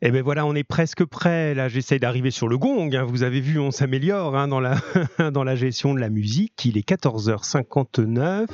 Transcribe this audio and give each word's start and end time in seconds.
Eh 0.00 0.12
bien 0.12 0.22
voilà, 0.22 0.46
on 0.46 0.54
est 0.54 0.62
presque 0.62 1.04
prêt. 1.04 1.54
Là, 1.54 1.66
j'essaie 1.68 1.98
d'arriver 1.98 2.30
sur 2.30 2.46
le 2.46 2.56
gong. 2.56 2.94
Hein. 2.94 3.02
Vous 3.02 3.24
avez 3.24 3.40
vu, 3.40 3.58
on 3.58 3.72
s'améliore 3.72 4.36
hein, 4.36 4.46
dans, 4.46 4.60
la 4.60 4.76
dans 5.32 5.42
la 5.42 5.56
gestion 5.56 5.92
de 5.92 5.98
la 5.98 6.08
musique. 6.08 6.64
Il 6.64 6.78
est 6.78 6.88
14h59. 6.88 8.46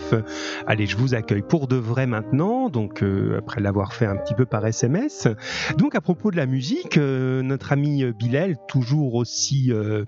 Allez, 0.66 0.86
je 0.86 0.96
vous 0.96 1.14
accueille 1.14 1.42
pour 1.42 1.68
de 1.68 1.76
vrai 1.76 2.06
maintenant, 2.06 2.70
donc 2.70 3.02
euh, 3.02 3.36
après 3.38 3.60
l'avoir 3.60 3.92
fait 3.92 4.06
un 4.06 4.16
petit 4.16 4.32
peu 4.32 4.46
par 4.46 4.66
SMS. 4.66 5.28
Donc 5.76 5.94
à 5.94 6.00
propos 6.00 6.30
de 6.30 6.36
la 6.38 6.46
musique, 6.46 6.96
euh, 6.96 7.42
notre 7.42 7.72
ami 7.72 8.10
Bilal, 8.18 8.56
toujours 8.66 9.14
aussi 9.14 9.70
euh, 9.70 10.06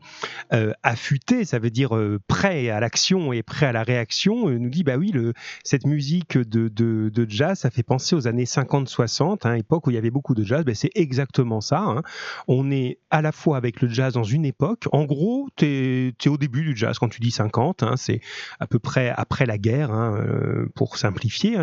affûté, 0.82 1.44
ça 1.44 1.58
veut 1.58 1.68
dire 1.68 1.90
prêt 2.28 2.70
à 2.70 2.80
l'action 2.80 3.34
et 3.34 3.42
prêt 3.42 3.66
à 3.66 3.72
la 3.72 3.82
réaction, 3.82 4.48
nous 4.48 4.70
dit, 4.70 4.84
bah 4.84 4.96
oui, 4.96 5.10
le, 5.10 5.34
cette 5.64 5.86
musique 5.86 6.38
de, 6.38 6.68
de, 6.68 7.10
de, 7.10 7.26
jazz, 7.28 7.58
ça 7.58 7.70
fait 7.70 7.82
penser 7.82 8.16
aux 8.16 8.26
années 8.26 8.44
50-60, 8.44 9.46
hein, 9.46 9.54
époque 9.54 9.86
où 9.86 9.90
il 9.90 9.94
y 9.94 9.98
avait 9.98 10.10
beaucoup 10.10 10.34
de 10.34 10.42
jazz. 10.42 10.64
Ben, 10.64 10.74
c'est 10.74 10.92
exactement 10.94 11.26
ça. 11.60 11.80
Hein. 11.80 12.02
On 12.48 12.70
est 12.70 12.98
à 13.10 13.22
la 13.22 13.32
fois 13.32 13.56
avec 13.56 13.80
le 13.80 13.88
jazz 13.88 14.14
dans 14.14 14.24
une 14.24 14.44
époque. 14.44 14.84
En 14.92 15.04
gros, 15.04 15.48
tu 15.56 15.66
es, 15.66 16.28
au 16.28 16.36
début 16.36 16.62
du 16.62 16.76
jazz 16.76 16.98
quand 16.98 17.08
tu 17.08 17.20
dis 17.20 17.30
50. 17.30 17.82
Hein, 17.82 17.94
c'est 17.96 18.20
à 18.60 18.66
peu 18.66 18.78
près 18.78 19.12
après 19.16 19.46
la 19.46 19.58
guerre, 19.58 19.90
hein, 19.90 20.16
euh, 20.18 20.66
pour 20.74 20.96
simplifier, 20.96 21.56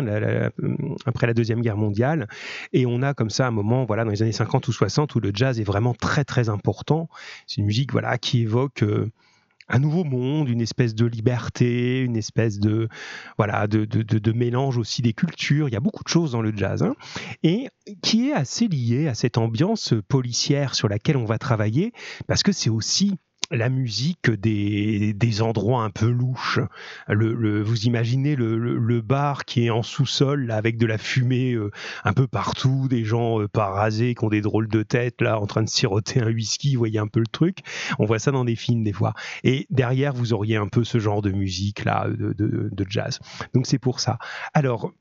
après 1.06 1.26
la 1.26 1.34
Deuxième 1.34 1.60
Guerre 1.60 1.76
mondiale. 1.76 2.28
Et 2.72 2.86
on 2.86 3.02
a 3.02 3.14
comme 3.14 3.30
ça 3.30 3.46
un 3.46 3.50
moment, 3.50 3.84
voilà, 3.84 4.04
dans 4.04 4.10
les 4.10 4.22
années 4.22 4.32
50 4.32 4.66
ou 4.68 4.72
60, 4.72 5.14
où 5.14 5.20
le 5.20 5.30
jazz 5.34 5.60
est 5.60 5.64
vraiment 5.64 5.94
très 5.94 6.24
très 6.24 6.48
important. 6.48 7.08
C'est 7.46 7.60
une 7.60 7.66
musique 7.66 7.92
voilà, 7.92 8.18
qui 8.18 8.42
évoque... 8.42 8.82
Euh, 8.82 9.10
un 9.68 9.78
nouveau 9.78 10.04
monde, 10.04 10.48
une 10.48 10.60
espèce 10.60 10.94
de 10.94 11.06
liberté, 11.06 12.00
une 12.00 12.16
espèce 12.16 12.58
de 12.58 12.88
voilà 13.38 13.66
de, 13.66 13.84
de, 13.84 14.02
de, 14.02 14.32
mélange 14.32 14.78
aussi 14.78 15.02
des 15.02 15.12
cultures. 15.12 15.68
Il 15.68 15.72
y 15.72 15.76
a 15.76 15.80
beaucoup 15.80 16.04
de 16.04 16.08
choses 16.08 16.32
dans 16.32 16.42
le 16.42 16.54
jazz 16.54 16.82
hein, 16.82 16.94
et 17.42 17.68
qui 18.02 18.28
est 18.28 18.32
assez 18.32 18.68
lié 18.68 19.08
à 19.08 19.14
cette 19.14 19.38
ambiance 19.38 19.94
policière 20.08 20.74
sur 20.74 20.88
laquelle 20.88 21.16
on 21.16 21.24
va 21.24 21.38
travailler 21.38 21.92
parce 22.26 22.42
que 22.42 22.52
c'est 22.52 22.70
aussi 22.70 23.16
la 23.50 23.68
musique 23.68 24.30
des, 24.30 25.12
des, 25.12 25.42
endroits 25.42 25.82
un 25.82 25.90
peu 25.90 26.08
louches. 26.08 26.60
Le, 27.08 27.62
vous 27.62 27.84
imaginez 27.84 28.36
le, 28.36 29.00
bar 29.00 29.44
qui 29.44 29.66
est 29.66 29.70
en 29.70 29.82
sous-sol 29.82 30.50
avec 30.50 30.78
de 30.78 30.86
la 30.86 30.98
fumée 30.98 31.52
euh, 31.52 31.70
un 32.04 32.12
peu 32.12 32.26
partout, 32.26 32.88
des 32.88 33.04
gens 33.04 33.40
euh, 33.40 33.48
pas 33.48 33.66
rasés 33.66 34.14
qui 34.14 34.24
ont 34.24 34.28
des 34.28 34.40
drôles 34.40 34.68
de 34.68 34.82
tête 34.82 35.20
là 35.20 35.38
en 35.38 35.46
train 35.46 35.62
de 35.62 35.68
siroter 35.68 36.20
un 36.20 36.32
whisky, 36.32 36.74
vous 36.74 36.78
voyez 36.78 36.98
un 36.98 37.06
peu 37.06 37.20
le 37.20 37.26
truc. 37.26 37.58
On 37.98 38.06
voit 38.06 38.18
ça 38.18 38.30
dans 38.30 38.44
des 38.44 38.56
films 38.56 38.84
des 38.84 38.92
fois. 38.92 39.14
Et 39.42 39.66
derrière 39.70 40.14
vous 40.14 40.32
auriez 40.32 40.56
un 40.56 40.68
peu 40.68 40.84
ce 40.84 40.98
genre 40.98 41.22
de 41.22 41.30
musique 41.30 41.84
là 41.84 42.08
de, 42.08 42.32
de, 42.32 42.70
de 42.72 42.86
jazz. 42.88 43.18
Donc 43.54 43.66
c'est 43.66 43.78
pour 43.78 44.00
ça. 44.00 44.18
Alors 44.54 44.92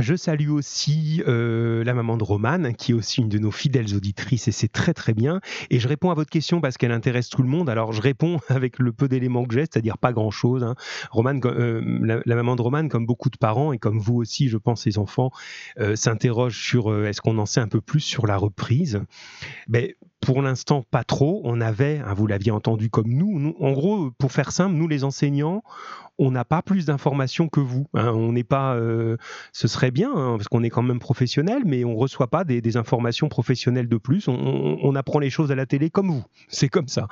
je 0.00 0.14
salue 0.14 0.50
aussi 0.50 1.22
euh, 1.26 1.82
la 1.84 1.94
maman 1.94 2.16
de 2.16 2.24
Romane, 2.24 2.74
qui 2.74 2.92
est 2.92 2.94
aussi 2.94 3.20
une 3.20 3.28
de 3.28 3.38
nos 3.38 3.50
fidèles 3.50 3.94
auditrices, 3.94 4.48
et 4.48 4.52
c'est 4.52 4.68
très 4.68 4.92
très 4.92 5.14
bien. 5.14 5.40
Et 5.70 5.78
je 5.78 5.88
réponds 5.88 6.10
à 6.10 6.14
votre 6.14 6.30
question 6.30 6.60
parce 6.60 6.76
qu'elle 6.76 6.92
intéresse 6.92 7.28
tout 7.28 7.42
le 7.42 7.48
monde. 7.48 7.70
Alors 7.70 7.92
je 7.92 8.02
réponds 8.02 8.38
avec 8.48 8.78
le 8.78 8.92
peu 8.92 9.08
d'éléments 9.08 9.44
que 9.44 9.54
j'ai, 9.54 9.60
c'est-à-dire 9.62 9.98
pas 9.98 10.12
grand-chose. 10.12 10.64
Hein. 10.64 10.74
Euh, 11.16 12.20
la, 12.24 12.34
maman 12.34 12.56
de 12.56 12.62
Romane, 12.62 12.88
comme 12.88 13.06
beaucoup 13.06 13.30
de 13.30 13.36
parents, 13.36 13.72
et 13.72 13.78
comme 13.78 13.98
vous 13.98 14.16
aussi, 14.16 14.48
je 14.48 14.58
pense, 14.58 14.84
les 14.86 14.98
enfants, 14.98 15.30
euh, 15.78 15.96
s'interrogent 15.96 16.62
sur 16.62 16.90
euh, 16.90 17.06
est-ce 17.06 17.20
qu'on 17.20 17.38
en 17.38 17.46
sait 17.46 17.60
un 17.60 17.68
peu 17.68 17.80
plus 17.80 18.00
sur 18.00 18.26
la 18.26 18.36
reprise? 18.36 19.00
Ben, 19.68 19.92
pour 20.20 20.42
l'instant, 20.42 20.84
pas 20.90 21.04
trop. 21.04 21.40
On 21.44 21.60
avait, 21.60 22.02
hein, 22.04 22.14
vous 22.14 22.26
l'aviez 22.26 22.50
entendu 22.50 22.90
comme 22.90 23.08
nous, 23.08 23.54
en 23.60 23.72
gros, 23.72 24.10
pour 24.18 24.32
faire 24.32 24.52
simple, 24.52 24.74
nous 24.74 24.88
les 24.88 25.04
enseignants, 25.04 25.62
on 26.18 26.30
n'a 26.30 26.44
pas 26.44 26.62
plus 26.62 26.86
d'informations 26.86 27.48
que 27.48 27.60
vous. 27.60 27.86
Hein. 27.94 28.12
On 28.14 28.32
n'est 28.32 28.44
pas, 28.44 28.74
euh, 28.74 29.16
ce 29.52 29.68
serait 29.68 29.90
bien 29.90 30.10
hein, 30.14 30.36
parce 30.36 30.48
qu'on 30.48 30.62
est 30.62 30.70
quand 30.70 30.82
même 30.82 30.98
professionnel, 30.98 31.62
mais 31.66 31.84
on 31.84 31.96
reçoit 31.96 32.28
pas 32.28 32.44
des, 32.44 32.76
informations 32.76 33.28
professionnelles 33.28 33.88
de 33.88 33.96
plus. 33.96 34.28
On, 34.28 34.94
apprend 34.96 35.18
les 35.18 35.30
choses 35.30 35.52
à 35.52 35.54
la 35.54 35.66
télé 35.66 35.88
comme 35.88 36.10
vous. 36.10 36.24
C'est 36.48 36.68
comme 36.68 36.88
ça. 36.88 37.06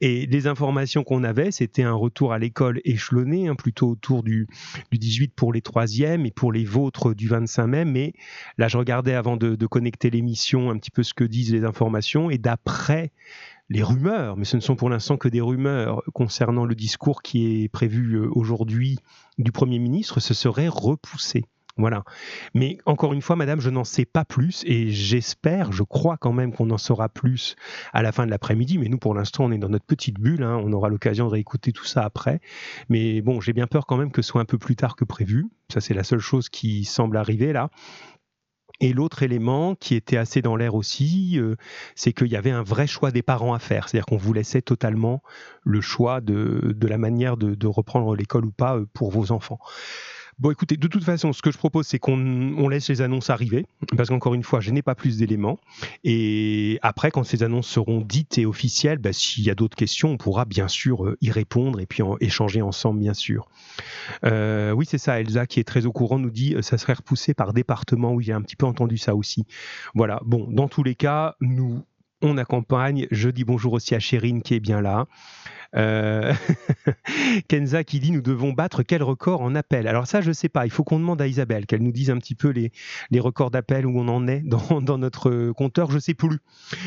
Et 0.00 0.26
les 0.26 0.46
informations 0.46 1.04
qu'on 1.04 1.24
avait, 1.24 1.50
c'était 1.50 1.82
un 1.82 1.94
retour 1.94 2.32
à 2.32 2.38
l'école 2.38 2.80
échelonné, 2.84 3.48
hein, 3.48 3.54
plutôt 3.54 3.90
autour 3.90 4.22
du, 4.22 4.46
du 4.90 4.98
18 4.98 5.34
pour 5.34 5.52
les 5.52 5.62
troisièmes 5.62 6.26
et 6.26 6.30
pour 6.30 6.52
les 6.52 6.64
vôtres 6.64 7.14
du 7.14 7.28
25 7.28 7.66
mai. 7.66 7.84
Mais 7.84 8.12
là, 8.56 8.68
je 8.68 8.78
regardais 8.78 9.14
avant 9.14 9.36
de 9.36 9.66
connecter 9.66 10.10
l'émission 10.10 10.70
un 10.70 10.78
petit 10.78 10.90
peu 10.90 11.02
ce 11.02 11.12
que 11.12 11.24
disent 11.24 11.52
les 11.52 11.64
informations 11.64 12.30
et 12.30 12.38
d'après 12.38 13.12
les 13.70 13.84
rumeurs, 13.84 14.36
mais 14.36 14.44
ce 14.44 14.56
ne 14.56 14.60
sont 14.60 14.74
pour 14.74 14.90
l'instant 14.90 15.16
que 15.16 15.28
des 15.28 15.40
rumeurs 15.40 16.02
concernant 16.12 16.64
le 16.64 16.74
discours 16.74 17.22
qui 17.22 17.64
est 17.64 17.68
prévu 17.68 18.14
euh, 18.14 18.28
aujourd'hui 18.32 18.98
du 19.38 19.52
Premier 19.52 19.78
ministre, 19.78 20.18
ce 20.20 20.34
serait 20.34 20.68
repoussé. 20.68 21.44
Voilà. 21.76 22.04
Mais 22.52 22.78
encore 22.84 23.12
une 23.12 23.22
fois, 23.22 23.36
madame, 23.36 23.60
je 23.60 23.70
n'en 23.70 23.84
sais 23.84 24.04
pas 24.04 24.24
plus 24.24 24.64
et 24.66 24.90
j'espère, 24.90 25.72
je 25.72 25.82
crois 25.82 26.16
quand 26.18 26.32
même 26.32 26.52
qu'on 26.52 26.68
en 26.70 26.78
saura 26.78 27.08
plus 27.08 27.54
à 27.92 28.02
la 28.02 28.12
fin 28.12 28.26
de 28.26 28.30
l'après-midi. 28.30 28.76
Mais 28.76 28.88
nous, 28.88 28.98
pour 28.98 29.14
l'instant, 29.14 29.44
on 29.44 29.52
est 29.52 29.58
dans 29.58 29.68
notre 29.68 29.86
petite 29.86 30.18
bulle. 30.20 30.42
Hein. 30.42 30.60
On 30.62 30.72
aura 30.72 30.88
l'occasion 30.88 31.26
de 31.26 31.30
réécouter 31.30 31.72
tout 31.72 31.86
ça 31.86 32.02
après. 32.02 32.40
Mais 32.88 33.22
bon, 33.22 33.40
j'ai 33.40 33.52
bien 33.52 33.66
peur 33.66 33.86
quand 33.86 33.96
même 33.96 34.10
que 34.10 34.20
ce 34.20 34.28
soit 34.28 34.42
un 34.42 34.46
peu 34.46 34.58
plus 34.58 34.76
tard 34.76 34.94
que 34.94 35.04
prévu. 35.04 35.46
Ça, 35.72 35.80
c'est 35.80 35.94
la 35.94 36.04
seule 36.04 36.18
chose 36.18 36.48
qui 36.48 36.84
semble 36.84 37.16
arriver 37.16 37.52
là. 37.52 37.70
Et 38.80 38.92
l'autre 38.92 39.22
élément 39.22 39.74
qui 39.74 39.94
était 39.94 40.16
assez 40.16 40.40
dans 40.40 40.56
l'air 40.56 40.74
aussi, 40.74 41.38
euh, 41.38 41.56
c'est 41.94 42.12
qu'il 42.12 42.28
y 42.28 42.36
avait 42.36 42.50
un 42.50 42.62
vrai 42.62 42.86
choix 42.86 43.10
des 43.10 43.22
parents 43.22 43.52
à 43.52 43.58
faire. 43.58 43.88
C'est-à-dire 43.88 44.06
qu'on 44.06 44.16
vous 44.16 44.32
laissait 44.32 44.62
totalement 44.62 45.22
le 45.62 45.80
choix 45.80 46.20
de, 46.20 46.74
de 46.74 46.86
la 46.88 46.96
manière 46.96 47.36
de, 47.36 47.54
de 47.54 47.66
reprendre 47.66 48.16
l'école 48.16 48.46
ou 48.46 48.52
pas 48.52 48.76
euh, 48.76 48.86
pour 48.94 49.10
vos 49.10 49.32
enfants. 49.32 49.58
Bon, 50.40 50.50
écoutez, 50.50 50.78
de 50.78 50.88
toute 50.88 51.04
façon, 51.04 51.34
ce 51.34 51.42
que 51.42 51.50
je 51.50 51.58
propose, 51.58 51.86
c'est 51.86 51.98
qu'on 51.98 52.66
laisse 52.70 52.88
les 52.88 53.02
annonces 53.02 53.28
arriver, 53.28 53.66
parce 53.94 54.08
qu'encore 54.08 54.32
une 54.32 54.42
fois, 54.42 54.60
je 54.60 54.70
n'ai 54.70 54.80
pas 54.80 54.94
plus 54.94 55.18
d'éléments. 55.18 55.58
Et 56.02 56.78
après, 56.80 57.10
quand 57.10 57.24
ces 57.24 57.42
annonces 57.42 57.68
seront 57.68 58.00
dites 58.00 58.38
et 58.38 58.46
officielles, 58.46 58.96
bah, 58.96 59.12
s'il 59.12 59.44
y 59.44 59.50
a 59.50 59.54
d'autres 59.54 59.76
questions, 59.76 60.12
on 60.12 60.16
pourra 60.16 60.46
bien 60.46 60.66
sûr 60.66 61.04
euh, 61.04 61.18
y 61.20 61.30
répondre 61.30 61.78
et 61.78 61.84
puis 61.84 62.02
en, 62.02 62.16
échanger 62.20 62.62
ensemble, 62.62 63.00
bien 63.00 63.12
sûr. 63.12 63.48
Euh, 64.24 64.72
oui, 64.72 64.86
c'est 64.88 64.96
ça, 64.96 65.20
Elsa, 65.20 65.46
qui 65.46 65.60
est 65.60 65.64
très 65.64 65.84
au 65.84 65.92
courant, 65.92 66.18
nous 66.18 66.30
dit 66.30 66.54
euh, 66.54 66.62
ça 66.62 66.78
serait 66.78 66.94
repoussé 66.94 67.34
par 67.34 67.52
département. 67.52 68.14
Oui, 68.14 68.24
j'ai 68.24 68.32
un 68.32 68.40
petit 68.40 68.56
peu 68.56 68.64
entendu 68.64 68.96
ça 68.96 69.14
aussi. 69.14 69.44
Voilà, 69.94 70.22
bon, 70.24 70.48
dans 70.50 70.68
tous 70.68 70.82
les 70.82 70.94
cas, 70.94 71.34
nous, 71.42 71.84
on 72.22 72.38
accompagne. 72.38 73.06
Je 73.10 73.28
dis 73.28 73.44
bonjour 73.44 73.74
aussi 73.74 73.94
à 73.94 74.00
Chérine 74.00 74.40
qui 74.40 74.54
est 74.54 74.60
bien 74.60 74.80
là. 74.80 75.06
Euh, 75.76 76.32
Kenza 77.48 77.84
qui 77.84 78.00
dit 78.00 78.10
nous 78.10 78.22
devons 78.22 78.52
battre 78.52 78.82
quel 78.82 79.02
record 79.02 79.40
en 79.42 79.54
appel? 79.54 79.86
Alors 79.86 80.06
ça, 80.06 80.20
je 80.20 80.32
sais 80.32 80.48
pas. 80.48 80.66
Il 80.66 80.70
faut 80.70 80.84
qu'on 80.84 80.98
demande 80.98 81.20
à 81.22 81.26
Isabelle 81.26 81.66
qu'elle 81.66 81.82
nous 81.82 81.92
dise 81.92 82.10
un 82.10 82.18
petit 82.18 82.34
peu 82.34 82.48
les, 82.48 82.72
les 83.10 83.20
records 83.20 83.50
d'appel 83.50 83.86
où 83.86 83.98
on 83.98 84.08
en 84.08 84.26
est 84.26 84.40
dans, 84.40 84.80
dans, 84.80 84.98
notre 84.98 85.52
compteur. 85.52 85.90
Je 85.90 85.98
sais 85.98 86.14
plus. 86.14 86.38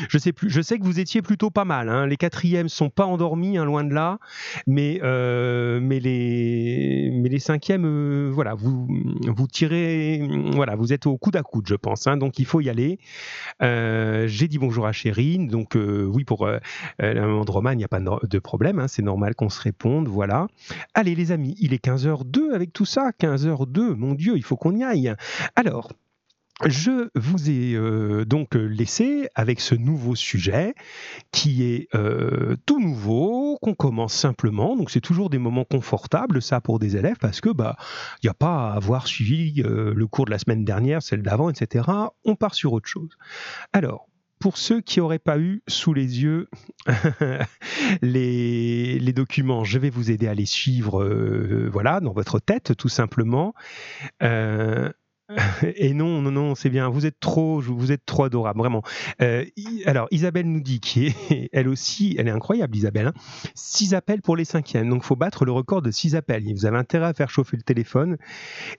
Je 0.08 0.18
sais 0.18 0.32
plus. 0.32 0.50
Je 0.50 0.60
sais 0.60 0.78
que 0.78 0.84
vous 0.84 1.00
étiez 1.00 1.22
plutôt 1.22 1.50
pas 1.50 1.64
mal. 1.64 1.88
Hein. 1.88 2.06
Les 2.06 2.16
quatrièmes 2.16 2.68
sont 2.68 2.90
pas 2.90 3.06
endormis, 3.06 3.56
hein, 3.56 3.64
loin 3.64 3.84
de 3.84 3.94
là. 3.94 4.18
Mais 4.66 5.00
euh, 5.02 5.80
mais 5.80 6.00
les 6.00 7.10
mais 7.12 7.28
les 7.28 7.38
cinquièmes, 7.38 7.86
euh, 7.86 8.30
voilà, 8.32 8.54
vous 8.54 8.86
vous 9.26 9.46
tirez, 9.46 10.28
voilà, 10.52 10.76
vous 10.76 10.92
êtes 10.92 11.06
au 11.06 11.16
coude 11.16 11.36
à 11.36 11.42
coude, 11.42 11.66
je 11.68 11.74
pense. 11.74 12.06
Hein. 12.06 12.16
donc 12.16 12.38
il 12.38 12.44
faut 12.44 12.60
y 12.60 12.68
aller. 12.68 12.98
J'ai 13.60 14.48
dit 14.48 14.58
bonjour 14.58 14.86
à 14.86 14.92
Chérine. 14.92 15.48
Donc 15.48 15.76
oui, 15.76 16.24
pour 16.24 16.46
la 16.46 17.14
maman 17.14 17.44
de 17.44 17.50
Roman, 17.50 17.70
il 17.70 17.78
n'y 17.78 17.84
a 17.84 17.88
pas 17.88 18.00
de 18.00 18.38
problème. 18.38 18.73
Hein, 18.80 18.88
c'est 18.88 19.02
normal 19.02 19.34
qu'on 19.34 19.48
se 19.48 19.60
réponde, 19.60 20.08
voilà. 20.08 20.46
Allez 20.94 21.14
les 21.14 21.32
amis, 21.32 21.56
il 21.60 21.72
est 21.72 21.84
15h02 21.84 22.52
avec 22.54 22.72
tout 22.72 22.84
ça, 22.84 23.10
15h02, 23.18 23.94
mon 23.94 24.14
Dieu, 24.14 24.36
il 24.36 24.42
faut 24.42 24.56
qu'on 24.56 24.74
y 24.76 24.84
aille. 24.84 25.14
Alors, 25.56 25.92
je 26.64 27.10
vous 27.16 27.50
ai 27.50 27.74
euh, 27.74 28.24
donc 28.24 28.54
laissé 28.54 29.28
avec 29.34 29.60
ce 29.60 29.74
nouveau 29.74 30.14
sujet 30.14 30.74
qui 31.32 31.64
est 31.64 31.88
euh, 31.96 32.54
tout 32.64 32.80
nouveau, 32.80 33.58
qu'on 33.60 33.74
commence 33.74 34.14
simplement. 34.14 34.76
Donc 34.76 34.90
c'est 34.90 35.00
toujours 35.00 35.30
des 35.30 35.38
moments 35.38 35.64
confortables, 35.64 36.40
ça 36.40 36.60
pour 36.60 36.78
des 36.78 36.96
élèves, 36.96 37.16
parce 37.20 37.40
que 37.40 37.50
bah 37.50 37.76
il 38.22 38.26
n'y 38.26 38.30
a 38.30 38.34
pas 38.34 38.70
à 38.70 38.74
avoir 38.74 39.08
suivi 39.08 39.62
euh, 39.62 39.92
le 39.94 40.06
cours 40.06 40.26
de 40.26 40.30
la 40.30 40.38
semaine 40.38 40.64
dernière, 40.64 41.02
celle 41.02 41.22
d'avant, 41.22 41.50
etc. 41.50 41.88
On 42.24 42.36
part 42.36 42.54
sur 42.54 42.72
autre 42.72 42.88
chose. 42.88 43.18
Alors 43.72 44.06
pour 44.44 44.58
ceux 44.58 44.82
qui 44.82 44.98
n'auraient 44.98 45.18
pas 45.18 45.38
eu 45.38 45.62
sous 45.68 45.94
les 45.94 46.22
yeux 46.22 46.50
les, 48.02 49.12
documents, 49.14 49.64
je 49.64 49.78
vais 49.78 49.88
vous 49.88 50.10
aider 50.10 50.28
à 50.28 50.34
les 50.34 50.44
suivre, 50.44 51.02
euh, 51.02 51.70
voilà, 51.72 52.00
dans 52.00 52.12
votre 52.12 52.40
tête, 52.40 52.76
tout 52.76 52.90
simplement. 52.90 53.54
Euh, 54.22 54.90
et 55.76 55.94
non, 55.94 56.20
non, 56.20 56.30
non, 56.30 56.54
c'est 56.54 56.68
bien. 56.68 56.88
Vous 56.88 57.06
êtes 57.06 57.18
trop, 57.18 57.60
vous 57.60 57.92
êtes 57.92 58.04
trop 58.04 58.24
adorable, 58.24 58.58
vraiment. 58.58 58.82
Euh, 59.22 59.44
alors, 59.86 60.06
Isabelle 60.10 60.46
nous 60.46 60.60
dit 60.60 60.80
qu'elle 60.80 61.12
elle 61.52 61.68
aussi, 61.68 62.14
elle 62.18 62.28
est 62.28 62.32
incroyable, 62.32 62.76
Isabelle. 62.76 63.08
Hein 63.08 63.14
6 63.54 63.94
appels 63.94 64.20
pour 64.20 64.36
les 64.36 64.44
cinquièmes. 64.44 64.88
Donc, 64.90 65.02
faut 65.02 65.16
battre 65.16 65.44
le 65.44 65.52
record 65.52 65.80
de 65.80 65.90
6 65.90 66.14
appels. 66.14 66.44
Vous 66.54 66.66
avez 66.66 66.76
intérêt 66.76 67.06
à 67.06 67.14
faire 67.14 67.30
chauffer 67.30 67.56
le 67.56 67.62
téléphone. 67.62 68.18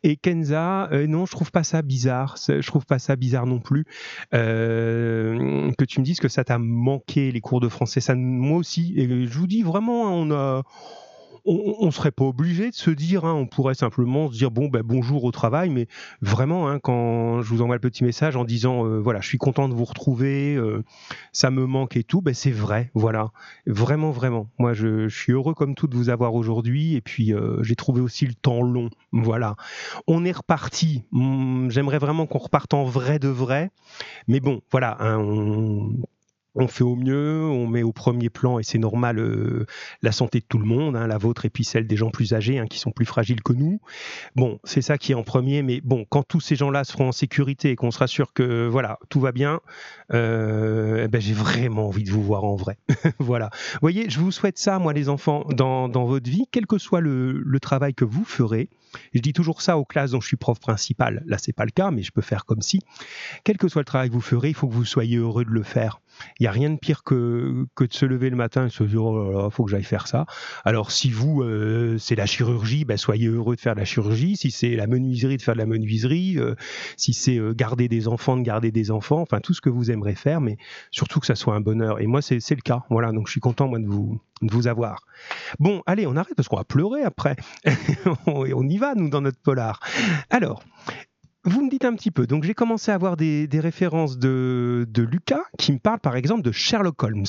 Et 0.03 0.17
Kenza, 0.17 0.89
euh, 0.91 1.07
non, 1.07 1.25
je 1.25 1.31
trouve 1.31 1.51
pas 1.51 1.63
ça 1.63 1.81
bizarre. 1.81 2.35
Je 2.47 2.65
trouve 2.67 2.85
pas 2.85 2.99
ça 2.99 3.15
bizarre 3.15 3.47
non 3.47 3.59
plus. 3.59 3.85
Euh, 4.33 5.71
que 5.77 5.85
tu 5.85 5.99
me 5.99 6.05
dises 6.05 6.19
que 6.19 6.27
ça 6.27 6.43
t'a 6.43 6.59
manqué 6.59 7.31
les 7.31 7.41
cours 7.41 7.59
de 7.59 7.69
français. 7.69 8.01
Ça, 8.01 8.13
moi 8.13 8.57
aussi. 8.57 8.93
Et 8.97 9.27
je 9.27 9.39
vous 9.39 9.47
dis 9.47 9.63
vraiment, 9.63 10.03
on 10.13 10.31
a 10.31 10.61
on, 11.45 11.85
ne 11.85 11.91
serait 11.91 12.11
pas 12.11 12.25
obligé 12.25 12.71
de 12.71 12.75
se 12.75 12.89
dire, 12.89 13.25
hein, 13.25 13.33
on 13.33 13.45
pourrait 13.45 13.75
simplement 13.75 14.31
se 14.31 14.37
dire 14.37 14.51
bon 14.51 14.67
ben 14.67 14.81
bonjour 14.83 15.23
au 15.23 15.31
travail, 15.31 15.69
mais 15.69 15.87
vraiment 16.21 16.67
hein, 16.67 16.79
quand 16.79 17.41
je 17.41 17.49
vous 17.49 17.61
envoie 17.61 17.75
le 17.75 17.81
petit 17.81 18.03
message 18.03 18.35
en 18.35 18.43
disant 18.43 18.85
euh, 18.85 18.99
voilà 18.99 19.21
je 19.21 19.27
suis 19.27 19.37
content 19.37 19.69
de 19.69 19.73
vous 19.73 19.85
retrouver, 19.85 20.55
euh, 20.55 20.83
ça 21.31 21.51
me 21.51 21.65
manque 21.65 21.97
et 21.97 22.03
tout, 22.03 22.21
ben 22.21 22.33
c'est 22.33 22.51
vrai, 22.51 22.91
voilà, 22.95 23.31
vraiment 23.67 24.11
vraiment. 24.11 24.49
Moi 24.57 24.73
je, 24.73 25.07
suis 25.07 25.33
heureux 25.33 25.53
comme 25.53 25.75
tout 25.75 25.87
de 25.87 25.95
vous 25.95 26.09
avoir 26.09 26.33
aujourd'hui 26.33 26.95
et 26.95 27.01
puis 27.01 27.33
euh, 27.33 27.61
j'ai 27.61 27.75
trouvé 27.75 28.01
aussi 28.01 28.25
le 28.25 28.33
temps 28.33 28.61
long, 28.61 28.89
voilà. 29.11 29.55
On 30.07 30.25
est 30.25 30.31
reparti. 30.31 31.03
Hum, 31.13 31.69
j'aimerais 31.69 31.99
vraiment 31.99 32.25
qu'on 32.25 32.39
reparte 32.39 32.73
en 32.73 32.85
vrai 32.85 33.19
de 33.19 33.27
vrai, 33.27 33.71
mais 34.27 34.39
bon 34.39 34.61
voilà, 34.71 34.97
hein, 34.99 35.19
on, 35.19 35.93
on 36.55 36.67
fait 36.67 36.83
au 36.83 36.95
mieux, 36.95 37.41
on 37.43 37.67
met 37.67 37.83
au 37.83 37.91
premier 37.91 38.29
plan, 38.29 38.59
et 38.59 38.63
c'est 38.63 38.77
normal, 38.77 39.19
euh, 39.19 39.65
la 40.01 40.11
santé 40.11 40.39
de 40.39 40.45
tout 40.45 40.57
le 40.57 40.65
monde, 40.65 40.95
hein, 40.95 41.07
la 41.07 41.17
vôtre 41.17 41.45
et 41.45 41.49
puis 41.49 41.63
celle 41.63 41.87
des 41.87 41.97
gens 41.97 42.09
plus 42.09 42.33
âgés, 42.33 42.59
hein, 42.59 42.67
qui 42.67 42.79
sont 42.79 42.91
plus 42.91 43.05
fragiles 43.05 43.43
que 43.43 43.53
nous. 43.53 43.79
Bon, 44.35 44.59
c'est 44.63 44.81
ça 44.81 44.97
qui 44.97 45.11
est 45.11 45.15
en 45.15 45.23
premier, 45.23 45.61
mais 45.61 45.81
bon, 45.81 46.05
quand 46.07 46.23
tous 46.23 46.41
ces 46.41 46.55
gens-là 46.55 46.83
seront 46.83 47.09
en 47.09 47.11
sécurité 47.11 47.71
et 47.71 47.75
qu'on 47.75 47.91
sera 47.91 48.07
sûr 48.07 48.33
que 48.33 48.67
voilà, 48.67 48.99
tout 49.09 49.19
va 49.19 49.31
bien, 49.31 49.59
euh, 50.13 51.03
eh 51.05 51.07
ben, 51.07 51.21
j'ai 51.21 51.33
vraiment 51.33 51.87
envie 51.87 52.03
de 52.03 52.11
vous 52.11 52.23
voir 52.23 52.43
en 52.45 52.55
vrai. 52.55 52.77
voilà. 53.19 53.49
Vous 53.73 53.79
voyez, 53.81 54.09
je 54.09 54.19
vous 54.19 54.31
souhaite 54.31 54.57
ça, 54.57 54.79
moi, 54.79 54.93
les 54.93 55.09
enfants, 55.09 55.45
dans, 55.49 55.87
votre 56.05 56.29
vie, 56.29 56.45
quel 56.51 56.65
que 56.67 56.77
soit 56.77 57.01
le, 57.01 57.33
le 57.33 57.59
travail 57.59 57.93
que 57.93 58.05
vous 58.05 58.23
ferez. 58.23 58.69
Je 59.13 59.19
dis 59.19 59.33
toujours 59.33 59.61
ça 59.61 59.77
aux 59.77 59.85
classes 59.85 60.11
dont 60.11 60.21
je 60.21 60.27
suis 60.27 60.37
prof 60.37 60.59
principal. 60.59 61.23
Là, 61.25 61.37
c'est 61.37 61.53
pas 61.53 61.65
le 61.65 61.71
cas, 61.71 61.91
mais 61.91 62.03
je 62.03 62.11
peux 62.11 62.21
faire 62.21 62.45
comme 62.45 62.61
si. 62.61 62.81
Quel 63.43 63.57
que 63.57 63.67
soit 63.67 63.81
le 63.81 63.85
travail 63.85 64.09
que 64.09 64.13
vous 64.13 64.21
ferez, 64.21 64.49
il 64.49 64.53
faut 64.53 64.67
que 64.67 64.73
vous 64.73 64.85
soyez 64.85 65.17
heureux 65.17 65.45
de 65.45 65.49
le 65.49 65.63
faire. 65.63 66.01
Il 66.39 66.43
n'y 66.43 66.47
a 66.47 66.51
rien 66.51 66.69
de 66.69 66.77
pire 66.77 67.03
que, 67.03 67.65
que 67.75 67.83
de 67.83 67.93
se 67.93 68.05
lever 68.05 68.29
le 68.29 68.35
matin 68.35 68.65
et 68.65 68.69
se 68.69 68.83
dire 68.83 69.03
oh 69.03 69.31
là 69.31 69.43
là, 69.43 69.49
faut 69.49 69.63
que 69.65 69.71
j'aille 69.71 69.83
faire 69.83 70.07
ça. 70.07 70.25
Alors 70.63 70.91
si 70.91 71.09
vous 71.09 71.41
euh, 71.41 71.97
c'est 71.97 72.15
la 72.15 72.25
chirurgie, 72.25 72.85
ben, 72.85 72.97
soyez 72.97 73.27
heureux 73.27 73.55
de 73.55 73.61
faire 73.61 73.75
la 73.75 73.85
chirurgie. 73.85 74.35
Si 74.37 74.51
c'est 74.51 74.75
la 74.75 74.87
menuiserie, 74.87 75.37
de 75.37 75.41
faire 75.41 75.55
de 75.55 75.59
la 75.59 75.65
menuiserie. 75.65 76.37
Euh, 76.37 76.55
si 76.97 77.13
c'est 77.13 77.37
euh, 77.37 77.53
garder 77.53 77.87
des 77.87 78.07
enfants, 78.07 78.37
de 78.37 78.43
garder 78.43 78.71
des 78.71 78.91
enfants. 78.91 79.21
Enfin 79.21 79.39
tout 79.39 79.53
ce 79.53 79.61
que 79.61 79.69
vous 79.69 79.91
aimerez 79.91 80.15
faire, 80.15 80.41
mais 80.41 80.57
surtout 80.91 81.19
que 81.19 81.25
ça 81.25 81.35
soit 81.35 81.55
un 81.55 81.61
bonheur. 81.61 82.01
Et 82.01 82.07
moi 82.07 82.21
c'est 82.21 82.39
le 82.49 82.61
cas. 82.61 82.83
Voilà, 82.89 83.11
donc 83.11 83.27
je 83.27 83.31
suis 83.31 83.41
content 83.41 83.67
moi 83.67 83.79
de 83.79 83.87
vous 83.87 84.19
de 84.41 84.51
vous 84.51 84.67
avoir. 84.67 85.05
Bon, 85.59 85.81
allez, 85.85 86.05
on 86.07 86.15
arrête 86.15 86.35
parce 86.35 86.47
qu'on 86.49 86.57
va 86.57 86.65
pleurer 86.65 87.03
après. 87.03 87.35
on 88.27 88.67
y 88.67 88.77
va 88.77 88.93
nous 88.95 89.09
dans 89.09 89.21
notre 89.21 89.39
polar. 89.39 89.79
Alors, 90.29 90.61
vous 91.45 91.63
me 91.63 91.69
dites 91.69 91.85
un 91.85 91.93
petit 91.93 92.11
peu. 92.11 92.27
Donc, 92.27 92.43
j'ai 92.43 92.53
commencé 92.53 92.91
à 92.91 92.95
avoir 92.95 93.17
des, 93.17 93.47
références 93.53 94.17
de, 94.17 94.85
Lucas 94.97 95.43
qui 95.57 95.71
me 95.71 95.79
parle 95.79 95.99
par 95.99 96.15
exemple 96.15 96.41
de 96.41 96.51
Sherlock 96.51 97.01
Holmes. 97.03 97.25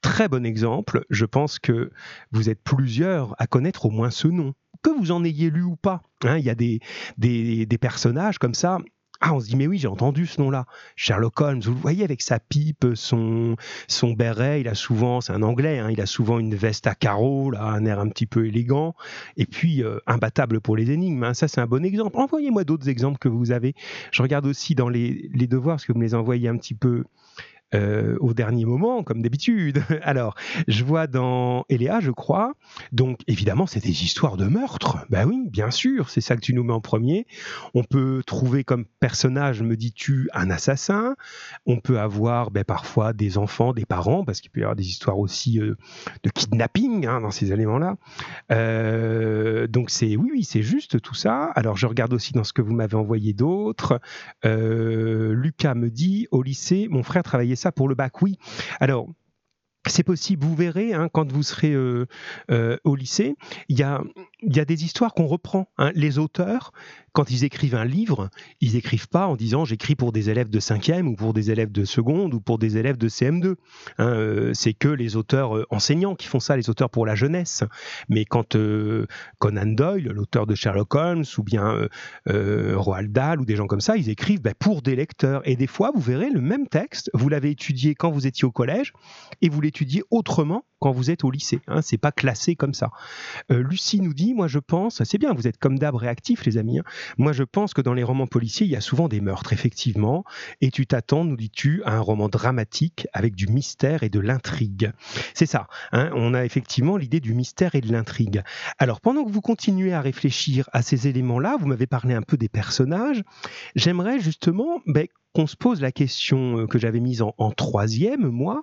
Très 0.00 0.28
bon 0.28 0.44
exemple. 0.44 1.04
Je 1.10 1.24
pense 1.24 1.58
que 1.58 1.90
vous 2.32 2.50
êtes 2.50 2.62
plusieurs 2.62 3.34
à 3.40 3.46
connaître 3.46 3.86
au 3.86 3.90
moins 3.90 4.10
ce 4.10 4.28
nom. 4.28 4.52
Que 4.82 4.90
vous 4.90 5.12
en 5.12 5.24
ayez 5.24 5.50
lu 5.50 5.62
ou 5.62 5.76
pas. 5.76 6.02
Hein, 6.24 6.38
il 6.38 6.44
y 6.44 6.50
a 6.50 6.56
des, 6.56 6.80
des 7.16 7.78
personnages 7.78 8.38
comme 8.38 8.54
ça 8.54 8.78
ah, 9.24 9.34
on 9.34 9.40
se 9.40 9.46
dit, 9.46 9.54
mais 9.54 9.68
oui, 9.68 9.78
j'ai 9.78 9.86
entendu 9.86 10.26
ce 10.26 10.40
nom-là. 10.40 10.66
Sherlock 10.96 11.40
Holmes, 11.40 11.60
vous 11.60 11.74
le 11.74 11.78
voyez 11.78 12.02
avec 12.02 12.22
sa 12.22 12.40
pipe, 12.40 12.84
son, 12.94 13.54
son 13.86 14.12
béret, 14.14 14.62
il 14.62 14.68
a 14.68 14.74
souvent, 14.74 15.20
c'est 15.20 15.32
un 15.32 15.42
anglais, 15.42 15.78
hein, 15.78 15.90
il 15.92 16.00
a 16.00 16.06
souvent 16.06 16.40
une 16.40 16.56
veste 16.56 16.88
à 16.88 16.96
carreaux, 16.96 17.52
là, 17.52 17.62
un 17.62 17.84
air 17.84 18.00
un 18.00 18.08
petit 18.08 18.26
peu 18.26 18.48
élégant, 18.48 18.96
et 19.36 19.46
puis 19.46 19.84
euh, 19.84 20.00
imbattable 20.08 20.60
pour 20.60 20.76
les 20.76 20.90
énigmes. 20.90 21.22
Hein. 21.22 21.34
Ça, 21.34 21.46
c'est 21.46 21.60
un 21.60 21.68
bon 21.68 21.84
exemple. 21.84 22.18
Envoyez-moi 22.18 22.64
d'autres 22.64 22.88
exemples 22.88 23.18
que 23.18 23.28
vous 23.28 23.52
avez. 23.52 23.76
Je 24.10 24.22
regarde 24.22 24.44
aussi 24.44 24.74
dans 24.74 24.88
les, 24.88 25.30
les 25.32 25.46
devoirs, 25.46 25.76
parce 25.76 25.86
que 25.86 25.92
vous 25.92 26.00
me 26.00 26.04
les 26.04 26.16
envoyez 26.16 26.48
un 26.48 26.56
petit 26.56 26.74
peu 26.74 27.04
euh, 27.74 28.16
au 28.20 28.34
dernier 28.34 28.66
moment, 28.66 29.02
comme 29.02 29.22
d'habitude. 29.22 29.82
Alors, 30.02 30.34
je 30.68 30.84
vois 30.84 31.06
dans 31.06 31.64
Eléa, 31.70 32.00
je 32.00 32.10
crois, 32.10 32.52
donc 32.92 33.20
évidemment, 33.26 33.66
c'est 33.66 33.82
des 33.82 34.04
histoires 34.04 34.36
de 34.36 34.44
meurtre. 34.44 35.06
Ben 35.08 35.26
oui, 35.26 35.48
bien 35.50 35.70
sûr, 35.70 36.10
c'est 36.10 36.20
ça 36.20 36.36
que 36.36 36.42
tu 36.42 36.52
nous 36.52 36.64
mets 36.64 36.74
en 36.74 36.82
premier. 36.82 37.26
On 37.72 37.82
peut 37.82 38.22
trouver 38.26 38.62
comme 38.62 38.84
personnage, 39.00 39.62
me 39.62 39.76
dis-tu, 39.76 40.28
un 40.34 40.50
assassin. 40.50 41.16
On 41.64 41.80
peut 41.80 41.98
avoir 41.98 42.50
ben, 42.50 42.62
parfois 42.62 43.14
des 43.14 43.38
enfants, 43.38 43.72
des 43.72 43.86
parents, 43.86 44.22
parce 44.24 44.42
qu'il 44.42 44.50
peut 44.50 44.60
y 44.60 44.64
avoir 44.64 44.76
des 44.76 44.88
histoires 44.88 45.18
aussi 45.18 45.58
euh, 45.58 45.74
de 46.24 46.30
kidnapping 46.30 47.06
hein, 47.06 47.22
dans 47.22 47.30
ces 47.30 47.52
éléments-là. 47.52 47.96
Euh, 48.50 49.66
donc, 49.66 49.88
c'est 49.88 50.16
oui, 50.16 50.30
oui, 50.34 50.44
c'est 50.44 50.62
juste 50.62 51.00
tout 51.00 51.14
ça. 51.14 51.44
Alors, 51.54 51.78
je 51.78 51.86
regarde 51.86 52.12
aussi 52.12 52.34
dans 52.34 52.44
ce 52.44 52.52
que 52.52 52.60
vous 52.60 52.74
m'avez 52.74 52.96
envoyé 52.96 53.32
d'autres. 53.32 53.98
Lucas 54.44 55.74
me 55.74 55.88
dit, 55.88 56.28
au 56.30 56.42
lycée, 56.42 56.88
mon 56.90 57.02
frère 57.02 57.22
travaillait 57.22 57.56
pour 57.70 57.88
le 57.88 57.94
bac, 57.94 58.22
oui. 58.22 58.38
Alors, 58.80 59.08
c'est 59.86 60.04
possible, 60.04 60.44
vous 60.44 60.54
verrez, 60.54 60.94
hein, 60.94 61.08
quand 61.12 61.30
vous 61.30 61.42
serez 61.42 61.72
euh, 61.72 62.06
euh, 62.50 62.76
au 62.84 62.94
lycée, 62.94 63.34
il 63.68 63.78
y 63.78 63.82
a, 63.82 64.00
y 64.42 64.60
a, 64.60 64.64
des 64.64 64.84
histoires 64.84 65.12
qu'on 65.12 65.26
reprend. 65.26 65.68
Hein. 65.76 65.90
Les 65.94 66.18
auteurs, 66.18 66.72
quand 67.12 67.30
ils 67.30 67.44
écrivent 67.44 67.74
un 67.74 67.84
livre, 67.84 68.30
ils 68.60 68.76
écrivent 68.76 69.08
pas 69.08 69.26
en 69.26 69.36
disant 69.36 69.64
j'écris 69.64 69.94
pour 69.94 70.12
des 70.12 70.30
élèves 70.30 70.48
de 70.48 70.60
5e 70.60 71.06
ou 71.06 71.14
pour 71.14 71.34
des 71.34 71.50
élèves 71.50 71.70
de 71.70 71.84
seconde 71.84 72.34
ou 72.34 72.40
pour 72.40 72.58
des 72.58 72.78
élèves 72.78 72.96
de 72.96 73.08
CM2. 73.08 73.54
Hein, 73.98 74.06
euh, 74.06 74.50
c'est 74.54 74.72
que 74.72 74.88
les 74.88 75.16
auteurs 75.16 75.56
euh, 75.56 75.66
enseignants 75.70 76.14
qui 76.14 76.26
font 76.26 76.40
ça, 76.40 76.56
les 76.56 76.70
auteurs 76.70 76.90
pour 76.90 77.04
la 77.04 77.14
jeunesse. 77.14 77.64
Mais 78.08 78.24
quand 78.24 78.56
euh, 78.56 79.06
Conan 79.38 79.66
Doyle, 79.66 80.08
l'auteur 80.08 80.46
de 80.46 80.54
Sherlock 80.54 80.94
Holmes, 80.94 81.24
ou 81.38 81.42
bien 81.42 81.88
Roald 82.26 83.12
Dahl 83.12 83.40
ou 83.40 83.44
des 83.44 83.56
gens 83.56 83.66
comme 83.66 83.80
ça, 83.80 83.96
ils 83.96 84.08
écrivent 84.08 84.40
ben, 84.40 84.54
pour 84.58 84.82
des 84.82 84.96
lecteurs. 84.96 85.42
Et 85.44 85.56
des 85.56 85.66
fois, 85.66 85.90
vous 85.94 86.00
verrez 86.00 86.30
le 86.30 86.40
même 86.40 86.66
texte, 86.66 87.10
vous 87.14 87.28
l'avez 87.28 87.50
étudié 87.50 87.94
quand 87.94 88.10
vous 88.10 88.26
étiez 88.26 88.44
au 88.44 88.52
collège 88.52 88.92
et 89.40 89.48
vous 89.48 89.60
l'étudiez 89.60 90.02
autrement 90.10 90.64
quand 90.80 90.92
vous 90.92 91.10
êtes 91.10 91.24
au 91.24 91.30
lycée. 91.30 91.60
Hein, 91.68 91.80
c'est 91.82 91.98
pas 91.98 92.12
classé 92.12 92.56
comme 92.56 92.74
ça. 92.74 92.90
Lucie 93.48 94.00
nous 94.00 94.14
dit, 94.14 94.34
moi 94.34 94.48
je 94.48 94.58
pense, 94.58 95.02
c'est 95.04 95.18
bien, 95.18 95.32
vous 95.32 95.46
êtes 95.46 95.58
comme 95.58 95.78
d'hab 95.78 95.94
réactifs 95.94 96.44
les 96.44 96.58
amis. 96.58 96.80
Hein. 96.80 96.84
Moi 97.18 97.32
je 97.32 97.42
pense 97.42 97.74
que 97.74 97.80
dans 97.80 97.94
les 97.94 98.02
romans 98.02 98.26
policiers, 98.26 98.66
il 98.66 98.72
y 98.72 98.76
a 98.76 98.80
souvent 98.80 99.08
des 99.08 99.20
meurtres, 99.20 99.52
effectivement. 99.52 100.24
Et 100.60 100.70
tu 100.70 100.86
t'attends, 100.86 101.24
nous 101.24 101.36
dis-tu, 101.36 101.82
à 101.84 101.96
un 101.96 102.00
roman 102.00 102.28
dramatique 102.28 103.06
avec 103.12 103.34
du 103.34 103.46
mystère 103.46 104.02
et 104.02 104.08
de 104.08 104.20
l'intrigue. 104.20 104.92
C'est 105.34 105.46
ça. 105.46 105.66
Hein, 105.92 106.10
on 106.14 106.34
a 106.34 106.44
effectivement 106.44 106.96
l'idée 106.96 107.20
du 107.20 107.34
mystère 107.34 107.74
et 107.74 107.80
de 107.80 107.92
l'intrigue. 107.92 108.42
Alors 108.78 109.00
pendant 109.00 109.24
que 109.24 109.30
vous 109.30 109.40
continuez 109.40 109.92
à 109.92 110.00
réfléchir 110.00 110.68
à 110.72 110.82
ces 110.82 111.08
éléments-là, 111.08 111.56
vous 111.58 111.66
m'avez 111.66 111.86
parlé 111.86 112.14
un 112.14 112.22
peu 112.22 112.36
des 112.36 112.48
personnages. 112.48 113.22
J'aimerais 113.74 114.20
justement 114.20 114.80
ben, 114.86 115.06
qu'on 115.32 115.46
se 115.46 115.56
pose 115.56 115.80
la 115.80 115.92
question 115.92 116.58
euh, 116.58 116.66
que 116.66 116.78
j'avais 116.78 117.00
mise 117.00 117.22
en, 117.22 117.50
troisième, 117.52 118.28
moi, 118.28 118.62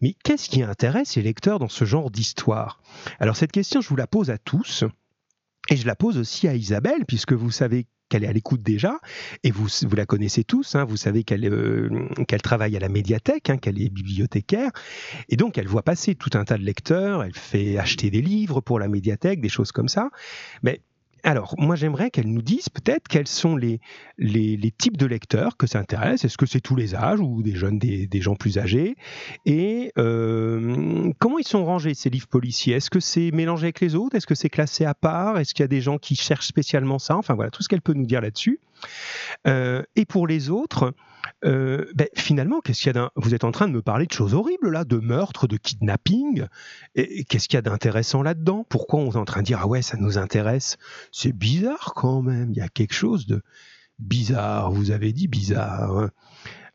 mais 0.00 0.14
qu'est-ce 0.24 0.48
qui 0.48 0.62
intéresse 0.62 1.16
les 1.16 1.22
lecteurs 1.22 1.58
dans 1.58 1.68
ce 1.68 1.84
genre 1.84 2.10
d'histoire? 2.10 2.80
Alors 3.20 3.36
cette 3.36 3.52
question, 3.52 3.80
je 3.80 3.88
vous 3.88 3.96
la 3.96 4.06
pose 4.06 4.30
à 4.30 4.38
tous, 4.38 4.84
et 5.68 5.76
je 5.76 5.86
la 5.86 5.94
pose 5.94 6.18
aussi 6.18 6.48
à 6.48 6.54
Isabelle, 6.54 7.04
puisque 7.06 7.32
vous 7.32 7.50
savez 7.50 7.86
qu'elle 8.08 8.24
est 8.24 8.28
à 8.28 8.32
l'écoute 8.32 8.62
déjà, 8.62 8.98
et 9.44 9.50
vous, 9.50 9.66
vous 9.82 9.96
la 9.96 10.06
connaissez 10.06 10.42
tous, 10.42 10.74
hein, 10.74 10.84
vous 10.84 10.96
savez 10.96 11.24
qu'elle 11.24 11.44
euh, 11.44 11.90
travaille 12.42 12.74
à 12.76 12.80
la 12.80 12.88
médiathèque, 12.88 13.50
hein, 13.50 13.58
qu'elle 13.58 13.80
est 13.80 13.90
bibliothécaire, 13.90 14.70
et 15.28 15.36
donc 15.36 15.58
elle 15.58 15.68
voit 15.68 15.82
passer 15.82 16.14
tout 16.14 16.30
un 16.34 16.44
tas 16.44 16.56
de 16.56 16.62
lecteurs, 16.62 17.22
elle 17.22 17.34
fait 17.34 17.76
acheter 17.76 18.10
des 18.10 18.22
livres 18.22 18.60
pour 18.60 18.78
la 18.78 18.88
médiathèque, 18.88 19.40
des 19.40 19.50
choses 19.50 19.72
comme 19.72 19.88
ça. 19.88 20.08
Mais 20.62 20.80
alors, 21.22 21.54
moi, 21.58 21.76
j'aimerais 21.76 22.10
qu'elle 22.10 22.28
nous 22.28 22.42
dise 22.42 22.68
peut-être 22.68 23.08
quels 23.08 23.26
sont 23.26 23.56
les, 23.56 23.80
types 24.78 24.96
de 24.96 25.06
lecteurs 25.06 25.56
que 25.56 25.66
ça 25.66 25.78
intéresse. 25.78 26.24
Est-ce 26.24 26.36
que 26.36 26.46
c'est 26.46 26.60
tous 26.60 26.76
les 26.76 26.94
âges 26.94 27.20
ou 27.20 27.42
des 27.42 27.54
jeunes, 27.54 27.78
des, 27.78 28.20
gens 28.20 28.34
plus 28.34 28.58
âgés? 28.58 28.96
Et 29.46 29.92
euh, 29.98 31.12
comment 31.18 31.38
ils 31.38 31.46
sont 31.46 31.64
rangés, 31.64 31.94
ces 31.94 32.10
livres 32.10 32.28
policiers? 32.28 32.76
Est-ce 32.76 32.90
que 32.90 33.00
c'est 33.00 33.30
mélangé 33.32 33.66
avec 33.66 33.80
les 33.80 33.94
autres? 33.94 34.16
Est-ce 34.16 34.26
que 34.26 34.34
c'est 34.34 34.50
classé 34.50 34.84
à 34.84 34.94
part? 34.94 35.38
Est-ce 35.38 35.54
qu'il 35.54 35.62
y 35.62 35.64
a 35.64 35.68
des 35.68 35.80
gens 35.80 35.98
qui 35.98 36.14
cherchent 36.14 36.46
spécialement 36.46 36.98
ça? 36.98 37.16
Enfin, 37.16 37.34
voilà, 37.34 37.50
tout 37.50 37.62
ce 37.62 37.68
qu'elle 37.68 37.82
peut 37.82 37.94
nous 37.94 38.06
dire 38.06 38.20
là-dessus. 38.20 38.60
Euh, 39.46 39.82
et 39.96 40.04
pour 40.04 40.26
les 40.26 40.50
autres, 40.50 40.94
euh, 41.44 41.84
ben, 41.94 42.08
finalement, 42.16 42.60
qu'est-ce 42.60 42.82
qu'il 42.82 42.94
y 42.94 42.98
a 42.98 43.12
Vous 43.16 43.34
êtes 43.34 43.44
en 43.44 43.52
train 43.52 43.68
de 43.68 43.72
me 43.72 43.82
parler 43.82 44.06
de 44.06 44.12
choses 44.12 44.34
horribles 44.34 44.70
là, 44.70 44.84
de 44.84 44.96
meurtres, 44.96 45.46
de 45.46 45.56
kidnapping. 45.56 46.46
Et, 46.94 47.24
qu'est-ce 47.24 47.48
qu'il 47.48 47.56
y 47.56 47.58
a 47.58 47.62
d'intéressant 47.62 48.22
là-dedans? 48.22 48.66
Pourquoi 48.68 49.00
on 49.00 49.12
est 49.12 49.16
en 49.16 49.24
train 49.24 49.40
de 49.40 49.46
dire 49.46 49.60
ah 49.62 49.66
ouais, 49.66 49.82
ça 49.82 49.96
nous 49.96 50.18
intéresse? 50.18 50.76
C'est 51.12 51.32
bizarre 51.32 51.92
quand 51.94 52.22
même. 52.22 52.50
Il 52.50 52.56
y 52.56 52.60
a 52.62 52.68
quelque 52.68 52.94
chose 52.94 53.26
de 53.26 53.42
bizarre. 53.98 54.72
Vous 54.72 54.90
avez 54.90 55.12
dit 55.12 55.28
bizarre. 55.28 55.96
Hein. 55.98 56.10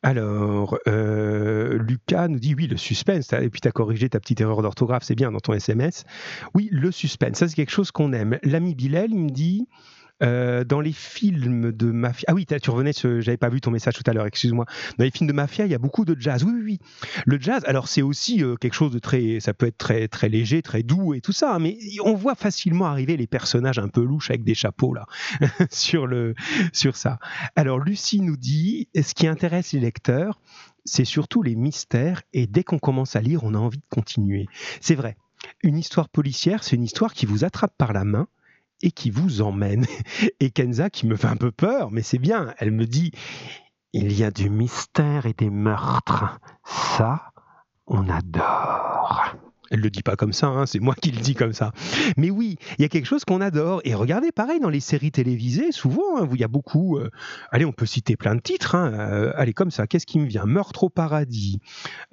Alors, 0.02 0.78
euh, 0.88 1.78
Lucas 1.78 2.28
nous 2.28 2.40
dit 2.40 2.56
oui, 2.56 2.68
le 2.68 2.78
suspense. 2.78 3.32
Et 3.34 3.50
puis 3.50 3.62
tu 3.62 3.68
as 3.68 3.72
corrigé 3.72 4.10
ta 4.10 4.20
petite 4.20 4.42
erreur 4.42 4.62
d'orthographe, 4.62 5.04
c'est 5.04 5.16
bien 5.16 5.32
dans 5.32 5.40
ton 5.40 5.54
SMS. 5.54 6.04
Oui, 6.54 6.70
le 6.72 6.92
suspense, 6.92 7.38
ça 7.38 7.48
c'est 7.48 7.56
quelque 7.56 7.72
chose 7.72 7.92
qu'on 7.92 8.12
aime. 8.12 8.38
L'ami 8.44 8.76
Bilal, 8.76 9.12
il 9.12 9.20
me 9.20 9.30
dit 9.30 9.68
euh, 10.24 10.64
dans 10.64 10.80
les 10.80 10.94
films 10.94 11.72
de 11.72 11.92
mafia, 11.92 12.26
ah 12.30 12.34
oui, 12.34 12.46
tu 12.46 12.70
revenais, 12.70 12.92
j'avais 12.94 13.38
pas 13.38 13.50
vu 13.50 13.62
ton 13.62 13.72
message 13.72 13.96
tout 13.96 14.04
à 14.10 14.14
l'heure, 14.14 14.26
excuse-moi. 14.26 14.66
Dans 14.98 15.04
les 15.04 15.12
films 15.12 15.28
de 15.28 15.34
mafia, 15.34 15.66
il 15.66 15.72
y 15.72 15.76
a 15.76 15.80
beaucoup 15.80 16.06
de 16.06 16.16
jazz. 16.20 16.44
Oui, 16.44 16.54
oui, 16.56 16.62
oui. 16.64 16.80
Le 17.26 17.40
jazz, 17.40 17.64
alors 17.66 17.88
c'est 17.88 18.02
aussi 18.02 18.44
euh, 18.44 18.56
quelque 18.56 18.74
chose 18.74 18.92
de 18.92 19.00
très, 19.00 19.40
ça 19.40 19.54
peut 19.54 19.68
être 19.68 19.78
très, 19.78 20.08
très 20.08 20.30
léger, 20.30 20.62
très 20.62 20.84
doux 20.84 21.14
et 21.14 21.22
tout 21.22 21.32
ça, 21.32 21.56
hein, 21.56 21.60
mais 21.60 21.78
on 22.04 22.14
voit 22.14 22.36
facilement 22.36 22.86
arriver 22.86 23.18
les 23.18 23.28
personnages 23.28 23.80
un 23.80 23.90
peu 23.90 24.02
louches 24.02 24.30
avec 24.30 24.44
des 24.44 24.56
chapeaux 24.56 24.94
là 24.94 25.06
sur 25.72 26.08
le, 26.08 26.36
sur 26.72 26.96
ça. 26.96 27.20
Alors 27.56 27.80
Lucie 27.80 28.22
nous 28.22 28.38
dit, 28.38 28.88
ce 28.96 29.14
qui 29.14 29.28
intéresse 29.28 29.74
les 29.74 29.80
lecteurs, 29.80 30.40
c'est 30.86 31.06
surtout 31.06 31.44
les 31.44 31.56
mystères 31.56 32.22
et 32.34 32.48
dès 32.48 32.64
qu'on 32.64 32.80
commence 32.80 33.16
à 33.16 33.22
lire, 33.22 33.44
on 33.44 33.54
a 33.54 33.58
envie 33.58 33.78
de 33.78 33.86
continuer. 33.90 34.48
C'est 34.82 34.96
vrai. 34.96 35.18
une 35.64 35.78
histoire 35.78 36.10
policière, 36.10 36.64
c'est 36.64 36.76
une 36.76 36.84
histoire 36.84 37.14
qui 37.14 37.26
vous 37.26 37.44
attrape 37.44 37.74
par 37.78 37.94
la 37.94 38.06
main 38.06 38.28
et 38.84 38.92
qui 38.92 39.10
vous 39.10 39.42
emmène. 39.42 39.88
Et 40.40 40.52
Kenza, 40.52 40.92
qui 40.92 41.08
me 41.08 41.16
fait 41.16 41.28
un 41.28 41.38
peu 41.38 41.52
peur, 41.52 41.90
mais 41.90 42.04
c'est 42.04 42.20
bien, 42.20 42.54
elle 42.60 42.72
me 42.72 42.86
dit, 42.86 43.12
il 43.94 44.12
y 44.14 44.24
a 44.24 44.30
du 44.30 44.50
mystère 44.50 45.26
et 45.26 45.34
des 45.34 45.50
meurtres. 45.50 46.40
Ça, 46.66 47.32
on 47.88 48.10
adore. 48.10 49.36
Elle 49.74 49.80
le 49.80 49.90
dit 49.90 50.04
pas 50.04 50.16
comme 50.16 50.34
ça, 50.34 50.48
hein, 50.48 50.68
c'est 50.68 50.80
moi 50.80 50.94
qui 50.94 51.10
le 51.10 51.20
dis 51.20 51.34
comme 51.34 51.52
ça. 51.52 51.72
Mais 52.16 52.30
oui, 52.30 52.58
il 52.78 52.84
y 52.84 52.86
a 52.86 52.90
quelque 52.90 53.08
chose 53.08 53.26
qu'on 53.26 53.42
adore. 53.42 53.82
Et 53.86 53.96
regardez, 53.96 54.32
pareil, 54.32 54.60
dans 54.60 54.70
les 54.70 54.80
séries 54.80 55.12
télévisées, 55.12 55.72
souvent, 55.72 56.22
hein, 56.22 56.30
il 56.32 56.40
y 56.40 56.44
a 56.44 56.48
beaucoup. 56.48 57.00
Euh, 57.00 57.10
allez, 57.50 57.66
on 57.66 57.72
peut 57.72 57.88
citer 57.88 58.16
plein 58.16 58.36
de 58.36 58.40
titres. 58.40 58.76
Hein, 58.76 58.94
euh, 58.94 59.34
allez, 59.36 59.54
comme 59.54 59.72
ça, 59.72 59.88
qu'est-ce 59.88 60.06
qui 60.06 60.20
me 60.20 60.28
vient? 60.28 60.46
Meurtre 60.46 60.84
au 60.84 60.90
paradis. 60.90 61.60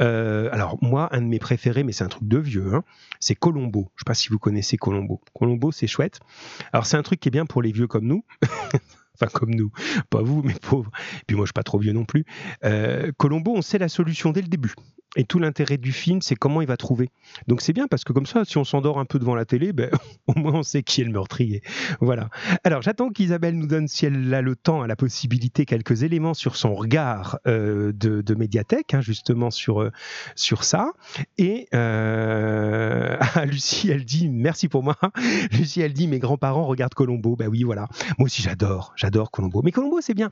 Euh, 0.00 0.49
alors, 0.52 0.79
moi, 0.81 1.11
un 1.12 1.21
de 1.21 1.26
mes 1.26 1.38
préférés, 1.38 1.85
mais 1.85 1.93
c'est 1.93 2.02
un 2.02 2.09
truc 2.09 2.26
de 2.26 2.38
vieux, 2.38 2.81
c'est 3.21 3.35
Colombo. 3.35 3.90
Je 3.97 4.00
sais 4.00 4.07
pas 4.07 4.14
si 4.14 4.31
vous 4.31 4.38
connaissez 4.38 4.79
Colombo. 4.79 5.21
Colombo, 5.35 5.71
c'est 5.71 5.87
chouette. 5.87 6.21
Alors, 6.73 6.87
c'est 6.87 6.97
un 6.97 7.02
truc 7.02 7.21
qui 7.21 7.29
est 7.29 7.31
bien 7.31 7.45
pour 7.45 7.61
les 7.61 7.73
vieux 7.73 7.88
comme 7.88 8.07
nous. 8.07 8.25
enfin 9.21 9.31
comme 9.35 9.50
nous, 9.55 9.71
pas 10.09 10.23
vous, 10.23 10.43
mais 10.43 10.55
pauvres. 10.55 10.90
Et 11.21 11.25
puis 11.26 11.37
moi, 11.37 11.45
je 11.45 11.49
suis 11.49 11.52
pas 11.52 11.62
trop 11.62 11.79
vieux 11.79 11.93
non 11.93 12.07
plus. 12.07 12.25
Colombo, 13.19 13.52
on 13.55 13.61
sait 13.61 13.76
la 13.76 13.90
solution 13.90 14.31
dès 14.31 14.40
le 14.40 14.49
début. 14.49 14.73
Et 15.17 15.25
tout 15.25 15.40
l'intérêt 15.40 15.76
du 15.76 15.90
film, 15.90 16.23
c'est 16.23 16.37
comment 16.37 16.61
il 16.61 16.69
va 16.69 16.76
trouver. 16.76 17.09
Donc 17.49 17.62
c'est 17.62 17.73
bien 17.73 17.88
parce 17.88 18.05
que 18.05 18.12
comme 18.12 18.26
ça, 18.26 18.45
si 18.45 18.59
on 18.59 18.64
s'endort 18.64 19.00
un 19.00 19.05
peu 19.05 19.19
devant 19.19 19.35
la 19.35 19.45
télé, 19.45 19.73
ben, 19.73 19.90
au 20.29 20.38
moins 20.38 20.55
on 20.55 20.62
sait 20.62 20.85
qui 20.85 21.00
est 21.00 21.05
le 21.05 21.11
meurtrier. 21.11 21.62
Voilà. 22.00 22.29
Alors 22.62 22.81
j'attends 22.83 23.11
qu'Isabelle 23.11 23.57
nous 23.57 23.67
donne, 23.67 23.88
si 23.88 24.07
elle 24.07 24.33
a 24.33 24.40
le 24.40 24.55
temps, 24.55 24.83
a 24.83 24.87
la 24.87 24.95
possibilité, 24.95 25.67
quelques 25.67 26.05
éléments 26.05 26.35
sur 26.35 26.55
son 26.55 26.75
regard 26.75 27.38
euh, 27.49 27.93
de, 27.93 28.35
médiathèque, 28.35 28.95
hein, 28.95 29.00
justement 29.00 29.50
sur, 29.50 29.83
euh, 29.83 29.90
sur 30.37 30.62
ça. 30.62 30.93
Et 31.38 31.67
euh, 31.75 33.17
Lucie, 33.47 33.90
elle 33.90 34.05
dit, 34.05 34.29
merci 34.29 34.69
pour 34.69 34.85
moi. 34.85 34.97
Lucie, 35.50 35.81
elle 35.81 35.93
dit, 35.93 36.07
mes 36.07 36.21
grands-parents 36.21 36.67
regardent 36.67 36.95
Colombo. 36.95 37.35
Ben 37.35 37.49
oui, 37.49 37.64
voilà. 37.64 37.88
Moi 38.19 38.26
aussi 38.26 38.43
j'adore, 38.43 38.93
j'adore 38.95 39.33
Colombo. 39.33 39.61
Mais 39.62 39.73
Colombo, 39.73 40.00
c'est 40.00 40.14
bien. 40.14 40.31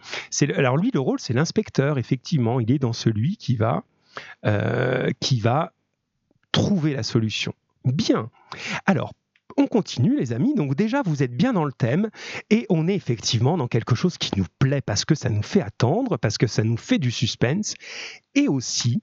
Alors 0.57 0.77
lui, 0.77 0.93
le 0.95 1.01
rôle, 1.01 1.19
c'est 1.19 1.33
l'inspecteur, 1.33 1.99
effectivement. 1.99 2.61
Il 2.61 2.71
est 2.71 2.79
dans 2.79 2.93
celui 2.93 3.37
qui 3.37 3.57
va 3.57 3.83
euh, 4.45 5.11
qui 5.21 5.41
va 5.41 5.73
trouver 6.53 6.95
la 6.95 7.03
solution. 7.03 7.53
Bien. 7.85 8.31
Alors, 8.87 9.13
on 9.57 9.67
continue 9.67 10.17
les 10.17 10.33
amis, 10.33 10.55
donc 10.55 10.77
déjà 10.77 11.03
vous 11.03 11.23
êtes 11.23 11.37
bien 11.37 11.53
dans 11.53 11.65
le 11.65 11.73
thème 11.73 12.11
et 12.49 12.65
on 12.69 12.87
est 12.87 12.95
effectivement 12.95 13.57
dans 13.57 13.67
quelque 13.67 13.97
chose 13.97 14.17
qui 14.17 14.31
nous 14.37 14.47
plaît 14.59 14.81
parce 14.81 15.05
que 15.05 15.17
ça 15.17 15.31
nous 15.31 15.43
fait 15.43 15.61
attendre, 15.61 16.17
parce 16.17 16.39
que 16.39 16.47
ça 16.47 16.63
nous 16.63 16.77
fait 16.77 16.99
du 16.99 17.11
suspense 17.11 17.75
et 18.35 18.47
aussi 18.47 19.03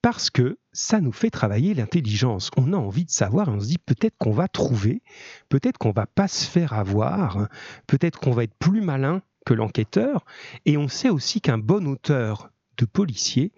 parce 0.00 0.30
que 0.30 0.58
ça 0.72 1.00
nous 1.00 1.12
fait 1.12 1.30
travailler 1.30 1.74
l'intelligence. 1.74 2.50
On 2.56 2.72
a 2.72 2.76
envie 2.76 3.04
de 3.04 3.10
savoir 3.10 3.48
et 3.48 3.52
on 3.52 3.60
se 3.60 3.68
dit 3.68 3.78
peut-être 3.78 4.16
qu'on 4.18 4.32
va 4.32 4.48
trouver, 4.48 5.02
peut-être 5.48 5.78
qu'on 5.78 5.92
va 5.92 6.06
pas 6.06 6.28
se 6.28 6.46
faire 6.46 6.72
avoir, 6.72 7.48
peut-être 7.86 8.20
qu'on 8.20 8.32
va 8.32 8.44
être 8.44 8.54
plus 8.58 8.80
malin 8.80 9.22
que 9.44 9.54
l'enquêteur 9.54 10.24
et 10.64 10.76
on 10.76 10.88
sait 10.88 11.10
aussi 11.10 11.40
qu'un 11.40 11.58
bon 11.58 11.86
auteur 11.86 12.50
de 12.76 12.86
policier, 12.86 13.52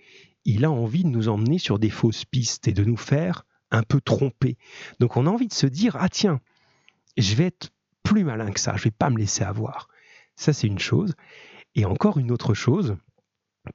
il 0.47 0.65
a 0.65 0.71
envie 0.71 1.05
de 1.05 1.09
nous 1.09 1.29
emmener 1.29 1.59
sur 1.59 1.79
des 1.79 1.91
fausses 1.91 2.25
pistes 2.25 2.69
et 2.69 2.73
de 2.73 2.85
nous 2.85 2.97
faire 2.97 3.45
un 3.71 3.83
peu 3.83 4.01
tromper. 4.01 4.57
Donc 5.01 5.17
on 5.17 5.27
a 5.27 5.31
envie 5.31 5.49
de 5.49 5.53
se 5.53 5.67
dire, 5.67 5.97
ah 5.99 6.09
tiens, 6.09 6.41
je 7.17 7.35
vais 7.35 7.47
être 7.47 7.71
plus 8.03 8.25
malin 8.25 8.51
que 8.53 8.61
ça, 8.61 8.77
je 8.77 8.85
vais 8.85 8.93
pas 8.93 9.11
me 9.11 9.19
laisser 9.19 9.43
avoir. 9.43 9.89
Ça 10.37 10.53
c'est 10.53 10.69
une 10.69 10.79
chose. 10.79 11.15
Et 11.75 11.85
encore 11.85 12.17
une 12.19 12.31
autre 12.31 12.55
chose, 12.55 12.97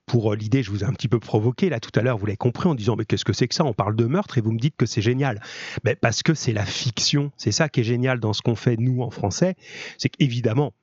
pour 0.05 0.31
euh, 0.31 0.35
l'idée, 0.35 0.63
je 0.63 0.71
vous 0.71 0.83
ai 0.83 0.87
un 0.87 0.93
petit 0.93 1.09
peu 1.09 1.19
provoqué 1.19 1.69
là 1.69 1.81
tout 1.81 1.91
à 1.99 2.01
l'heure, 2.01 2.17
vous 2.17 2.25
l'avez 2.25 2.37
compris 2.37 2.69
en 2.69 2.75
disant 2.75 2.95
mais 2.95 3.05
qu'est-ce 3.05 3.25
que 3.25 3.33
c'est 3.33 3.49
que 3.49 3.55
ça? 3.55 3.65
On 3.65 3.73
parle 3.73 3.95
de 3.95 4.05
meurtre 4.05 4.37
et 4.37 4.41
vous 4.41 4.53
me 4.53 4.59
dites 4.59 4.77
que 4.77 4.85
c'est 4.85 5.01
génial. 5.01 5.41
Mais 5.83 5.95
parce 5.95 6.23
que 6.23 6.33
c'est 6.33 6.53
la 6.53 6.65
fiction, 6.65 7.31
c'est 7.35 7.51
ça 7.51 7.67
qui 7.67 7.81
est 7.81 7.83
génial 7.83 8.21
dans 8.21 8.31
ce 8.31 8.41
qu'on 8.41 8.55
fait 8.55 8.77
nous 8.77 9.01
en 9.01 9.09
français, 9.09 9.55
c'est 9.97 10.09
qu'évidemment 10.09 10.73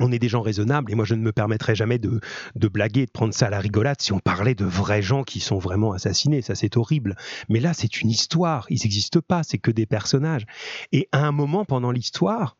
on 0.00 0.12
est 0.12 0.18
des 0.18 0.28
gens 0.28 0.42
raisonnables 0.42 0.90
et 0.90 0.94
moi 0.94 1.04
je 1.04 1.14
ne 1.14 1.20
me 1.20 1.32
permettrai 1.32 1.74
jamais 1.74 1.98
de, 1.98 2.20
de 2.54 2.68
blaguer, 2.68 3.06
de 3.06 3.10
prendre 3.10 3.34
ça 3.34 3.46
à 3.46 3.50
la 3.50 3.60
rigolade 3.60 4.00
si 4.00 4.12
on 4.12 4.18
parlait 4.18 4.54
de 4.54 4.64
vrais 4.64 5.02
gens 5.02 5.22
qui 5.22 5.40
sont 5.40 5.58
vraiment 5.58 5.92
assassinés, 5.92 6.42
ça 6.42 6.54
c'est 6.54 6.76
horrible. 6.76 7.16
Mais 7.48 7.60
là 7.60 7.74
c'est 7.74 8.00
une 8.00 8.10
histoire, 8.10 8.66
ils 8.70 8.80
n'existent 8.82 9.20
pas, 9.26 9.42
c'est 9.42 9.58
que 9.58 9.70
des 9.70 9.86
personnages. 9.86 10.46
Et 10.92 11.08
à 11.12 11.26
un 11.26 11.32
moment 11.32 11.64
pendant 11.64 11.90
l'histoire, 11.90 12.56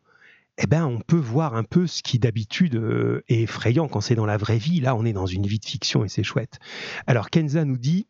eh 0.59 0.67
ben, 0.67 0.87
on 0.87 1.01
peut 1.01 1.17
voir 1.17 1.57
un 1.57 1.65
peu 1.65 1.87
ce 1.87 2.03
qui 2.03 2.19
d'habitude 2.19 2.77
euh, 2.77 3.25
est 3.29 3.43
effrayant 3.43 3.89
quand 3.89 4.01
c'est 4.01 4.15
dans 4.15 4.27
la 4.27 4.37
vraie 4.37 4.59
vie. 4.59 4.81
Là, 4.81 4.95
on 4.95 5.05
est 5.05 5.13
dans 5.13 5.27
une 5.27 5.47
vie 5.47 5.59
de 5.59 5.65
fiction 5.65 6.05
et 6.05 6.09
c'est 6.09 6.23
chouette. 6.23 6.59
Alors, 7.07 7.31
Kenza 7.31 7.65
nous 7.65 7.77
dit 7.77 8.07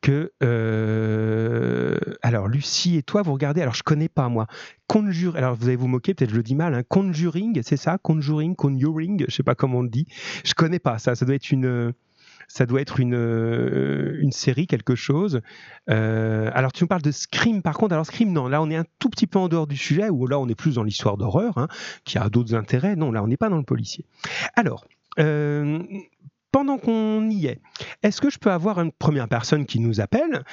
que. 0.00 0.32
Euh, 0.42 1.96
alors, 2.22 2.48
Lucie 2.48 2.96
et 2.96 3.02
toi, 3.02 3.22
vous 3.22 3.32
regardez. 3.32 3.62
Alors, 3.62 3.74
je 3.74 3.84
connais 3.84 4.08
pas, 4.08 4.28
moi. 4.28 4.46
Conjure. 4.88 5.36
Alors, 5.36 5.54
vous 5.54 5.66
allez 5.66 5.76
vous 5.76 5.86
moquer, 5.86 6.14
peut-être 6.14 6.30
je 6.30 6.36
le 6.36 6.42
dis 6.42 6.56
mal. 6.56 6.74
Hein, 6.74 6.82
conjuring, 6.88 7.62
c'est 7.62 7.76
ça? 7.76 7.96
Conjuring, 7.98 8.56
conjuring, 8.56 9.24
je 9.28 9.34
sais 9.34 9.44
pas 9.44 9.54
comment 9.54 9.78
on 9.78 9.82
le 9.82 9.88
dit. 9.88 10.06
Je 10.44 10.54
connais 10.54 10.80
pas 10.80 10.98
ça. 10.98 11.14
Ça 11.14 11.24
doit 11.24 11.36
être 11.36 11.52
une 11.52 11.92
ça 12.48 12.66
doit 12.66 12.80
être 12.80 13.00
une, 13.00 13.14
euh, 13.14 14.18
une 14.20 14.32
série, 14.32 14.66
quelque 14.66 14.94
chose. 14.94 15.40
Euh, 15.90 16.50
alors, 16.54 16.72
tu 16.72 16.84
me 16.84 16.88
parles 16.88 17.02
de 17.02 17.10
Scream, 17.10 17.62
par 17.62 17.76
contre. 17.76 17.92
Alors, 17.94 18.06
Scream, 18.06 18.32
non, 18.32 18.48
là, 18.48 18.62
on 18.62 18.70
est 18.70 18.76
un 18.76 18.84
tout 18.98 19.10
petit 19.10 19.26
peu 19.26 19.38
en 19.38 19.48
dehors 19.48 19.66
du 19.66 19.76
sujet, 19.76 20.08
ou 20.08 20.26
là, 20.26 20.38
on 20.38 20.48
est 20.48 20.54
plus 20.54 20.76
dans 20.76 20.82
l'histoire 20.82 21.16
d'horreur, 21.16 21.58
hein, 21.58 21.68
qui 22.04 22.18
a 22.18 22.28
d'autres 22.28 22.54
intérêts. 22.54 22.96
Non, 22.96 23.12
là, 23.12 23.22
on 23.22 23.26
n'est 23.26 23.36
pas 23.36 23.48
dans 23.48 23.58
le 23.58 23.64
policier. 23.64 24.04
Alors, 24.56 24.86
euh, 25.18 25.82
pendant 26.52 26.78
qu'on 26.78 27.28
y 27.30 27.46
est, 27.46 27.60
est-ce 28.02 28.20
que 28.20 28.30
je 28.30 28.38
peux 28.38 28.52
avoir 28.52 28.80
une 28.80 28.92
première 28.92 29.28
personne 29.28 29.66
qui 29.66 29.80
nous 29.80 30.00
appelle 30.00 30.44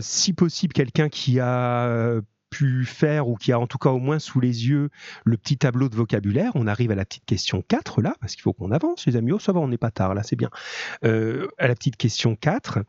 Si 0.00 0.32
possible, 0.32 0.72
quelqu'un 0.72 1.08
qui 1.08 1.40
a 1.40 2.20
pu 2.50 2.84
faire 2.84 3.28
ou 3.28 3.36
qui 3.36 3.52
a 3.52 3.58
en 3.58 3.66
tout 3.66 3.78
cas 3.78 3.90
au 3.90 3.98
moins 3.98 4.18
sous 4.18 4.40
les 4.40 4.68
yeux 4.68 4.90
le 5.24 5.36
petit 5.36 5.58
tableau 5.58 5.88
de 5.88 5.96
vocabulaire. 5.96 6.52
On 6.54 6.66
arrive 6.66 6.90
à 6.90 6.94
la 6.94 7.04
petite 7.04 7.24
question 7.24 7.62
4 7.66 8.02
là, 8.02 8.14
parce 8.20 8.34
qu'il 8.34 8.42
faut 8.42 8.52
qu'on 8.52 8.70
avance 8.70 9.06
les 9.06 9.16
amis. 9.16 9.32
Oh 9.32 9.38
ça 9.38 9.52
va, 9.52 9.60
on 9.60 9.68
n'est 9.68 9.78
pas 9.78 9.90
tard 9.90 10.14
là, 10.14 10.22
c'est 10.22 10.36
bien. 10.36 10.50
Euh, 11.04 11.48
à 11.58 11.68
la 11.68 11.74
petite 11.74 11.96
question 11.96 12.36
4. 12.36 12.80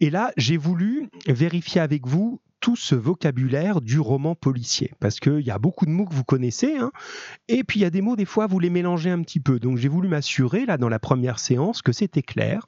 Et 0.00 0.10
là, 0.10 0.32
j'ai 0.36 0.56
voulu 0.56 1.08
vérifier 1.26 1.80
avec 1.80 2.06
vous 2.06 2.40
tout 2.64 2.76
ce 2.76 2.94
vocabulaire 2.94 3.82
du 3.82 4.00
roman 4.00 4.34
policier. 4.34 4.90
Parce 4.98 5.20
qu'il 5.20 5.42
y 5.42 5.50
a 5.50 5.58
beaucoup 5.58 5.84
de 5.84 5.90
mots 5.90 6.06
que 6.06 6.14
vous 6.14 6.24
connaissez, 6.24 6.78
hein, 6.78 6.92
et 7.46 7.62
puis 7.62 7.80
il 7.80 7.82
y 7.82 7.84
a 7.84 7.90
des 7.90 8.00
mots, 8.00 8.16
des 8.16 8.24
fois, 8.24 8.46
vous 8.46 8.58
les 8.58 8.70
mélangez 8.70 9.10
un 9.10 9.20
petit 9.20 9.38
peu. 9.38 9.58
Donc 9.58 9.76
j'ai 9.76 9.88
voulu 9.88 10.08
m'assurer, 10.08 10.64
là, 10.64 10.78
dans 10.78 10.88
la 10.88 10.98
première 10.98 11.38
séance, 11.38 11.82
que 11.82 11.92
c'était 11.92 12.22
clair. 12.22 12.66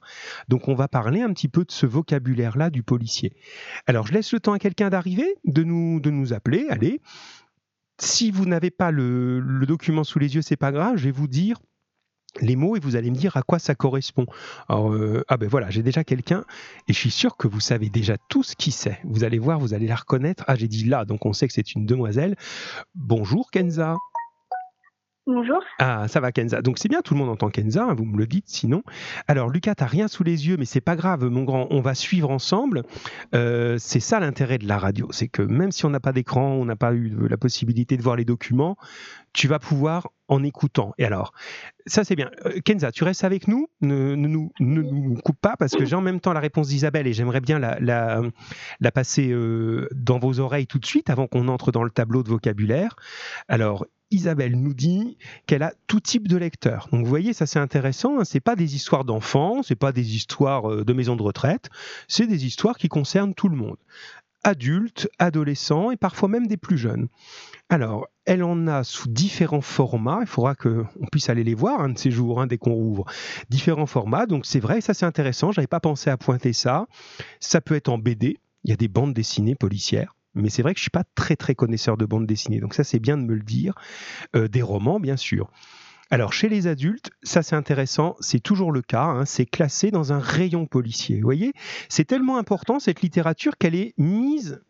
Donc 0.49 0.67
on 0.67 0.75
va 0.75 0.87
parler 0.87 1.23
un 1.23 1.33
petit 1.33 1.47
peu 1.47 1.65
de 1.65 1.71
ce 1.71 1.87
vocabulaire-là 1.87 2.69
du 2.69 2.83
policier. 2.83 3.33
Alors 3.87 4.05
je 4.05 4.13
laisse 4.13 4.31
le 4.33 4.39
temps 4.39 4.53
à 4.53 4.59
quelqu'un 4.59 4.91
d'arriver, 4.91 5.33
de 5.45 5.63
nous, 5.63 5.99
de 5.99 6.11
nous 6.11 6.31
appeler, 6.31 6.67
allez. 6.69 7.01
Si 7.97 8.29
vous 8.29 8.45
n'avez 8.45 8.69
pas 8.69 8.91
le, 8.91 9.39
le 9.39 9.65
document 9.65 10.03
sous 10.03 10.19
les 10.19 10.35
yeux, 10.35 10.43
c'est 10.43 10.57
pas 10.57 10.71
grave, 10.71 10.97
je 10.97 11.05
vais 11.05 11.11
vous 11.11 11.27
dire 11.27 11.57
les 12.41 12.55
mots 12.55 12.75
et 12.75 12.79
vous 12.79 12.95
allez 12.95 13.09
me 13.09 13.15
dire 13.15 13.37
à 13.37 13.41
quoi 13.41 13.59
ça 13.59 13.75
correspond. 13.75 14.25
Alors, 14.69 14.93
euh, 14.93 15.23
ah 15.27 15.37
ben 15.37 15.49
voilà, 15.49 15.69
j'ai 15.69 15.83
déjà 15.83 16.03
quelqu'un 16.03 16.45
et 16.87 16.93
je 16.93 16.97
suis 16.97 17.11
sûr 17.11 17.37
que 17.37 17.47
vous 17.47 17.59
savez 17.59 17.89
déjà 17.89 18.17
tout 18.29 18.43
ce 18.43 18.55
qui 18.55 18.71
c'est. 18.71 18.99
Vous 19.03 19.23
allez 19.23 19.39
voir, 19.39 19.59
vous 19.59 19.73
allez 19.73 19.87
la 19.87 19.95
reconnaître. 19.95 20.43
Ah, 20.47 20.55
j'ai 20.55 20.67
dit 20.67 20.83
là, 20.83 21.05
donc 21.05 21.25
on 21.25 21.33
sait 21.33 21.47
que 21.47 21.53
c'est 21.53 21.73
une 21.73 21.85
demoiselle. 21.85 22.35
Bonjour 22.95 23.51
Kenza. 23.51 23.95
Bonjour. 25.27 25.61
Ah, 25.79 26.07
ça 26.07 26.21
va 26.21 26.31
Kenza. 26.31 26.61
Donc 26.61 26.77
c'est 26.77 26.87
bien, 26.87 27.01
tout 27.01 27.13
le 27.13 27.19
monde 27.19 27.29
entend 27.29 27.49
Kenza, 27.49 27.83
hein, 27.83 27.93
vous 27.93 28.05
me 28.05 28.17
le 28.17 28.27
dites 28.27 28.47
sinon. 28.47 28.81
Alors 29.27 29.49
Lucas, 29.49 29.75
t'as 29.75 29.85
rien 29.85 30.07
sous 30.07 30.23
les 30.23 30.47
yeux, 30.47 30.55
mais 30.55 30.63
c'est 30.63 30.79
pas 30.79 30.95
grave, 30.95 31.25
mon 31.25 31.43
grand, 31.43 31.67
on 31.69 31.81
va 31.81 31.95
suivre 31.95 32.31
ensemble. 32.31 32.83
Euh, 33.35 33.75
c'est 33.77 33.99
ça 33.99 34.21
l'intérêt 34.21 34.57
de 34.57 34.65
la 34.69 34.77
radio, 34.77 35.09
c'est 35.11 35.27
que 35.27 35.41
même 35.41 35.73
si 35.73 35.85
on 35.85 35.89
n'a 35.89 35.99
pas 35.99 36.13
d'écran, 36.13 36.51
on 36.53 36.63
n'a 36.63 36.77
pas 36.77 36.93
eu 36.93 37.13
la 37.27 37.35
possibilité 37.35 37.97
de 37.97 38.03
voir 38.03 38.15
les 38.15 38.23
documents, 38.23 38.77
tu 39.33 39.49
vas 39.49 39.59
pouvoir 39.59 40.11
en 40.29 40.43
écoutant. 40.43 40.93
Et 40.97 41.03
alors, 41.03 41.33
ça 41.87 42.05
c'est 42.05 42.15
bien. 42.15 42.31
Euh, 42.45 42.61
Kenza, 42.63 42.93
tu 42.93 43.03
restes 43.03 43.25
avec 43.25 43.49
nous, 43.49 43.67
ne, 43.81 44.15
nous, 44.15 44.51
nous 44.61 45.15
coupe 45.25 45.41
pas, 45.41 45.55
parce 45.59 45.75
que 45.75 45.83
j'ai 45.83 45.95
en 45.97 46.01
même 46.01 46.21
temps 46.21 46.31
la 46.31 46.39
réponse 46.39 46.69
d'Isabelle 46.69 47.05
et 47.05 47.11
j'aimerais 47.11 47.41
bien 47.41 47.59
la, 47.59 47.77
la, 47.81 48.91
passer 48.93 49.29
euh, 49.29 49.89
dans 49.93 50.19
vos 50.19 50.39
oreilles 50.39 50.67
tout 50.67 50.79
de 50.79 50.85
suite 50.85 51.09
avant 51.09 51.27
qu'on 51.27 51.49
entre 51.49 51.73
dans 51.73 51.83
le 51.83 51.91
tableau 51.91 52.23
de 52.23 52.29
vocabulaire. 52.29 52.95
Alors, 53.49 53.85
Isabelle 54.11 54.55
nous 54.55 54.73
dit 54.73 55.17
qu'elle 55.45 55.63
a 55.63 55.73
tout 55.87 55.99
type 55.99 56.27
de 56.27 56.37
lecteurs. 56.37 56.87
Donc 56.91 57.03
vous 57.03 57.09
voyez, 57.09 57.33
ça 57.33 57.45
c'est 57.45 57.59
intéressant. 57.59 58.19
Hein. 58.19 58.25
C'est 58.25 58.39
pas 58.39 58.55
des 58.55 58.75
histoires 58.75 59.05
d'enfants, 59.05 59.63
c'est 59.63 59.75
pas 59.75 59.91
des 59.91 60.15
histoires 60.15 60.71
euh, 60.71 60.85
de 60.85 60.93
maisons 60.93 61.15
de 61.15 61.23
retraite, 61.23 61.69
c'est 62.07 62.27
des 62.27 62.45
histoires 62.45 62.77
qui 62.77 62.87
concernent 62.87 63.33
tout 63.33 63.49
le 63.49 63.55
monde, 63.55 63.77
adultes, 64.43 65.09
adolescents 65.19 65.91
et 65.91 65.97
parfois 65.97 66.29
même 66.29 66.47
des 66.47 66.57
plus 66.57 66.77
jeunes. 66.77 67.07
Alors, 67.69 68.07
elle 68.25 68.43
en 68.43 68.67
a 68.67 68.83
sous 68.83 69.09
différents 69.09 69.61
formats. 69.61 70.19
Il 70.21 70.27
faudra 70.27 70.55
qu'on 70.55 70.87
puisse 71.11 71.29
aller 71.29 71.43
les 71.43 71.53
voir 71.53 71.81
un 71.81 71.89
de 71.89 71.97
ces 71.97 72.11
jours, 72.11 72.41
hein, 72.41 72.47
dès 72.47 72.57
qu'on 72.57 72.73
rouvre. 72.73 73.05
Différents 73.49 73.87
formats. 73.87 74.25
Donc, 74.25 74.45
c'est 74.45 74.61
vrai, 74.61 74.79
ça 74.79 74.93
c'est 74.93 75.05
intéressant. 75.05 75.51
J'avais 75.51 75.67
pas 75.67 75.81
pensé 75.81 76.09
à 76.09 76.17
pointer 76.17 76.53
ça. 76.53 76.87
Ça 77.41 77.59
peut 77.59 77.75
être 77.75 77.89
en 77.89 77.97
BD. 77.97 78.37
Il 78.63 78.69
y 78.69 78.73
a 78.73 78.77
des 78.77 78.87
bandes 78.87 79.13
dessinées 79.13 79.55
policières 79.55 80.16
mais 80.35 80.49
c'est 80.49 80.61
vrai 80.61 80.73
que 80.73 80.79
je 80.79 80.83
suis 80.83 80.91
pas 80.91 81.03
très 81.15 81.35
très 81.35 81.55
connaisseur 81.55 81.97
de 81.97 82.05
bande 82.05 82.25
dessinée, 82.25 82.59
donc 82.59 82.73
ça 82.73 82.83
c'est 82.83 82.99
bien 82.99 83.17
de 83.17 83.23
me 83.23 83.35
le 83.35 83.43
dire. 83.43 83.73
Euh, 84.35 84.47
des 84.47 84.61
romans, 84.61 84.99
bien 84.99 85.17
sûr. 85.17 85.51
Alors 86.09 86.31
chez 86.31 86.47
les 86.47 86.67
adultes, 86.67 87.11
ça 87.23 87.43
c'est 87.43 87.55
intéressant, 87.55 88.15
c'est 88.21 88.39
toujours 88.39 88.71
le 88.71 88.81
cas, 88.81 89.03
hein, 89.03 89.25
c'est 89.25 89.45
classé 89.45 89.91
dans 89.91 90.13
un 90.13 90.19
rayon 90.19 90.65
policier. 90.65 91.17
Vous 91.17 91.23
voyez, 91.23 91.53
c'est 91.89 92.05
tellement 92.05 92.37
important 92.37 92.79
cette 92.79 93.01
littérature 93.01 93.57
qu'elle 93.57 93.75
est 93.75 93.93
mise 93.97 94.61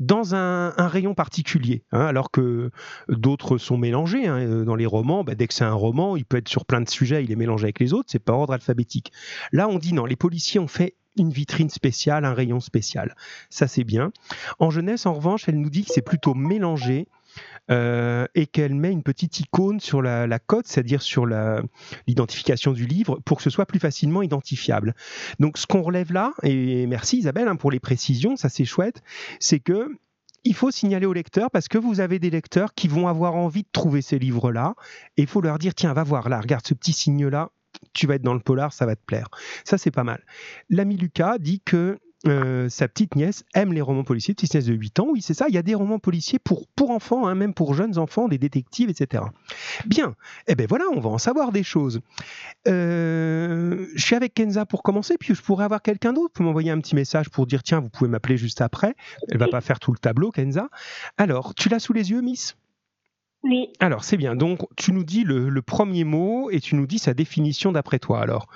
dans 0.00 0.34
un, 0.34 0.70
rayon 0.78 1.14
particulier, 1.14 1.84
hein, 1.92 2.00
alors 2.00 2.30
que 2.30 2.70
d'autres 3.08 3.58
sont 3.58 3.76
mélangés. 3.76 4.26
Hein, 4.26 4.64
dans 4.64 4.74
les 4.74 4.86
romans, 4.86 5.22
bah, 5.22 5.34
dès 5.34 5.46
que 5.46 5.54
c'est 5.54 5.64
un 5.64 5.74
roman, 5.74 6.16
il 6.16 6.24
peut 6.24 6.38
être 6.38 6.48
sur 6.48 6.64
plein 6.64 6.80
de 6.80 6.88
sujets, 6.88 7.22
il 7.22 7.30
est 7.30 7.36
mélangé 7.36 7.64
avec 7.64 7.78
les 7.78 7.92
autres, 7.92 8.08
c'est 8.10 8.18
pas 8.18 8.32
ordre 8.32 8.54
alphabétique. 8.54 9.12
Là, 9.52 9.68
on 9.68 9.78
dit 9.78 9.92
non, 9.92 10.06
les 10.06 10.16
policiers 10.16 10.58
ont 10.58 10.68
fait 10.68 10.94
une 11.16 11.30
vitrine 11.30 11.70
spéciale, 11.70 12.24
un 12.24 12.34
rayon 12.34 12.60
spécial. 12.60 13.14
Ça, 13.48 13.66
c'est 13.66 13.84
bien. 13.84 14.12
En 14.58 14.70
jeunesse, 14.70 15.06
en 15.06 15.14
revanche, 15.14 15.48
elle 15.48 15.60
nous 15.60 15.70
dit 15.70 15.84
que 15.84 15.92
c'est 15.92 16.02
plutôt 16.02 16.34
mélangé 16.34 17.08
euh, 17.70 18.26
et 18.34 18.46
qu'elle 18.46 18.74
met 18.74 18.90
une 18.90 19.02
petite 19.02 19.38
icône 19.40 19.80
sur 19.80 20.02
la, 20.02 20.26
la 20.26 20.38
cote, 20.38 20.66
c'est-à-dire 20.66 21.02
sur 21.02 21.26
l'identification 22.06 22.72
du 22.72 22.86
livre, 22.86 23.20
pour 23.24 23.36
que 23.36 23.42
ce 23.42 23.50
soit 23.50 23.66
plus 23.66 23.78
facilement 23.78 24.22
identifiable. 24.22 24.94
Donc 25.38 25.58
ce 25.58 25.66
qu'on 25.66 25.82
relève 25.82 26.12
là, 26.12 26.32
et 26.42 26.86
merci 26.86 27.18
Isabelle 27.18 27.48
hein, 27.48 27.56
pour 27.56 27.70
les 27.70 27.80
précisions, 27.80 28.36
ça 28.36 28.48
c'est 28.48 28.64
chouette, 28.64 29.02
c'est 29.38 29.60
que 29.60 29.88
il 30.42 30.54
faut 30.54 30.70
signaler 30.70 31.06
aux 31.06 31.12
lecteurs 31.12 31.50
parce 31.50 31.68
que 31.68 31.76
vous 31.76 32.00
avez 32.00 32.18
des 32.18 32.30
lecteurs 32.30 32.72
qui 32.74 32.88
vont 32.88 33.08
avoir 33.08 33.34
envie 33.34 33.62
de 33.62 33.68
trouver 33.72 34.00
ces 34.00 34.18
livres-là 34.18 34.74
et 35.18 35.22
il 35.22 35.28
faut 35.28 35.42
leur 35.42 35.58
dire 35.58 35.74
tiens 35.74 35.92
va 35.92 36.02
voir 36.02 36.30
là 36.30 36.40
regarde 36.40 36.66
ce 36.66 36.72
petit 36.72 36.94
signe 36.94 37.28
là 37.28 37.50
tu 37.92 38.06
vas 38.06 38.16
être 38.16 38.22
dans 38.22 38.34
le 38.34 38.40
polar 38.40 38.72
ça 38.72 38.86
va 38.86 38.96
te 38.96 39.04
plaire 39.04 39.28
ça 39.64 39.78
c'est 39.78 39.90
pas 39.90 40.04
mal 40.04 40.24
l'ami 40.68 40.96
Lucas 40.96 41.38
dit 41.38 41.60
que 41.64 41.98
euh, 42.26 42.68
sa 42.68 42.86
petite 42.86 43.16
nièce 43.16 43.44
aime 43.54 43.72
les 43.72 43.80
romans 43.80 44.04
policiers, 44.04 44.34
petite 44.34 44.52
nièce 44.52 44.66
de 44.66 44.74
8 44.74 45.00
ans, 45.00 45.06
oui 45.10 45.22
c'est 45.22 45.32
ça, 45.32 45.46
il 45.48 45.54
y 45.54 45.58
a 45.58 45.62
des 45.62 45.74
romans 45.74 45.98
policiers 45.98 46.38
pour, 46.38 46.66
pour 46.76 46.90
enfants, 46.90 47.26
hein, 47.26 47.34
même 47.34 47.54
pour 47.54 47.72
jeunes 47.72 47.96
enfants, 47.96 48.28
des 48.28 48.36
détectives, 48.36 48.90
etc. 48.90 49.24
Bien, 49.86 50.14
eh 50.46 50.54
bien 50.54 50.66
voilà, 50.68 50.84
on 50.94 51.00
va 51.00 51.08
en 51.08 51.16
savoir 51.16 51.50
des 51.50 51.62
choses. 51.62 52.00
Euh, 52.68 53.86
je 53.94 54.04
suis 54.04 54.14
avec 54.14 54.34
Kenza 54.34 54.66
pour 54.66 54.82
commencer, 54.82 55.16
puis 55.18 55.34
je 55.34 55.40
pourrais 55.40 55.64
avoir 55.64 55.80
quelqu'un 55.80 56.12
d'autre 56.12 56.34
pour 56.34 56.44
m'envoyer 56.44 56.70
un 56.70 56.80
petit 56.80 56.94
message 56.94 57.30
pour 57.30 57.46
dire 57.46 57.62
tiens, 57.62 57.80
vous 57.80 57.88
pouvez 57.88 58.10
m'appeler 58.10 58.36
juste 58.36 58.60
après. 58.60 58.94
Elle 59.30 59.38
va 59.38 59.48
pas 59.48 59.62
faire 59.62 59.80
tout 59.80 59.92
le 59.92 59.98
tableau, 59.98 60.30
Kenza. 60.30 60.68
Alors, 61.16 61.54
tu 61.54 61.70
l'as 61.70 61.78
sous 61.78 61.94
les 61.94 62.10
yeux, 62.10 62.20
Miss? 62.20 62.54
Oui. 63.42 63.68
Alors, 63.80 64.04
c'est 64.04 64.16
bien. 64.16 64.36
Donc, 64.36 64.60
tu 64.76 64.92
nous 64.92 65.04
dis 65.04 65.24
le, 65.24 65.48
le 65.48 65.62
premier 65.62 66.04
mot 66.04 66.50
et 66.50 66.60
tu 66.60 66.74
nous 66.74 66.86
dis 66.86 66.98
sa 66.98 67.14
définition 67.14 67.72
d'après 67.72 67.98
toi, 67.98 68.20
alors. 68.20 68.48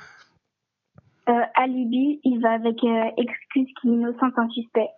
Euh, 1.26 1.32
alibi, 1.54 2.20
il 2.22 2.38
va 2.42 2.52
avec 2.52 2.84
euh, 2.84 3.10
excuse 3.16 3.68
qui 3.80 3.88
innocente 3.88 4.34
un 4.36 4.48
suspect. 4.50 4.90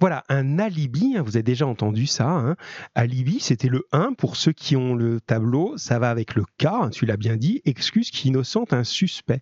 Voilà, 0.00 0.24
un 0.28 0.58
alibi, 0.58 1.16
hein, 1.16 1.22
vous 1.22 1.36
avez 1.36 1.44
déjà 1.44 1.68
entendu 1.68 2.06
ça. 2.06 2.28
Hein. 2.28 2.56
Alibi, 2.96 3.38
c'était 3.38 3.68
le 3.68 3.86
1 3.92 4.14
pour 4.14 4.34
ceux 4.34 4.50
qui 4.50 4.74
ont 4.74 4.96
le 4.96 5.20
tableau, 5.20 5.76
ça 5.76 6.00
va 6.00 6.10
avec 6.10 6.34
le 6.34 6.42
K, 6.58 6.66
hein, 6.66 6.90
tu 6.90 7.06
l'as 7.06 7.16
bien 7.16 7.36
dit, 7.36 7.62
excuse 7.64 8.10
qui 8.10 8.26
innocente 8.28 8.72
un 8.72 8.82
suspect. 8.82 9.40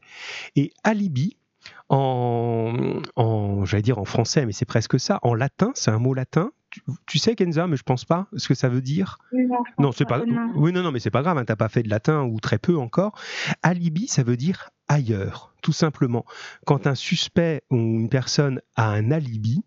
Et 0.57 0.73
alibi, 0.85 1.39
en, 1.89 3.01
en 3.17 3.65
j'allais 3.65 3.83
dire 3.83 3.99
en 3.99 4.05
français, 4.05 4.45
mais 4.45 4.53
c'est 4.53 4.67
presque 4.67 5.01
ça, 5.01 5.19
en 5.23 5.33
latin, 5.33 5.73
c'est 5.75 5.91
un 5.91 5.99
mot 5.99 6.13
latin, 6.13 6.51
tu, 7.07 7.19
sais 7.19 7.35
Kenza, 7.35 7.67
mais 7.67 7.77
je 7.77 7.83
pense 7.83 8.05
pas 8.05 8.27
ce 8.37 8.49
que 8.49 8.55
ça 8.55 8.69
veut 8.69 8.81
dire. 8.81 9.19
Non, 9.79 9.93
c'est 9.93 10.05
pas. 10.05 10.23
Oui, 10.55 10.73
non, 10.73 10.83
non, 10.83 10.93
mais 10.93 11.01
c'est 11.01 11.11
pas 11.11 11.23
grave. 11.23 11.39
Hein, 11.39 11.45
T'as 11.45 11.57
pas 11.57 11.69
fait 11.69 11.83
de 11.83 11.91
latin 11.91 12.25
ou 12.25 12.41
très 12.41 12.59
peu 12.59 12.77
encore. 12.77 13.19
Alibi, 13.63 14.09
ça 14.09 14.23
veut 14.23 14.37
dire 14.37 14.71
ailleurs, 14.89 15.55
tout 15.63 15.73
simplement. 15.73 16.25
Quand 16.65 16.87
un 16.87 16.95
suspect 16.95 17.63
ou 17.71 17.77
une 17.77 18.09
personne 18.09 18.61
a 18.77 18.89
un 18.91 19.11
alibi, 19.11 19.65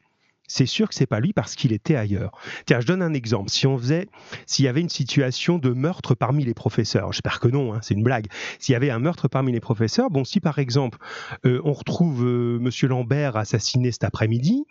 c'est 0.49 0.65
sûr 0.65 0.89
que 0.89 0.95
c'est 0.95 1.05
pas 1.05 1.21
lui 1.21 1.31
parce 1.31 1.55
qu'il 1.55 1.71
était 1.71 1.95
ailleurs. 1.95 2.31
Tiens, 2.65 2.81
je 2.81 2.87
donne 2.87 3.01
un 3.01 3.13
exemple. 3.13 3.49
Si 3.49 3.67
on 3.67 3.77
faisait, 3.77 4.09
s'il 4.45 4.65
y 4.65 4.67
avait 4.67 4.81
une 4.81 4.89
situation 4.89 5.57
de 5.57 5.69
meurtre 5.69 6.15
parmi 6.15 6.43
les 6.43 6.53
professeurs, 6.53 7.13
j'espère 7.13 7.39
que 7.39 7.47
non, 7.47 7.73
hein, 7.73 7.79
c'est 7.81 7.93
une 7.93 8.03
blague. 8.03 8.27
S'il 8.57 8.73
y 8.73 8.75
avait 8.75 8.89
un 8.89 8.99
meurtre 8.99 9.27
parmi 9.27 9.53
les 9.53 9.61
professeurs, 9.61 10.09
bon, 10.09 10.25
si 10.25 10.41
par 10.41 10.59
exemple 10.59 10.97
euh, 11.45 11.61
on 11.63 11.71
retrouve 11.71 12.25
euh, 12.25 12.59
Monsieur 12.59 12.87
Lambert 12.87 13.37
assassiné 13.37 13.91
cet 13.91 14.03
après-midi, 14.03 14.65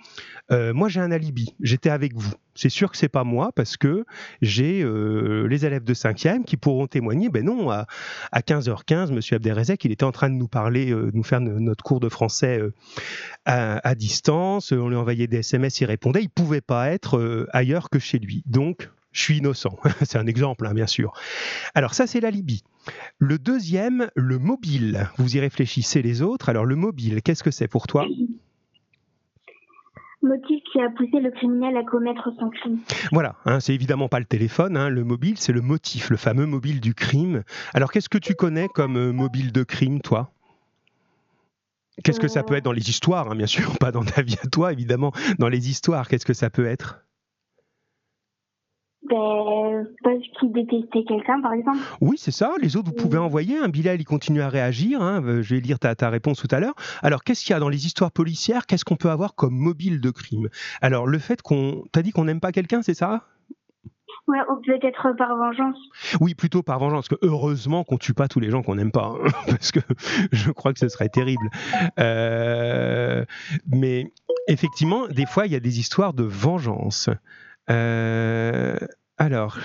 euh, 0.51 0.75
moi 0.75 0.89
j'ai 0.89 1.01
un 1.01 1.13
alibi, 1.13 1.55
j'étais 1.61 1.91
avec 1.91 2.15
vous 2.15 2.33
c'est 2.59 2.71
sûr 2.71 2.91
que 2.91 2.97
c'est 2.97 3.09
pas 3.09 3.23
moi 3.23 3.53
parce 3.55 3.77
que 3.77 4.05
j'ai 4.43 4.83
euh, 4.83 5.47
les 5.47 5.65
élèves 5.65 5.85
de 5.85 5.95
5e 5.95 6.43
qui 6.43 6.57
pourront 6.57 6.89
témoigner. 6.89 7.29
Ben 7.29 7.45
non, 7.45 7.71
à, 7.71 7.87
15h15, 8.35 9.13
Monsieur 9.13 9.37
Abderrezek, 9.37 9.85
il 9.85 9.93
était 9.93 10.05
en 10.05 10.11
train 10.11 10.29
de 10.29 10.35
nous 10.35 10.49
parler, 10.49 10.91
euh, 10.91 11.13
de 11.13 11.17
nous 11.17 11.23
faire 11.23 11.41
notre 11.41 11.85
cours 11.85 12.01
de 12.01 12.09
français 12.09 12.59
euh, 12.59 12.73
à, 13.45 13.95
distance. 13.95 14.73
On 14.73 14.89
lui 14.89 14.97
envoyait 14.97 15.29
des 15.29 15.39
SMS, 15.39 15.81
il 15.81 15.85
répondait. 15.85 16.23
Il 16.23 16.31
pouvait 16.31 16.61
pas 16.61 16.91
être 16.91 17.47
ailleurs 17.53 17.91
que 17.91 18.01
chez 18.01 18.19
lui. 18.19 18.43
Donc, 18.47 18.91
je 19.13 19.23
suis 19.23 19.39
innocent. 19.39 19.79
c'est 20.03 20.19
un 20.19 20.27
exemple, 20.27 20.67
hein, 20.67 20.75
bien 20.75 20.89
sûr. 20.89 21.13
Alors 21.75 21.95
ça, 21.95 22.09
c'est 22.09 22.21
la 22.21 22.31
Libye. 22.31 22.65
Le 23.19 23.39
deuxième, 23.39 24.09
le 24.17 24.39
mobile. 24.39 25.09
Vous 25.17 25.37
y 25.37 25.41
réfléchissez 25.41 26.03
les 26.03 26.23
autres. 26.23 26.49
Alors 26.49 26.65
le 26.65 26.75
mobile, 26.75 27.23
qu'est-ce 27.23 27.45
que 27.45 27.53
c'est 27.53 27.69
pour 27.69 27.87
toi? 27.87 28.05
Motif 30.23 30.63
qui 30.73 30.81
a 30.81 30.91
poussé 30.91 31.21
le 31.21 31.31
criminel 31.31 31.77
à 31.77 31.85
commettre 31.85 32.31
son 32.39 32.51
crime. 32.51 32.79
Voilà, 33.13 33.37
hein, 33.45 33.61
c'est 33.61 33.75
évidemment 33.75 34.09
pas 34.09 34.19
le 34.19 34.25
téléphone, 34.25 34.77
hein, 34.77 34.89
le 34.89 35.05
mobile, 35.05 35.39
c'est 35.39 35.53
le 35.53 35.61
motif, 35.61 36.11
le 36.11 36.17
fameux 36.17 36.47
mobile 36.47 36.81
du 36.81 36.95
crime. 36.95 37.43
Alors 37.75 37.93
qu'est-ce 37.93 38.09
que 38.09 38.19
tu 38.19 38.35
connais 38.35 38.69
comme 38.69 38.97
euh, 38.97 39.13
mobile 39.13 39.53
de 39.53 39.63
crime, 39.63 40.01
toi? 40.01 40.31
Qu'est-ce 42.05 42.21
que 42.21 42.29
ça 42.29 42.45
peut 42.45 42.55
être 42.55 42.65
dans 42.65 42.73
les 42.73 42.91
histoires, 42.91 43.31
hein, 43.31 43.35
bien 43.35 43.47
sûr, 43.47 43.77
pas 43.81 43.93
dans 43.93 44.05
ta 44.05 44.23
vie 44.23 44.37
à 44.43 44.49
toi, 44.49 44.73
évidemment, 44.73 45.13
dans 45.39 45.49
les 45.49 45.69
histoires, 45.69 46.09
qu'est-ce 46.09 46.27
que 46.27 46.35
ça 46.35 46.51
peut 46.51 46.67
être? 46.67 47.05
Ben, 49.09 49.87
parce 50.03 50.23
qu'il 50.39 50.53
détestait 50.53 51.05
quelqu'un, 51.05 51.41
par 51.41 51.53
exemple. 51.53 51.79
Oui, 52.01 52.17
c'est 52.19 52.31
ça. 52.31 52.53
Les 52.61 52.77
autres, 52.77 52.89
vous 52.89 52.95
pouvez 52.95 53.19
envoyer. 53.19 53.59
Un 53.59 53.69
Bilal, 53.69 54.01
il 54.01 54.05
continue 54.05 54.43
à 54.43 54.49
réagir. 54.49 55.03
Hein. 55.03 55.23
Euh, 55.25 55.43
je 55.43 55.55
vais 55.55 55.61
lire 55.61 55.79
ta, 55.79 55.95
ta 55.95 56.11
réponse 56.11 56.39
tout 56.39 56.55
à 56.55 56.61
l'heure. 56.61 56.75
Alors, 57.03 57.25
qu'est-ce 57.25 57.45
qu'il 57.45 57.53
y 57.53 57.57
a 57.57 57.61
dans 57.61 57.69
les 57.69 57.87
histoires 57.87 58.13
policières? 58.13 58.67
Qu'est-ce 58.67 58.85
qu'on 58.85 58.97
peut 58.97 59.11
avoir 59.11 59.35
comme 59.35 59.55
mobile 59.55 60.01
de 60.01 60.11
crime? 60.11 60.49
Alors, 60.81 61.07
le 61.07 61.19
fait 61.19 61.43
qu'on. 61.43 61.85
T'as 61.93 62.03
dit 62.03 62.13
qu'on 62.13 62.25
n'aime 62.25 62.41
pas 62.41 62.53
quelqu'un, 62.53 62.83
c'est 62.83 62.95
ça? 62.95 63.25
Ouais, 64.29 64.39
ou 64.51 64.57
peut-être 64.61 65.17
par 65.17 65.37
vengeance. 65.37 65.79
Oui, 66.21 66.35
plutôt 66.35 66.63
par 66.63 66.79
vengeance. 66.79 67.09
Parce 67.09 67.21
que 67.21 67.27
heureusement 67.27 67.83
qu'on 67.83 67.97
tue 67.97 68.13
pas 68.13 68.29
tous 68.29 68.41
les 68.41 68.51
gens 68.51 68.63
qu'on 68.63 68.75
n'aime 68.75 68.93
pas, 68.93 69.15
hein, 69.15 69.31
parce 69.49 69.73
que 69.73 69.81
je 70.33 70.51
crois 70.51 70.75
que 70.75 70.79
ce 70.79 70.89
serait 70.89 71.09
terrible. 71.09 71.49
Euh, 71.99 73.25
mais 73.67 74.13
effectivement, 74.47 75.09
des 75.09 75.25
fois, 75.25 75.47
il 75.47 75.53
y 75.53 75.57
a 75.57 75.61
des 75.61 75.81
histoires 75.81 76.13
de 76.13 76.25
vengeance. 76.25 77.09
Euh, 77.71 78.77
alors, 79.17 79.59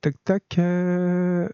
tac 0.00 0.14
tac. 0.24 0.58
Euh, 0.58 1.48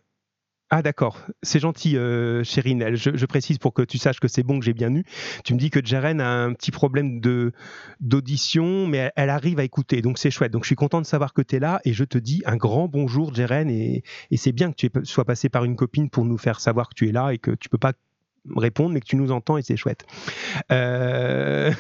ah 0.69 0.83
d'accord, 0.83 1.25
c'est 1.43 1.61
gentil, 1.61 1.97
euh, 1.97 2.43
Chérine. 2.43 2.97
Je, 2.97 3.27
précise 3.27 3.59
pour 3.59 3.73
que 3.73 3.83
tu 3.83 3.99
saches 3.99 4.19
que 4.19 4.27
c'est 4.27 4.43
bon 4.43 4.59
que 4.59 4.65
j'ai 4.65 4.73
bien 4.73 4.93
eu. 4.93 5.05
Tu 5.45 5.55
me 5.55 5.59
dis 5.61 5.71
que 5.71 5.85
Jaren 5.85 6.21
a 6.21 6.29
un 6.29 6.55
petit 6.55 6.73
problème 6.73 7.21
de 7.21 7.53
d'audition, 8.01 8.89
mais 8.89 9.13
elle, 9.15 9.31
arrive 9.31 9.61
à 9.61 9.65
écouter, 9.65 10.03
donc 10.03 10.19
c'est 10.19 10.33
chouette. 10.33 10.51
Donc 10.51 10.65
je 10.65 10.69
suis 10.69 10.75
content 10.75 11.01
de 11.01 11.07
savoir 11.07 11.35
que 11.35 11.43
tu 11.43 11.57
es 11.57 11.61
là 11.61 11.81
et 11.85 11.93
je 11.93 12.03
te 12.03 12.19
dis 12.19 12.43
un 12.47 12.57
grand 12.57 12.89
bonjour, 12.89 13.33
Jaren. 13.33 13.71
Et, 13.71 14.03
et 14.33 14.37
c'est 14.37 14.51
bien 14.53 14.73
que 14.73 14.77
tu 14.77 14.91
sois 15.05 15.25
passé 15.25 15.49
par 15.49 15.65
une 15.65 15.77
copine 15.77 16.11
pour 16.11 16.25
nous 16.25 16.39
faire 16.39 16.59
savoir 16.59 16.89
que 16.89 16.95
tu 16.95 17.09
es 17.09 17.13
là 17.13 17.31
et 17.31 17.39
que 17.39 17.53
tu 17.53 17.69
peux 17.69 17.79
pas 17.79 17.93
répondre, 18.55 18.91
mais 18.91 19.01
que 19.01 19.07
tu 19.07 19.17
nous 19.17 19.33
entends 19.33 19.57
et 19.57 19.63
c'est 19.63 19.77
chouette. 19.77 20.05
Euh, 20.71 21.73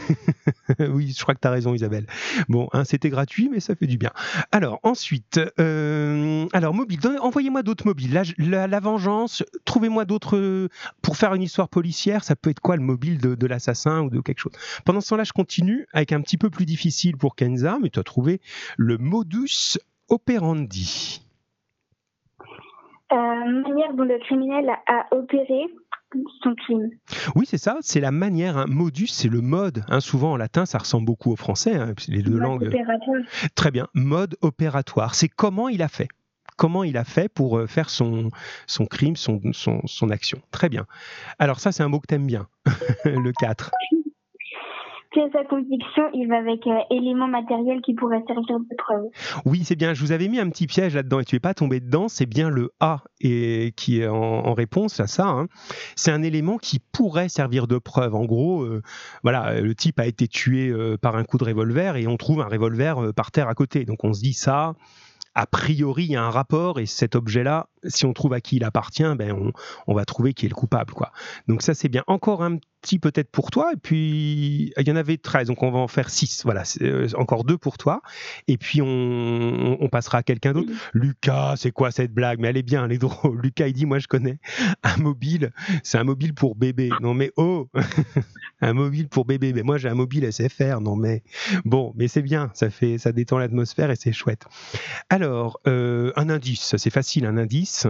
oui, 0.78 1.14
je 1.16 1.22
crois 1.22 1.34
que 1.34 1.40
tu 1.40 1.48
as 1.48 1.50
raison, 1.50 1.74
Isabelle. 1.74 2.06
Bon, 2.48 2.68
hein, 2.72 2.84
c'était 2.84 3.10
gratuit, 3.10 3.48
mais 3.50 3.60
ça 3.60 3.74
fait 3.74 3.86
du 3.86 3.98
bien. 3.98 4.10
Alors, 4.52 4.80
ensuite, 4.82 5.40
euh, 5.60 6.46
alors, 6.52 6.74
mobile, 6.74 7.00
envoyez-moi 7.20 7.62
d'autres 7.62 7.86
mobiles. 7.86 8.22
La, 8.38 8.80
vengeance, 8.80 9.44
trouvez-moi 9.64 10.04
d'autres. 10.04 10.68
Pour 11.02 11.16
faire 11.16 11.34
une 11.34 11.42
histoire 11.42 11.68
policière, 11.68 12.24
ça 12.24 12.36
peut 12.36 12.50
être 12.50 12.60
quoi 12.60 12.76
le 12.76 12.82
mobile 12.82 13.18
de, 13.18 13.34
de 13.34 13.46
l'assassin 13.46 14.02
ou 14.02 14.10
de 14.10 14.20
quelque 14.20 14.40
chose? 14.40 14.52
Pendant 14.84 15.00
ce 15.00 15.10
temps-là, 15.10 15.24
je 15.24 15.32
continue 15.32 15.86
avec 15.92 16.12
un 16.12 16.20
petit 16.20 16.38
peu 16.38 16.50
plus 16.50 16.66
difficile 16.66 17.16
pour 17.16 17.36
Kenza, 17.36 17.78
mais 17.80 17.90
tu 17.90 17.98
as 17.98 18.04
trouvé 18.04 18.40
le 18.76 18.98
modus 18.98 19.78
operandi. 20.08 21.22
Euh, 23.12 23.16
manière 23.16 23.92
dont 23.94 24.02
le 24.02 24.18
criminel 24.18 24.68
a 24.88 25.06
opéré 25.12 25.66
son 26.42 26.54
crime. 26.54 26.90
Oui, 27.34 27.46
c'est 27.46 27.58
ça, 27.58 27.78
c'est 27.80 28.00
la 28.00 28.10
manière. 28.10 28.56
un 28.56 28.66
Modus, 28.66 29.08
c'est 29.08 29.28
le 29.28 29.40
mode. 29.40 29.84
Hein, 29.88 30.00
souvent 30.00 30.32
en 30.32 30.36
latin, 30.36 30.66
ça 30.66 30.78
ressemble 30.78 31.06
beaucoup 31.06 31.32
au 31.32 31.36
français, 31.36 31.74
hein, 31.76 31.94
les 32.08 32.22
deux 32.22 32.38
langues. 32.38 32.68
Opératoire. 32.68 33.22
Très 33.54 33.70
bien, 33.70 33.88
mode 33.94 34.36
opératoire. 34.40 35.14
C'est 35.14 35.28
comment 35.28 35.68
il 35.68 35.82
a 35.82 35.88
fait. 35.88 36.08
Comment 36.56 36.84
il 36.84 36.96
a 36.96 37.04
fait 37.04 37.28
pour 37.28 37.58
euh, 37.58 37.66
faire 37.66 37.90
son, 37.90 38.30
son 38.66 38.86
crime, 38.86 39.16
son, 39.16 39.40
son, 39.52 39.82
son 39.86 40.10
action. 40.10 40.40
Très 40.50 40.68
bien. 40.68 40.86
Alors 41.38 41.60
ça, 41.60 41.70
c'est 41.70 41.82
un 41.82 41.88
mot 41.88 42.00
que 42.00 42.06
tu 42.06 42.14
aimes 42.14 42.26
bien, 42.26 42.48
le 43.04 43.32
4 43.32 43.70
sa 45.32 45.44
conviction, 45.44 46.04
il 46.14 46.28
va 46.28 46.38
avec 46.38 46.66
euh, 46.66 46.78
éléments 46.90 47.28
matériels 47.28 47.80
qui 47.82 47.94
pourraient 47.94 48.22
servir 48.26 48.58
de 48.58 48.76
preuve. 48.76 49.04
Oui, 49.44 49.62
c'est 49.64 49.76
bien. 49.76 49.94
Je 49.94 50.02
vous 50.02 50.12
avais 50.12 50.28
mis 50.28 50.38
un 50.38 50.48
petit 50.50 50.66
piège 50.66 50.94
là-dedans 50.94 51.20
et 51.20 51.24
tu 51.24 51.34
n'es 51.34 51.40
pas 51.40 51.54
tombé 51.54 51.80
dedans. 51.80 52.08
C'est 52.08 52.26
bien 52.26 52.48
le 52.48 52.72
A 52.80 53.02
et, 53.20 53.72
qui 53.76 54.00
est 54.00 54.08
en, 54.08 54.54
réponse 54.54 55.00
à 55.00 55.06
ça. 55.06 55.26
Hein. 55.26 55.48
C'est 55.96 56.12
un 56.12 56.22
élément 56.22 56.58
qui 56.58 56.78
pourrait 56.78 57.28
servir 57.28 57.66
de 57.66 57.78
preuve. 57.78 58.14
En 58.14 58.24
gros, 58.24 58.62
euh, 58.62 58.82
voilà, 59.22 59.60
le 59.60 59.74
type 59.74 60.00
a 60.00 60.06
été 60.06 60.28
tué 60.28 60.68
euh, 60.68 60.96
par 60.96 61.16
un 61.16 61.24
coup 61.24 61.38
de 61.38 61.44
revolver 61.44 61.96
et 61.96 62.06
on 62.06 62.16
trouve 62.16 62.40
un 62.40 62.48
revolver 62.48 63.12
par 63.14 63.30
terre 63.30 63.48
à 63.48 63.54
côté. 63.54 63.84
Donc 63.84 64.04
on 64.04 64.12
se 64.12 64.20
dit 64.20 64.34
ça 64.34 64.74
a 65.36 65.46
priori, 65.46 66.04
il 66.04 66.12
y 66.12 66.16
a 66.16 66.24
un 66.24 66.30
rapport 66.30 66.80
et 66.80 66.86
cet 66.86 67.14
objet-là, 67.14 67.68
si 67.84 68.06
on 68.06 68.14
trouve 68.14 68.32
à 68.32 68.40
qui 68.40 68.56
il 68.56 68.64
appartient, 68.64 69.04
ben 69.18 69.52
on, 69.86 69.94
va 69.94 70.06
trouver 70.06 70.32
qui 70.32 70.46
est 70.46 70.48
le 70.48 70.54
coupable. 70.54 70.94
Quoi. 70.94 71.12
Donc 71.46 71.60
ça, 71.60 71.74
c'est 71.74 71.90
bien. 71.90 72.02
Encore 72.06 72.42
un 72.42 72.56
petit 72.86 72.98
peut-être 73.00 73.30
pour 73.30 73.50
toi, 73.50 73.72
et 73.72 73.76
puis 73.76 74.72
il 74.76 74.88
y 74.88 74.92
en 74.92 74.96
avait 74.96 75.16
13, 75.16 75.48
donc 75.48 75.62
on 75.62 75.72
va 75.72 75.80
en 75.80 75.88
faire 75.88 76.08
6. 76.08 76.42
Voilà, 76.44 76.62
euh, 76.82 77.08
encore 77.16 77.44
deux 77.44 77.58
pour 77.58 77.78
toi, 77.78 78.00
et 78.46 78.56
puis 78.56 78.80
on, 78.80 79.76
on 79.80 79.88
passera 79.88 80.18
à 80.18 80.22
quelqu'un 80.22 80.52
d'autre. 80.52 80.72
Lucas, 80.94 81.54
c'est 81.56 81.72
quoi 81.72 81.90
cette 81.90 82.12
blague? 82.12 82.38
Mais 82.38 82.48
elle 82.48 82.56
est 82.56 82.62
bien, 82.62 82.84
elle 82.84 82.92
est 82.92 82.98
drôle. 82.98 83.40
Lucas, 83.42 83.66
il 83.66 83.72
dit, 83.72 83.86
moi 83.86 83.98
je 83.98 84.06
connais 84.06 84.38
un 84.84 84.96
mobile, 84.98 85.52
c'est 85.82 85.98
un 85.98 86.04
mobile 86.04 86.32
pour 86.32 86.54
bébé. 86.54 86.90
Non 87.00 87.14
mais 87.14 87.32
oh 87.36 87.68
Un 88.62 88.72
mobile 88.72 89.08
pour 89.08 89.26
bébé, 89.26 89.52
mais 89.52 89.62
moi 89.62 89.76
j'ai 89.76 89.88
un 89.88 89.94
mobile 89.94 90.32
SFR, 90.32 90.80
non 90.80 90.96
mais 90.96 91.22
bon, 91.64 91.92
mais 91.96 92.08
c'est 92.08 92.22
bien, 92.22 92.50
ça 92.54 92.70
fait, 92.70 92.98
ça 92.98 93.12
détend 93.12 93.38
l'atmosphère 93.38 93.90
et 93.90 93.96
c'est 93.96 94.12
chouette. 94.12 94.46
Alors, 95.10 95.60
euh, 95.66 96.12
un 96.16 96.30
indice, 96.30 96.76
c'est 96.76 96.90
facile, 96.90 97.26
un 97.26 97.36
indice 97.36 97.86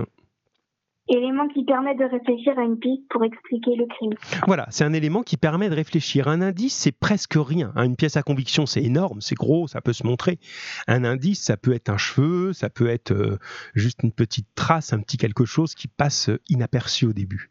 élément 1.09 1.49
qui 1.49 1.64
permet 1.64 1.95
de 1.95 2.05
réfléchir 2.05 2.59
à 2.59 2.62
une 2.62 2.79
piste 2.79 3.03
pour 3.11 3.25
expliquer 3.25 3.77
le 3.77 3.87
crime. 3.87 4.12
Voilà, 4.47 4.66
c'est 4.71 4.85
un 4.85 4.92
élément 4.92 5.23
qui 5.23 5.37
permet 5.37 5.69
de 5.69 5.75
réfléchir. 5.75 6.29
Un 6.29 6.42
indice, 6.42 6.75
c'est 6.75 6.92
presque 6.92 7.35
rien. 7.37 7.73
Hein. 7.77 7.85
Une 7.85 7.97
pièce 7.97 8.16
à 8.16 8.23
conviction, 8.23 8.66
c'est 8.66 8.83
énorme, 8.83 9.21
c'est 9.21 9.35
gros, 9.35 9.69
ça 9.69 9.81
peut 9.81 9.92
se 9.92 10.07
montrer. 10.07 10.38
Un 10.87 11.05
indice, 11.05 11.42
ça 11.42 11.57
peut 11.57 11.73
être 11.73 11.88
un 11.88 11.99
cheveu, 11.99 12.53
ça 12.53 12.71
peut 12.71 12.88
être 12.88 13.12
euh, 13.12 13.38
juste 13.75 14.01
une 14.03 14.12
petite 14.12 14.49
trace, 14.55 14.92
un 14.92 15.01
petit 15.01 15.16
quelque 15.16 15.45
chose 15.45 15.75
qui 15.75 15.88
passe 15.88 16.31
inaperçu 16.49 17.07
au 17.07 17.12
début. 17.12 17.49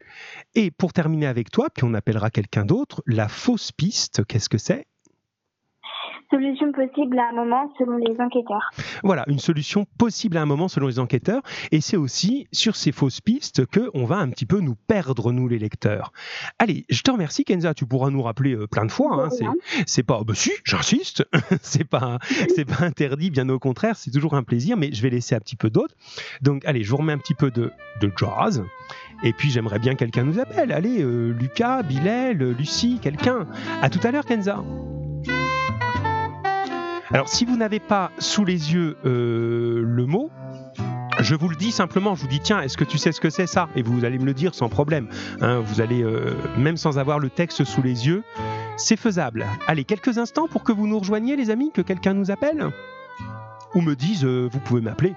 Et 0.54 0.70
pour 0.70 0.92
terminer 0.92 1.26
avec 1.26 1.50
toi, 1.50 1.68
puis 1.70 1.84
on 1.84 1.94
appellera 1.94 2.30
quelqu'un 2.30 2.64
d'autre, 2.64 3.02
la 3.06 3.28
fausse 3.28 3.72
piste, 3.72 4.24
qu'est-ce 4.26 4.48
que 4.48 4.58
c'est? 4.58 4.86
Solution 6.30 6.72
possible 6.72 7.18
à 7.18 7.28
un 7.30 7.32
moment 7.32 7.70
selon 7.78 7.96
les 7.98 8.20
enquêteurs. 8.20 8.70
Voilà, 9.04 9.24
une 9.28 9.38
solution 9.38 9.86
possible 9.98 10.36
à 10.36 10.42
un 10.42 10.46
moment 10.46 10.68
selon 10.68 10.88
les 10.88 10.98
enquêteurs. 10.98 11.42
Et 11.70 11.80
c'est 11.80 11.96
aussi 11.96 12.48
sur 12.52 12.74
ces 12.74 12.92
fausses 12.92 13.20
pistes 13.20 13.66
que 13.66 13.90
on 13.94 14.04
va 14.04 14.16
un 14.16 14.28
petit 14.30 14.46
peu 14.46 14.60
nous 14.60 14.74
perdre, 14.74 15.32
nous 15.32 15.46
les 15.46 15.58
lecteurs. 15.58 16.12
Allez, 16.58 16.84
je 16.88 17.02
te 17.02 17.10
remercie 17.10 17.44
Kenza, 17.44 17.74
tu 17.74 17.86
pourras 17.86 18.10
nous 18.10 18.22
rappeler 18.22 18.54
euh, 18.54 18.66
plein 18.66 18.84
de 18.84 18.90
fois. 18.90 19.26
Hein, 19.26 19.54
c'est 19.86 20.02
pas, 20.02 20.20
bah 20.24 20.34
si, 20.34 20.50
j'insiste, 20.64 21.24
c'est 21.62 21.84
pas, 21.88 22.18
c'est 22.54 22.64
pas 22.64 22.84
interdit, 22.84 23.30
bien 23.30 23.48
au 23.48 23.58
contraire, 23.58 23.96
c'est 23.96 24.10
toujours 24.10 24.34
un 24.34 24.42
plaisir, 24.42 24.76
mais 24.76 24.90
je 24.92 25.02
vais 25.02 25.10
laisser 25.10 25.34
un 25.34 25.40
petit 25.40 25.56
peu 25.56 25.70
d'autres. 25.70 25.94
Donc 26.42 26.64
allez, 26.64 26.82
je 26.82 26.90
vous 26.90 26.96
remets 26.96 27.12
un 27.12 27.18
petit 27.18 27.34
peu 27.34 27.50
de, 27.50 27.70
de 28.00 28.12
jazz. 28.16 28.64
Et 29.22 29.32
puis 29.32 29.50
j'aimerais 29.50 29.78
bien 29.78 29.94
quelqu'un 29.94 30.24
nous 30.24 30.38
appelle. 30.38 30.72
Allez, 30.72 31.02
euh, 31.02 31.32
Lucas, 31.32 31.82
Bilal, 31.82 32.38
Lucie, 32.38 32.98
quelqu'un. 33.00 33.46
À 33.80 33.90
tout 33.90 34.00
à 34.02 34.10
l'heure 34.10 34.24
Kenza. 34.24 34.62
Alors, 37.12 37.28
si 37.28 37.44
vous 37.44 37.56
n'avez 37.56 37.78
pas 37.78 38.10
sous 38.18 38.44
les 38.44 38.72
yeux 38.72 38.96
euh, 39.04 39.82
le 39.84 40.06
mot, 40.06 40.30
je 41.20 41.34
vous 41.36 41.48
le 41.48 41.54
dis 41.54 41.70
simplement, 41.70 42.16
je 42.16 42.22
vous 42.22 42.28
dis 42.28 42.40
tiens, 42.40 42.60
est-ce 42.60 42.76
que 42.76 42.84
tu 42.84 42.98
sais 42.98 43.12
ce 43.12 43.20
que 43.20 43.30
c'est 43.30 43.46
ça? 43.46 43.68
Et 43.76 43.82
vous 43.82 44.04
allez 44.04 44.18
me 44.18 44.24
le 44.24 44.34
dire 44.34 44.54
sans 44.54 44.68
problème. 44.68 45.08
Hein, 45.40 45.60
vous 45.60 45.80
allez, 45.80 46.02
euh, 46.02 46.34
même 46.58 46.76
sans 46.76 46.98
avoir 46.98 47.20
le 47.20 47.30
texte 47.30 47.64
sous 47.64 47.80
les 47.80 48.08
yeux, 48.08 48.24
c'est 48.76 48.96
faisable. 48.96 49.46
Allez, 49.68 49.84
quelques 49.84 50.18
instants 50.18 50.48
pour 50.48 50.64
que 50.64 50.72
vous 50.72 50.88
nous 50.88 50.98
rejoigniez, 50.98 51.36
les 51.36 51.50
amis, 51.50 51.70
que 51.72 51.80
quelqu'un 51.80 52.12
nous 52.12 52.32
appelle 52.32 52.70
Ou 53.74 53.82
me 53.82 53.94
dise, 53.94 54.24
euh, 54.24 54.48
vous 54.50 54.58
pouvez 54.58 54.80
m'appeler. 54.80 55.14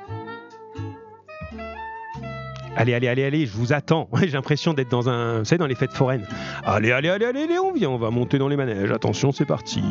Allez, 2.76 2.94
allez, 2.94 3.08
allez, 3.08 3.24
allez, 3.24 3.46
je 3.48 3.58
vous 3.58 3.74
attends. 3.74 4.08
J'ai 4.22 4.28
l'impression 4.28 4.74
d'être 4.74 4.92
dans 4.92 5.10
un. 5.10 5.40
Vous 5.40 5.46
savez, 5.46 5.58
dans 5.58 5.66
les 5.66 5.76
fêtes 5.76 5.94
foraines. 5.94 6.28
Allez, 6.64 6.92
allez, 6.92 7.10
allez, 7.10 7.26
allez, 7.26 7.60
on 7.60 7.74
vient, 7.74 7.90
on 7.90 7.98
va 7.98 8.12
monter 8.12 8.38
dans 8.38 8.48
les 8.48 8.58
manèges. 8.58 8.92
Attention, 8.92 9.32
c'est 9.32 9.46
parti. 9.46 9.82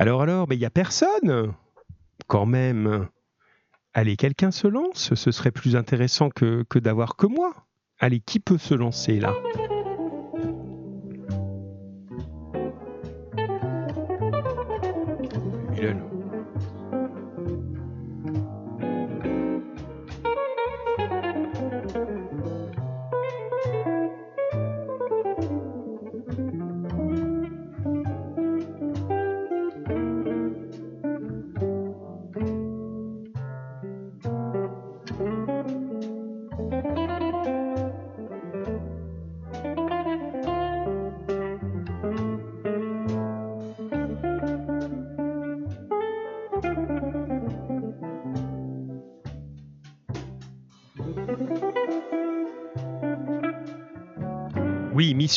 Alors, 0.00 0.22
alors, 0.22 0.48
mais 0.48 0.56
il 0.56 0.58
n'y 0.60 0.64
a 0.64 0.70
personne 0.70 1.52
Quand 2.26 2.46
même. 2.46 3.06
Allez, 3.92 4.16
quelqu'un 4.16 4.50
se 4.50 4.66
lance 4.66 5.12
Ce 5.14 5.30
serait 5.30 5.50
plus 5.50 5.76
intéressant 5.76 6.30
que, 6.30 6.64
que 6.70 6.78
d'avoir 6.78 7.16
que 7.16 7.26
moi. 7.26 7.52
Allez, 7.98 8.20
qui 8.20 8.40
peut 8.40 8.56
se 8.56 8.72
lancer 8.72 9.20
là? 9.20 9.34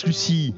Lucie. 0.05 0.55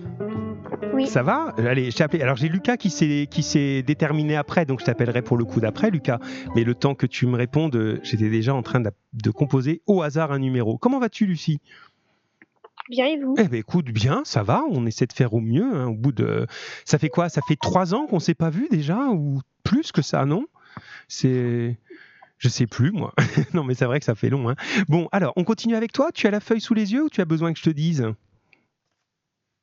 Oui. 0.93 1.08
Ça 1.08 1.24
va 1.24 1.54
Allez, 1.58 1.91
je 1.91 2.04
appelé. 2.04 2.24
Alors 2.24 2.38
j'ai 2.38 2.48
Lucas 2.48 2.78
qui 2.78 2.89
s'est 2.89 3.28
qui 3.30 3.43
s'est 3.43 3.84
déterminé 3.84 4.36
après, 4.36 4.65
donc 4.65 4.80
je 4.80 4.86
t'appellerai 4.86 5.21
pour 5.21 5.38
le 5.38 5.43
coup 5.43 5.60
d'après, 5.60 5.91
Lucas. 5.91 6.19
Mais 6.56 6.63
le 6.63 6.74
temps 6.74 6.95
que 6.95 7.06
tu 7.06 7.28
me 7.28 7.36
répondes, 7.36 8.00
j'étais 8.04 8.30
déjà 8.30 8.54
en 8.54 8.62
train 8.62 8.80
de, 8.80 9.32
composer 9.32 9.82
au 9.86 10.02
hasard 10.02 10.32
un 10.32 10.39
numéro. 10.39 10.78
Comment 10.78 11.00
vas-tu, 11.00 11.26
Lucie? 11.26 11.60
Bien 12.89 13.08
et 13.08 13.19
vous? 13.19 13.36
Eh 13.38 13.48
ben 13.48 13.60
écoute, 13.60 13.88
bien, 13.88 14.21
ça 14.26 14.43
va. 14.43 14.63
On 14.69 14.86
essaie 14.86 15.08
de 15.08 15.13
faire 15.13 15.34
au 15.34 15.41
mieux. 15.41 15.76
Hein, 15.76 15.88
au 15.88 15.95
bout 15.95 16.12
de, 16.12 16.48
ça 16.86 16.98
fait 16.98 17.10
quoi? 17.10 17.30
Ça 17.30 17.41
fait 17.48 17.58
trois 17.60 17.93
ans 17.93 18.06
qu'on 18.08 18.19
s'est 18.19 18.36
pas 18.36 18.50
vu 18.50 18.67
déjà, 18.71 19.10
ou 19.10 19.41
plus 19.63 19.91
que 19.91 20.02
ça, 20.02 20.26
non? 20.26 20.45
C'est 21.08 21.78
je 22.38 22.50
sais 22.50 22.67
plus, 22.67 22.91
moi. 22.91 23.13
non, 23.54 23.63
mais 23.63 23.74
c'est 23.74 23.86
vrai 23.86 24.00
que 24.00 24.06
ça 24.06 24.15
fait 24.15 24.30
long. 24.30 24.50
Hein. 24.50 24.56
Bon, 24.88 25.08
alors, 25.12 25.34
on 25.36 25.43
continue 25.43 25.76
avec 25.76 25.91
toi? 25.91 26.12
Tu 26.13 26.28
as 26.28 26.32
la 26.32 26.39
feuille 26.39 26.62
sous 26.62 26.74
les 26.74 26.93
yeux 26.93 27.06
ou 27.06 27.10
tu 27.10 27.21
as 27.21 27.26
besoin 27.26 27.54
que 27.54 27.60
je 27.60 27.63
te 27.63 27.69
dise? 27.69 28.06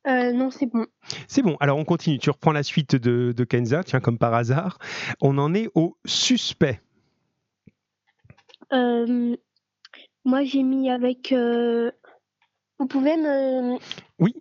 Euh, 0.06 0.32
non, 0.32 0.50
c'est 0.50 0.66
bon. 0.66 0.86
C'est 1.28 1.42
bon. 1.42 1.56
Alors 1.60 1.78
on 1.78 1.84
continue. 1.84 2.18
Tu 2.18 2.30
reprends 2.30 2.52
la 2.52 2.62
suite 2.62 2.96
de, 2.96 3.32
de, 3.32 3.44
Kenza, 3.44 3.84
tiens, 3.84 4.00
comme 4.00 4.18
par 4.18 4.34
hasard. 4.34 4.78
On 5.20 5.38
en 5.38 5.54
est 5.54 5.70
au 5.74 5.96
suspect. 6.04 6.80
Euh, 8.72 9.36
moi, 10.24 10.44
j'ai 10.44 10.62
mis 10.62 10.90
avec. 10.90 11.32
Euh, 11.32 11.90
vous 12.78 12.86
pouvez 12.86 13.16
me. 13.16 13.78
Oui. 14.18 14.34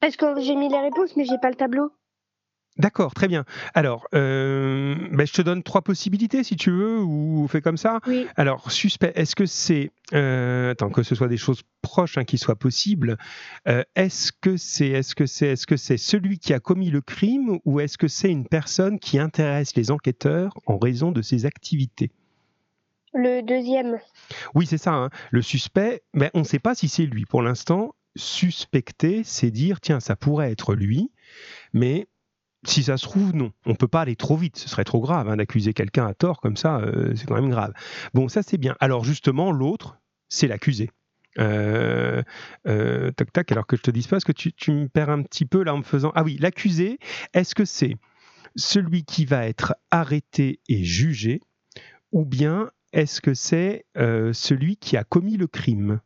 parce 0.00 0.16
que 0.16 0.40
j'ai 0.40 0.54
mis 0.54 0.68
les 0.68 0.80
réponses, 0.80 1.16
mais 1.16 1.24
j'ai 1.24 1.38
pas 1.38 1.50
le 1.50 1.56
tableau. 1.56 1.90
D'accord, 2.78 3.12
très 3.12 3.28
bien. 3.28 3.44
Alors, 3.74 4.06
euh, 4.14 4.94
ben, 5.10 5.26
je 5.26 5.32
te 5.32 5.42
donne 5.42 5.62
trois 5.62 5.82
possibilités 5.82 6.42
si 6.42 6.56
tu 6.56 6.70
veux, 6.70 7.00
ou 7.00 7.46
fais 7.48 7.60
comme 7.60 7.76
ça. 7.76 8.00
Oui. 8.06 8.26
Alors, 8.36 8.70
suspect, 8.72 9.12
est-ce 9.14 9.36
que 9.36 9.44
c'est, 9.44 9.90
euh, 10.14 10.70
attends, 10.70 10.88
que 10.88 11.02
ce 11.02 11.14
soit 11.14 11.28
des 11.28 11.36
choses 11.36 11.62
proches 11.82 12.16
hein, 12.16 12.24
qui 12.24 12.38
soient 12.38 12.56
possibles, 12.56 13.18
euh, 13.68 13.84
est-ce 13.94 14.32
que 14.32 14.56
c'est, 14.56 14.88
est-ce 14.88 15.14
que 15.14 15.26
c'est, 15.26 15.48
est-ce 15.48 15.66
que 15.66 15.76
c'est 15.76 15.98
celui 15.98 16.38
qui 16.38 16.54
a 16.54 16.60
commis 16.60 16.90
le 16.90 17.02
crime, 17.02 17.58
ou 17.66 17.78
est-ce 17.80 17.98
que 17.98 18.08
c'est 18.08 18.30
une 18.30 18.48
personne 18.48 18.98
qui 18.98 19.18
intéresse 19.18 19.76
les 19.76 19.90
enquêteurs 19.90 20.54
en 20.64 20.78
raison 20.78 21.12
de 21.12 21.20
ses 21.20 21.44
activités? 21.44 22.10
Le 23.12 23.42
deuxième. 23.42 23.98
Oui, 24.54 24.64
c'est 24.64 24.78
ça. 24.78 24.94
Hein. 24.94 25.10
Le 25.30 25.42
suspect, 25.42 26.02
ben, 26.14 26.30
on 26.32 26.38
ne 26.38 26.44
sait 26.44 26.58
pas 26.58 26.74
si 26.74 26.88
c'est 26.88 27.04
lui. 27.04 27.26
Pour 27.26 27.42
l'instant, 27.42 27.94
suspecter, 28.16 29.22
c'est 29.24 29.50
dire, 29.50 29.80
tiens, 29.80 30.00
ça 30.00 30.16
pourrait 30.16 30.50
être 30.50 30.74
lui, 30.74 31.10
mais 31.74 32.06
si 32.64 32.84
ça 32.84 32.96
se 32.96 33.04
trouve, 33.04 33.34
non. 33.34 33.52
On 33.66 33.74
peut 33.74 33.88
pas 33.88 34.02
aller 34.02 34.16
trop 34.16 34.36
vite. 34.36 34.56
Ce 34.56 34.68
serait 34.68 34.84
trop 34.84 35.00
grave 35.00 35.28
hein, 35.28 35.36
d'accuser 35.36 35.74
quelqu'un 35.74 36.06
à 36.06 36.14
tort 36.14 36.40
comme 36.40 36.56
ça. 36.56 36.78
Euh, 36.78 37.14
c'est 37.16 37.26
quand 37.26 37.34
même 37.34 37.50
grave. 37.50 37.72
Bon, 38.14 38.28
ça 38.28 38.42
c'est 38.42 38.58
bien. 38.58 38.76
Alors 38.80 39.04
justement, 39.04 39.50
l'autre, 39.50 39.98
c'est 40.28 40.46
l'accusé. 40.46 40.90
Euh, 41.38 42.22
euh, 42.68 43.10
tac 43.12 43.32
tac. 43.32 43.50
Alors 43.52 43.66
que 43.66 43.76
je 43.76 43.82
te 43.82 43.90
dise 43.90 44.06
pas, 44.06 44.16
parce 44.16 44.24
que 44.24 44.32
tu, 44.32 44.52
me 44.70 44.88
perds 44.88 45.10
un 45.10 45.22
petit 45.22 45.44
peu 45.44 45.64
là 45.64 45.74
en 45.74 45.78
me 45.78 45.82
faisant. 45.82 46.12
Ah 46.14 46.22
oui, 46.22 46.36
l'accusé. 46.38 46.98
Est-ce 47.34 47.54
que 47.54 47.64
c'est 47.64 47.96
celui 48.54 49.04
qui 49.04 49.24
va 49.24 49.46
être 49.46 49.74
arrêté 49.90 50.60
et 50.68 50.84
jugé, 50.84 51.40
ou 52.12 52.24
bien 52.24 52.70
est-ce 52.92 53.20
que 53.20 53.34
c'est 53.34 53.86
celui 53.96 54.76
qui 54.76 54.96
a 54.96 55.04
commis 55.04 55.36
le 55.38 55.46
crime? 55.46 56.00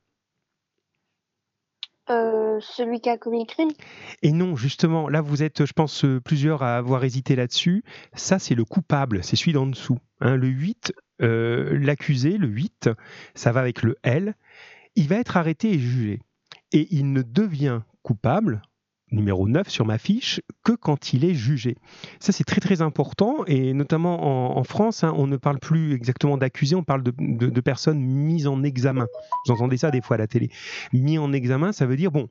Euh, 2.08 2.58
celui 2.60 3.00
qui 3.00 3.08
a 3.08 3.18
commis 3.18 3.40
le 3.40 3.46
crime. 3.46 3.70
Et 4.22 4.32
non, 4.32 4.56
justement, 4.56 5.08
là 5.08 5.20
vous 5.20 5.42
êtes, 5.42 5.64
je 5.64 5.72
pense, 5.72 6.04
euh, 6.04 6.20
plusieurs 6.20 6.62
à 6.62 6.76
avoir 6.76 7.04
hésité 7.04 7.36
là-dessus. 7.36 7.84
Ça, 8.14 8.38
c'est 8.38 8.54
le 8.54 8.64
coupable, 8.64 9.24
c'est 9.24 9.36
celui 9.36 9.52
d'en 9.52 9.66
dessous. 9.66 9.98
Hein. 10.20 10.36
le 10.36 10.46
8, 10.46 10.94
euh, 11.22 11.78
l'accusé, 11.78 12.38
le 12.38 12.48
8, 12.48 12.90
ça 13.34 13.52
va 13.52 13.60
avec 13.60 13.82
le 13.82 13.96
L, 14.02 14.34
il 14.94 15.08
va 15.08 15.16
être 15.16 15.36
arrêté 15.36 15.72
et 15.72 15.78
jugé. 15.78 16.20
Et 16.72 16.88
il 16.90 17.12
ne 17.12 17.22
devient 17.22 17.80
coupable 18.02 18.62
numéro 19.12 19.48
9 19.48 19.68
sur 19.68 19.86
ma 19.86 19.98
fiche 19.98 20.40
que 20.64 20.72
quand 20.72 21.12
il 21.12 21.24
est 21.24 21.34
jugé. 21.34 21.76
Ça, 22.18 22.32
c'est 22.32 22.44
très 22.44 22.60
très 22.60 22.82
important 22.82 23.44
et 23.46 23.72
notamment 23.72 24.56
en, 24.58 24.64
France, 24.64 25.04
hein, 25.04 25.12
on 25.16 25.26
ne 25.26 25.36
parle 25.36 25.58
plus 25.58 25.94
exactement 25.94 26.36
d'accusé, 26.36 26.74
on 26.74 26.82
parle 26.82 27.02
de, 27.02 27.60
personnes 27.60 28.00
mises 28.00 28.46
en 28.46 28.62
examen. 28.62 29.06
Vous 29.46 29.52
entendez 29.52 29.76
ça 29.76 29.90
des 29.90 30.00
fois 30.00 30.14
à 30.14 30.18
la 30.18 30.26
télé. 30.26 30.50
Mis 30.92 31.18
en 31.18 31.32
examen, 31.32 31.72
ça 31.72 31.86
veut 31.86 31.96
dire, 31.96 32.10
bon, 32.10 32.28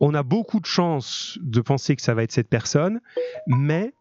on 0.00 0.14
a 0.14 0.22
beaucoup 0.22 0.60
de 0.60 0.66
chances 0.66 1.38
de 1.42 1.60
penser 1.60 1.96
que 1.96 2.02
ça 2.02 2.14
va 2.14 2.22
être 2.22 2.32
cette 2.32 2.48
personne, 2.48 3.00
mais 3.46 3.92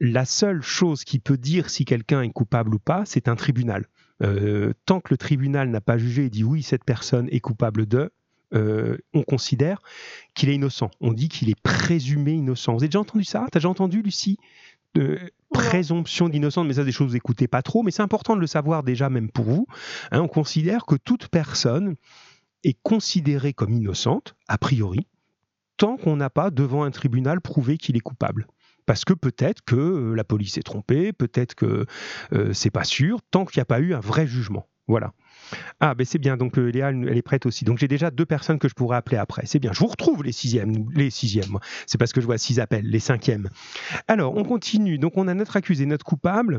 la 0.00 0.24
seule 0.24 0.62
chose 0.62 1.04
qui 1.04 1.18
peut 1.18 1.36
dire 1.36 1.68
si 1.68 1.84
quelqu'un 1.84 2.22
est 2.22 2.30
coupable 2.30 2.74
ou 2.74 2.78
pas, 2.78 3.04
c'est 3.04 3.28
un 3.28 3.36
tribunal. 3.36 3.86
Euh, 4.22 4.74
tant 4.84 5.00
que 5.00 5.08
le 5.10 5.16
tribunal 5.16 5.70
n'a 5.70 5.80
pas 5.80 5.96
jugé 5.96 6.26
et 6.26 6.30
dit 6.30 6.44
oui, 6.44 6.62
cette 6.62 6.84
personne 6.84 7.28
est 7.30 7.40
coupable 7.40 7.86
de, 7.86 8.12
euh, 8.54 8.98
on 9.14 9.22
considère 9.22 9.80
qu'il 10.34 10.48
est 10.48 10.54
innocent. 10.54 10.90
On 11.00 11.12
dit 11.12 11.28
qu'il 11.28 11.50
est 11.50 11.60
présumé 11.60 12.32
innocent. 12.32 12.72
Vous 12.72 12.80
avez 12.80 12.88
déjà 12.88 13.00
entendu 13.00 13.24
ça? 13.24 13.46
T'as 13.50 13.60
déjà 13.60 13.68
entendu, 13.68 14.02
Lucie 14.02 14.38
présomption 15.52 16.28
d'innocence, 16.28 16.66
mais 16.66 16.74
ça, 16.74 16.84
des 16.84 16.92
choses 16.92 17.06
que 17.06 17.10
vous 17.10 17.14
n'écoutez 17.14 17.48
pas 17.48 17.62
trop, 17.62 17.82
mais 17.82 17.90
c'est 17.90 18.02
important 18.02 18.36
de 18.36 18.40
le 18.40 18.46
savoir 18.46 18.82
déjà, 18.82 19.10
même 19.10 19.30
pour 19.30 19.44
vous. 19.44 19.66
Hein, 20.10 20.20
on 20.20 20.28
considère 20.28 20.86
que 20.86 20.96
toute 20.96 21.28
personne 21.28 21.96
est 22.64 22.78
considérée 22.82 23.52
comme 23.52 23.72
innocente, 23.72 24.34
a 24.48 24.58
priori, 24.58 25.06
tant 25.76 25.96
qu'on 25.96 26.16
n'a 26.16 26.30
pas, 26.30 26.50
devant 26.50 26.84
un 26.84 26.90
tribunal, 26.90 27.40
prouvé 27.40 27.78
qu'il 27.78 27.96
est 27.96 28.00
coupable 28.00 28.46
parce 28.86 29.04
que 29.04 29.12
peut-être 29.12 29.62
que 29.64 29.76
euh, 29.76 30.14
la 30.14 30.24
police 30.24 30.58
est 30.58 30.64
trompée, 30.64 31.12
peut-être 31.12 31.54
que 31.54 31.86
euh, 32.32 32.52
c'est 32.52 32.70
pas 32.70 32.82
sûr, 32.82 33.20
tant 33.30 33.44
qu'il 33.44 33.60
n'y 33.60 33.62
a 33.62 33.66
pas 33.66 33.78
eu 33.78 33.94
un 33.94 34.00
vrai 34.00 34.26
jugement. 34.26 34.66
Voilà. 34.90 35.12
Ah, 35.78 35.94
ben 35.94 36.04
c'est 36.04 36.18
bien. 36.18 36.36
Donc 36.36 36.58
euh, 36.58 36.66
Léa, 36.66 36.90
elle 36.90 37.16
est 37.16 37.22
prête 37.22 37.46
aussi. 37.46 37.64
Donc 37.64 37.78
j'ai 37.78 37.86
déjà 37.86 38.10
deux 38.10 38.26
personnes 38.26 38.58
que 38.58 38.68
je 38.68 38.74
pourrais 38.74 38.96
appeler 38.96 39.18
après. 39.18 39.46
C'est 39.46 39.60
bien. 39.60 39.72
Je 39.72 39.78
vous 39.78 39.86
retrouve 39.86 40.24
les 40.24 40.32
sixièmes. 40.32 40.90
Les 40.92 41.10
sixièmes. 41.10 41.58
C'est 41.86 41.96
parce 41.96 42.12
que 42.12 42.20
je 42.20 42.26
vois 42.26 42.38
six 42.38 42.58
appels. 42.58 42.84
Les 42.84 42.98
cinquièmes. 42.98 43.48
Alors, 44.08 44.36
on 44.36 44.42
continue. 44.42 44.98
Donc 44.98 45.16
on 45.16 45.28
a 45.28 45.34
notre 45.34 45.56
accusé, 45.56 45.86
notre 45.86 46.04
coupable. 46.04 46.58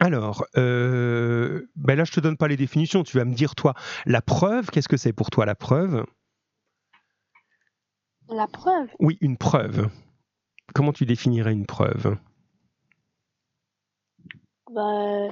Alors, 0.00 0.44
euh, 0.56 1.68
ben 1.76 1.94
là, 1.96 2.02
je 2.02 2.10
te 2.10 2.18
donne 2.18 2.36
pas 2.36 2.48
les 2.48 2.56
définitions. 2.56 3.04
Tu 3.04 3.16
vas 3.16 3.24
me 3.24 3.34
dire 3.34 3.54
toi 3.54 3.74
la 4.06 4.22
preuve. 4.22 4.70
Qu'est-ce 4.70 4.88
que 4.88 4.96
c'est 4.96 5.12
pour 5.12 5.30
toi 5.30 5.46
la 5.46 5.54
preuve? 5.54 6.04
La 8.28 8.48
preuve? 8.48 8.88
Oui, 8.98 9.18
une 9.20 9.36
preuve. 9.36 9.88
Comment 10.74 10.92
tu 10.92 11.06
définirais 11.06 11.52
une 11.52 11.64
preuve? 11.64 12.16
Bah, 14.74 15.28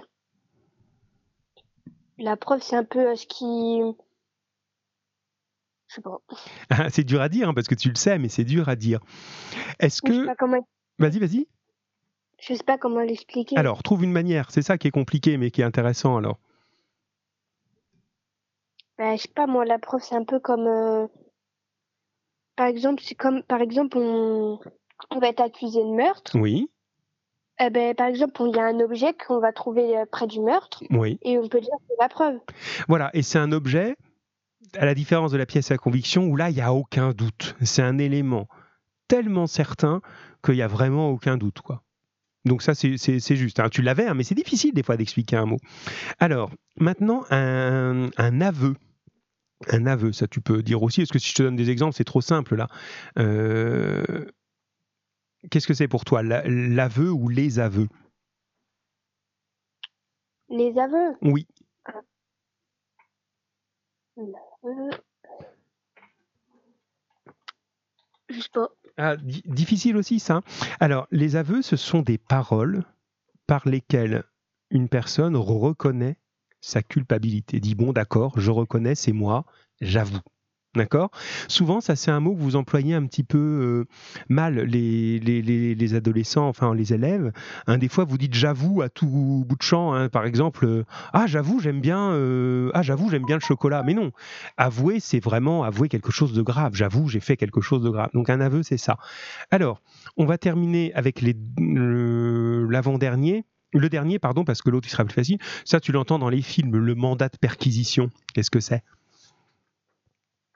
la 2.19 2.37
preuve, 2.37 2.63
c'est 2.63 2.77
un 2.77 2.85
peu 2.85 3.15
ce 3.17 3.27
qui. 3.27 3.81
Je 5.89 5.95
sais 5.97 6.03
pas. 6.03 6.21
C'est 6.91 7.05
dur 7.05 7.21
à 7.21 7.29
dire, 7.29 7.49
hein, 7.49 7.55
parce 7.55 7.69
que 7.69 7.75
tu 7.75 7.89
le 7.89 7.95
sais, 7.95 8.19
mais 8.19 8.29
c'est 8.29 8.45
dur 8.45 8.69
à 8.69 8.77
dire. 8.77 9.01
Est-ce 9.79 10.03
que. 10.03 10.27
Vas-y, 10.99 11.19
vas-y. 11.19 11.49
Je 12.41 12.55
sais 12.55 12.65
pas 12.65 12.79
comment 12.79 13.01
l'expliquer. 13.01 13.57
Alors, 13.57 13.83
trouve 13.83 14.05
une 14.05 14.13
manière. 14.13 14.51
C'est 14.51 14.63
ça 14.63 14.77
qui 14.77 14.89
est 14.89 14.93
compliqué, 14.93 15.37
mais 15.37 15.51
qui 15.51 15.61
est 15.61 15.65
intéressant 15.65 16.17
alors. 16.17 16.39
Ben, 18.99 19.17
je 19.17 19.23
sais 19.23 19.29
pas, 19.29 19.47
moi, 19.47 19.65
la 19.65 19.79
preuve, 19.79 20.03
c'est 20.03 20.15
un 20.15 20.25
peu 20.25 20.41
comme. 20.41 20.67
Euh, 20.67 21.07
par 22.57 22.67
exemple, 22.67 23.03
c'est 23.05 23.15
comme. 23.15 23.43
Par 23.43 23.61
exemple, 23.61 23.99
on... 23.99 24.59
on 25.11 25.19
va 25.19 25.29
être 25.29 25.41
accusé 25.41 25.81
de 25.81 25.95
meurtre. 25.95 26.33
Oui. 26.39 26.71
Eh 27.61 27.71
ben, 27.71 27.95
par 27.95 28.09
exemple, 28.09 28.33
il 28.47 28.57
y 28.57 28.59
a 28.59 28.67
un 28.67 28.81
objet 28.81 29.15
qu'on 29.15 29.39
va 29.39 29.53
trouver 29.53 29.97
euh, 29.97 30.05
près 30.11 30.27
du 30.27 30.41
meurtre. 30.41 30.83
Oui. 30.91 31.19
Et 31.23 31.39
on 31.39 31.49
peut 31.49 31.61
dire 31.61 31.71
que 31.71 31.85
c'est 31.89 32.03
la 32.03 32.09
preuve. 32.09 32.39
Voilà, 32.89 33.11
et 33.15 33.23
c'est 33.23 33.39
un 33.39 33.53
objet, 33.53 33.97
à 34.77 34.85
la 34.85 34.95
différence 34.95 35.31
de 35.31 35.39
la 35.39 35.47
pièce 35.47 35.71
à 35.71 35.77
conviction, 35.77 36.27
où 36.27 36.37
là, 36.37 36.51
il 36.51 36.57
n'y 36.57 36.63
a 36.63 36.73
aucun 36.73 37.13
doute. 37.13 37.55
C'est 37.63 37.83
un 37.83 37.99
élément 37.99 38.49
tellement 39.09 39.47
certain 39.47 40.01
qu'il 40.45 40.55
n'y 40.55 40.63
a 40.63 40.69
vraiment 40.69 41.11
aucun 41.11 41.37
doute. 41.37 41.61
quoi. 41.61 41.83
Donc 42.45 42.63
ça, 42.63 42.75
c'est 42.75 43.37
juste. 43.37 43.61
Hein. 43.61 43.69
Tu 43.71 43.83
l'avais, 43.83 44.07
hein, 44.07 44.15
mais 44.15 44.25
c'est 44.25 44.35
difficile 44.35 44.75
des 44.75 44.83
fois 44.83 44.97
d'expliquer 44.97 45.37
un 45.37 45.47
mot. 45.47 45.59
Alors, 46.19 46.51
maintenant, 46.77 47.25
un, 47.31 48.11
un, 48.17 48.41
aveu. 48.41 48.75
Un 49.69 49.87
aveu, 49.87 50.13
ça 50.13 50.27
tu 50.27 50.41
peux 50.41 50.63
dire 50.63 50.83
aussi. 50.83 51.03
Est-ce 51.03 51.13
que 51.13 51.19
si 51.19 51.31
je 51.31 51.35
te 51.35 51.43
donne 51.43 51.57
des 51.57 51.71
exemples, 51.71 51.95
c'est 51.97 52.05
trop 52.05 52.21
simple 52.21 52.57
là 52.57 52.69
euh, 53.19 54.27
Qu'est-ce 55.51 55.67
que 55.67 55.75
c'est 55.75 55.89
pour 55.89 56.05
toi, 56.05 56.23
l'aveu 56.23 57.11
ou 57.11 57.29
les 57.29 57.59
aveux? 57.59 57.89
Les 60.49 60.79
aveux? 60.79 61.17
Oui. 61.23 61.47
Je 68.29 68.41
sais 68.41 68.49
pas. 68.53 68.69
Ah, 68.97 69.17
difficile 69.17 69.97
aussi 69.97 70.21
ça. 70.21 70.43
Alors, 70.81 71.09
les 71.11 71.37
aveux, 71.37 71.63
ce 71.63 71.77
sont 71.77 72.03
des 72.03 72.19
paroles 72.19 72.85
par 73.47 73.69
lesquelles 73.69 74.25
une 74.71 74.89
personne 74.89 75.37
reconnaît 75.37 76.17
sa 76.61 76.83
culpabilité. 76.83 77.61
Dit 77.61 77.75
bon, 77.75 77.93
d'accord, 77.93 78.39
je 78.39 78.51
reconnais, 78.51 78.95
c'est 78.95 79.13
moi, 79.13 79.45
j'avoue. 79.81 80.21
D'accord? 80.75 81.11
Souvent, 81.47 81.81
ça 81.81 81.95
c'est 81.95 82.11
un 82.11 82.19
mot 82.19 82.35
que 82.35 82.41
vous 82.41 82.57
employez 82.57 82.95
un 82.95 83.07
petit 83.07 83.23
peu 83.23 83.39
euh, 83.39 83.85
mal, 84.29 84.59
les, 84.59 85.21
les, 85.21 85.95
adolescents, 85.95 86.49
enfin 86.49 86.75
les 86.75 86.93
élèves. 86.93 87.31
Hein, 87.69 87.79
des 87.79 87.89
fois, 87.89 88.05
vous 88.05 88.19
dites 88.19 88.35
j'avoue 88.35 88.83
à 88.83 88.89
tout 88.89 89.45
bout 89.47 89.57
de 89.57 89.63
champ. 89.63 89.95
Hein. 89.95 90.09
par 90.09 90.25
exemple, 90.25 90.67
euh, 90.67 90.85
ah 91.13 91.27
j'avoue 91.29 91.61
j'aime 91.61 91.81
bien, 91.81 92.11
euh, 92.11 92.73
ah 92.75 92.83
j'avoue 92.83 93.09
j'aime 93.09 93.25
bien 93.25 93.37
le 93.37 93.41
chocolat. 93.41 93.85
Mais 93.85 93.95
non, 93.95 94.11
avouer 94.57 94.99
c'est 94.99 95.21
vraiment 95.21 95.63
avouer 95.63 95.89
quelque 95.89 96.11
chose 96.11 96.33
de 96.33 96.43
grave. 96.43 96.75
J'avoue 96.75 97.09
j'ai 97.09 97.21
fait 97.21 97.37
quelque 97.37 97.61
chose 97.61 97.83
de 97.83 97.91
grave. 97.91 98.11
Donc 98.13 98.29
un 98.29 98.41
aveu 98.41 98.65
c'est 98.65 98.79
ça. 98.79 98.99
Alors, 99.53 99.81
on 100.17 100.25
va 100.27 100.39
terminer 100.39 100.93
avec 100.95 101.23
l'avant-dernier. 101.59 103.45
Le 103.73 103.89
dernier, 103.89 104.21
pardon, 104.21 104.45
parce 104.45 104.63
que 104.63 104.71
l'autre 104.71 104.87
il 104.87 104.91
sera 104.91 105.05
plus 105.05 105.15
facile. 105.15 105.39
Ça, 105.65 105.81
tu 105.81 105.91
l'entends 105.91 106.21
dans 106.21 106.29
les 106.29 106.43
films, 106.43 106.77
le 106.77 106.95
mandat 106.95 107.29
de 107.29 107.37
perquisition. 107.37 108.11
Qu'est-ce 108.33 108.51
que 108.51 108.61
c'est? 108.61 108.85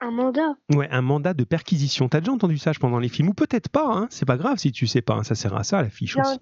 Un 0.01 0.11
mandat 0.11 0.55
Ouais, 0.73 0.87
un 0.91 1.01
mandat 1.01 1.33
de 1.33 1.43
perquisition. 1.43 2.09
T'as 2.09 2.19
déjà 2.19 2.31
entendu 2.31 2.57
ça 2.57 2.71
pendant 2.79 2.99
les 2.99 3.09
films 3.09 3.29
Ou 3.29 3.33
peut-être 3.33 3.69
pas, 3.69 3.85
hein 3.85 4.07
c'est 4.09 4.25
pas 4.25 4.37
grave 4.37 4.57
si 4.57 4.71
tu 4.71 4.87
sais 4.87 5.01
pas, 5.01 5.15
hein. 5.15 5.23
ça 5.23 5.35
sert 5.35 5.55
à 5.55 5.63
ça 5.63 5.81
la 5.81 5.89
fiche 5.89 6.17
aussi. 6.17 6.39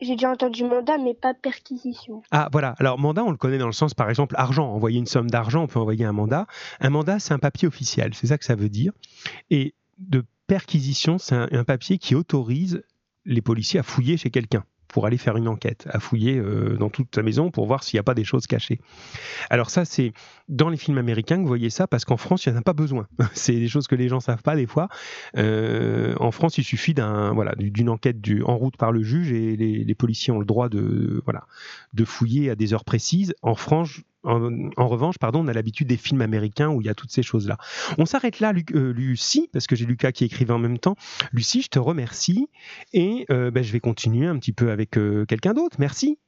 J'ai 0.00 0.14
déjà 0.16 0.32
entendu 0.32 0.64
mandat, 0.64 0.98
mais 0.98 1.14
pas 1.14 1.34
perquisition. 1.34 2.22
Ah 2.30 2.48
voilà, 2.50 2.74
alors 2.78 2.98
mandat, 2.98 3.22
on 3.24 3.30
le 3.30 3.36
connaît 3.36 3.58
dans 3.58 3.66
le 3.66 3.72
sens, 3.72 3.94
par 3.94 4.10
exemple, 4.10 4.34
argent. 4.36 4.66
Envoyer 4.66 4.98
une 4.98 5.06
somme 5.06 5.30
d'argent, 5.30 5.62
on 5.62 5.66
peut 5.66 5.78
envoyer 5.78 6.04
un 6.04 6.12
mandat. 6.12 6.46
Un 6.80 6.90
mandat, 6.90 7.20
c'est 7.20 7.32
un 7.32 7.38
papier 7.38 7.68
officiel, 7.68 8.12
c'est 8.12 8.26
ça 8.26 8.36
que 8.36 8.44
ça 8.44 8.56
veut 8.56 8.68
dire. 8.68 8.92
Et 9.50 9.74
de 9.98 10.24
perquisition, 10.46 11.18
c'est 11.18 11.36
un 11.36 11.64
papier 11.64 11.98
qui 11.98 12.16
autorise 12.16 12.82
les 13.24 13.40
policiers 13.40 13.80
à 13.80 13.82
fouiller 13.82 14.16
chez 14.16 14.30
quelqu'un 14.30 14.64
pour 14.94 15.06
aller 15.06 15.18
faire 15.18 15.36
une 15.36 15.48
enquête, 15.48 15.88
à 15.90 15.98
fouiller 15.98 16.38
euh, 16.38 16.76
dans 16.76 16.88
toute 16.88 17.10
ta 17.10 17.24
maison 17.24 17.50
pour 17.50 17.66
voir 17.66 17.82
s'il 17.82 17.96
n'y 17.96 18.00
a 18.00 18.04
pas 18.04 18.14
des 18.14 18.22
choses 18.22 18.46
cachées. 18.46 18.80
Alors 19.50 19.68
ça, 19.68 19.84
c'est 19.84 20.12
dans 20.48 20.68
les 20.68 20.76
films 20.76 20.98
américains 20.98 21.34
que 21.34 21.40
vous 21.40 21.48
voyez 21.48 21.68
ça, 21.68 21.88
parce 21.88 22.04
qu'en 22.04 22.16
France, 22.16 22.46
il 22.46 22.52
n'y 22.52 22.56
en 22.56 22.60
a 22.60 22.62
pas 22.62 22.74
besoin. 22.74 23.08
c'est 23.34 23.56
des 23.56 23.66
choses 23.66 23.88
que 23.88 23.96
les 23.96 24.08
gens 24.08 24.20
savent 24.20 24.44
pas 24.44 24.54
des 24.54 24.68
fois. 24.68 24.88
Euh, 25.36 26.14
en 26.20 26.30
France, 26.30 26.58
il 26.58 26.62
suffit 26.62 26.94
d'un 26.94 27.32
voilà 27.32 27.56
d'une 27.56 27.88
enquête 27.88 28.18
en 28.44 28.56
route 28.56 28.76
par 28.76 28.92
le 28.92 29.02
juge 29.02 29.32
et 29.32 29.56
les, 29.56 29.82
les, 29.82 29.94
policiers 29.96 30.32
ont 30.32 30.38
le 30.38 30.46
droit 30.46 30.68
de 30.68 31.20
voilà 31.24 31.48
de 31.92 32.04
fouiller 32.04 32.48
à 32.50 32.54
des 32.54 32.72
heures 32.72 32.84
précises. 32.84 33.34
En 33.42 33.56
France, 33.56 34.00
en, 34.24 34.88
revanche, 34.88 35.18
pardon, 35.18 35.44
on 35.44 35.48
a 35.48 35.52
l'habitude 35.52 35.88
des 35.88 35.96
films 35.96 36.22
américains 36.22 36.68
où 36.68 36.80
il 36.80 36.86
y 36.86 36.90
a 36.90 36.94
toutes 36.94 37.10
ces 37.10 37.22
choses-là. 37.22 37.58
On 37.98 38.06
s'arrête 38.06 38.40
là, 38.40 38.52
euh, 38.74 38.92
Lucie, 38.92 39.48
parce 39.52 39.66
que 39.66 39.76
j'ai 39.76 39.84
Lucas 39.84 40.12
qui 40.12 40.24
écrivait 40.24 40.52
en 40.52 40.58
même 40.58 40.78
temps. 40.78 40.96
Lucie, 41.32 41.62
je 41.62 41.68
te 41.68 41.78
remercie 41.78 42.48
et 42.92 43.26
euh, 43.30 43.50
ben, 43.50 43.62
je 43.62 43.72
vais 43.72 43.80
continuer 43.80 44.26
un 44.26 44.38
petit 44.38 44.52
peu 44.52 44.70
avec 44.70 44.96
euh, 44.96 45.24
quelqu'un 45.26 45.54
d'autre. 45.54 45.76
Merci. 45.78 46.18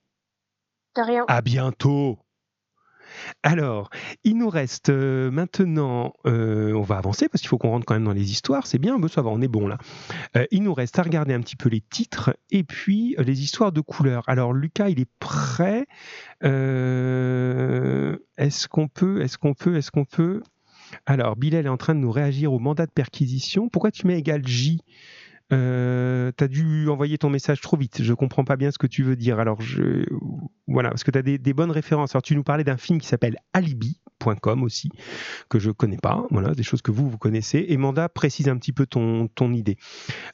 De 0.97 1.03
rien. 1.03 1.25
À 1.29 1.43
bientôt. 1.43 2.19
Alors, 3.43 3.91
il 4.25 4.39
nous 4.39 4.49
reste 4.49 4.91
euh, 4.91 5.31
maintenant, 5.31 6.15
euh, 6.27 6.73
on 6.73 6.83
va 6.83 6.99
avancer 6.99 7.29
parce 7.29 7.41
qu'il 7.41 7.49
faut 7.49 7.59
qu'on 7.59 7.71
rentre 7.71 7.87
quand 7.87 7.95
même 7.95 8.05
dans 8.05 8.13
les 8.13 8.31
histoires, 8.31 8.67
c'est 8.67 8.79
bien, 8.79 8.97
ça 9.09 9.23
va, 9.23 9.31
on 9.31 9.41
est 9.41 9.49
bon 9.49 9.69
là. 9.69 9.79
Euh, 10.37 10.47
il 10.51 10.63
nous 10.63 10.75
reste 10.75 10.99
à 10.99 11.03
regarder 11.03 11.35
un 11.35 11.41
petit 11.41 11.57
peu 11.57 11.69
les 11.69 11.81
titres 11.81 12.37
et 12.51 12.65
puis 12.65 13.15
les 13.19 13.43
histoires 13.43 13.73
de 13.73 13.81
couleurs. 13.81 14.25
Alors, 14.27 14.53
Lucas, 14.53 14.89
il 14.89 15.01
est 15.01 15.11
prêt. 15.19 15.87
est-ce 16.43 18.19
qu'on 18.69 18.89
peut, 18.89 19.23
est-ce 19.23 19.39
qu'on 19.39 19.55
peut, 19.55 19.77
est-ce 19.77 19.91
qu'on 19.91 20.05
peut? 20.05 20.43
Alors, 21.05 21.37
Bilal 21.37 21.67
est 21.67 21.71
en 21.71 21.77
train 21.77 21.95
de 21.95 22.01
nous 22.01 22.11
réagir 22.11 22.53
au 22.53 22.59
mandat 22.59 22.87
de 22.87 22.93
perquisition. 22.93 23.69
Pourquoi 23.69 23.91
tu 23.91 24.07
mets 24.07 24.19
égal 24.19 24.47
J? 24.47 24.81
Euh, 25.53 26.33
tu 26.37 26.45
as 26.45 26.49
dû 26.49 26.89
envoyer 26.89 27.19
ton 27.19 27.31
message 27.31 27.61
trop 27.61 27.77
vite. 27.77 28.03
Je 28.03 28.13
comprends 28.15 28.45
pas 28.45 28.57
bien 28.57 28.71
ce 28.71 28.79
que 28.79 28.87
tu 28.87 29.03
veux 29.03 29.17
dire. 29.17 29.39
Alors, 29.39 29.61
je... 29.61 30.05
voilà, 30.67 30.91
parce 30.91 31.05
que 31.05 31.11
tu 31.11 31.19
as 31.19 31.23
des, 31.23 31.53
bonnes 31.53 31.71
références. 31.71 32.15
Alors, 32.15 32.23
tu 32.23 32.35
nous 32.35 32.43
parlais 32.43 32.65
d'un 32.65 32.77
film 32.77 33.01
qui 33.01 33.09
s'appelle 33.09 33.37
Alibi. 33.53 34.01
.com 34.41 34.65
aussi, 34.65 34.91
que 35.49 35.61
je 35.61 35.71
connais 35.71 35.99
pas. 35.99 36.27
Voilà, 36.31 36.53
des 36.53 36.65
choses 36.65 36.83
que 36.83 36.91
vous, 36.91 37.09
vous 37.09 37.19
connaissez. 37.19 37.67
Et 37.69 37.77
Manda 37.77 38.09
précise 38.09 38.49
un 38.49 38.57
petit 38.57 38.73
peu 38.73 38.87
ton, 38.87 39.29
idée. 39.53 39.77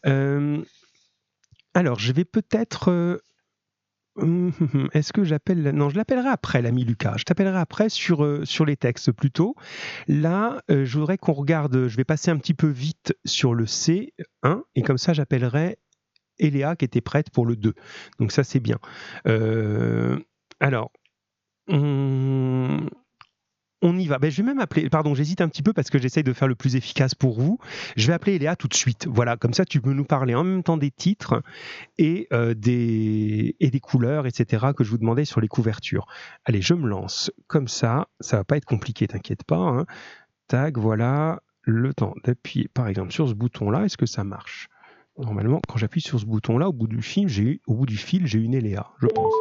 Euh, 0.06 0.62
alors, 1.74 1.98
je 1.98 2.12
vais 2.12 2.24
peut-être 2.24 2.90
euh, 2.90 3.18
Hum, 3.18 3.20
hum, 3.20 3.94
hum. 3.94 4.01
Est-ce 4.92 5.12
que 5.12 5.24
j'appelle 5.24 5.62
Non, 5.70 5.88
je 5.88 5.96
l'appellerai 5.96 6.28
après, 6.28 6.60
l'ami 6.60 6.84
Lucas. 6.84 7.14
Je 7.16 7.24
t'appellerai 7.24 7.58
après 7.58 7.88
sur, 7.88 8.24
euh, 8.24 8.44
sur 8.44 8.64
les 8.64 8.76
textes 8.76 9.12
plutôt. 9.12 9.54
Là, 10.06 10.62
euh, 10.70 10.84
je 10.84 10.98
voudrais 10.98 11.16
qu'on 11.18 11.32
regarde. 11.32 11.88
Je 11.88 11.96
vais 11.96 12.04
passer 12.04 12.30
un 12.30 12.36
petit 12.36 12.54
peu 12.54 12.68
vite 12.68 13.14
sur 13.24 13.54
le 13.54 13.64
C1 13.64 14.62
et 14.74 14.82
comme 14.82 14.98
ça, 14.98 15.12
j'appellerai 15.12 15.78
Eléa 16.38 16.76
qui 16.76 16.84
était 16.84 17.00
prête 17.00 17.30
pour 17.30 17.46
le 17.46 17.56
2. 17.56 17.74
Donc 18.18 18.32
ça, 18.32 18.44
c'est 18.44 18.60
bien. 18.60 18.78
Euh, 19.26 20.18
alors, 20.60 20.92
y 23.82 24.06
va. 24.06 24.18
Ben, 24.18 24.30
je 24.30 24.36
vais 24.36 24.46
même 24.46 24.60
appeler, 24.60 24.88
pardon, 24.88 25.14
j'hésite 25.14 25.40
un 25.40 25.48
petit 25.48 25.62
peu 25.62 25.72
parce 25.72 25.90
que 25.90 25.98
j'essaye 25.98 26.22
de 26.22 26.32
faire 26.32 26.48
le 26.48 26.54
plus 26.54 26.76
efficace 26.76 27.14
pour 27.14 27.40
vous. 27.40 27.58
Je 27.96 28.06
vais 28.06 28.12
appeler 28.12 28.38
Léa 28.38 28.56
tout 28.56 28.68
de 28.68 28.74
suite. 28.74 29.06
Voilà, 29.10 29.36
comme 29.36 29.54
ça 29.54 29.64
tu 29.64 29.80
peux 29.80 29.92
nous 29.92 30.04
parler 30.04 30.34
en 30.34 30.44
même 30.44 30.62
temps 30.62 30.76
des 30.76 30.90
titres 30.90 31.42
et, 31.98 32.28
euh, 32.32 32.54
des, 32.54 33.56
et 33.60 33.70
des 33.70 33.80
couleurs, 33.80 34.26
etc. 34.26 34.66
que 34.76 34.84
je 34.84 34.90
vous 34.90 34.98
demandais 34.98 35.24
sur 35.24 35.40
les 35.40 35.48
couvertures. 35.48 36.06
Allez, 36.44 36.62
je 36.62 36.74
me 36.74 36.88
lance 36.88 37.30
comme 37.46 37.68
ça. 37.68 38.08
Ça 38.20 38.38
va 38.38 38.44
pas 38.44 38.56
être 38.56 38.64
compliqué, 38.64 39.06
t'inquiète 39.06 39.44
pas. 39.44 39.56
Hein. 39.56 39.86
Tag, 40.48 40.78
voilà, 40.78 41.40
le 41.62 41.94
temps 41.94 42.14
d'appuyer 42.24 42.68
par 42.68 42.88
exemple 42.88 43.12
sur 43.12 43.28
ce 43.28 43.34
bouton-là. 43.34 43.84
Est-ce 43.84 43.96
que 43.96 44.06
ça 44.06 44.24
marche? 44.24 44.68
Normalement, 45.18 45.60
quand 45.68 45.76
j'appuie 45.76 46.00
sur 46.00 46.18
ce 46.18 46.24
bouton-là, 46.24 46.68
au 46.68 46.72
bout 46.72 46.86
du 46.86 47.02
film, 47.02 47.28
j'ai 47.28 47.60
au 47.66 47.74
bout 47.74 47.86
du 47.86 47.98
fil, 47.98 48.26
j'ai 48.26 48.38
une 48.38 48.58
Léa, 48.58 48.90
je 49.00 49.06
pense. 49.08 49.34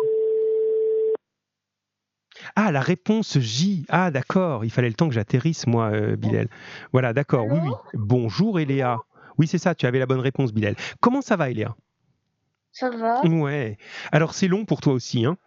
Ah, 2.55 2.71
la 2.71 2.81
réponse 2.81 3.39
J. 3.39 3.85
Ah, 3.89 4.11
d'accord. 4.11 4.65
Il 4.65 4.71
fallait 4.71 4.89
le 4.89 4.93
temps 4.93 5.07
que 5.07 5.13
j'atterrisse, 5.13 5.67
moi, 5.67 5.91
euh, 5.91 6.15
Bilal. 6.15 6.47
Voilà, 6.91 7.13
d'accord. 7.13 7.47
Oui, 7.47 7.59
oui. 7.63 7.71
Bonjour, 7.93 8.59
Eléa. 8.59 8.99
Oui, 9.37 9.47
c'est 9.47 9.57
ça, 9.57 9.75
tu 9.75 9.85
avais 9.85 9.99
la 9.99 10.05
bonne 10.05 10.19
réponse, 10.19 10.53
Bilal. 10.53 10.75
Comment 10.99 11.21
ça 11.21 11.35
va, 11.35 11.49
Eléa? 11.49 11.75
Ça 12.71 12.89
va. 12.89 13.21
Ouais. 13.25 13.77
Alors, 14.11 14.33
c'est 14.33 14.47
long 14.47 14.65
pour 14.65 14.81
toi 14.81 14.93
aussi, 14.93 15.25
hein? 15.25 15.37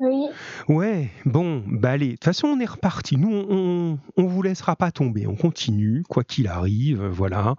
Oui. 0.00 0.26
Ouais, 0.68 1.10
bon, 1.24 1.62
bah 1.64 1.90
allez, 1.92 2.06
de 2.06 2.12
toute 2.12 2.24
façon, 2.24 2.48
on 2.48 2.58
est 2.58 2.66
reparti. 2.66 3.16
Nous, 3.16 3.32
on, 3.32 3.98
on, 4.16 4.26
vous 4.26 4.42
laissera 4.42 4.74
pas 4.74 4.90
tomber. 4.90 5.28
On 5.28 5.36
continue, 5.36 6.02
quoi 6.08 6.24
qu'il 6.24 6.48
arrive, 6.48 7.04
voilà. 7.04 7.54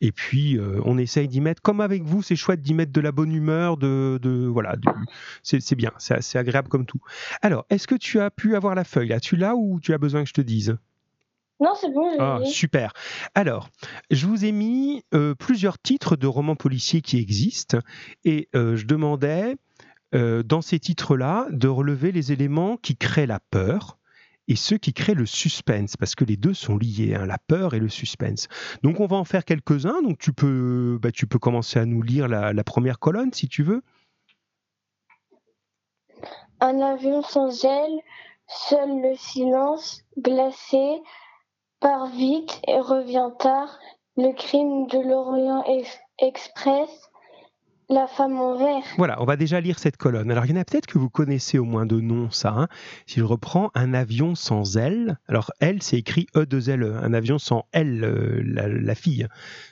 Et 0.00 0.12
puis, 0.12 0.56
euh, 0.56 0.80
on 0.84 0.96
essaye 0.98 1.28
d'y 1.28 1.40
mettre, 1.40 1.60
comme 1.60 1.80
avec 1.80 2.02
vous, 2.02 2.22
c'est 2.22 2.36
chouette 2.36 2.62
d'y 2.62 2.74
mettre 2.74 2.92
de 2.92 3.00
la 3.00 3.12
bonne 3.12 3.32
humeur, 3.32 3.76
de, 3.76 4.18
de 4.22 4.46
voilà, 4.46 4.76
c'est 5.42 5.74
bien, 5.74 5.92
c'est 5.98 6.14
assez 6.14 6.38
agréable 6.38 6.68
comme 6.68 6.86
tout. 6.86 7.00
Alors, 7.42 7.66
est-ce 7.68 7.86
que 7.86 7.94
tu 7.94 8.18
as 8.18 8.30
pu 8.30 8.56
avoir 8.56 8.74
la 8.74 8.84
feuille 8.84 9.08
là? 9.08 9.20
Tu 9.20 9.36
l'as 9.36 9.54
ou 9.54 9.78
tu 9.80 9.92
as 9.92 9.98
besoin 9.98 10.22
que 10.22 10.28
je 10.28 10.34
te 10.34 10.40
dise? 10.40 10.78
Non, 11.60 11.74
c'est 11.78 11.92
bon. 11.92 12.16
Ah, 12.18 12.40
super. 12.44 12.94
Alors, 13.34 13.68
je 14.10 14.26
vous 14.26 14.46
ai 14.46 14.52
mis 14.52 15.04
euh, 15.12 15.34
plusieurs 15.34 15.78
titres 15.78 16.16
de 16.16 16.26
romans 16.26 16.56
policiers 16.56 17.02
qui 17.02 17.18
existent 17.18 17.78
et 18.24 18.48
euh, 18.54 18.76
je 18.76 18.86
demandais 18.86 19.56
dans 20.12 20.60
ces 20.60 20.80
titres-là 20.80 21.46
de 21.52 21.68
relever 21.68 22.10
les 22.10 22.32
éléments 22.32 22.76
qui 22.76 22.96
créent 22.96 23.28
la 23.28 23.38
peur, 23.38 23.96
et 24.50 24.56
ceux 24.56 24.78
qui 24.78 24.92
créent 24.92 25.14
le 25.14 25.26
suspense, 25.26 25.96
parce 25.96 26.16
que 26.16 26.24
les 26.24 26.36
deux 26.36 26.54
sont 26.54 26.76
liés, 26.76 27.14
hein, 27.14 27.24
la 27.24 27.38
peur 27.38 27.72
et 27.72 27.78
le 27.78 27.88
suspense. 27.88 28.48
Donc 28.82 28.98
on 28.98 29.06
va 29.06 29.16
en 29.16 29.24
faire 29.24 29.44
quelques-uns, 29.44 30.02
donc 30.02 30.18
tu 30.18 30.32
peux, 30.32 30.98
bah, 31.00 31.12
tu 31.12 31.28
peux 31.28 31.38
commencer 31.38 31.78
à 31.78 31.86
nous 31.86 32.02
lire 32.02 32.26
la, 32.26 32.64
première 32.64 32.98
colonne 32.98 33.32
si 33.32 33.48
tu 33.48 33.62
veux. 33.62 33.80
Un 36.58 36.80
avion 36.80 37.22
sans 37.22 37.64
aile, 37.64 38.00
seul 38.48 39.00
le 39.00 39.14
silence, 39.16 40.02
glacé, 40.18 41.00
part 41.78 42.08
vite 42.08 42.60
et 42.66 42.80
revient 42.80 43.30
tard, 43.38 43.78
le 44.16 44.32
crime 44.32 44.88
de 44.88 44.98
l'Orient 44.98 45.64
Express, 46.18 47.09
la 47.90 48.06
femme 48.06 48.38
en 48.38 48.56
vert. 48.56 48.84
Voilà, 48.96 49.20
on 49.20 49.24
va 49.24 49.36
déjà 49.36 49.60
lire 49.60 49.78
cette 49.78 49.96
colonne. 49.96 50.30
Alors, 50.30 50.46
il 50.46 50.52
y 50.52 50.54
en 50.54 50.60
a 50.60 50.64
peut-être 50.64 50.86
que 50.86 50.98
vous 50.98 51.10
connaissez 51.10 51.58
au 51.58 51.64
moins 51.64 51.86
de 51.86 52.00
nom, 52.00 52.30
ça. 52.30 52.54
Hein. 52.56 52.68
Si 53.06 53.18
je 53.18 53.24
reprends 53.24 53.70
un 53.74 53.92
avion 53.94 54.36
sans 54.36 54.76
elle, 54.76 55.18
alors 55.26 55.50
elle, 55.58 55.82
c'est 55.82 55.98
écrit 55.98 56.28
E2LE, 56.34 56.96
un 57.02 57.12
avion 57.12 57.38
sans 57.38 57.66
elle, 57.72 58.04
euh, 58.04 58.42
la, 58.44 58.94
fille. 58.94 59.26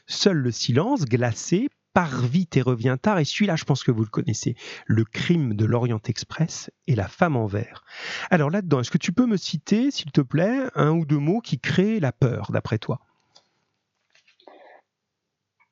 Seul 0.07 0.37
le 0.37 0.51
silence, 0.51 1.05
glacé, 1.05 1.69
part 1.95 2.21
vite 2.23 2.57
et 2.57 2.63
revient 2.63 2.97
tard. 3.01 3.21
Et 3.21 3.25
celui-là, 3.25 3.55
je 3.55 3.65
pense 3.65 3.85
que 3.85 3.93
vous 3.93 4.03
le 4.03 4.11
connaissez. 4.11 4.57
Le 4.87 5.05
crime 5.05 5.55
de 5.55 5.65
l'Orient 5.65 6.01
Express 6.09 6.71
et 6.89 6.97
la 6.97 7.07
femme 7.07 7.37
en 7.37 7.47
vert. 7.47 7.85
Alors 8.31 8.51
là-dedans, 8.51 8.81
est-ce 8.81 8.91
que 8.91 8.99
tu 8.99 9.13
peux 9.13 9.27
me 9.27 9.37
citer, 9.37 9.93
s'il 9.93 10.11
te 10.11 10.21
plaît, 10.21 10.65
un 10.75 10.91
ou 10.91 11.07
deux 11.07 11.19
mots 11.19 11.41
qui 11.41 11.61
créent 11.61 12.01
la 12.01 12.11
peur, 12.11 12.51
d'après 12.51 12.79
toi? 12.79 12.99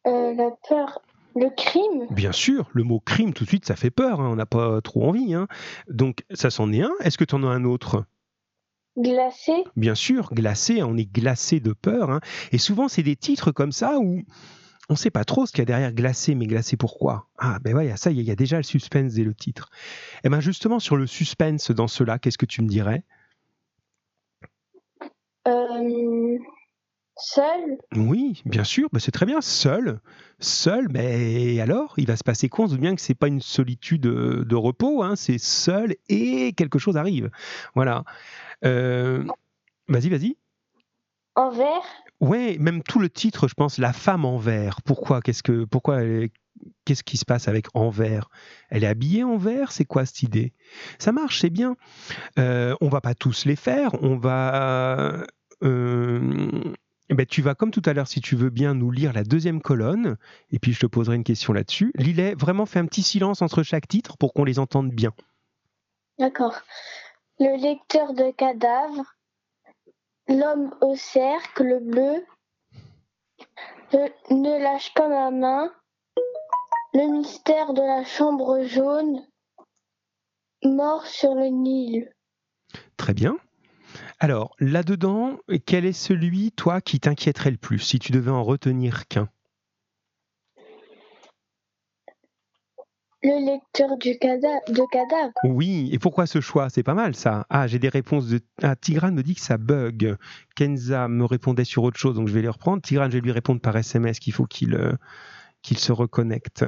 Euh, 0.07 0.35
La 0.35 0.51
peur, 0.69 1.01
le 1.37 1.51
crime 1.51 2.07
Bien 2.11 2.33
sûr, 2.33 2.69
le 2.73 2.83
mot 2.83 2.99
crime, 2.99 3.33
tout 3.33 3.45
de 3.45 3.49
suite, 3.49 3.67
ça 3.67 3.77
fait 3.77 3.91
peur, 3.91 4.21
hein, 4.21 4.29
on 4.31 4.37
n'a 4.37 4.47
pas 4.47 4.81
trop 4.81 5.07
envie. 5.07 5.35
Hein. 5.35 5.47
Donc, 5.89 6.25
ça 6.33 6.51
s'en 6.51 6.73
est 6.73 6.83
un. 6.83 6.93
Est-ce 7.01 7.19
que 7.19 7.25
tu 7.25 7.35
en 7.35 7.45
as 7.45 7.49
un 7.49 7.65
autre? 7.65 8.05
Glacé 8.99 9.53
Bien 9.77 9.95
sûr, 9.95 10.31
glacé, 10.33 10.83
on 10.83 10.97
est 10.97 11.11
glacé 11.11 11.61
de 11.61 11.75
peur. 11.75 12.11
Hein. 12.11 12.21
Et 12.53 12.59
souvent, 12.59 12.89
c'est 12.89 13.03
des 13.03 13.17
titres 13.17 13.53
comme 13.53 13.73
ça 13.73 13.99
où 13.99 14.23
on 14.89 14.95
ne 14.95 14.97
sait 14.97 15.11
pas 15.11 15.25
trop 15.25 15.45
ce 15.45 15.53
qu'il 15.53 15.61
y 15.61 15.63
a 15.63 15.67
derrière 15.67 15.93
glacé, 15.93 16.35
mais 16.35 16.47
glacé 16.47 16.77
pourquoi? 16.77 17.29
Ah, 17.39 17.59
ben 17.63 17.75
ouais, 17.75 17.95
ça, 17.97 18.11
il 18.11 18.23
y, 18.23 18.31
a 18.31 18.37
déjà 18.37 18.57
le 18.57 18.63
suspense 18.63 19.15
dès 19.15 19.25
le 19.25 19.35
titre. 19.35 19.69
Et 20.17 20.21
eh 20.25 20.29
bien 20.31 20.41
justement, 20.41 20.79
sur 20.79 20.97
le 20.97 21.07
suspense 21.07 21.71
dans 21.71 21.89
cela, 21.89 22.19
qu'est-ce 22.19 22.39
que 22.39 22.47
tu 22.47 22.63
me 22.63 22.69
dirais? 22.69 23.03
Euh, 25.49 26.16
Seul? 27.19 27.79
Oui, 27.95 28.43
bien 28.45 28.65
sûr, 28.65 28.89
bah, 28.93 29.01
c'est 29.01 29.11
très 29.11 29.25
bien, 29.25 29.41
seul. 29.41 30.01
Seul, 30.39 30.89
mais 30.91 31.59
alors, 31.61 31.95
il 31.97 32.07
va 32.07 32.17
se 32.17 32.25
passer 32.25 32.51
quoi? 32.51 32.67
On 32.67 32.69
se 32.69 32.73
doute 32.73 32.81
bien 32.83 32.95
que 32.95 33.01
c'est 33.01 33.15
pas 33.15 33.29
une 33.29 33.41
solitude 33.41 34.03
de, 34.03 34.55
repos, 34.55 35.03
hein, 35.03 35.17
c'est 35.17 35.39
seul 35.39 35.97
et 36.11 36.53
quelque 36.53 36.79
chose 36.79 36.99
arrive. 36.99 37.31
Voilà. 37.75 38.05
Euh, 38.65 39.25
vas-y, 39.89 40.11
vas-y. 40.11 40.37
En 41.37 41.51
vert 41.51 41.85
Ouais, 42.21 42.57
même 42.59 42.83
tout 42.83 42.99
le 42.99 43.09
titre, 43.09 43.49
je 43.49 43.55
pense, 43.55 43.79
La 43.79 43.95
femme 43.95 44.27
en 44.27 44.37
vert. 44.37 44.83
Pourquoi? 44.83 45.23
Qu'est-ce 45.23 45.43
que, 45.43 45.65
pourquoi 45.65 46.01
Qu'est-ce 46.85 47.03
qui 47.03 47.17
se 47.17 47.25
passe 47.25 47.49
avec 47.49 47.67
en 47.75 47.91
vert 47.91 48.29
Elle 48.71 48.85
est 48.85 48.89
habillée 48.89 49.25
en 49.25 49.37
vert 49.37 49.73
C'est 49.73 49.85
quoi 49.85 50.07
cette 50.07 50.23
idée? 50.23 50.53
Ça 50.99 51.13
marche, 51.13 51.41
c'est 51.41 51.51
bien. 51.51 51.77
Euh, 52.39 52.75
on 52.81 52.89
va 52.89 53.01
pas 53.01 53.15
tous 53.15 53.47
les 53.47 53.57
faire. 53.57 54.03
On 54.03 54.17
va. 54.17 55.25
Euh, 55.63 56.75
eh 57.09 57.15
ben, 57.15 57.25
tu 57.27 57.43
vas, 57.43 57.55
comme 57.55 57.71
tout 57.71 57.83
à 57.85 57.93
l'heure, 57.93 58.09
si 58.09 58.21
tu 58.21 58.35
veux 58.35 58.51
bien, 58.51 58.75
nous 58.75 58.91
lire 58.91 59.13
la 59.13 59.23
deuxième 59.23 59.61
colonne, 59.61 60.17
et 60.51 60.59
puis 60.59 60.73
je 60.73 60.81
te 60.81 60.87
poserai 60.87 61.17
une 61.17 61.25
question 61.25 61.53
là-dessus. 61.53 61.93
Lilet, 61.95 62.35
vraiment 62.35 62.67
fait 62.67 62.81
un 62.81 62.87
petit 62.87 63.03
silence 63.03 63.43
entre 63.43 63.63
chaque 63.63 63.87
titre 63.87 64.17
pour 64.17 64.33
qu'on 64.33 64.45
les 64.45 64.59
entende 64.59 64.91
bien. 64.91 65.13
D'accord. 66.19 66.61
Le 67.39 67.61
lecteur 67.61 68.15
de 68.15 68.31
cadavres, 68.33 69.15
l'homme 70.29 70.75
au 70.81 70.97
cercle 70.97 71.79
bleu, 71.81 72.25
ne 73.93 74.63
lâche 74.63 74.93
pas 74.95 75.09
ma 75.09 75.31
main, 75.31 75.73
le 76.93 77.13
mystère 77.13 77.73
de 77.73 77.83
la 77.83 78.05
chambre 78.05 78.63
jaune, 78.63 79.25
mort 80.65 81.07
sur 81.07 81.35
le 81.35 81.47
Nil. 81.47 82.11
Très 82.97 83.15
bien. 83.15 83.37
Alors, 84.19 84.57
là-dedans, 84.61 85.39
quel 85.67 85.85
est 85.85 85.93
celui, 85.93 86.53
toi, 86.53 86.81
qui 86.81 87.01
t'inquiéterait 87.01 87.51
le 87.51 87.59
plus, 87.59 87.79
si 87.81 87.99
tu 87.99 88.13
devais 88.13 88.31
en 88.31 88.43
retenir 88.43 89.07
qu'un? 89.09 89.29
Le 93.23 93.45
lecteur 93.45 93.97
du 93.99 94.13
de 94.13 94.91
cadavre. 94.91 95.33
Oui, 95.45 95.91
et 95.93 95.99
pourquoi 95.99 96.27
ce 96.27 96.41
choix? 96.41 96.71
C'est 96.71 96.85
pas 96.85 96.95
mal 96.95 97.15
ça. 97.17 97.45
Ah, 97.51 97.67
j'ai 97.67 97.79
des 97.79 97.89
réponses 97.89 98.29
de. 98.29 98.41
Ah, 98.63 98.77
Tigran 98.77 99.11
me 99.11 99.23
dit 99.23 99.35
que 99.35 99.41
ça 99.41 99.59
bug. 99.59 100.17
Kenza 100.55 101.09
me 101.09 101.25
répondait 101.25 101.65
sur 101.65 101.83
autre 101.83 101.99
chose, 101.99 102.15
donc 102.15 102.29
je 102.29 102.35
vais 102.35 102.43
les 102.43 102.49
reprendre. 102.49 102.83
Tigran, 102.83 103.07
je 103.07 103.17
vais 103.17 103.21
lui 103.21 103.33
répondre 103.33 103.61
par 103.61 103.77
SMS 103.77 104.21
qu'il 104.21 104.33
faut 104.33 104.47
qu'il 104.47 104.75
euh, 104.75 104.93
se 105.63 105.93
reconnecte. 105.93 106.65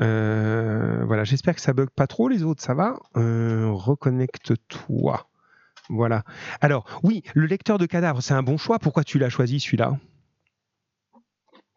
Euh, 0.00 1.02
voilà, 1.06 1.24
j'espère 1.24 1.54
que 1.54 1.62
ça 1.62 1.72
bug 1.72 1.88
pas 1.90 2.06
trop. 2.06 2.28
Les 2.28 2.42
autres, 2.42 2.62
ça 2.62 2.74
va 2.74 2.98
euh, 3.16 3.70
Reconnecte-toi. 3.72 5.31
Voilà. 5.88 6.22
Alors, 6.60 7.00
oui, 7.02 7.22
le 7.34 7.46
lecteur 7.46 7.78
de 7.78 7.86
cadavres, 7.86 8.22
c'est 8.22 8.34
un 8.34 8.42
bon 8.42 8.56
choix. 8.56 8.78
Pourquoi 8.78 9.04
tu 9.04 9.18
l'as 9.18 9.30
choisi 9.30 9.60
celui-là? 9.60 9.98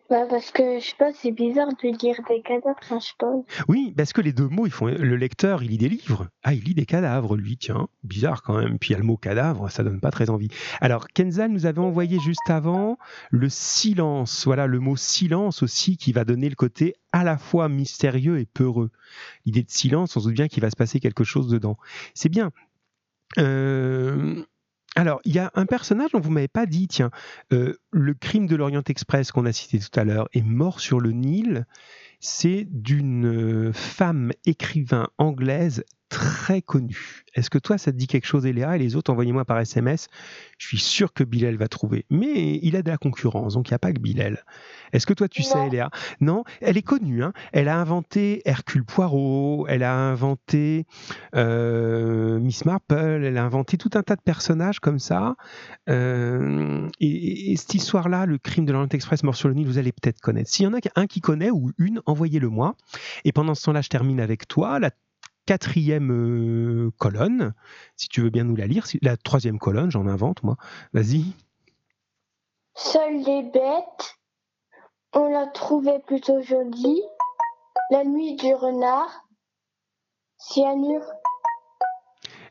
Bah 0.08 0.28
parce 0.30 0.52
que 0.52 0.80
je 0.80 0.86
sais 0.86 0.96
pas, 1.00 1.12
c'est 1.14 1.32
bizarre 1.32 1.70
de 1.70 1.88
lire 1.88 2.20
des 2.30 2.44
cadavres, 2.44 2.78
je 2.84 3.00
sais 3.00 3.14
pas. 3.18 3.34
Oui, 3.68 3.92
parce 3.98 4.14
que 4.14 4.22
les 4.22 4.34
deux 4.34 4.48
mots, 4.48 4.68
ils 4.68 4.72
font. 4.72 4.86
Le 4.86 5.16
lecteur, 5.16 5.64
il 5.64 5.72
lit 5.72 5.80
des 5.80 5.90
livres. 5.90 6.28
Ah, 6.44 6.54
il 6.54 6.64
lit 6.64 6.76
des 6.76 6.86
cadavres, 6.86 7.36
lui, 7.36 7.58
tiens. 7.58 7.88
Bizarre 8.04 8.44
quand 8.44 8.56
même. 8.56 8.78
Puis 8.78 8.90
il 8.90 8.94
y 8.94 8.96
a 8.96 9.00
le 9.00 9.04
mot 9.04 9.18
cadavre, 9.18 9.72
ça 9.72 9.84
donne 9.84 10.00
pas 10.00 10.12
très 10.12 10.30
envie. 10.30 10.50
Alors, 10.80 11.08
Kenzal 11.08 11.50
nous 11.50 11.66
avait 11.66 11.80
envoyé 11.80 12.20
juste 12.20 12.48
avant 12.50 13.00
le 13.32 13.50
silence. 13.50 14.46
Voilà, 14.46 14.68
le 14.68 14.80
mot 14.80 14.96
silence 14.96 15.64
aussi 15.64 15.98
qui 15.98 16.12
va 16.12 16.24
donner 16.24 16.50
le 16.50 16.56
côté 16.56 16.94
à 17.12 17.24
la 17.24 17.40
fois 17.40 17.68
mystérieux 17.68 18.40
et 18.40 18.46
peureux. 18.46 18.92
L'idée 19.44 19.64
de 19.64 19.72
silence, 19.72 20.16
on 20.16 20.20
se 20.20 20.26
doute 20.26 20.36
bien 20.36 20.48
qu'il 20.48 20.62
va 20.62 20.70
se 20.70 20.76
passer 20.76 21.00
quelque 21.00 21.24
chose 21.24 21.48
dedans. 21.48 21.78
C'est 22.14 22.30
bien. 22.30 22.52
Euh, 23.38 24.44
Alors, 24.96 25.20
il 25.26 25.34
y 25.34 25.40
a 25.40 25.52
un 25.56 25.66
personnage 25.66 26.12
dont 26.12 26.20
vous 26.20 26.32
m'avez 26.32 26.48
pas 26.48 26.66
dit, 26.66 26.88
tiens, 26.88 27.12
euh, 27.52 27.76
le 27.92 28.14
crime 28.14 28.48
de 28.48 28.56
l'Orient 28.56 28.84
Express 28.88 29.32
qu'on 29.32 29.46
a 29.46 29.52
cité 29.52 29.80
tout 29.80 30.00
à 30.00 30.06
l'heure 30.06 30.30
est 30.34 30.46
mort 30.46 30.80
sur 30.80 31.00
le 31.00 31.12
Nil. 31.12 31.66
C'est 32.20 32.66
d'une 32.70 33.72
femme 33.74 34.32
écrivain 34.46 35.10
anglaise 35.18 35.84
très 36.16 36.62
connue. 36.62 37.26
Est-ce 37.34 37.50
que 37.50 37.58
toi, 37.58 37.78
ça 37.78 37.92
te 37.92 37.98
dit 37.98 38.08
quelque 38.08 38.26
chose, 38.26 38.46
Eléa 38.46 38.78
Et 38.78 38.80
les 38.80 38.96
autres, 38.96 39.12
envoyez-moi 39.12 39.44
par 39.44 39.60
SMS. 39.60 40.08
Je 40.58 40.66
suis 40.66 40.80
sûr 40.80 41.12
que 41.12 41.26
Bilal 41.26 41.58
va 41.58 41.68
trouver. 41.68 42.06
Mais 42.10 42.58
il 42.64 42.78
a 42.78 42.82
de 42.82 42.90
la 42.90 42.96
concurrence, 42.96 43.56
donc 43.56 43.68
il 43.68 43.74
n'y 43.74 43.76
a 43.76 43.80
pas 43.80 43.92
que 43.92 44.00
Bilal. 44.00 44.46
Est-ce 44.94 45.06
que 45.06 45.14
toi, 45.14 45.28
tu 45.28 45.44
sais, 45.44 45.68
Eléa? 45.68 45.90
Non, 46.22 46.46
elle 46.62 46.78
est 46.78 46.82
connue. 46.82 47.22
Hein. 47.22 47.34
elle 47.52 47.68
a 47.68 47.78
inventé 47.78 48.42
Hercule 48.46 48.86
Poirot, 48.86 49.66
elle 49.68 49.84
a 49.84 49.94
inventé 49.94 50.86
euh, 51.36 52.40
Miss 52.40 52.64
Marple, 52.64 53.24
elle 53.24 53.38
a 53.38 53.44
inventé 53.44 53.78
tout 53.78 53.92
un 53.96 54.04
tas 54.04 54.16
de 54.16 54.22
personnages 54.22 54.80
comme 54.80 55.00
ça. 55.00 55.36
Euh, 55.90 56.88
et, 57.02 57.56
cette 57.58 57.74
histoire-là, 57.74 58.26
le 58.26 58.38
crime 58.38 58.66
de 58.66 58.72
l'Orient 58.72 58.88
Express 58.88 59.24
mort 59.24 59.36
sur 59.36 59.50
le 59.50 59.56
Nil, 59.56 59.68
vous 59.68 59.78
allez 59.78 59.92
peut-être 59.92 60.22
connaître. 60.22 60.50
S'il 60.50 60.64
y 60.64 60.68
en 60.68 60.74
a 60.74 60.80
un 60.96 61.08
qui 61.08 61.20
connaît 61.20 61.52
ou 61.52 61.72
une, 61.78 62.02
envoyez-le 62.06 62.48
moi. 62.48 62.78
Et 63.26 63.34
pendant 63.34 63.54
ce 63.54 63.66
temps-là, 63.66 63.82
je 63.82 63.90
termine 63.90 64.22
avec 64.22 64.48
toi. 64.48 64.80
La 64.80 64.92
quatrième 65.46 66.12
euh, 66.12 66.92
colonne, 66.98 67.54
si 67.96 68.10
tu 68.10 68.22
veux 68.22 68.30
bien 68.30 68.44
nous 68.44 68.56
la 68.56 68.68
lire. 68.68 68.86
La 69.02 69.18
troisième 69.18 69.60
colonne, 69.60 69.92
j'en 69.92 70.08
invente 70.08 70.44
moi. 70.44 70.58
Vas-y. 70.94 71.34
Seules 72.76 73.24
les 73.24 73.44
bêtes, 73.44 74.18
on 75.14 75.30
l'a 75.30 75.48
trouvée 75.48 76.00
plutôt 76.06 76.42
jolie. 76.42 77.02
La 77.92 78.04
nuit 78.04 78.36
du 78.36 78.54
renard, 78.54 79.28
cyanure. 80.38 81.06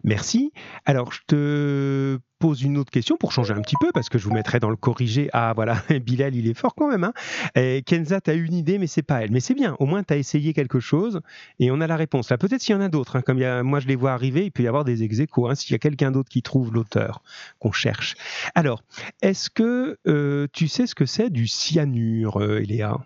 Merci. 0.04 0.52
Alors, 0.84 1.12
je 1.12 1.20
te 1.26 2.18
pose 2.38 2.62
une 2.62 2.76
autre 2.76 2.90
question 2.90 3.16
pour 3.16 3.32
changer 3.32 3.54
un 3.54 3.62
petit 3.62 3.76
peu, 3.80 3.90
parce 3.94 4.10
que 4.10 4.18
je 4.18 4.24
vous 4.24 4.34
mettrai 4.34 4.60
dans 4.60 4.68
le 4.68 4.76
corrigé. 4.76 5.30
Ah, 5.32 5.54
voilà, 5.56 5.82
Bilal, 6.04 6.34
il 6.34 6.46
est 6.46 6.54
fort 6.54 6.74
quand 6.74 6.90
même. 6.90 7.04
Hein 7.04 7.80
Kenza, 7.86 8.20
tu 8.20 8.30
as 8.30 8.34
une 8.34 8.52
idée, 8.52 8.78
mais 8.78 8.86
c'est 8.86 9.02
pas 9.02 9.22
elle. 9.22 9.30
Mais 9.30 9.40
c'est 9.40 9.54
bien, 9.54 9.76
au 9.78 9.86
moins, 9.86 10.02
tu 10.02 10.12
as 10.12 10.18
essayé 10.18 10.52
quelque 10.52 10.78
chose 10.78 11.22
et 11.58 11.70
on 11.70 11.80
a 11.80 11.86
la 11.86 11.96
réponse. 11.96 12.30
Là, 12.30 12.36
peut-être 12.36 12.60
s'il 12.60 12.74
y 12.74 12.78
en 12.78 12.82
a 12.82 12.90
d'autres, 12.90 13.16
hein, 13.16 13.22
comme 13.22 13.42
moi 13.62 13.80
je 13.80 13.88
les 13.88 13.96
vois 13.96 14.12
arriver, 14.12 14.44
il 14.44 14.52
peut 14.52 14.62
y 14.62 14.68
avoir 14.68 14.84
des 14.84 15.02
ex 15.02 15.20
hein, 15.20 15.54
s'il 15.54 15.72
y 15.72 15.74
a 15.74 15.78
quelqu'un 15.78 16.10
d'autre 16.10 16.28
qui 16.28 16.42
trouve 16.42 16.72
l'auteur 16.72 17.22
qu'on 17.58 17.72
cherche. 17.72 18.14
Alors, 18.54 18.82
est-ce 19.22 19.48
que 19.48 19.98
euh, 20.06 20.46
tu 20.52 20.68
sais 20.68 20.86
ce 20.86 20.94
que 20.94 21.06
c'est 21.06 21.30
du 21.30 21.46
cyanure, 21.46 22.42
euh, 22.42 22.60
Eléa? 22.60 22.98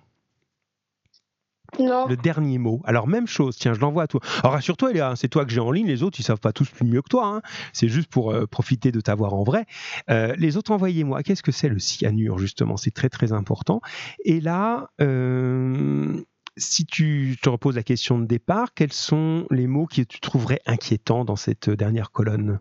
Non. 1.78 2.06
Le 2.06 2.16
dernier 2.16 2.58
mot. 2.58 2.80
Alors, 2.84 3.06
même 3.06 3.26
chose, 3.26 3.56
tiens, 3.56 3.74
je 3.74 3.80
l'envoie 3.80 4.04
à 4.04 4.06
toi. 4.06 4.20
Alors, 4.42 4.54
rassure-toi, 4.54 4.90
hein, 5.00 5.16
c'est 5.16 5.28
toi 5.28 5.44
que 5.44 5.52
j'ai 5.52 5.60
en 5.60 5.70
ligne, 5.70 5.86
les 5.86 6.02
autres, 6.02 6.18
ils 6.18 6.24
savent 6.24 6.40
pas 6.40 6.52
tous 6.52 6.68
plus 6.70 6.86
mieux 6.86 7.02
que 7.02 7.08
toi. 7.08 7.26
Hein. 7.26 7.42
C'est 7.72 7.88
juste 7.88 8.10
pour 8.10 8.32
euh, 8.32 8.46
profiter 8.46 8.90
de 8.90 9.00
t'avoir 9.00 9.34
en 9.34 9.44
vrai. 9.44 9.66
Euh, 10.10 10.34
les 10.38 10.56
autres, 10.56 10.72
envoyez-moi. 10.72 11.22
Qu'est-ce 11.22 11.42
que 11.42 11.52
c'est 11.52 11.68
le 11.68 11.78
cyanure, 11.78 12.38
justement? 12.38 12.76
C'est 12.76 12.90
très, 12.90 13.08
très 13.08 13.32
important. 13.32 13.80
Et 14.24 14.40
là, 14.40 14.88
euh, 15.00 16.20
si 16.56 16.86
tu 16.86 17.36
te 17.42 17.48
reposes 17.48 17.76
la 17.76 17.82
question 17.82 18.18
de 18.18 18.24
départ, 18.24 18.74
quels 18.74 18.92
sont 18.92 19.46
les 19.50 19.66
mots 19.66 19.86
que 19.86 20.02
tu 20.02 20.20
trouverais 20.20 20.60
inquiétants 20.66 21.24
dans 21.24 21.36
cette 21.36 21.70
dernière 21.70 22.10
colonne? 22.10 22.60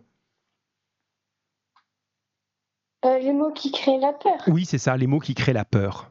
Les 3.04 3.32
mots 3.32 3.52
qui 3.52 3.70
créent 3.70 4.00
la 4.00 4.12
peur. 4.12 4.38
Oui, 4.48 4.64
c'est 4.64 4.78
ça, 4.78 4.96
les 4.96 5.06
mots 5.06 5.20
qui 5.20 5.34
créent 5.34 5.52
la 5.52 5.64
peur. 5.64 6.10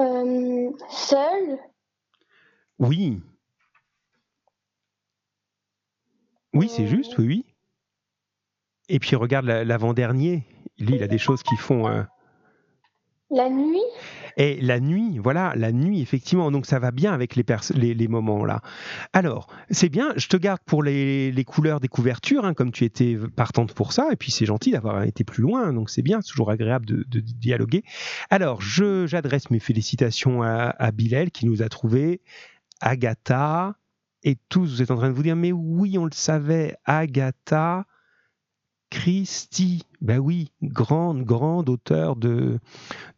Euh, 0.00 0.70
seul? 0.88 1.58
Oui. 2.78 3.20
Oui, 6.54 6.68
c'est 6.68 6.84
euh. 6.84 6.86
juste, 6.86 7.18
oui, 7.18 7.26
oui. 7.26 7.44
Et 8.88 8.98
puis 8.98 9.14
regarde 9.14 9.46
l'avant-dernier. 9.46 10.44
Lui, 10.78 10.96
il 10.96 11.02
a 11.02 11.06
des 11.06 11.18
choses 11.18 11.42
qui 11.42 11.56
font. 11.56 11.86
Euh, 11.86 12.02
la 13.30 13.48
nuit? 13.48 13.84
Et 14.40 14.58
la 14.62 14.80
nuit, 14.80 15.18
voilà, 15.18 15.52
la 15.54 15.70
nuit, 15.70 16.00
effectivement. 16.00 16.50
Donc 16.50 16.64
ça 16.64 16.78
va 16.78 16.92
bien 16.92 17.12
avec 17.12 17.36
les, 17.36 17.44
les, 17.74 18.08
moments 18.08 18.46
là. 18.46 18.62
Alors, 19.12 19.48
c'est 19.70 19.90
bien, 19.90 20.14
je 20.16 20.28
te 20.28 20.38
garde 20.38 20.60
pour 20.64 20.82
les, 20.82 21.44
couleurs 21.46 21.78
des 21.78 21.88
couvertures, 21.88 22.46
hein, 22.46 22.54
comme 22.54 22.72
tu 22.72 22.86
étais 22.86 23.18
partante 23.36 23.74
pour 23.74 23.92
ça. 23.92 24.08
Et 24.12 24.16
puis 24.16 24.30
c'est 24.30 24.46
gentil 24.46 24.70
d'avoir 24.70 25.02
été 25.02 25.24
plus 25.24 25.42
loin, 25.42 25.74
donc 25.74 25.90
c'est 25.90 26.00
bien, 26.00 26.22
c'est 26.22 26.30
toujours 26.30 26.50
agréable 26.50 26.86
de, 26.86 27.20
dialoguer. 27.20 27.84
Alors, 28.30 28.62
j'adresse 28.62 29.50
mes 29.50 29.60
félicitations 29.60 30.42
à, 30.42 30.74
à 30.78 30.90
Bilal 30.90 31.32
qui 31.32 31.44
nous 31.44 31.60
a 31.60 31.68
trouvé 31.68 32.22
Agatha. 32.80 33.76
Et 34.22 34.38
tous, 34.48 34.70
vous 34.70 34.82
êtes 34.82 34.90
en 34.90 34.96
train 34.96 35.10
de 35.10 35.14
vous 35.14 35.22
dire, 35.22 35.36
mais 35.36 35.52
oui, 35.52 35.98
on 35.98 36.06
le 36.06 36.14
savait, 36.14 36.76
Agatha. 36.86 37.84
Christie, 38.90 39.84
ben 40.00 40.18
oui, 40.18 40.50
grande, 40.62 41.24
grande 41.24 41.68
auteur 41.68 42.16
de, 42.16 42.58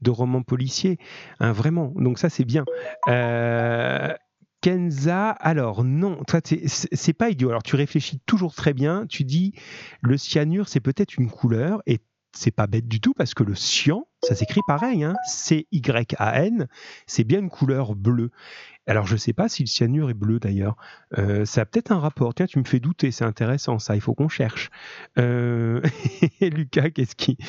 de 0.03 0.11
romans 0.11 0.43
policiers, 0.43 0.99
hein, 1.41 1.53
vraiment. 1.53 1.93
Donc 1.97 2.19
ça, 2.19 2.29
c'est 2.29 2.45
bien. 2.45 2.65
Euh, 3.09 4.13
Kenza, 4.61 5.31
alors 5.31 5.83
non, 5.83 6.21
c'est 6.45 7.13
pas 7.15 7.31
idiot. 7.31 7.49
Alors 7.49 7.63
tu 7.63 7.75
réfléchis 7.75 8.21
toujours 8.27 8.55
très 8.55 8.75
bien. 8.75 9.07
Tu 9.09 9.25
dis 9.25 9.55
le 10.03 10.17
cyanure, 10.17 10.69
c'est 10.69 10.81
peut-être 10.81 11.17
une 11.17 11.31
couleur, 11.31 11.83
et 11.87 12.01
c'est 12.35 12.51
pas 12.51 12.67
bête 12.67 12.89
du 12.89 13.01
tout 13.01 13.13
parce 13.15 13.35
que 13.35 13.43
le 13.43 13.55
cyan, 13.55 14.07
ça 14.23 14.35
s'écrit 14.35 14.61
pareil, 14.67 15.05
hein, 15.05 15.15
C-Y-A-N, 15.27 16.67
c'est 17.07 17.25
bien 17.25 17.41
une 17.41 17.51
couleur 17.51 17.95
bleue. 17.95 18.31
Alors 18.87 19.07
je 19.07 19.17
sais 19.17 19.33
pas 19.33 19.49
si 19.49 19.63
le 19.63 19.69
cyanure 19.69 20.11
est 20.11 20.15
bleu 20.15 20.41
d'ailleurs. 20.41 20.77
Euh, 21.17 21.45
ça 21.45 21.63
a 21.63 21.65
peut-être 21.65 21.93
un 21.93 22.01
rapport. 22.01 22.35
Tiens, 22.35 22.47
tu 22.47 22.59
me 22.59 22.65
fais 22.65 22.81
douter, 22.81 23.11
c'est 23.11 23.25
intéressant 23.25 23.79
ça, 23.79 23.95
il 23.95 24.01
faut 24.01 24.15
qu'on 24.15 24.29
cherche. 24.29 24.71
Euh... 25.19 25.81
Lucas, 26.41 26.91
qu'est-ce 26.91 27.15
qui... 27.15 27.37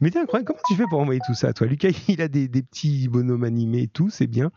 Mais 0.00 0.10
tiens, 0.10 0.26
comment 0.26 0.58
tu 0.68 0.74
fais 0.74 0.84
pour 0.90 1.00
envoyer 1.00 1.20
tout 1.26 1.34
ça, 1.34 1.54
toi? 1.54 1.66
Lucas, 1.66 1.88
il 2.08 2.20
a 2.20 2.28
des, 2.28 2.48
petits 2.48 3.08
bonhommes 3.08 3.44
animés 3.44 3.82
et 3.82 3.88
tout, 3.88 4.10
c'est 4.10 4.26
bien. 4.26 4.50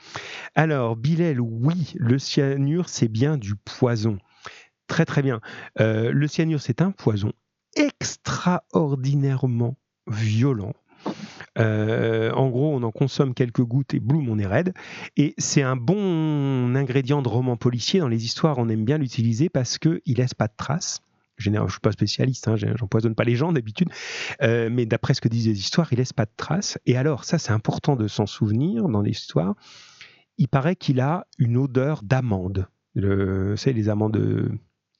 Alors, 0.53 0.97
Bilal, 0.97 1.39
oui, 1.39 1.93
le 1.95 2.19
cyanure, 2.19 2.89
c'est 2.89 3.07
bien 3.07 3.37
du 3.37 3.55
poison. 3.55 4.17
Très 4.87 5.05
très 5.05 5.21
bien. 5.21 5.39
Euh, 5.79 6.11
le 6.11 6.27
cyanure, 6.27 6.61
c'est 6.61 6.81
un 6.81 6.91
poison 6.91 7.31
extraordinairement 7.75 9.77
violent. 10.07 10.73
Euh, 11.57 12.31
en 12.31 12.49
gros, 12.49 12.75
on 12.75 12.83
en 12.83 12.91
consomme 12.91 13.33
quelques 13.33 13.63
gouttes 13.63 13.93
et 13.93 13.99
boum, 13.99 14.29
on 14.29 14.37
est 14.37 14.45
raide. 14.45 14.73
Et 15.15 15.33
c'est 15.37 15.63
un 15.63 15.75
bon 15.75 16.75
ingrédient 16.75 17.21
de 17.21 17.27
roman 17.27 17.57
policier. 17.57 17.99
Dans 17.99 18.07
les 18.07 18.25
histoires, 18.25 18.57
on 18.57 18.69
aime 18.69 18.85
bien 18.85 18.97
l'utiliser 18.97 19.49
parce 19.49 19.77
qu'il 19.77 20.01
laisse 20.05 20.33
pas 20.33 20.47
de 20.47 20.53
traces. 20.55 21.01
Je 21.37 21.51
ne 21.51 21.67
suis 21.69 21.79
pas 21.79 21.91
spécialiste, 21.91 22.47
hein, 22.47 22.55
j'empoisonne 22.55 23.13
pas 23.13 23.23
les 23.23 23.35
gens 23.35 23.53
d'habitude, 23.53 23.89
euh, 24.41 24.69
mais 24.71 24.87
d'après 24.87 25.13
ce 25.13 25.21
que 25.21 25.27
disent 25.27 25.47
les 25.47 25.59
histoires, 25.59 25.87
il 25.93 25.99
laisse 25.99 26.13
pas 26.13 26.25
de 26.25 26.31
traces. 26.35 26.79
Et 26.87 26.97
alors, 26.97 27.25
ça, 27.25 27.37
c'est 27.37 27.51
important 27.51 27.95
de 27.95 28.07
s'en 28.07 28.25
souvenir 28.25 28.89
dans 28.89 29.03
l'histoire. 29.03 29.53
Il 30.39 30.47
paraît 30.47 30.75
qu'il 30.75 30.99
a 30.99 31.27
une 31.37 31.57
odeur 31.57 32.01
d'amande. 32.01 32.67
C'est 33.55 33.73
les 33.73 33.89
amandes 33.89 34.17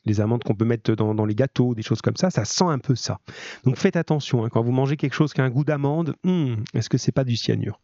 les 0.08 0.22
amandes 0.22 0.44
qu'on 0.44 0.56
peut 0.56 0.66
mettre 0.66 0.94
dans, 0.94 1.26
les 1.26 1.36
gâteaux, 1.36 1.76
des 1.76 1.82
choses 1.82 2.02
comme 2.02 2.16
ça, 2.16 2.30
ça 2.30 2.46
sent 2.46 2.66
un 2.66 2.80
peu 2.80 2.96
ça. 2.96 3.20
Donc 3.64 3.78
faites 3.78 3.96
attention, 3.96 4.44
hein, 4.46 4.50
quand 4.50 4.62
vous 4.62 4.72
mangez 4.72 4.98
quelque 4.98 5.14
chose 5.14 5.34
qui 5.34 5.42
a 5.42 5.44
un 5.44 5.50
goût 5.50 5.64
d'amande, 5.64 6.16
hmm, 6.24 6.56
est-ce 6.74 6.90
que 6.90 6.98
c'est 6.98 7.12
pas 7.12 7.24
du 7.24 7.36
cyanure? 7.36 7.80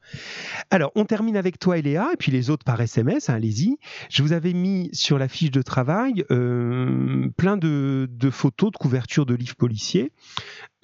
Alors, 0.69 0.91
on 0.95 1.05
termine 1.05 1.37
avec 1.37 1.59
toi, 1.59 1.77
Eléa, 1.77 2.09
et 2.13 2.17
puis 2.17 2.31
les 2.31 2.49
autres 2.49 2.63
par 2.63 2.79
SMS, 2.79 3.29
hein, 3.29 3.35
allez-y. 3.35 3.77
Je 4.09 4.23
vous 4.23 4.33
avais 4.33 4.53
mis 4.53 4.89
sur 4.93 5.17
la 5.17 5.27
fiche 5.27 5.51
de 5.51 5.61
travail 5.61 6.25
euh, 6.31 7.29
plein 7.37 7.57
de, 7.57 8.07
photos 8.31 8.71
de 8.71 8.77
couverture 8.77 9.25
de 9.25 9.35
livres 9.35 9.55
policiers. 9.55 10.11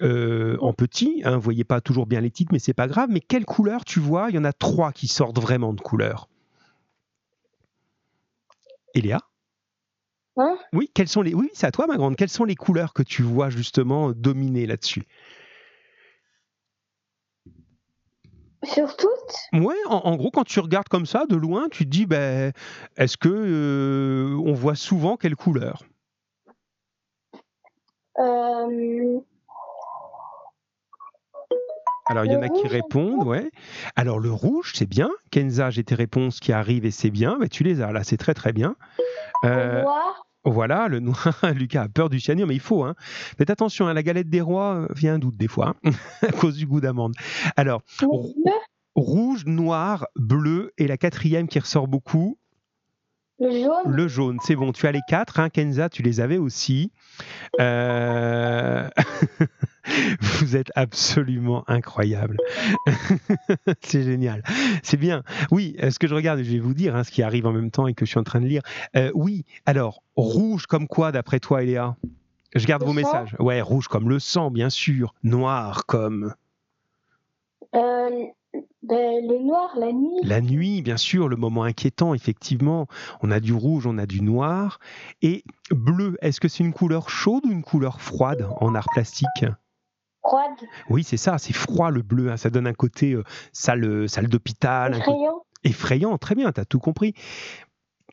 Euh, 0.02 0.56
en 0.60 0.72
petit, 0.72 1.22
hein, 1.24 1.36
voyez 1.36 1.64
pas 1.64 1.80
toujours 1.80 2.06
bien 2.06 2.20
les 2.20 2.30
titres, 2.30 2.52
mais 2.52 2.58
c'est 2.58 2.74
pas 2.74 2.86
grave. 2.86 3.08
Mais 3.10 3.20
quelle 3.20 3.44
couleur 3.44 3.84
tu 3.84 4.00
vois? 4.00 4.30
Il 4.30 4.36
y 4.36 4.38
en 4.38 4.44
a 4.44 4.52
trois 4.52 4.92
qui 4.92 5.08
sortent 5.08 5.38
vraiment 5.38 5.72
de 5.72 5.80
couleur. 5.80 6.28
Eléa? 8.94 9.20
Hein? 10.36 10.58
Oui, 10.72 10.90
quelles 10.94 11.08
sont 11.08 11.22
les 11.22 11.34
Oui, 11.34 11.50
c'est 11.52 11.66
à 11.66 11.72
toi 11.72 11.86
ma 11.86 11.96
grande. 11.96 12.16
Quelles 12.16 12.28
sont 12.28 12.44
les 12.44 12.54
couleurs 12.54 12.92
que 12.92 13.02
tu 13.02 13.22
vois 13.22 13.50
justement 13.50 14.12
dominer 14.12 14.66
là-dessus? 14.66 15.06
Sur 18.62 18.94
toutes? 18.96 19.08
Ouais, 19.54 19.74
en, 19.86 20.16
gros, 20.16 20.30
quand 20.30 20.44
tu 20.44 20.60
regardes 20.60 20.88
comme 20.88 21.06
ça 21.06 21.24
de 21.26 21.34
loin, 21.34 21.68
tu 21.70 21.84
te 21.84 21.90
dis, 21.90 22.04
ben, 22.04 22.52
est-ce 22.98 23.16
que 23.16 23.28
euh, 23.28 24.38
on 24.44 24.52
voit 24.52 24.74
souvent 24.74 25.16
quelle 25.16 25.34
couleur 25.34 25.82
euh, 28.18 29.18
Alors, 32.06 32.26
il 32.26 32.32
y 32.32 32.36
en 32.36 32.42
a 32.42 32.50
qui 32.50 32.68
répondent, 32.68 33.26
ouais. 33.26 33.50
Alors, 33.96 34.18
le 34.18 34.30
rouge, 34.30 34.72
c'est 34.74 34.88
bien. 34.88 35.08
Kenza, 35.30 35.70
j'ai 35.70 35.84
tes 35.84 35.94
réponses 35.94 36.38
qui 36.38 36.52
arrivent 36.52 36.84
et 36.84 36.90
c'est 36.90 37.10
bien. 37.10 37.38
Ben, 37.38 37.48
tu 37.48 37.64
les 37.64 37.80
as 37.80 37.92
là, 37.92 38.04
c'est 38.04 38.18
très 38.18 38.34
très 38.34 38.52
bien. 38.52 38.76
Euh, 39.44 39.82
noir 39.82 40.26
voilà, 40.44 40.88
le 40.88 41.00
noir, 41.00 41.18
Lucas 41.54 41.82
a 41.82 41.88
peur 41.88 42.08
du 42.08 42.18
cyanure, 42.18 42.46
mais 42.46 42.54
il 42.54 42.60
faut. 42.60 42.82
Hein. 42.82 42.94
Faites 43.36 43.50
attention, 43.50 43.86
à 43.86 43.90
hein, 43.90 43.94
la 43.94 44.02
galette 44.02 44.30
des 44.30 44.40
rois 44.40 44.76
euh, 44.76 44.86
vient 44.94 45.14
un 45.14 45.18
doute 45.18 45.36
des 45.36 45.48
fois, 45.48 45.76
hein, 45.84 45.90
à 46.22 46.32
cause 46.32 46.56
du 46.56 46.66
goût 46.66 46.80
d'amande. 46.80 47.14
Alors, 47.56 47.82
rouge, 48.94 49.44
noir, 49.44 50.06
bleu, 50.16 50.72
et 50.78 50.86
la 50.86 50.96
quatrième 50.96 51.46
qui 51.46 51.58
ressort 51.58 51.88
beaucoup. 51.88 52.38
Le 53.40 53.50
jaune? 53.50 53.90
Le 53.90 54.06
jaune, 54.08 54.38
c'est 54.42 54.54
bon. 54.54 54.70
Tu 54.72 54.86
as 54.86 54.92
les 54.92 55.00
quatre, 55.08 55.40
hein, 55.40 55.48
Kenza, 55.48 55.88
tu 55.88 56.02
les 56.02 56.20
avais 56.20 56.36
aussi. 56.36 56.92
Euh, 57.58 58.86
vous 60.20 60.56
êtes 60.56 60.70
absolument 60.74 61.64
incroyable. 61.66 62.36
c'est 63.82 64.02
génial. 64.02 64.42
C'est 64.82 64.98
bien. 64.98 65.22
Oui, 65.50 65.76
ce 65.90 65.98
que 65.98 66.06
je 66.06 66.14
regarde, 66.14 66.42
je 66.42 66.50
vais 66.52 66.58
vous 66.58 66.74
dire 66.74 66.94
hein, 66.94 67.02
ce 67.04 67.10
qui 67.10 67.22
arrive 67.22 67.46
en 67.46 67.52
même 67.52 67.70
temps 67.70 67.86
et 67.86 67.94
que 67.94 68.04
je 68.04 68.10
suis 68.10 68.18
en 68.20 68.24
train 68.24 68.40
de 68.40 68.46
lire. 68.46 68.62
Euh, 68.96 69.10
oui, 69.14 69.44
alors, 69.64 70.02
rouge 70.16 70.66
comme 70.66 70.86
quoi, 70.86 71.10
d'après 71.12 71.40
toi, 71.40 71.62
Eléa? 71.62 71.96
Je 72.54 72.66
garde 72.66 72.82
Le 72.82 72.88
vos 72.88 72.92
sang? 72.92 72.96
messages. 72.96 73.36
Ouais, 73.38 73.60
rouge 73.62 73.88
comme 73.88 74.08
le 74.10 74.18
sang, 74.18 74.50
bien 74.50 74.68
sûr. 74.70 75.14
Noir 75.22 75.86
comme 75.86 76.34
Euh, 77.74 78.26
ben, 78.82 79.26
le 79.28 79.38
noir, 79.44 79.70
la 79.78 79.92
nuit. 79.92 80.20
la 80.22 80.40
nuit, 80.40 80.82
bien 80.82 80.96
sûr, 80.96 81.28
le 81.28 81.36
moment 81.36 81.62
inquiétant, 81.64 82.14
effectivement. 82.14 82.86
On 83.22 83.30
a 83.30 83.38
du 83.40 83.52
rouge, 83.52 83.86
on 83.86 83.98
a 83.98 84.06
du 84.06 84.22
noir. 84.22 84.80
Et 85.22 85.44
bleu, 85.70 86.16
est-ce 86.22 86.40
que 86.40 86.48
c'est 86.48 86.64
une 86.64 86.72
couleur 86.72 87.10
chaude 87.10 87.44
ou 87.46 87.52
une 87.52 87.62
couleur 87.62 88.00
froide 88.00 88.48
en 88.60 88.74
art 88.74 88.88
plastique? 88.92 89.44
Froide. 90.22 90.50
Oui, 90.88 91.04
c'est 91.04 91.16
ça, 91.16 91.38
c'est 91.38 91.52
froid 91.54 91.90
le 91.90 92.02
bleu, 92.02 92.30
hein, 92.30 92.36
ça 92.36 92.50
donne 92.50 92.66
un 92.66 92.74
côté 92.74 93.12
euh, 93.12 93.24
salle, 93.52 94.08
salle 94.08 94.28
d'hôpital, 94.28 94.94
Effrayant. 94.96 95.42
effrayant, 95.64 96.18
très 96.18 96.34
bien, 96.34 96.52
tu 96.52 96.60
as 96.60 96.64
tout 96.64 96.78
compris. 96.80 97.14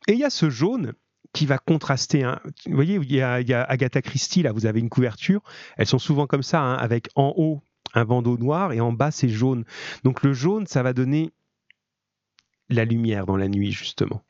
Et 0.08 0.14
il 0.14 0.20
y 0.20 0.24
a 0.24 0.30
ce 0.30 0.50
jaune 0.50 0.94
qui 1.34 1.46
va 1.46 1.58
contraster. 1.58 2.24
hein. 2.24 2.40
Vous 2.66 2.76
voyez, 2.76 2.96
il 2.96 3.12
y, 3.14 3.22
a, 3.22 3.42
il 3.42 3.50
y 3.50 3.54
a 3.54 3.62
Agatha 3.64 4.02
Christie, 4.02 4.42
là, 4.44 4.54
vous 4.54 4.66
avez 4.66 4.80
une 4.80 4.90
couverture, 4.90 5.42
elles 5.78 5.86
sont 5.86 6.00
souvent 6.00 6.28
comme 6.28 6.44
ça, 6.44 6.62
hein, 6.62 6.76
avec 6.76 7.10
en 7.16 7.34
haut 7.36 7.62
un 7.98 8.06
bandeau 8.06 8.38
noir 8.38 8.72
et 8.74 8.80
en 8.80 8.92
bas 8.94 9.12
c'est 9.12 9.30
jaune. 9.30 9.66
Donc 10.04 10.24
le 10.24 10.34
jaune, 10.34 10.68
ça 10.68 10.84
va 10.84 10.94
donner 10.94 11.32
la 12.70 12.86
lumière 12.86 13.26
dans 13.26 13.38
la 13.38 13.48
nuit, 13.48 13.72
justement. 13.72 14.24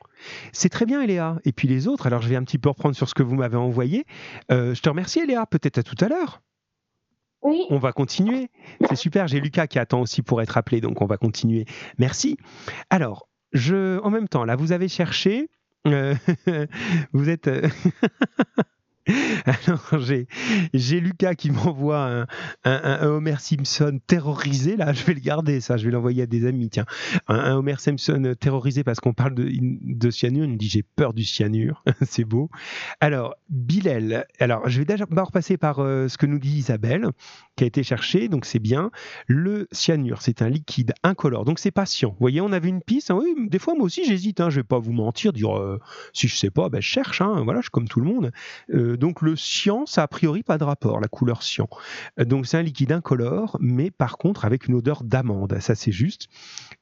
C'est 0.52 0.68
très 0.68 0.86
bien, 0.86 1.02
Eléa. 1.02 1.38
Et 1.44 1.52
puis 1.52 1.68
les 1.68 1.88
autres, 1.88 2.06
alors 2.06 2.22
je 2.22 2.28
vais 2.28 2.36
un 2.36 2.44
petit 2.44 2.58
peu 2.58 2.68
reprendre 2.68 2.94
sur 2.94 3.08
ce 3.08 3.14
que 3.14 3.22
vous 3.22 3.34
m'avez 3.34 3.56
envoyé. 3.56 4.04
Euh, 4.50 4.74
je 4.74 4.82
te 4.82 4.88
remercie, 4.88 5.20
Eléa. 5.20 5.46
Peut-être 5.46 5.78
à 5.78 5.82
tout 5.82 5.96
à 6.00 6.08
l'heure. 6.08 6.42
Oui. 7.42 7.64
On 7.70 7.78
va 7.78 7.92
continuer. 7.92 8.50
C'est 8.88 8.96
super. 8.96 9.28
J'ai 9.28 9.40
Lucas 9.40 9.66
qui 9.66 9.78
attend 9.78 10.00
aussi 10.00 10.22
pour 10.22 10.42
être 10.42 10.56
appelé, 10.56 10.80
donc 10.80 11.02
on 11.02 11.06
va 11.06 11.16
continuer. 11.16 11.66
Merci. 11.98 12.36
Alors, 12.90 13.28
je, 13.52 14.00
en 14.00 14.10
même 14.10 14.28
temps, 14.28 14.44
là, 14.44 14.56
vous 14.56 14.72
avez 14.72 14.88
cherché. 14.88 15.48
euh, 15.86 16.14
vous 17.12 17.28
êtes. 17.28 17.48
Alors, 19.44 20.00
j'ai, 20.00 21.00
Lucas 21.00 21.34
qui 21.34 21.50
m'envoie 21.50 22.26
un, 22.64 23.06
Homer 23.06 23.36
Simpson 23.38 23.98
terrorisé. 24.06 24.76
Là, 24.76 24.92
je 24.92 25.04
vais 25.04 25.14
le 25.14 25.20
garder, 25.20 25.60
ça. 25.60 25.76
Je 25.76 25.86
vais 25.86 25.90
l'envoyer 25.90 26.22
à 26.22 26.26
des 26.26 26.46
amis. 26.46 26.68
Tiens, 26.70 26.86
un, 27.28 27.56
Homer 27.56 27.76
Simpson 27.78 28.34
terrorisé 28.38 28.84
parce 28.84 29.00
qu'on 29.00 29.14
parle 29.14 29.34
de, 29.34 30.10
cyanure. 30.10 30.44
Il 30.44 30.52
me 30.52 30.56
dit 30.56 30.68
J'ai 30.68 30.82
peur 30.82 31.14
du 31.14 31.24
cyanure. 31.24 31.82
C'est 32.02 32.24
beau. 32.24 32.50
Alors, 33.00 33.34
Bilal. 33.48 34.26
Alors, 34.40 34.68
je 34.68 34.78
vais 34.78 34.84
d'abord 34.84 35.32
passer 35.32 35.56
par 35.56 35.78
euh, 35.80 36.08
ce 36.08 36.18
que 36.18 36.26
nous 36.26 36.38
dit 36.38 36.56
Isabelle, 36.58 37.08
qui 37.56 37.64
a 37.64 37.66
été 37.66 37.82
cherché. 37.82 38.28
Donc, 38.28 38.44
c'est 38.44 38.58
bien. 38.58 38.90
Le 39.26 39.68
cyanure, 39.72 40.22
c'est 40.22 40.42
un 40.42 40.48
liquide 40.48 40.92
incolore. 41.02 41.44
Donc, 41.44 41.58
c'est 41.58 41.70
patient. 41.70 42.10
Vous 42.10 42.16
voyez, 42.20 42.40
on 42.40 42.52
avait 42.52 42.68
une 42.68 42.82
piste. 42.82 43.10
hein. 43.10 43.18
Oui, 43.22 43.34
des 43.48 43.58
fois, 43.58 43.74
moi 43.74 43.84
aussi, 43.84 44.04
j'hésite. 44.04 44.40
Hein. 44.40 44.50
Je 44.50 44.56
vais 44.56 44.64
pas 44.64 44.78
vous 44.78 44.92
mentir, 44.92 45.32
dire 45.32 45.56
euh, 45.58 45.80
si 46.12 46.28
je 46.28 46.36
sais 46.36 46.50
pas, 46.50 46.68
ben, 46.68 46.80
je 46.80 46.86
cherche. 46.86 47.20
hein. 47.20 47.42
Voilà, 47.44 47.60
je 47.60 47.64
suis 47.64 47.70
comme 47.70 47.88
tout 47.88 48.00
le 48.00 48.06
monde. 48.06 48.32
Euh, 48.74 48.96
donc, 48.98 49.22
le 49.22 49.36
cyan, 49.36 49.86
ça 49.86 50.02
a 50.02 50.08
priori 50.08 50.42
pas 50.42 50.58
de 50.58 50.64
rapport, 50.64 51.00
la 51.00 51.08
couleur 51.08 51.42
cyan. 51.42 51.68
Euh, 52.20 52.24
Donc, 52.24 52.46
c'est 52.46 52.58
un 52.58 52.62
liquide 52.62 52.92
incolore, 52.92 53.56
mais 53.60 53.90
par 53.90 54.18
contre, 54.18 54.44
avec 54.44 54.66
une 54.66 54.74
odeur 54.74 55.04
d'amande. 55.04 55.58
Ça, 55.60 55.74
c'est 55.74 55.92
juste. 55.92 56.28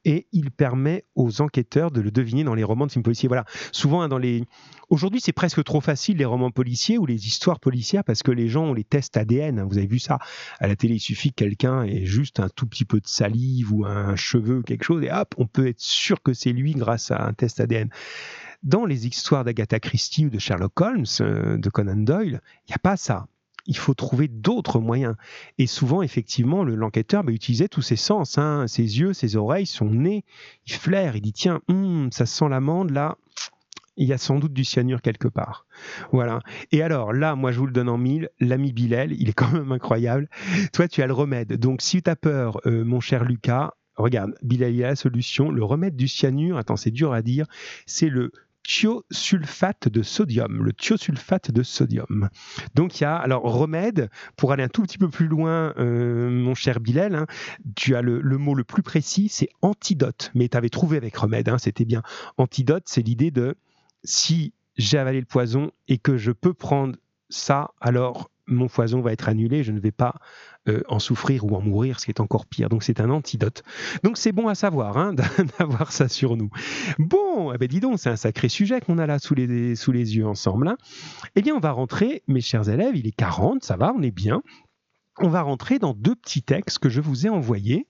Et 0.05 0.27
il 0.31 0.51
permet 0.51 1.05
aux 1.15 1.41
enquêteurs 1.41 1.91
de 1.91 2.01
le 2.01 2.11
deviner 2.11 2.43
dans 2.43 2.55
les 2.55 2.63
romans 2.63 2.87
de 2.87 2.91
films 2.91 3.03
policiers. 3.03 3.27
Voilà. 3.27 3.45
Souvent, 3.71 4.01
hein, 4.01 4.07
dans 4.09 4.17
les. 4.17 4.43
Aujourd'hui, 4.89 5.19
c'est 5.21 5.33
presque 5.33 5.63
trop 5.63 5.81
facile, 5.81 6.17
les 6.17 6.25
romans 6.25 6.51
policiers 6.51 6.97
ou 6.97 7.05
les 7.05 7.27
histoires 7.27 7.59
policières, 7.59 8.03
parce 8.03 8.23
que 8.23 8.31
les 8.31 8.47
gens 8.47 8.65
ont 8.65 8.73
les 8.73 8.85
tests 8.85 9.17
ADN. 9.17 9.59
hein. 9.59 9.67
Vous 9.69 9.77
avez 9.77 9.87
vu 9.87 9.99
ça 9.99 10.17
à 10.59 10.67
la 10.67 10.75
télé, 10.75 10.95
il 10.95 10.99
suffit 10.99 11.29
que 11.29 11.35
quelqu'un 11.43 11.83
ait 11.83 12.05
juste 12.05 12.39
un 12.39 12.49
tout 12.49 12.65
petit 12.67 12.85
peu 12.85 12.99
de 12.99 13.07
salive 13.07 13.73
ou 13.73 13.85
un 13.85 14.15
cheveu, 14.15 14.61
quelque 14.63 14.83
chose, 14.83 15.03
et 15.03 15.11
hop, 15.11 15.35
on 15.37 15.45
peut 15.45 15.67
être 15.67 15.81
sûr 15.81 16.21
que 16.23 16.33
c'est 16.33 16.53
lui 16.53 16.73
grâce 16.73 17.11
à 17.11 17.21
un 17.25 17.33
test 17.33 17.59
ADN. 17.59 17.89
Dans 18.63 18.85
les 18.85 19.07
histoires 19.07 19.43
d'Agatha 19.43 19.79
Christie 19.79 20.25
ou 20.25 20.29
de 20.29 20.39
Sherlock 20.39 20.79
Holmes, 20.81 21.05
euh, 21.21 21.57
de 21.57 21.69
Conan 21.69 21.95
Doyle, 21.97 22.41
il 22.67 22.71
n'y 22.71 22.75
a 22.75 22.79
pas 22.79 22.97
ça. 22.97 23.27
Il 23.69 23.77
faut 23.77 23.93
trouver 23.93 24.27
d'autres 24.29 24.79
moyens. 24.79 25.15
Et 25.57 25.67
souvent, 25.67 26.01
effectivement, 26.01 26.63
le- 26.63 26.75
l'enquêteur 26.75 27.23
bah, 27.23 27.31
utilisait 27.33 27.67
tous 27.67 27.81
ses 27.81 27.97
sens, 27.97 28.37
hein, 28.37 28.65
ses 28.67 28.99
yeux, 28.99 29.13
ses 29.13 29.35
oreilles, 29.35 29.65
son 29.65 29.89
nez. 29.89 30.23
Il 30.65 30.73
flaire, 30.73 31.15
il 31.15 31.21
dit 31.21 31.33
tiens, 31.33 31.59
hum, 31.67 32.09
ça 32.11 32.25
sent 32.25 32.47
l'amande 32.49 32.91
là. 32.91 33.17
Il 33.99 34.07
y 34.07 34.13
a 34.13 34.17
sans 34.17 34.37
doute 34.39 34.53
du 34.53 34.63
cyanure 34.63 35.01
quelque 35.01 35.27
part. 35.27 35.65
Voilà. 36.11 36.39
Et 36.71 36.81
alors 36.81 37.13
là, 37.13 37.35
moi 37.35 37.51
je 37.51 37.59
vous 37.59 37.65
le 37.65 37.71
donne 37.73 37.89
en 37.89 37.97
mille, 37.97 38.29
l'ami 38.39 38.71
Bilal, 38.71 39.11
il 39.11 39.27
est 39.29 39.33
quand 39.33 39.51
même 39.51 39.71
incroyable. 39.71 40.29
Toi, 40.71 40.87
tu 40.87 41.01
as 41.01 41.07
le 41.07 41.13
remède. 41.13 41.53
Donc 41.59 41.81
si 41.81 42.01
tu 42.01 42.09
as 42.09 42.15
peur, 42.15 42.59
euh, 42.67 42.85
mon 42.85 42.99
cher 42.99 43.23
Lucas, 43.25 43.73
regarde, 43.95 44.35
Bilal, 44.43 44.73
il 44.75 44.83
a 44.83 44.89
la 44.89 44.95
solution. 44.95 45.49
Le 45.49 45.63
remède 45.63 45.95
du 45.95 46.07
cyanure, 46.07 46.57
attends, 46.57 46.75
c'est 46.77 46.91
dur 46.91 47.11
à 47.11 47.21
dire, 47.23 47.47
c'est 47.87 48.09
le 48.09 48.31
thiosulfate 48.67 49.87
de 49.87 50.03
sodium, 50.03 50.61
le 50.61 50.73
thiosulfate 50.73 51.51
de 51.51 51.63
sodium. 51.63 52.29
Donc 52.75 52.99
il 52.99 53.03
y 53.03 53.05
a 53.05 53.15
alors 53.15 53.43
remède 53.43 54.09
pour 54.35 54.51
aller 54.51 54.63
un 54.63 54.67
tout 54.67 54.81
petit 54.81 54.97
peu 54.97 55.09
plus 55.09 55.27
loin, 55.27 55.73
euh, 55.77 56.29
mon 56.29 56.53
cher 56.53 56.81
Bilal. 56.81 57.15
hein, 57.15 57.25
tu 57.75 57.95
as 57.95 58.01
le, 58.01 58.21
mot 58.37 58.53
le 58.53 58.65
plus 58.65 58.83
précis, 58.83 59.29
c'est 59.29 59.49
antidote. 59.61 60.31
Mais 60.35 60.49
tu 60.49 60.57
avais 60.57 60.69
trouvé 60.69 60.97
avec 60.97 61.15
remède, 61.15 61.47
hein, 61.47 61.57
c'était 61.57 61.85
bien. 61.85 62.03
Antidote, 62.37 62.83
c'est 62.87 63.01
l'idée 63.01 63.31
de 63.31 63.55
si 64.03 64.53
j'ai 64.75 64.97
avalé 64.97 65.21
le 65.21 65.25
poison 65.25 65.71
et 65.87 65.97
que 65.97 66.17
je 66.17 66.31
peux 66.31 66.53
prendre 66.53 66.97
ça, 67.29 67.71
alors 67.79 68.29
mon 68.47 68.67
poison 68.67 69.01
va 69.01 69.11
être 69.13 69.29
annulé, 69.29 69.63
je 69.63 69.71
ne 69.71 69.79
vais 69.79 69.91
pas 69.91 70.15
euh, 70.67 70.81
en 70.87 70.99
souffrir 70.99 71.45
ou 71.45 71.55
en 71.55 71.61
mourir, 71.61 71.99
ce 71.99 72.05
qui 72.05 72.11
est 72.11 72.19
encore 72.19 72.45
pire. 72.45 72.69
Donc 72.69 72.83
c'est 72.83 72.99
un 72.99 73.09
antidote. 73.09 73.63
Donc 74.03 74.17
c'est 74.17 74.31
bon 74.31 74.47
à 74.47 74.55
savoir 74.55 74.97
hein, 74.97 75.13
d'avoir 75.59 75.91
ça 75.91 76.07
sur 76.07 76.35
nous. 76.37 76.49
Bon, 76.99 77.53
eh 77.53 77.57
ben 77.57 77.67
dis 77.67 77.79
donc, 77.79 77.99
c'est 77.99 78.09
un 78.09 78.15
sacré 78.15 78.49
sujet 78.49 78.81
qu'on 78.81 78.97
a 78.97 79.05
là 79.05 79.19
sous 79.19 79.35
les, 79.35 79.75
sous 79.75 79.91
les 79.91 80.15
yeux 80.17 80.27
ensemble. 80.27 80.67
hein. 80.67 80.77
Eh 81.35 81.41
bien, 81.41 81.55
on 81.55 81.59
va 81.59 81.71
rentrer, 81.71 82.23
mes 82.27 82.41
chers 82.41 82.69
élèves, 82.69 82.95
il 82.95 83.07
est 83.07 83.15
40, 83.15 83.63
ça 83.63 83.77
va, 83.77 83.93
on 83.95 84.01
est 84.01 84.11
bien. 84.11 84.41
On 85.19 85.29
va 85.29 85.41
rentrer 85.41 85.79
dans 85.79 85.93
deux 85.93 86.15
petits 86.15 86.43
textes 86.43 86.77
que 86.77 86.89
je 86.89 87.01
vous 87.01 87.25
ai 87.25 87.29
envoyés, 87.29 87.87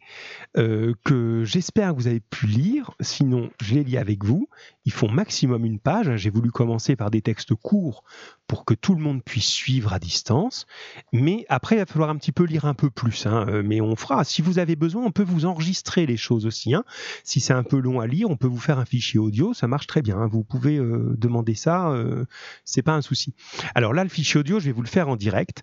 euh, 0.57 0.93
que 1.03 1.43
j'espère 1.43 1.91
que 1.91 1.95
vous 1.97 2.07
avez 2.07 2.19
pu 2.19 2.47
lire. 2.47 2.91
Sinon, 3.01 3.49
je 3.61 3.75
les 3.75 3.83
lis 3.83 3.97
avec 3.97 4.23
vous. 4.23 4.47
Ils 4.85 4.91
font 4.93 5.09
maximum 5.09 5.65
une 5.65 5.79
page. 5.79 6.15
J'ai 6.15 6.29
voulu 6.29 6.51
commencer 6.51 6.95
par 6.95 7.11
des 7.11 7.21
textes 7.21 7.53
courts 7.55 8.03
pour 8.47 8.63
que 8.63 8.73
tout 8.73 8.95
le 8.95 9.01
monde 9.01 9.23
puisse 9.23 9.47
suivre 9.49 9.91
à 9.93 9.99
distance. 9.99 10.65
Mais 11.11 11.45
après, 11.49 11.75
il 11.75 11.79
va 11.79 11.85
falloir 11.85 12.09
un 12.09 12.15
petit 12.15 12.31
peu 12.31 12.43
lire 12.45 12.65
un 12.65 12.73
peu 12.73 12.89
plus. 12.89 13.25
hein. 13.27 13.45
Euh, 13.49 13.63
Mais 13.65 13.81
on 13.81 13.95
fera. 13.95 14.23
Si 14.23 14.41
vous 14.41 14.57
avez 14.59 14.75
besoin, 14.75 15.03
on 15.05 15.11
peut 15.11 15.23
vous 15.23 15.45
enregistrer 15.45 16.05
les 16.05 16.17
choses 16.17 16.45
aussi. 16.45 16.73
hein. 16.73 16.83
Si 17.23 17.39
c'est 17.39 17.53
un 17.53 17.63
peu 17.63 17.77
long 17.79 17.99
à 17.99 18.07
lire, 18.07 18.29
on 18.29 18.37
peut 18.37 18.47
vous 18.47 18.59
faire 18.59 18.79
un 18.79 18.85
fichier 18.85 19.19
audio. 19.19 19.53
Ça 19.53 19.67
marche 19.67 19.87
très 19.87 20.01
bien. 20.01 20.17
hein. 20.17 20.27
Vous 20.27 20.43
pouvez 20.43 20.77
euh, 20.77 21.15
demander 21.17 21.55
ça. 21.55 21.89
Euh, 21.91 22.25
c'est 22.65 22.81
pas 22.83 22.93
un 22.93 23.01
souci. 23.01 23.33
Alors 23.75 23.93
là, 23.93 24.03
le 24.03 24.09
fichier 24.09 24.39
audio, 24.39 24.59
je 24.59 24.65
vais 24.65 24.71
vous 24.71 24.81
le 24.83 24.87
faire 24.87 25.09
en 25.09 25.15
direct. 25.17 25.61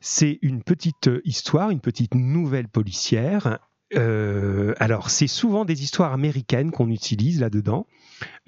C'est 0.00 0.38
une 0.42 0.62
petite 0.62 1.10
histoire, 1.24 1.70
une 1.70 1.80
petite 1.80 2.14
nouvelle 2.14 2.68
policière. 2.68 3.58
Euh, 3.94 4.74
alors, 4.78 5.10
c'est 5.10 5.26
souvent 5.26 5.64
des 5.64 5.82
histoires 5.82 6.12
américaines 6.12 6.70
qu'on 6.70 6.90
utilise 6.90 7.40
là-dedans. 7.40 7.86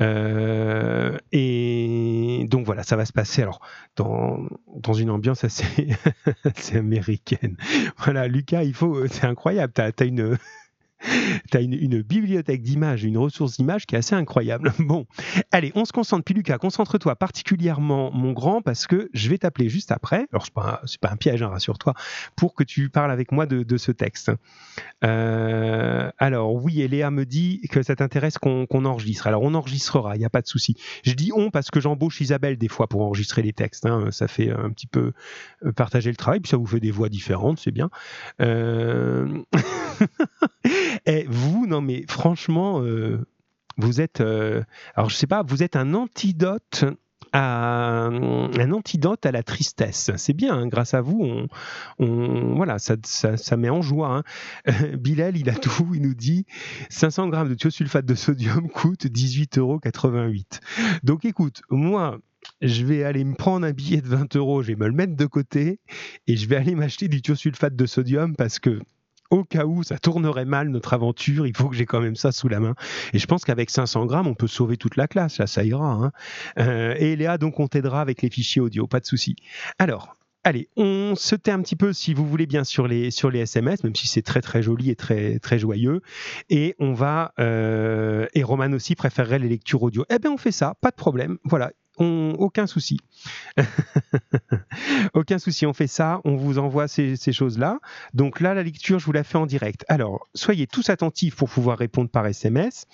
Euh, 0.01 1.17
et 1.31 2.47
donc 2.49 2.65
voilà, 2.65 2.83
ça 2.83 2.97
va 2.97 3.05
se 3.05 3.13
passer 3.13 3.43
alors 3.43 3.61
dans, 3.97 4.39
dans 4.77 4.95
une 4.95 5.11
ambiance 5.11 5.45
assez, 5.45 5.89
américaine. 6.75 7.57
Voilà, 7.99 8.27
Lucas, 8.29 8.65
il 8.65 8.75
faut, 8.75 9.07
c'est 9.09 9.27
incroyable. 9.27 9.73
Tu 9.75 9.83
as, 9.83 10.07
une, 10.07 10.39
T'as 11.51 11.63
une, 11.63 11.75
une 11.75 12.03
bibliothèque 12.03 12.63
d'images, 12.63 13.05
une 13.05 13.19
ressource 13.19 13.57
d'images 13.57 13.87
qui 13.87 13.95
est 13.95 13.99
assez 13.99 14.15
incroyable. 14.15 14.73
Bon, 14.89 15.07
allez, 15.53 15.71
on 15.75 15.85
se 15.85 15.93
concentre. 15.93 16.25
Puis 16.25 16.43
concentre-toi 16.59 17.15
particulièrement, 17.17 18.11
mon 18.13 18.33
grand, 18.33 18.63
parce 18.63 18.87
que 18.87 19.11
je 19.13 19.29
vais 19.29 19.37
t'appeler 19.39 19.69
juste 19.69 19.93
après. 19.93 20.27
Alors, 20.33 20.47
un- 20.57 20.79
c'est 20.87 21.01
pas 21.01 21.11
un 21.11 21.17
piège, 21.17 21.43
hein, 21.43 21.49
rassure-toi, 21.49 21.95
pour 22.37 22.55
que 22.55 22.65
tu 22.65 22.89
parles 22.89 23.11
avec 23.11 23.33
moi 23.33 23.47
de, 23.47 23.77
ce 23.77 23.93
texte. 23.93 24.33
Euh, 25.05 26.11
alors, 26.19 26.55
oui, 26.55 26.81
et 26.81 26.89
Léa 26.89 27.11
me 27.11 27.25
dit 27.27 27.61
que 27.71 27.83
ça 27.83 27.95
t'intéresse 27.97 28.39
qu'on 28.39 28.67
qu'on 28.67 28.85
enregistre. 28.85 29.27
Alors, 29.27 29.43
on 29.43 29.55
enregistrera, 29.55 30.17
il 30.17 30.21
n'y 30.21 30.25
a 30.25 30.31
pas 30.31 30.41
de 30.43 30.47
souci. 30.47 30.75
Je 31.05 31.13
dis 31.13 31.31
on 31.35 31.51
parce 31.51 31.71
que 31.71 31.81
j'embauche 31.81 32.21
Isabelle 32.21 32.57
des 32.57 32.69
fois 32.69 32.87
pour 32.89 33.03
enregistrer 33.03 33.43
les 33.43 33.53
textes. 33.53 33.87
hein. 33.87 34.09
Ça 34.11 34.27
fait 34.27 34.51
un 34.51 34.71
petit 34.71 34.87
peu 34.87 35.13
euh, 35.65 35.73
partager 35.73 36.11
le 36.11 36.17
travail, 36.17 36.41
puis 36.41 36.51
ça 36.51 36.57
vous 36.57 36.67
fait 36.67 36.81
des 36.81 36.91
voix 36.91 37.09
différentes, 37.09 37.59
c'est 37.59 37.71
bien. 37.73 37.91
Euh... 38.41 39.43
Et 41.09 41.25
vous, 41.27 41.67
non 41.67 41.81
mais 41.81 42.05
franchement, 42.07 42.83
euh, 42.83 43.27
vous 43.79 44.03
êtes, 44.03 44.21
euh, 44.21 44.63
alors 44.95 45.09
je 45.09 45.17
sais 45.17 45.27
pas, 45.27 45.43
vous 45.43 45.63
êtes 45.63 45.75
un 45.75 45.95
antidote 45.95 46.85
à 47.33 48.11
la 49.33 49.43
tristesse. 49.43 50.11
C'est 50.19 50.35
bien, 50.35 50.55
hein, 50.55 50.67
grâce 50.67 50.93
à 50.93 51.01
vous, 51.01 51.47
voilà, 51.99 52.79
ça, 52.79 52.97
ça, 53.03 53.57
met 53.57 53.71
en 53.71 53.81
joie. 53.81 54.23
Hein. 54.67 54.93
Bilal, 54.99 55.39
il 55.39 55.49
a 55.49 55.55
tout, 55.55 55.95
il 55.95 56.03
nous 56.03 56.15
dit 56.15 56.45
500 56.91 57.29
grammes 57.29 57.49
de 57.49 57.55
thiosulfate 57.55 58.05
de 58.05 58.15
sodium 58.15 58.69
coûte 58.73 59.07
18,88 59.07 59.59
euros. 59.61 59.81
Donc 61.05 61.25
écoute, 61.25 61.63
moi, 61.71 62.19
je 62.61 62.85
vais 62.85 63.03
aller 63.03 63.25
me 63.25 63.35
prendre 63.35 63.67
un 63.67 63.73
billet 63.73 64.03
de 64.03 64.09
20 64.09 64.37
euros, 64.37 64.63
je 64.63 64.69
vais 64.69 64.77
me 64.77 64.89
le 64.89 64.95
mettre 64.95 65.17
de 65.17 65.27
côté 65.27 65.81
et 66.27 66.37
je 66.37 66.47
vais 66.49 66.57
aller 66.57 66.75
m'acheter 66.75 67.09
du 67.09 67.23
thiosulfate 67.23 67.77
de 67.77 67.87
sodium 67.87 68.37
parce 68.37 68.59
que 68.59 68.79
au 69.31 69.45
cas 69.45 69.65
où 69.65 69.83
ça 69.83 69.99
tournerait 69.99 70.45
mal 70.45 70.69
notre 70.69 70.95
aventure, 70.95 71.47
il 71.47 71.57
faut 71.57 71.69
que 71.69 71.77
j'ai 71.77 71.87
quand 71.87 72.01
même 72.01 72.17
ça 72.17 72.33
sous 72.33 72.49
la 72.49 72.61
main. 72.61 72.75
Et 73.13 73.19
je 73.19 73.27
pense 73.27 73.45
qu'avec 73.45 73.71
500 73.71 74.07
grammes, 74.07 74.27
on 74.27 74.35
peut 74.35 74.47
sauver 74.47 74.77
toute 74.77 74.97
la 74.97 75.09
classe, 75.09 75.39
là, 75.39 75.47
ça 75.47 75.65
ira. 75.65 75.93
Hein. 75.93 76.13
Euh, 76.59 76.95
et 76.99 77.17
Léa, 77.17 77.39
donc, 77.39 77.61
on 77.61 77.69
t'aidera 77.69 78.01
avec 78.01 78.23
les 78.23 78.31
fichiers 78.31 78.61
audio, 78.61 78.87
pas 78.87 79.01
de 79.01 79.07
souci. 79.07 79.37
Alors, 79.79 80.15
Allez, 80.45 80.69
on 80.77 81.15
se 81.17 81.35
tait 81.35 81.51
un 81.51 81.61
petit 81.61 81.77
peu, 81.77 81.93
si 81.93 82.15
vous 82.15 82.25
voulez 82.25 82.47
bien, 82.47 82.63
sur 82.63 82.87
les, 82.87 83.11
sur 83.11 83.29
les 83.29 83.41
SMS, 83.41 83.83
même 83.83 83.95
si 83.95 84.07
c'est 84.07 84.23
très 84.23 84.41
très 84.41 84.63
joli 84.63 84.89
et 84.89 84.95
très 84.95 85.41
très 85.41 85.59
joyeux. 85.59 86.01
Et 86.49 86.77
on 86.79 86.95
va 86.95 87.35
euh, 87.41 88.27
et 88.35 88.45
Roman 88.45 88.73
aussi 88.73 88.95
préférerait 88.95 89.41
les 89.41 89.49
lectures 89.49 89.83
audio. 89.83 90.07
Eh 90.09 90.19
bien, 90.19 90.31
on 90.31 90.39
fait 90.39 90.53
ça, 90.53 90.75
pas 90.81 90.91
de 90.91 90.97
problème. 90.97 91.39
Voilà, 91.45 91.73
aucun 91.99 92.67
souci. 92.67 92.99
aucun 95.15 95.39
souci, 95.39 95.67
on 95.67 95.73
fait 95.73 95.87
ça, 95.87 96.21
on 96.25 96.37
vous 96.37 96.59
envoie 96.59 96.89
ces, 96.89 97.17
choses-là. 97.33 97.79
Donc 98.15 98.41
là, 98.41 98.55
la 98.55 98.63
lecture, 98.63 98.99
je 98.99 99.07
vous 99.07 99.13
la 99.13 99.25
fais 99.25 99.39
en 99.39 99.47
direct. 99.47 99.85
Alors, 99.89 100.27
soyez 100.35 100.67
tous 100.67 100.91
attentifs 100.91 101.37
pour 101.37 101.49
pouvoir 101.49 101.79
répondre 101.79 102.11
par 102.11 102.27
SMS. 102.27 102.87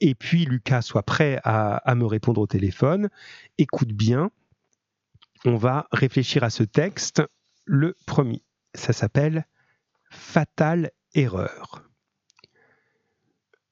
Et 0.00 0.14
puis, 0.14 0.44
Lucas, 0.44 0.82
soit 0.82 1.02
prêt 1.02 1.40
à, 1.44 1.76
à 1.76 1.94
me 1.94 2.06
répondre 2.06 2.40
au 2.40 2.46
téléphone. 2.46 3.08
Écoute 3.58 3.92
bien. 3.92 4.30
On 5.44 5.56
va 5.56 5.88
réfléchir 5.92 6.44
à 6.44 6.50
ce 6.50 6.62
texte. 6.62 7.22
Le 7.64 7.96
premier, 8.06 8.42
ça 8.74 8.92
s'appelle 8.92 9.46
Fatale 10.10 10.90
erreur. 11.14 11.82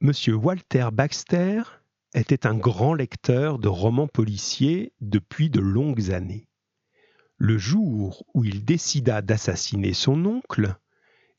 Monsieur 0.00 0.34
Walter 0.34 0.88
Baxter 0.92 1.62
était 2.14 2.46
un 2.46 2.54
grand 2.54 2.94
lecteur 2.94 3.58
de 3.58 3.68
romans 3.68 4.08
policiers 4.08 4.92
depuis 5.00 5.50
de 5.50 5.60
longues 5.60 6.12
années. 6.12 6.48
Le 7.38 7.58
jour 7.58 8.24
où 8.34 8.44
il 8.44 8.64
décida 8.64 9.22
d'assassiner 9.22 9.94
son 9.94 10.24
oncle, 10.24 10.76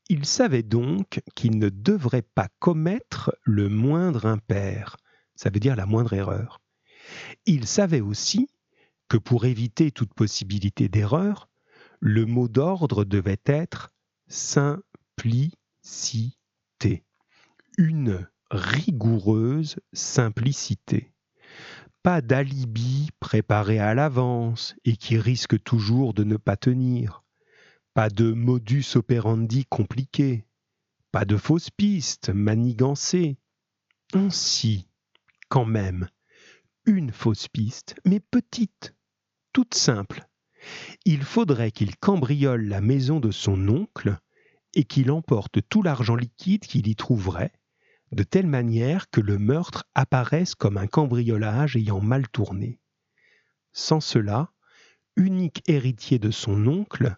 il 0.10 0.26
savait 0.26 0.64
donc 0.64 1.22
qu'il 1.36 1.58
ne 1.58 1.70
devrait 1.70 2.28
pas 2.36 2.50
commettre 2.60 3.36
le 3.44 3.70
moindre 3.70 4.26
impair, 4.26 4.98
ça 5.36 5.50
veut 5.50 5.60
dire 5.60 5.76
la 5.76 5.86
moindre 5.86 6.14
erreur. 6.14 6.62
Il 7.46 7.68
savait 7.68 8.02
aussi 8.02 8.50
que 9.08 9.18
pour 9.18 9.46
éviter 9.46 9.92
toute 9.92 10.14
possibilité 10.14 10.90
d'erreur, 10.90 11.50
le 12.00 12.26
mot 12.26 12.48
d'ordre 12.48 13.06
devait 13.06 13.42
être 13.46 13.94
simplicité. 14.28 15.54
Une 17.78 18.28
rigoureuse 18.52 19.78
simplicité. 19.94 21.14
Pas 22.04 22.22
d'alibi 22.22 23.10
préparé 23.20 23.80
à 23.80 23.94
l'avance 23.94 24.76
et 24.84 24.98
qui 24.98 25.18
risque 25.18 25.62
toujours 25.64 26.14
de 26.14 26.24
ne 26.24 26.38
pas 26.38 26.58
tenir. 26.58 27.24
Pas 27.94 28.10
de 28.10 28.34
modus 28.34 28.96
operandi 28.96 29.66
compliqué. 29.66 30.46
Pas 31.12 31.26
de 31.26 31.38
fausses 31.38 31.70
pistes 31.70 32.30
manigancées. 32.30 33.38
Ainsi, 34.14 34.88
quand 35.48 35.66
même, 35.66 36.10
une 36.86 37.12
fausse 37.12 37.48
piste, 37.48 37.96
mais 38.06 38.20
petite, 38.20 38.94
toute 39.54 39.74
simple. 39.74 40.28
Il 41.06 41.24
faudrait 41.24 41.72
qu'il 41.72 41.96
cambriole 41.98 42.66
la 42.66 42.82
maison 42.82 43.20
de 43.20 43.32
son 43.32 43.68
oncle 43.70 44.18
et 44.74 44.84
qu'il 44.84 45.12
emporte 45.12 45.60
tout 45.70 45.84
l'argent 45.84 46.16
liquide 46.16 46.66
qu'il 46.66 46.88
y 46.88 46.96
trouverait 46.96 47.54
de 48.14 48.24
telle 48.24 48.48
manière 48.48 49.10
que 49.10 49.22
le 49.22 49.38
meurtre 49.38 49.86
apparaisse 49.96 50.56
comme 50.56 50.78
un 50.78 50.88
cambriolage 50.88 51.76
ayant 51.76 52.02
mal 52.02 52.28
tourné. 52.30 52.80
Sans 53.72 54.02
cela, 54.02 54.52
unique 55.16 55.64
héritier 55.68 56.20
de 56.20 56.32
son 56.32 56.68
oncle, 56.68 57.18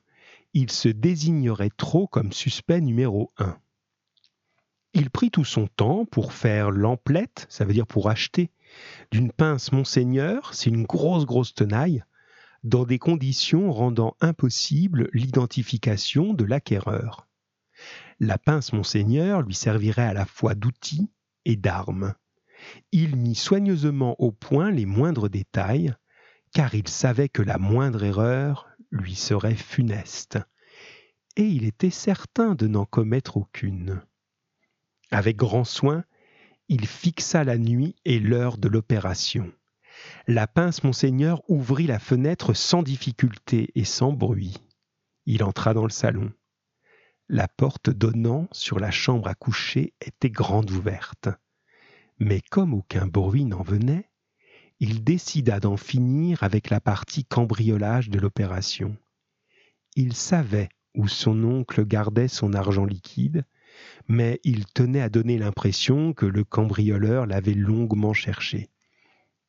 il 0.53 0.71
se 0.71 0.87
désignerait 0.87 1.71
trop 1.75 2.07
comme 2.07 2.31
suspect 2.31 2.81
numéro 2.81 3.31
un. 3.37 3.57
Il 4.93 5.09
prit 5.09 5.31
tout 5.31 5.43
son 5.43 5.67
temps 5.67 6.05
pour 6.05 6.31
faire 6.31 6.71
l'emplette, 6.71 7.45
ça 7.49 7.65
veut 7.65 7.73
dire 7.73 7.87
pour 7.87 8.09
acheter, 8.09 8.51
d'une 9.11 9.31
pince 9.31 9.73
Monseigneur, 9.73 10.53
c'est 10.53 10.69
une 10.69 10.85
grosse 10.85 11.25
grosse 11.25 11.53
tenaille, 11.53 12.03
dans 12.63 12.85
des 12.85 12.99
conditions 12.99 13.71
rendant 13.73 14.15
impossible 14.21 15.09
l'identification 15.13 16.33
de 16.33 16.45
l'acquéreur. 16.45 17.24
La 18.20 18.38
pince 18.38 18.72
Monseigneur 18.72 19.41
lui 19.41 19.53
servirait 19.53 20.05
à 20.05 20.13
la 20.13 20.26
fois 20.26 20.55
d'outil 20.55 21.11
et 21.43 21.57
d'arme. 21.57 22.13
Il 22.93 23.18
mit 23.18 23.36
soigneusement 23.36 24.16
au 24.20 24.32
point 24.32 24.72
les 24.72 24.86
moindres 24.86 25.30
détails, 25.30 25.93
car 26.53 26.74
il 26.76 26.88
savait 26.88 27.28
que 27.28 27.41
la 27.41 27.57
moindre 27.57 28.03
erreur 28.03 28.68
lui 28.89 29.16
serait 29.16 29.55
funeste, 29.55 30.39
et 31.36 31.43
il 31.43 31.66
était 31.66 31.89
certain 31.89 32.55
de 32.55 32.68
n'en 32.68 32.86
commettre 32.86 33.36
aucune. 33.36 34.01
Avec 35.11 35.36
grand 35.36 35.66
soin, 35.66 36.05
il 36.70 36.88
fixa 36.88 37.43
la 37.43 37.57
nuit 37.57 37.95
et 38.05 38.20
l'heure 38.20 38.57
de 38.57 38.70
l'opération. 38.70 39.51
La 40.28 40.47
pince 40.47 40.84
Monseigneur 40.84 41.41
ouvrit 41.49 41.88
la 41.88 41.99
fenêtre 41.99 42.53
sans 42.53 42.82
difficulté 42.82 43.72
et 43.76 43.86
sans 43.86 44.13
bruit. 44.13 44.55
Il 45.26 45.43
entra 45.43 45.74
dans 45.74 45.84
le 45.84 45.91
salon. 45.91 46.32
La 47.28 47.47
porte 47.47 47.89
donnant 47.89 48.47
sur 48.51 48.80
la 48.80 48.91
chambre 48.91 49.28
à 49.28 49.34
coucher 49.34 49.95
était 49.99 50.30
grande 50.30 50.69
ouverte. 50.69 51.28
Mais 52.19 52.39
comme 52.51 52.76
aucun 52.76 53.07
bruit 53.07 53.45
n'en 53.45 53.63
venait, 53.63 54.11
il 54.80 55.03
décida 55.03 55.59
d'en 55.59 55.76
finir 55.76 56.43
avec 56.43 56.69
la 56.69 56.80
partie 56.80 57.26
cambriolage 57.26 58.09
de 58.09 58.19
l'opération. 58.19 58.95
Il 59.95 60.13
savait 60.13 60.69
où 60.93 61.07
son 61.07 61.43
oncle 61.43 61.84
gardait 61.84 62.28
son 62.28 62.53
argent 62.53 62.86
liquide, 62.86 63.43
mais 64.07 64.39
il 64.43 64.67
tenait 64.67 65.01
à 65.01 65.09
donner 65.09 65.39
l'impression 65.39 66.13
que 66.13 66.28
le 66.28 66.43
cambrioleur 66.43 67.26
l'avait 67.26 67.55
longuement 67.55 68.13
cherché. 68.13 68.69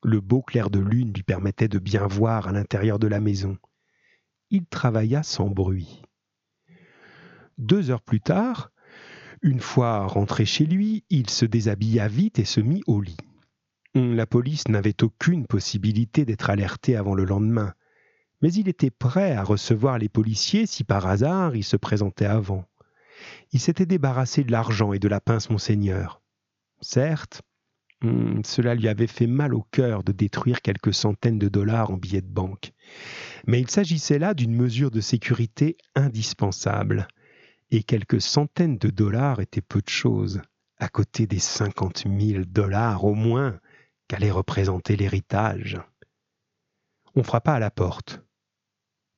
Le 0.03 0.23
beau 0.23 0.41
clair 0.41 0.71
de 0.71 0.79
lune 0.79 1.13
lui 1.13 1.23
permettait 1.23 1.69
de 1.69 1.79
bien 1.79 2.07
voir 2.07 2.49
à 2.49 2.53
l'intérieur 2.53 2.99
de 2.99 3.07
la 3.07 3.21
maison. 3.21 3.59
Il 4.51 4.65
travailla 4.65 5.23
sans 5.23 5.51
bruit. 5.51 6.03
Deux 7.59 7.91
heures 7.91 8.03
plus 8.03 8.21
tard, 8.21 8.71
une 9.43 9.61
fois 9.61 10.07
rentré 10.07 10.45
chez 10.45 10.67
lui, 10.67 11.05
il 11.09 11.31
se 11.31 11.47
déshabilla 11.47 12.09
vite 12.09 12.39
et 12.39 12.45
se 12.45 12.61
mit 12.61 12.83
au 12.87 13.01
lit. 13.01 13.17
La 13.95 14.27
police 14.27 14.69
n'avait 14.69 15.03
aucune 15.03 15.47
possibilité 15.47 16.27
d'être 16.27 16.51
alertée 16.51 16.97
avant 16.97 17.15
le 17.15 17.25
lendemain, 17.25 17.73
mais 18.43 18.53
il 18.53 18.69
était 18.69 18.91
prêt 18.91 19.33
à 19.33 19.43
recevoir 19.43 19.99
les 19.99 20.11
policiers 20.11 20.67
si 20.67 20.85
par 20.85 21.07
hasard 21.07 21.57
ils 21.57 21.65
se 21.65 21.79
présentaient 21.79 22.27
avant. 22.27 22.67
Il 23.53 23.61
s'était 23.61 23.87
débarrassé 23.87 24.45
de 24.45 24.53
l'argent 24.53 24.93
et 24.93 24.99
de 24.99 25.09
la 25.09 25.23
pince 25.23 25.49
Monseigneur. 25.49 26.21
Certes, 26.83 27.41
hmm, 28.03 28.43
cela 28.45 28.75
lui 28.75 28.89
avait 28.89 29.07
fait 29.07 29.27
mal 29.27 29.55
au 29.55 29.63
cœur 29.63 30.05
de 30.05 30.13
détruire 30.13 30.61
quelques 30.61 30.93
centaines 30.93 31.39
de 31.39 31.49
dollars 31.49 31.91
en 31.91 31.97
billets 31.97 32.21
de 32.21 32.27
banque. 32.27 32.73
Mais 33.47 33.61
il 33.61 33.71
s'agissait 33.71 34.19
là 34.19 34.35
d'une 34.35 34.55
mesure 34.55 34.91
de 34.91 35.01
sécurité 35.01 35.79
indispensable 35.95 37.09
et 37.71 37.83
quelques 37.83 38.21
centaines 38.21 38.79
de 38.79 38.91
dollars 38.91 39.41
étaient 39.41 39.61
peu 39.61 39.81
de 39.81 39.89
choses, 39.89 40.43
à 40.79 40.89
côté 40.89 41.27
des 41.27 41.39
cinquante 41.39 42.07
mille 42.07 42.45
dollars 42.47 43.05
au 43.05 43.15
moins 43.15 43.59
qu'allait 44.09 44.31
représenter 44.31 44.97
l'héritage. 44.97 45.79
On 47.15 47.23
frappa 47.23 47.55
à 47.55 47.59
la 47.59 47.71
porte. 47.71 48.23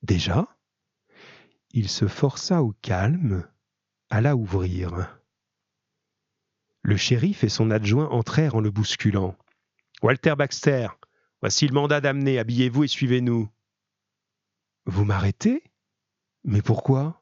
Déjà 0.01 0.47
Il 1.71 1.89
se 1.89 2.07
força 2.07 2.63
au 2.63 2.73
calme, 2.81 3.47
alla 4.09 4.35
ouvrir. 4.35 5.19
Le 6.81 6.97
shérif 6.97 7.43
et 7.43 7.49
son 7.49 7.69
adjoint 7.71 8.09
entrèrent 8.09 8.55
en 8.55 8.61
le 8.61 8.71
bousculant. 8.71 9.35
Walter 10.01 10.35
Baxter, 10.37 10.87
voici 11.41 11.67
le 11.67 11.73
mandat 11.73 11.99
d'amener, 11.99 12.39
habillez-vous 12.39 12.85
et 12.85 12.87
suivez-nous. 12.87 13.49
Vous 14.85 15.03
m'arrêtez? 15.03 15.61
Mais 16.45 16.61
pourquoi? 16.61 17.18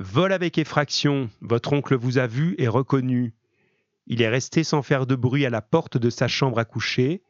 Vol 0.00 0.32
avec 0.32 0.58
effraction, 0.58 1.28
votre 1.40 1.72
oncle 1.72 1.96
vous 1.96 2.18
a 2.18 2.28
vu 2.28 2.54
et 2.58 2.68
reconnu. 2.68 3.34
Il 4.06 4.22
est 4.22 4.28
resté 4.28 4.62
sans 4.62 4.80
faire 4.80 5.06
de 5.08 5.16
bruit 5.16 5.44
à 5.44 5.50
la 5.50 5.60
porte 5.60 5.96
de 5.96 6.08
sa 6.08 6.28
chambre 6.28 6.60
à 6.60 6.64
coucher. 6.64 7.24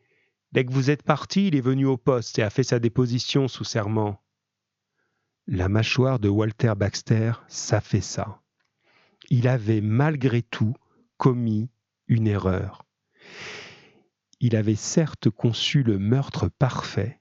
Dès 0.52 0.66
que 0.66 0.72
vous 0.72 0.90
êtes 0.90 1.02
parti, 1.02 1.48
il 1.48 1.56
est 1.56 1.62
venu 1.62 1.86
au 1.86 1.96
poste 1.96 2.38
et 2.38 2.42
a 2.42 2.50
fait 2.50 2.64
sa 2.64 2.78
déposition 2.78 3.48
sous 3.48 3.64
serment. 3.64 4.22
La 5.46 5.70
mâchoire 5.70 6.18
de 6.18 6.28
Walter 6.28 6.74
Baxter 6.76 7.32
s'affaissa. 7.48 8.42
Il 9.30 9.48
avait 9.48 9.80
malgré 9.80 10.42
tout 10.42 10.74
commis 11.16 11.70
une 12.06 12.26
erreur. 12.26 12.84
Il 14.40 14.54
avait 14.54 14.76
certes 14.76 15.30
conçu 15.30 15.82
le 15.82 15.98
meurtre 15.98 16.50
parfait, 16.50 17.18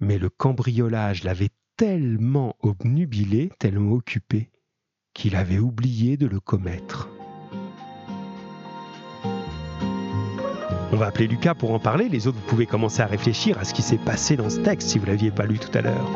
mais 0.00 0.18
le 0.18 0.30
cambriolage 0.30 1.22
l'avait 1.22 1.52
tellement 1.76 2.56
obnubilé, 2.60 3.50
tellement 3.60 3.92
occupé, 3.92 4.50
qu'il 5.14 5.36
avait 5.36 5.58
oublié 5.58 6.16
de 6.16 6.26
le 6.26 6.40
commettre. 6.40 7.08
On 10.92 10.96
va 10.96 11.06
appeler 11.06 11.26
Lucas 11.26 11.54
pour 11.54 11.72
en 11.72 11.78
parler, 11.78 12.08
les 12.08 12.26
autres 12.26 12.38
vous 12.38 12.48
pouvez 12.48 12.66
commencer 12.66 13.00
à 13.00 13.06
réfléchir 13.06 13.58
à 13.58 13.64
ce 13.64 13.74
qui 13.74 13.82
s'est 13.82 13.98
passé 13.98 14.36
dans 14.36 14.50
ce 14.50 14.60
texte 14.60 14.90
si 14.90 14.98
vous 14.98 15.06
l'aviez 15.06 15.30
pas 15.30 15.46
lu 15.46 15.58
tout 15.58 15.76
à 15.76 15.80
l'heure. 15.80 16.10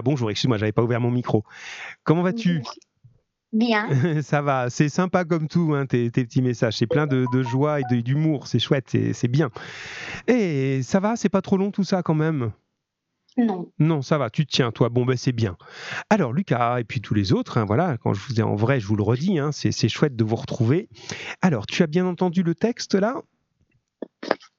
Lucas, 0.00 0.02
bonjour, 0.02 0.30
excuse-moi, 0.30 0.58
j'avais 0.58 0.72
pas 0.72 0.82
ouvert 0.82 1.00
mon 1.00 1.10
micro. 1.10 1.44
Comment 2.04 2.22
vas-tu? 2.22 2.62
Bien. 3.52 3.88
Ça 4.22 4.42
va, 4.42 4.70
c'est 4.70 4.88
sympa 4.88 5.24
comme 5.24 5.48
tout, 5.48 5.74
hein, 5.74 5.86
tes, 5.86 6.10
tes 6.10 6.24
petits 6.24 6.40
messages. 6.40 6.76
C'est 6.76 6.86
plein 6.86 7.06
de, 7.06 7.26
de 7.32 7.42
joie 7.42 7.80
et 7.80 8.02
d'humour, 8.02 8.46
c'est 8.46 8.60
chouette, 8.60 8.86
c'est 8.88 9.12
c'est 9.12 9.28
bien. 9.28 9.50
Et 10.28 10.82
ça 10.82 11.00
va, 11.00 11.16
c'est 11.16 11.28
pas 11.28 11.42
trop 11.42 11.56
long 11.56 11.70
tout 11.70 11.84
ça 11.84 12.02
quand 12.02 12.14
même? 12.14 12.52
Non. 13.36 13.70
Non, 13.78 14.02
ça 14.02 14.18
va, 14.18 14.30
tu 14.30 14.46
te 14.46 14.52
tiens, 14.52 14.70
toi. 14.70 14.88
Bon, 14.88 15.04
ben 15.04 15.16
c'est 15.16 15.32
bien. 15.32 15.56
Alors, 16.10 16.32
Lucas, 16.32 16.80
et 16.80 16.84
puis 16.84 17.00
tous 17.00 17.14
les 17.14 17.32
autres, 17.32 17.58
hein, 17.58 17.64
voilà, 17.64 17.96
quand 17.98 18.12
je 18.14 18.20
vous 18.26 18.40
ai 18.40 18.42
en 18.42 18.54
vrai, 18.54 18.80
je 18.80 18.86
vous 18.86 18.96
le 18.96 19.02
redis, 19.02 19.38
hein, 19.38 19.50
c'est 19.52 19.88
chouette 19.88 20.16
de 20.16 20.24
vous 20.24 20.36
retrouver. 20.36 20.88
Alors, 21.42 21.66
tu 21.66 21.82
as 21.82 21.86
bien 21.86 22.06
entendu 22.06 22.42
le 22.42 22.54
texte 22.54 22.94
là? 22.94 23.22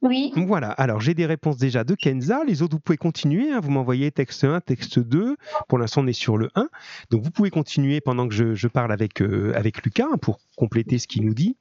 Oui. 0.04 0.32
Voilà, 0.36 0.72
alors 0.72 1.00
j'ai 1.00 1.14
des 1.14 1.28
réponses 1.28 1.58
déjà 1.58 1.84
de 1.84 1.94
Kenza. 1.94 2.44
Les 2.48 2.64
autres, 2.64 2.74
vous 2.74 2.80
pouvez 2.80 2.98
continuer. 2.98 3.52
hein, 3.52 3.60
vous 3.62 3.70
m'envoyez 3.70 4.10
texte 4.12 4.44
1, 4.44 4.60
texte 4.62 4.98
2. 4.98 5.36
Pour 5.68 5.78
l'instant, 5.78 6.02
on 6.02 6.08
est 6.08 6.14
sur 6.14 6.38
le 6.38 6.50
1. 6.56 6.70
Donc, 7.12 7.22
vous 7.22 7.30
pouvez 7.30 7.52
continuer 7.52 8.02
pendant 8.02 8.28
que 8.28 8.34
je, 8.34 8.56
je 8.56 8.68
parle 8.68 8.92
avec, 8.92 9.22
euh, 9.22 9.54
avec 9.56 9.84
Lucas 9.84 10.08
hein, 10.12 10.18
pour 10.20 10.40
compléter 10.58 10.98
ce 10.98 11.06
qu'il 11.08 11.24
nous 11.24 11.36
dit. 11.36 11.56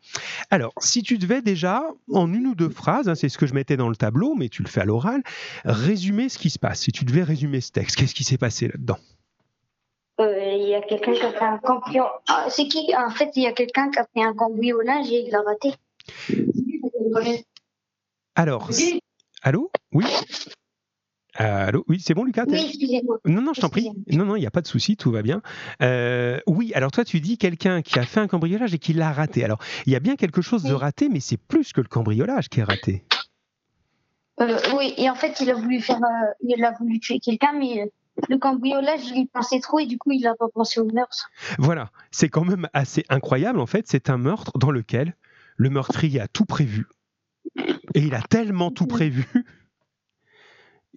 Alors, 0.51 0.73
si 0.81 1.03
tu 1.03 1.19
devais 1.19 1.43
déjà, 1.43 1.83
en 2.13 2.33
une 2.33 2.47
ou 2.47 2.55
deux 2.55 2.71
phrases, 2.71 3.11
hein, 3.11 3.15
c'est 3.15 3.29
ce 3.29 3.37
que 3.37 3.47
je 3.47 3.53
mettais 3.53 3.77
dans 3.77 3.91
le 3.91 3.97
tableau, 3.97 4.35
mais 4.35 4.49
tu 4.49 4.63
le 4.63 4.69
fais 4.69 4.81
à 4.81 4.85
l'oral, 4.87 5.23
résumer 5.67 6.31
ce 6.31 6.39
qui 6.39 6.49
se 6.49 6.59
passe. 6.59 6.81
Si 6.81 6.93
tu 6.93 7.05
devais 7.05 7.23
résumer 7.23 7.61
ce 7.61 7.73
texte, 7.73 7.97
qu'est-ce 7.97 8.15
qui 8.15 8.25
s'est 8.25 8.39
passé 8.39 8.69
là-dedans? 8.69 8.97
Euh, 10.19 10.35
Il 10.59 10.67
y 10.69 10.75
a 10.75 10.81
quelqu'un 10.81 11.13
qui 11.13 11.23
a 11.23 11.33
fait 11.33 11.45
un 11.45 11.59
cambriolage. 11.59 12.11
Ah, 12.29 12.47
c'est 12.49 12.69
qui? 12.69 12.87
En 12.97 13.11
fait, 13.11 13.31
il 13.37 13.43
y 13.43 13.47
a 13.47 13.53
quelqu'un 13.53 13.91
qui 13.91 13.99
a 13.99 14.07
fait 14.15 14.23
un 14.23 14.33
cambriolage 14.35 15.11
et 15.11 15.27
il 15.27 15.31
l'a 15.31 15.43
raté. 15.43 15.75
Alors, 18.35 18.71
allô? 19.43 19.71
Oui 19.93 20.05
Allô? 21.35 21.85
Oui, 21.89 22.01
c'est 22.01 22.13
bon, 22.15 22.25
Lucas 22.25 22.45
t'es- 22.47 22.53
Oui, 22.57 22.65
excusez-moi. 22.69 23.19
Non, 23.25 23.41
non, 23.41 23.53
je 23.55 23.61
t'en 23.61 23.69
prie. 23.69 23.89
Non, 24.13 24.25
non, 24.25 24.37
il 24.37 24.41
n'y 24.41 24.47
a 24.47 24.51
pas 24.51 24.63
de 24.63 24.67
souci, 24.67 24.97
tout 24.97 25.11
va 25.13 25.23
bien. 25.23 25.43
Euh, 25.81 26.39
oui, 26.47 26.73
alors 26.75 26.91
toi, 26.91 27.05
tu 27.05 27.21
dis 27.21 27.39
quelqu'un 27.39 27.83
qui 27.83 27.99
a 27.99 28.03
fait 28.03 28.21
un 28.21 28.27
cambriolage 28.27 28.75
et 28.75 28.79
qui 28.79 28.93
l'a 28.93 29.13
raté. 29.13 29.45
Alors, 29.45 29.59
il 29.87 29.93
y 29.93 29.97
a 29.97 30.01
bien 30.01 30.17
quelque 30.17 30.43
chose 30.43 30.65
de 30.65 30.75
raté, 30.75 31.09
mais 31.09 31.21
c'est 31.21 31.37
plus 31.37 31.73
que 31.73 31.81
le 31.81 31.87
cambriolage 31.89 32.49
qui 32.49 32.61
est 32.61 32.65
raté. 32.65 33.05
Euh, 34.41 34.59
oui, 34.77 34.95
et 34.97 35.09
en 35.11 35.15
fait, 35.15 35.41
il 35.41 35.51
a 35.51 35.55
voulu 35.55 35.81
faire, 35.81 35.99
euh, 36.03 36.33
il 36.41 36.65
a 36.65 36.73
voulu 36.73 36.99
tuer 36.99 37.21
quelqu'un, 37.21 37.53
mais 37.53 37.83
euh, 37.83 37.87
le 38.29 38.39
cambriolage, 38.39 39.07
il 39.09 39.19
y 39.19 39.27
pensait 39.27 39.61
trop 39.61 39.79
et 39.79 39.87
du 39.87 39.99
coup, 39.99 40.11
il 40.13 40.23
n'a 40.23 40.35
pas 40.35 40.49
pensé 40.53 40.81
au 40.81 40.87
meurtre. 40.87 41.31
Voilà, 41.59 41.91
c'est 42.11 42.29
quand 42.29 42.45
même 42.45 42.69
assez 42.73 43.05
incroyable, 43.09 43.61
en 43.61 43.67
fait. 43.67 43.87
C'est 43.87 44.11
un 44.11 44.19
meurtre 44.19 44.53
dans 44.59 44.71
lequel 44.71 45.15
le 45.57 45.71
meurtrier 45.71 46.21
a 46.21 46.29
tout 46.29 46.45
prévu. 46.47 46.87
Et 47.95 48.01
il 48.01 48.15
a 48.15 48.23
tellement 48.23 48.71
tout 48.71 48.87
prévu 48.87 49.27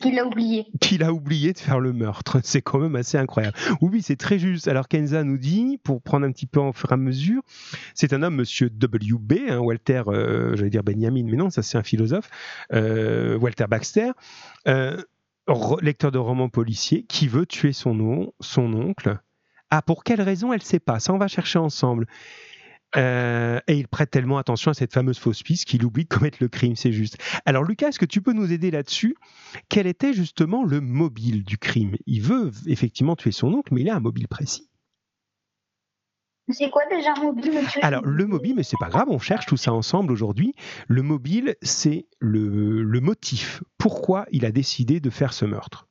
Il 0.05 0.15
l'a 0.15 0.25
oublié. 0.25 0.65
qu'il 0.81 1.03
a 1.03 1.13
oublié 1.13 1.53
de 1.53 1.59
faire 1.59 1.79
le 1.79 1.93
meurtre. 1.93 2.39
C'est 2.43 2.61
quand 2.61 2.79
même 2.79 2.95
assez 2.95 3.17
incroyable. 3.17 3.55
Oui, 3.81 4.01
c'est 4.01 4.15
très 4.15 4.39
juste. 4.39 4.67
Alors 4.67 4.87
Kenza 4.87 5.23
nous 5.23 5.37
dit, 5.37 5.79
pour 5.83 6.01
prendre 6.01 6.25
un 6.25 6.31
petit 6.31 6.47
peu 6.47 6.59
en 6.59 6.73
fur 6.73 6.91
et 6.91 6.93
à 6.95 6.97
mesure, 6.97 7.41
c'est 7.93 8.11
un 8.13 8.23
homme, 8.23 8.35
monsieur 8.35 8.69
W.B., 8.69 9.33
hein, 9.49 9.59
Walter, 9.59 10.03
euh, 10.07 10.55
j'allais 10.55 10.69
dire 10.71 10.83
Benjamin, 10.83 11.23
mais 11.25 11.37
non, 11.37 11.49
ça 11.49 11.61
c'est 11.61 11.77
un 11.77 11.83
philosophe, 11.83 12.29
euh, 12.73 13.37
Walter 13.37 13.65
Baxter, 13.69 14.11
euh, 14.67 14.97
lecteur 15.81 16.11
de 16.11 16.17
romans 16.17 16.49
policiers, 16.49 17.03
qui 17.03 17.27
veut 17.27 17.45
tuer 17.45 17.71
son, 17.73 17.99
on- 17.99 18.33
son 18.39 18.73
oncle. 18.73 19.19
Ah, 19.69 19.81
pour 19.81 20.03
quelle 20.03 20.21
raison, 20.21 20.53
elle 20.53 20.59
ne 20.59 20.65
sait 20.65 20.79
pas? 20.79 20.99
Ça, 20.99 21.13
on 21.13 21.17
va 21.17 21.27
chercher 21.27 21.59
ensemble. 21.59 22.07
Euh, 22.95 23.59
et 23.67 23.75
il 23.77 23.87
prête 23.87 24.11
tellement 24.11 24.37
attention 24.37 24.69
à 24.71 24.73
cette 24.73 24.93
fameuse 24.93 25.17
fausse 25.17 25.41
piste 25.41 25.65
qu'il 25.65 25.83
oublie 25.83 26.03
de 26.03 26.09
commettre 26.09 26.37
le 26.41 26.47
crime, 26.47 26.75
c'est 26.75 26.91
juste. 26.91 27.17
Alors 27.45 27.63
Lucas, 27.63 27.89
est-ce 27.89 27.99
que 27.99 28.05
tu 28.05 28.21
peux 28.21 28.33
nous 28.33 28.51
aider 28.51 28.69
là-dessus? 28.69 29.15
Quel 29.69 29.87
était 29.87 30.13
justement 30.13 30.63
le 30.63 30.79
mobile 30.79 31.43
du 31.43 31.57
crime? 31.57 31.95
Il 32.05 32.21
veut 32.21 32.51
effectivement 32.67 33.15
tuer 33.15 33.31
son 33.31 33.53
oncle, 33.53 33.73
mais 33.73 33.81
il 33.81 33.89
a 33.89 33.95
un 33.95 33.99
mobile 33.99 34.27
précis. 34.27 34.69
C'est 36.49 36.69
quoi 36.69 36.81
déjà 36.89 37.13
un 37.17 37.23
mobile, 37.23 37.53
Alors 37.81 38.05
le 38.05 38.25
mobile, 38.25 38.55
mais 38.55 38.63
c'est 38.63 38.77
pas 38.77 38.89
grave, 38.89 39.07
on 39.09 39.17
cherche 39.17 39.45
tout 39.45 39.55
ça 39.55 39.73
ensemble 39.73 40.11
aujourd'hui. 40.11 40.53
Le 40.87 41.01
mobile, 41.01 41.55
c'est 41.61 42.05
le, 42.19 42.83
le 42.83 42.99
motif. 42.99 43.63
Pourquoi 43.77 44.25
il 44.31 44.45
a 44.45 44.51
décidé 44.51 44.99
de 44.99 45.09
faire 45.09 45.31
ce 45.31 45.45
meurtre? 45.45 45.87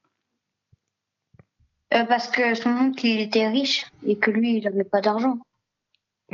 Euh, 1.95 2.05
Parce 2.05 2.29
que 2.29 2.55
son 2.55 2.71
oncle, 2.71 3.07
il 3.07 3.21
était 3.21 3.49
riche 3.49 3.87
et 4.07 4.17
que 4.17 4.31
lui, 4.31 4.59
il 4.59 4.65
n'avait 4.65 4.85
pas 4.85 5.01
d'argent. 5.01 5.39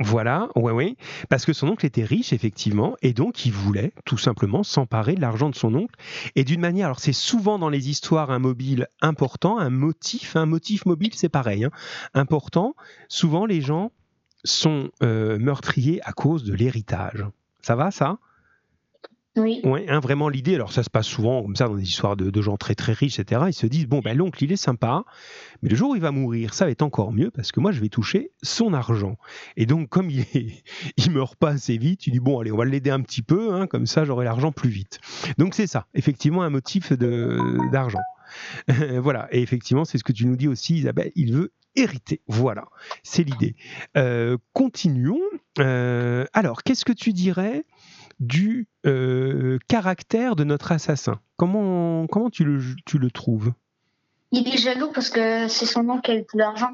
Voilà, 0.01 0.49
ouais, 0.55 0.71
ouais. 0.71 0.97
Parce 1.29 1.45
que 1.45 1.53
son 1.53 1.69
oncle 1.69 1.85
était 1.85 2.05
riche, 2.05 2.33
effectivement, 2.33 2.97
et 3.03 3.13
donc 3.13 3.45
il 3.47 3.53
voulait 3.53 3.93
tout 4.05 4.17
simplement 4.17 4.63
s'emparer 4.63 5.17
de 5.17 5.21
l'argent 5.21 5.51
de 5.51 5.57
son 5.57 5.75
oncle. 5.75 5.95
Et 6.37 6.45
d'une 6.45 6.61
manière, 6.61 6.87
alors 6.87 7.01
c'est 7.01 7.13
souvent 7.13 7.59
dans 7.59 7.69
les 7.69 7.91
histoires 7.91 8.31
un 8.31 8.39
mobile 8.39 8.87
important, 9.01 9.59
un 9.59 9.71
motif, 9.71 10.37
un 10.37 10.47
motif 10.47 10.87
mobile, 10.87 11.11
c'est 11.15 11.29
pareil, 11.29 11.65
hein, 11.65 11.71
important. 12.15 12.77
Souvent, 13.09 13.45
les 13.45 13.61
gens 13.61 13.91
sont 14.45 14.91
euh, 15.03 15.37
meurtriers 15.39 16.01
à 16.05 16.13
cause 16.13 16.45
de 16.45 16.55
l'héritage. 16.55 17.25
Ça 17.61 17.75
va, 17.75 17.91
ça? 17.91 18.19
Oui. 19.39 19.61
Ouais, 19.65 19.87
hein, 19.89 20.01
vraiment 20.01 20.29
l'idée, 20.29 20.55
alors 20.55 20.73
ça 20.73 20.83
se 20.83 20.91
passe 20.91 21.07
souvent 21.07 21.43
comme 21.43 21.57
ça 21.57 21.69
dans 21.69 21.77
des 21.77 21.83
histoires 21.83 22.17
de, 22.17 22.43
gens 22.43 22.57
très 22.57 22.75
très 22.75 22.93
riches, 22.93 23.19
etc. 23.19 23.43
Ils 23.49 23.53
se 23.53 23.67
disent, 23.67 23.87
bon, 23.87 24.01
ben 24.01 24.17
l'oncle, 24.17 24.43
il 24.43 24.53
est 24.53 24.57
sympa, 24.57 25.05
mais 25.63 25.69
le 25.69 25.77
jour 25.77 25.91
où 25.91 25.97
il 25.97 26.01
va 26.01 26.11
mourir, 26.11 26.55
ça 26.55 26.65
va 26.65 26.71
être 26.71 26.83
encore 26.83 27.13
mieux 27.13 27.31
parce 27.31 27.53
que 27.53 27.61
moi, 27.61 27.73
je 27.73 27.81
vais 27.81 27.89
toucher 27.89 28.33
son 28.43 28.75
argent. 28.75 29.17
Et 29.57 29.67
donc, 29.67 29.89
comme 29.89 30.11
il, 30.11 30.21
est, 30.21 30.65
il 30.97 31.11
meurt 31.11 31.37
pas 31.37 31.51
assez 31.51 31.79
vite, 31.79 32.07
il 32.07 32.13
dit, 32.13 32.21
bon, 32.21 32.41
allez, 32.41 32.53
on 32.53 32.57
va 32.57 32.65
l'aider 32.65 32.91
un 32.91 33.01
petit 33.01 33.23
peu, 33.23 33.53
hein, 33.55 33.67
comme 33.67 33.87
ça, 33.87 34.05
j'aurai 34.05 34.25
l'argent 34.25 34.53
plus 34.53 34.71
vite. 34.71 35.01
Donc, 35.39 35.55
c'est 35.55 35.67
ça, 35.67 35.87
effectivement, 35.95 36.43
un 36.43 36.51
motif 36.51 36.93
d'argent. 36.93 38.01
voilà, 38.99 39.29
et 39.33 39.41
effectivement, 39.41 39.85
c'est 39.85 39.99
ce 39.99 40.05
que 40.05 40.13
tu 40.13 40.27
nous 40.27 40.37
dis 40.37 40.49
aussi, 40.49 40.77
Isabelle, 40.77 41.13
il 41.15 41.33
veut 41.33 41.53
hériter. 41.77 42.21
Voilà, 42.27 42.67
c'est 43.03 43.23
l'idée. 43.23 43.57
Euh, 43.97 44.37
continuons. 44.53 45.21
Euh, 45.59 46.25
alors, 46.33 46.63
qu'est-ce 46.63 46.85
que 46.85 46.93
tu 46.93 47.13
dirais 47.13 47.65
du 48.21 48.67
euh, 48.87 49.59
caractère 49.69 50.37
de 50.37 50.45
notre 50.45 50.73
assassin 50.73 51.21
Comment, 51.37 52.07
comment 52.09 52.31
tu, 52.31 52.45
le, 52.45 52.61
tu 52.85 52.99
le 52.99 53.11
trouves? 53.11 53.53
Il 54.33 54.47
est 54.49 54.59
jaloux 54.59 54.91
parce 54.93 55.09
que 55.09 55.49
c'est 55.49 55.67
son 55.67 55.89
oncle 55.89 56.03
qui 56.03 56.11
a 56.11 56.17
eu 56.17 56.27
tout 56.27 56.37
l'argent. 56.37 56.73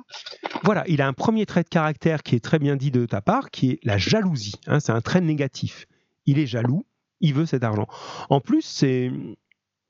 Voilà, 0.65 0.85
il 0.89 1.01
a 1.03 1.07
un 1.07 1.13
premier 1.13 1.47
trait 1.47 1.63
de 1.63 1.69
caractère 1.69 2.23
qui 2.23 2.35
est 2.35 2.41
très 2.41 2.59
bien 2.59 2.75
dit 2.75 2.91
de 2.91 3.07
ta 3.07 3.21
part, 3.21 3.51
qui 3.51 3.71
est 3.73 3.79
la 3.85 3.99
jalousie. 3.99 4.57
hein, 4.67 4.81
c'est 4.81 4.93
un 4.93 5.01
trait 5.01 5.21
négatif. 5.21 5.87
Il 6.27 6.39
est 6.39 6.47
jaloux, 6.47 6.87
il 7.21 7.35
veut 7.35 7.47
cet 7.47 7.63
argent. 7.63 7.87
En 8.31 8.41
plus, 8.41 8.63
c'est 8.63 9.13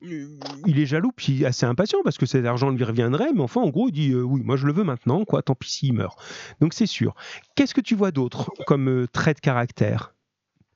il 0.01 0.79
est 0.79 0.85
jaloux 0.85 1.11
puis 1.15 1.45
assez 1.45 1.65
impatient 1.65 1.99
parce 2.03 2.17
que 2.17 2.25
cet 2.25 2.45
argent 2.45 2.69
lui 2.69 2.83
reviendrait, 2.83 3.31
mais 3.33 3.41
enfin 3.41 3.61
en 3.61 3.69
gros 3.69 3.87
il 3.87 3.93
dit 3.93 4.11
euh, 4.11 4.21
oui 4.21 4.41
moi 4.43 4.55
je 4.57 4.67
le 4.67 4.73
veux 4.73 4.83
maintenant 4.83 5.25
quoi, 5.25 5.41
tant 5.41 5.55
pis 5.55 5.71
s'il 5.71 5.93
meurt. 5.93 6.19
Donc 6.59 6.73
c'est 6.73 6.85
sûr. 6.85 7.15
Qu'est-ce 7.55 7.73
que 7.73 7.81
tu 7.81 7.95
vois 7.95 8.11
d'autre 8.11 8.51
comme 8.67 8.89
euh, 8.89 9.07
trait 9.07 9.33
de 9.33 9.39
caractère? 9.39 10.14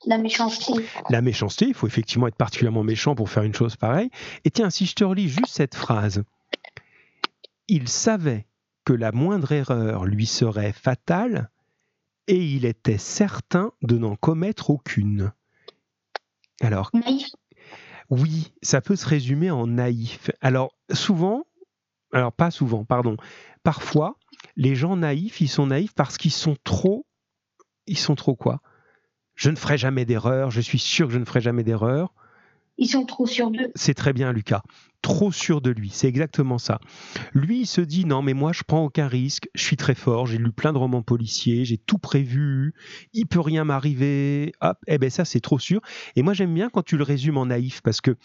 La 0.06 0.18
méchanceté. 0.18 0.74
La 1.10 1.22
méchanceté, 1.22 1.66
il 1.68 1.74
faut 1.74 1.88
effectivement 1.88 2.28
être 2.28 2.36
particulièrement 2.36 2.84
méchant 2.84 3.16
pour 3.16 3.30
faire 3.30 3.44
une 3.44 3.54
chose 3.54 3.76
pareille. 3.76 4.10
Et 4.46 4.52
tiens, 4.52 4.70
si 4.70 4.86
je 4.86 4.96
te 4.96 5.04
relis 5.04 5.28
juste 5.28 5.48
cette 5.48 5.76
phrase, 5.76 6.24
il 7.68 7.88
savait 7.88 8.48
que 8.86 8.94
la 8.94 9.12
moindre 9.12 9.52
erreur 9.52 10.06
lui 10.06 10.26
serait 10.26 10.72
fatale 10.74 11.52
et 12.28 12.38
il 12.38 12.66
était 12.66 12.98
certain 12.98 13.72
de 13.82 13.98
n'en 13.98 14.16
commettre 14.16 14.70
aucune. 14.70 15.32
Alors, 16.62 16.92
Naïf. 16.94 17.28
oui, 18.10 18.54
ça 18.62 18.82
peut 18.82 18.96
se 18.96 19.08
résumer 19.08 19.52
en 19.52 19.68
naïf. 19.68 20.32
Alors, 20.42 20.74
souvent, 20.94 21.46
alors 22.14 22.34
pas 22.34 22.52
souvent, 22.52 22.86
pardon. 22.86 23.18
Parfois, 23.64 24.18
les 24.56 24.76
gens 24.76 24.96
naïfs, 24.96 25.42
ils 25.42 25.50
sont 25.50 25.68
naïfs 25.68 25.94
parce 25.94 26.18
qu'ils 26.18 26.32
sont 26.32 26.56
trop. 26.64 27.06
Ils 27.86 27.98
sont 27.98 28.16
trop 28.16 28.36
quoi? 28.36 28.62
Je 29.40 29.50
ne 29.50 29.56
ferai 29.56 29.78
jamais 29.78 30.04
d'erreur, 30.04 30.52
je 30.52 30.60
suis 30.60 30.80
sûr 30.80 31.08
que 31.08 31.14
je 31.14 31.18
ne 31.18 31.24
ferai 31.24 31.40
jamais 31.40 31.64
d'erreur. 31.64 32.14
Ils 32.78 32.90
sont 32.90 33.06
trop 33.06 33.26
sûrs 33.26 33.52
d'eux. 33.52 33.72
C'est 33.74 33.94
très 33.94 34.12
bien, 34.12 34.34
Lucas 34.34 34.64
trop 35.02 35.32
sûr 35.32 35.62
de 35.62 35.72
lui. 35.72 35.90
C'est 35.92 36.08
exactement 36.08 36.58
ça. 36.58 36.80
Lui, 37.34 37.62
il 37.62 37.66
se 37.66 37.82
dit 37.82 38.06
non, 38.06 38.22
mais 38.22 38.34
moi, 38.34 38.52
je 38.52 38.64
prends 38.68 38.84
aucun 38.84 39.08
risque. 39.08 39.50
Je 39.56 39.64
suis 39.64 39.78
très 39.78 39.96
fort. 39.96 40.28
J'ai 40.28 40.38
lu 40.38 40.52
plein 40.52 40.74
de 40.74 40.78
romans 40.78 41.02
policiers. 41.02 41.66
J'ai 41.66 41.78
tout 41.78 41.98
prévu. 41.98 42.74
Il 43.14 43.26
peut 43.26 43.40
rien 43.40 43.64
m'arriver. 43.64 44.52
Hop, 44.62 44.78
eh 44.88 44.98
ben 44.98 45.10
ça, 45.10 45.26
c'est 45.26 45.40
trop 45.40 45.60
sûr. 45.60 45.82
Et 46.16 46.22
moi, 46.22 46.34
j'aime 46.34 46.54
bien 46.54 46.70
quand 46.70 46.84
tu 46.84 46.98
le 46.98 47.04
résumes 47.04 47.38
en 47.38 47.46
naïf 47.48 47.82
parce 47.82 48.02
que 48.02 48.16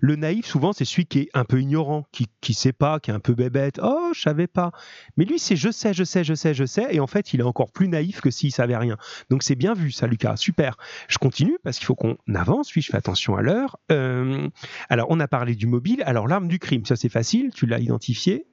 le 0.00 0.16
naïf, 0.16 0.46
souvent, 0.46 0.72
c'est 0.72 0.84
celui 0.84 1.06
qui 1.06 1.20
est 1.20 1.28
un 1.34 1.44
peu 1.44 1.60
ignorant, 1.60 2.06
qui 2.12 2.26
qui 2.40 2.54
sait 2.54 2.72
pas, 2.72 3.00
qui 3.00 3.10
est 3.10 3.14
un 3.14 3.20
peu 3.20 3.34
bébête. 3.34 3.80
Oh, 3.82 4.10
je 4.14 4.20
savais 4.20 4.46
pas. 4.46 4.72
Mais 5.16 5.24
lui, 5.24 5.38
c'est 5.38 5.56
je 5.56 5.70
sais, 5.70 5.94
je 5.94 6.04
sais, 6.04 6.24
je 6.24 6.34
sais, 6.34 6.54
je 6.54 6.64
sais. 6.64 6.86
Et 6.90 7.00
en 7.00 7.06
fait, 7.06 7.34
il 7.34 7.40
est 7.40 7.44
encore 7.44 7.70
plus 7.72 7.88
naïf 7.88 8.20
que 8.20 8.30
s'il 8.30 8.52
savait 8.52 8.76
rien. 8.76 8.96
Donc 9.30 9.42
c'est 9.42 9.54
bien 9.54 9.74
vu, 9.74 9.90
ça, 9.90 10.06
Lucas. 10.06 10.36
Super. 10.36 10.76
Je 11.08 11.18
continue 11.18 11.58
parce 11.62 11.78
qu'il 11.78 11.86
faut 11.86 11.94
qu'on 11.94 12.16
avance. 12.34 12.74
Oui, 12.74 12.82
je 12.82 12.90
fais 12.90 12.96
attention 12.96 13.36
à 13.36 13.42
l'heure. 13.42 13.76
Euh, 13.92 14.48
alors, 14.88 15.06
on 15.10 15.20
a 15.20 15.28
parlé 15.28 15.54
du 15.54 15.66
mobile. 15.66 16.02
Alors, 16.06 16.15
l'arme 16.24 16.48
du 16.48 16.58
crime, 16.58 16.86
ça 16.86 16.96
c'est 16.96 17.10
facile, 17.10 17.52
tu 17.52 17.66
l'as 17.66 17.80
identifié. 17.80 18.46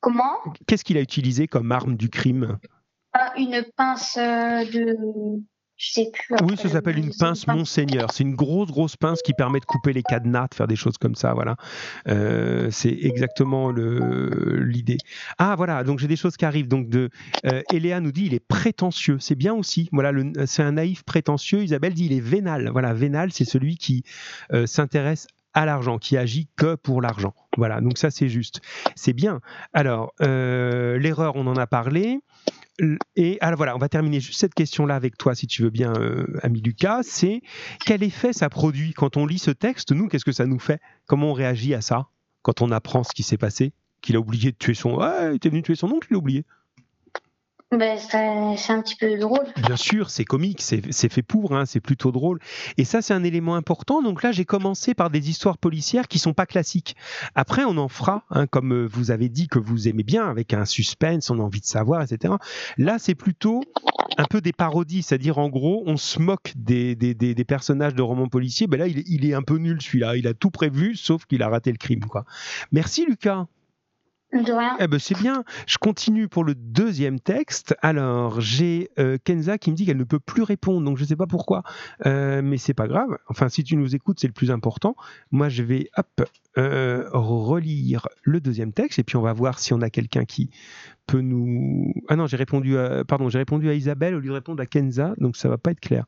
Comment? 0.00 0.38
Qu'est-ce 0.66 0.84
qu'il 0.84 0.96
a 0.96 1.00
utilisé 1.00 1.48
comme 1.48 1.72
arme 1.72 1.96
du 1.96 2.08
crime? 2.08 2.58
Ah, 3.12 3.34
Une 3.36 3.64
pince 3.76 4.16
euh, 4.16 4.64
de. 4.64 5.42
Je 5.78 5.92
sais 5.92 6.10
plus. 6.12 6.36
Oui, 6.42 6.56
ça 6.56 6.68
s'appelle 6.68 6.98
une 6.98 7.14
pince 7.14 7.46
Monseigneur. 7.46 8.10
C'est 8.12 8.24
une 8.24 8.34
grosse, 8.34 8.68
grosse 8.70 8.96
pince 8.96 9.22
qui 9.22 9.32
permet 9.32 9.60
de 9.60 9.64
couper 9.64 9.92
les 9.92 10.02
cadenas, 10.02 10.48
de 10.48 10.54
faire 10.54 10.66
des 10.66 10.76
choses 10.76 10.98
comme 10.98 11.14
ça. 11.14 11.32
Voilà. 11.34 11.56
Euh, 12.08 12.68
c'est 12.70 12.96
exactement 13.00 13.70
l'idée. 13.70 14.98
Ah, 15.38 15.54
voilà. 15.56 15.84
Donc, 15.84 16.00
j'ai 16.00 16.08
des 16.08 16.16
choses 16.16 16.36
qui 16.36 16.44
arrivent. 16.44 16.68
Donc, 16.68 16.88
de, 16.88 17.10
euh, 17.46 17.62
Eléa 17.72 18.00
nous 18.00 18.12
dit 18.12 18.26
il 18.26 18.34
est 18.34 18.44
prétentieux. 18.44 19.18
C'est 19.20 19.36
bien 19.36 19.54
aussi. 19.54 19.88
Voilà, 19.92 20.12
c'est 20.46 20.62
un 20.62 20.72
naïf 20.72 21.04
prétentieux. 21.04 21.62
Isabelle 21.62 21.94
dit 21.94 22.06
il 22.06 22.12
est 22.12 22.20
vénal. 22.20 22.70
Voilà, 22.72 22.92
vénal, 22.92 23.32
c'est 23.32 23.44
celui 23.44 23.76
qui 23.76 24.02
s'intéresse 24.66 25.28
à 25.54 25.66
l'argent, 25.66 25.98
qui 25.98 26.16
agit 26.16 26.48
que 26.56 26.74
pour 26.76 27.02
l'argent. 27.02 27.34
Voilà, 27.56 27.80
donc 27.80 27.98
ça 27.98 28.10
c'est 28.10 28.28
juste. 28.28 28.60
C'est 28.94 29.12
bien. 29.12 29.40
Alors, 29.72 30.12
euh, 30.22 30.98
l'erreur, 30.98 31.36
on 31.36 31.46
en 31.46 31.56
a 31.56 31.66
parlé. 31.66 32.20
Et 33.16 33.38
alors 33.40 33.56
voilà, 33.56 33.74
on 33.74 33.78
va 33.78 33.88
terminer 33.88 34.20
juste 34.20 34.38
cette 34.38 34.54
question-là 34.54 34.94
avec 34.94 35.18
toi, 35.18 35.34
si 35.34 35.46
tu 35.46 35.62
veux 35.62 35.70
bien, 35.70 35.92
euh, 35.94 36.26
ami 36.42 36.60
Lucas. 36.60 37.00
C'est 37.02 37.42
quel 37.84 38.02
effet 38.02 38.32
ça 38.32 38.48
produit 38.48 38.92
quand 38.92 39.16
on 39.16 39.26
lit 39.26 39.38
ce 39.38 39.50
texte? 39.50 39.92
Nous, 39.92 40.08
qu'est-ce 40.08 40.24
que 40.24 40.32
ça 40.32 40.46
nous 40.46 40.58
fait? 40.58 40.80
Comment 41.06 41.30
on 41.30 41.32
réagit 41.32 41.74
à 41.74 41.80
ça? 41.80 42.08
Quand 42.42 42.62
on 42.62 42.70
apprend 42.70 43.02
ce 43.02 43.12
qui 43.12 43.22
s'est 43.22 43.36
passé? 43.36 43.72
Qu'il 44.00 44.14
a 44.14 44.20
oublié 44.20 44.52
de 44.52 44.56
tuer 44.56 44.74
son. 44.74 44.96
Ouais, 44.96 45.32
il 45.32 45.36
était 45.36 45.48
venu 45.48 45.62
tuer 45.62 45.74
son 45.74 45.88
oncle, 45.88 46.06
il 46.10 46.14
l'a 46.14 46.18
oublié. 46.18 46.44
Ben, 47.70 47.98
c'est 47.98 48.72
un 48.72 48.80
petit 48.80 48.96
peu 48.96 49.18
drôle. 49.18 49.44
Bien 49.58 49.76
sûr, 49.76 50.08
c'est 50.08 50.24
comique, 50.24 50.62
c'est 50.62 51.12
fait 51.12 51.22
pour, 51.22 51.54
hein, 51.54 51.66
c'est 51.66 51.80
plutôt 51.80 52.12
drôle. 52.12 52.38
Et 52.78 52.84
ça, 52.84 53.02
c'est 53.02 53.12
un 53.12 53.22
élément 53.22 53.56
important. 53.56 54.00
Donc 54.00 54.22
là, 54.22 54.32
j'ai 54.32 54.46
commencé 54.46 54.94
par 54.94 55.10
des 55.10 55.28
histoires 55.28 55.58
policières 55.58 56.08
qui 56.08 56.18
sont 56.18 56.32
pas 56.32 56.46
classiques. 56.46 56.96
Après, 57.34 57.64
on 57.64 57.76
en 57.76 57.88
fera, 57.88 58.24
hein, 58.30 58.46
comme 58.46 58.72
euh, 58.72 58.88
vous 58.90 59.10
avez 59.10 59.28
dit 59.28 59.48
que 59.48 59.58
vous 59.58 59.86
aimez 59.86 60.02
bien, 60.02 60.26
avec 60.30 60.54
un 60.54 60.64
suspense, 60.64 61.28
on 61.28 61.40
a 61.40 61.42
envie 61.42 61.60
de 61.60 61.66
savoir, 61.66 62.00
etc. 62.00 62.34
Là, 62.78 62.96
c'est 62.98 63.14
plutôt 63.14 63.60
un 64.16 64.24
peu 64.24 64.40
des 64.40 64.54
parodies, 64.54 65.02
c'est-à-dire 65.02 65.36
en 65.36 65.50
gros, 65.50 65.82
on 65.84 65.98
se 65.98 66.20
moque 66.20 66.54
des, 66.56 66.96
des, 66.96 67.14
des, 67.14 67.44
personnages 67.44 67.94
de 67.94 68.02
romans 68.02 68.28
policiers. 68.28 68.66
Ben 68.66 68.78
là, 68.78 68.86
il, 68.86 69.02
il 69.06 69.26
est 69.26 69.34
un 69.34 69.42
peu 69.42 69.58
nul 69.58 69.82
celui-là. 69.82 70.16
Il 70.16 70.26
a 70.26 70.32
tout 70.32 70.50
prévu, 70.50 70.96
sauf 70.96 71.26
qu'il 71.26 71.42
a 71.42 71.48
raté 71.50 71.70
le 71.70 71.76
crime. 71.78 72.00
Quoi. 72.00 72.24
Merci 72.72 73.04
Lucas. 73.04 73.46
Eh 74.78 74.88
ben 74.88 74.98
c'est 74.98 75.16
bien. 75.16 75.42
Je 75.66 75.78
continue 75.78 76.28
pour 76.28 76.44
le 76.44 76.54
deuxième 76.54 77.18
texte. 77.18 77.74
Alors 77.80 78.40
j'ai 78.40 78.90
euh, 78.98 79.16
Kenza 79.22 79.56
qui 79.58 79.70
me 79.70 79.76
dit 79.76 79.86
qu'elle 79.86 79.96
ne 79.96 80.04
peut 80.04 80.18
plus 80.18 80.42
répondre, 80.42 80.84
donc 80.84 80.98
je 80.98 81.02
ne 81.02 81.08
sais 81.08 81.16
pas 81.16 81.26
pourquoi, 81.26 81.62
euh, 82.04 82.42
mais 82.42 82.58
c'est 82.58 82.74
pas 82.74 82.88
grave. 82.88 83.16
Enfin, 83.28 83.48
si 83.48 83.64
tu 83.64 83.76
nous 83.76 83.94
écoutes, 83.94 84.20
c'est 84.20 84.26
le 84.26 84.32
plus 84.34 84.50
important. 84.50 84.96
Moi, 85.30 85.48
je 85.48 85.62
vais 85.62 85.90
hop 85.96 86.28
euh, 86.58 87.08
relire 87.12 88.08
le 88.22 88.40
deuxième 88.40 88.72
texte 88.72 88.98
et 88.98 89.04
puis 89.04 89.16
on 89.16 89.22
va 89.22 89.32
voir 89.32 89.58
si 89.58 89.72
on 89.72 89.80
a 89.80 89.90
quelqu'un 89.90 90.24
qui 90.24 90.50
peut 91.06 91.20
nous. 91.20 91.94
Ah 92.08 92.16
non, 92.16 92.26
j'ai 92.26 92.36
répondu 92.36 92.76
à 92.76 93.74
Isabelle 93.74 94.14
au 94.14 94.20
lieu 94.20 94.28
de 94.28 94.34
répondre 94.34 94.62
à 94.62 94.66
Kenza, 94.66 95.14
donc 95.18 95.36
ça 95.36 95.48
va 95.48 95.56
pas 95.56 95.70
être 95.70 95.80
clair. 95.80 96.04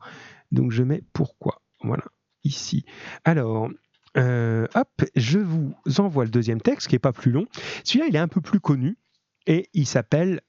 Donc 0.51 0.71
je 0.71 0.83
mets 0.83 1.03
pourquoi. 1.13 1.61
Voilà 1.83 2.03
ici. 2.43 2.85
Alors, 3.23 3.69
euh, 4.17 4.67
hop, 4.75 5.03
je 5.15 5.39
vous 5.39 5.73
envoie 5.97 6.25
le 6.25 6.31
deuxième 6.31 6.61
texte 6.61 6.87
qui 6.87 6.95
est 6.95 6.99
pas 6.99 7.13
plus 7.13 7.31
long. 7.31 7.45
Celui-là, 7.83 8.05
il 8.09 8.15
est 8.15 8.19
un 8.19 8.27
peu 8.27 8.41
plus 8.41 8.59
connu 8.59 8.97
et 9.47 9.69
il 9.73 9.85
s'appelle 9.85 10.41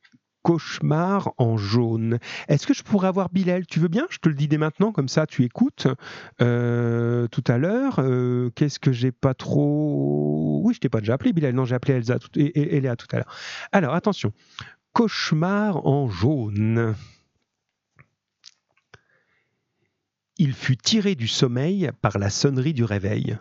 Cauchemar 0.43 1.33
en 1.39 1.57
jaune. 1.57 2.19
Est-ce 2.49 2.67
que 2.67 2.75
je 2.75 2.83
pourrais 2.83 3.07
avoir 3.07 3.29
Bilal? 3.29 3.65
Tu 3.67 3.79
veux 3.79 3.89
bien? 3.89 4.07
Je 4.11 4.19
te 4.19 4.29
le 4.29 4.35
dis 4.35 4.49
dès 4.49 4.59
maintenant, 4.59 4.91
comme 4.91 5.09
ça 5.09 5.27
tu 5.27 5.45
écoutes. 5.45 5.87
Euh, 6.41 7.29
tout 7.29 7.45
à 7.47 7.59
l'heure, 7.59 8.01
euh, 8.01 8.51
qu'est-ce 8.57 8.81
que 8.81 8.91
j'ai 8.91 9.13
pas 9.13 9.35
trop? 9.35 10.61
Oui, 10.65 10.75
je 10.75 10.81
t'ai 10.81 10.89
pas 10.89 10.99
déjà 10.99 11.15
appelé 11.15 11.33
Bilal. 11.33 11.55
Non, 11.55 11.65
j'ai 11.65 11.77
appelé 11.77 11.95
Elsa 11.95 12.19
et, 12.35 12.77
et 12.77 12.97
tout 12.97 13.07
à 13.13 13.17
l'heure. 13.19 13.33
Alors, 13.71 13.95
attention. 13.95 14.33
Cauchemar 14.93 15.87
en 15.87 16.09
jaune. 16.09 16.97
Il 20.39 20.55
fut 20.55 20.77
tiré 20.77 21.15
du 21.15 21.29
sommeil 21.29 21.91
par 22.01 22.19
la 22.19 22.31
sonnerie 22.31 22.75
du 22.75 22.83
réveil 22.83 23.39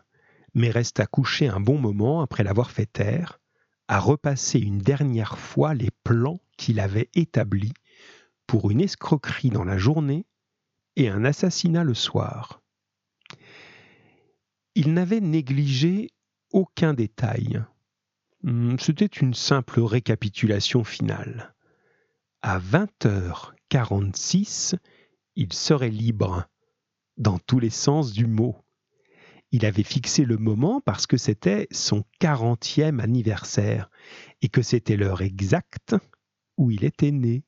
mais 0.53 0.69
resta 0.69 1.05
couché 1.05 1.47
un 1.47 1.59
bon 1.59 1.77
moment 1.77 2.21
après 2.21 2.43
l'avoir 2.43 2.71
fait 2.71 2.85
taire, 2.85 3.39
à 3.87 3.99
repasser 3.99 4.59
une 4.59 4.79
dernière 4.79 5.37
fois 5.37 5.73
les 5.73 5.91
plans 6.03 6.39
qu'il 6.57 6.79
avait 6.79 7.09
établis 7.13 7.73
pour 8.47 8.71
une 8.71 8.81
escroquerie 8.81 9.49
dans 9.49 9.63
la 9.63 9.77
journée 9.77 10.25
et 10.95 11.09
un 11.09 11.25
assassinat 11.25 11.83
le 11.83 11.93
soir. 11.93 12.61
Il 14.75 14.93
n'avait 14.93 15.19
négligé 15.19 16.11
aucun 16.51 16.93
détail. 16.93 17.63
Hmm, 18.43 18.77
c'était 18.79 19.05
une 19.05 19.33
simple 19.33 19.81
récapitulation 19.81 20.83
finale. 20.83 21.55
À 22.41 22.59
20h46, 22.59 24.75
il 25.35 25.53
serait 25.53 25.89
libre, 25.89 26.45
dans 27.17 27.39
tous 27.39 27.59
les 27.59 27.69
sens 27.69 28.13
du 28.13 28.25
mot 28.25 28.55
il 29.51 29.65
avait 29.65 29.83
fixé 29.83 30.23
le 30.23 30.37
moment 30.37 30.79
parce 30.81 31.07
que 31.07 31.17
c'était 31.17 31.67
son 31.71 32.03
quarantième 32.19 32.99
anniversaire 32.99 33.89
et 34.41 34.49
que 34.49 34.61
c'était 34.61 34.95
l'heure 34.95 35.21
exacte 35.21 35.95
où 36.57 36.71
il 36.71 36.85
était 36.85 37.11
né. 37.11 37.43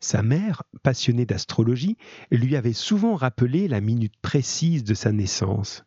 Sa 0.00 0.22
mère, 0.22 0.62
passionnée 0.82 1.26
d'astrologie, 1.26 1.96
lui 2.30 2.56
avait 2.56 2.72
souvent 2.72 3.14
rappelé 3.14 3.68
la 3.68 3.80
minute 3.80 4.14
précise 4.20 4.84
de 4.84 4.94
sa 4.94 5.12
naissance. 5.12 5.84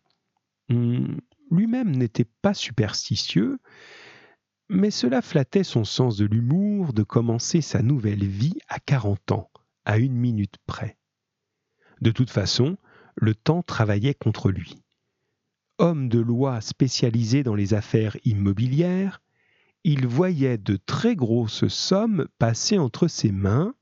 Hmm, 0.70 1.18
lui-même 1.52 1.96
n'était 1.96 2.30
pas 2.42 2.54
superstitieux, 2.54 3.60
mais 4.70 4.90
cela 4.90 5.22
flattait 5.22 5.64
son 5.64 5.86
sens 5.86 6.18
de 6.18 6.26
l'humour 6.26 6.94
de 6.94 7.04
commencer 7.04 7.62
sa 7.62 7.84
nouvelle 7.84 8.26
vie 8.26 8.58
à 8.68 8.80
quarante 8.80 9.32
ans, 9.32 9.52
à 9.86 9.98
une 9.98 10.16
minute 10.16 10.58
près. 10.66 10.98
De 12.02 12.12
toute 12.12 12.32
façon, 12.32 12.78
le 13.16 13.36
temps 13.36 13.62
travaillait 13.62 14.16
contre 14.16 14.50
lui 14.50 14.85
homme 15.78 16.10
de 16.10 16.20
loi 16.20 16.62
spécialisé 16.62 17.44
dans 17.44 17.56
les 17.56 17.74
affaires 17.74 18.18
immobilières, 18.26 19.22
il 19.84 20.08
voyait 20.08 20.58
de 20.58 20.78
très 20.78 21.16
grosses 21.16 21.68
sommes 21.68 22.28
passer 22.40 22.78
entre 22.78 23.08
ses 23.08 23.32
mains. 23.32 23.76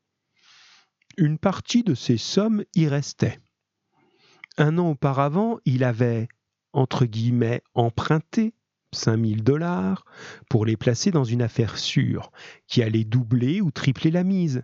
Une 1.18 1.38
partie 1.38 1.84
de 1.84 1.96
ces 1.96 2.18
sommes 2.18 2.64
y 2.76 2.88
restait. 2.88 3.40
Un 4.58 4.78
an 4.78 4.90
auparavant, 4.90 5.60
il 5.66 5.84
avait, 5.84 6.28
entre 6.74 7.06
guillemets, 7.06 7.62
emprunté 7.74 8.54
5000 8.92 9.44
dollars 9.44 10.06
pour 10.50 10.66
les 10.66 10.78
placer 10.78 11.12
dans 11.12 11.24
une 11.24 11.42
affaire 11.42 11.78
sûre, 11.78 12.32
qui 12.68 12.84
allait 12.84 13.06
doubler 13.06 13.62
ou 13.62 13.72
tripler 13.72 14.12
la 14.12 14.24
mise. 14.24 14.64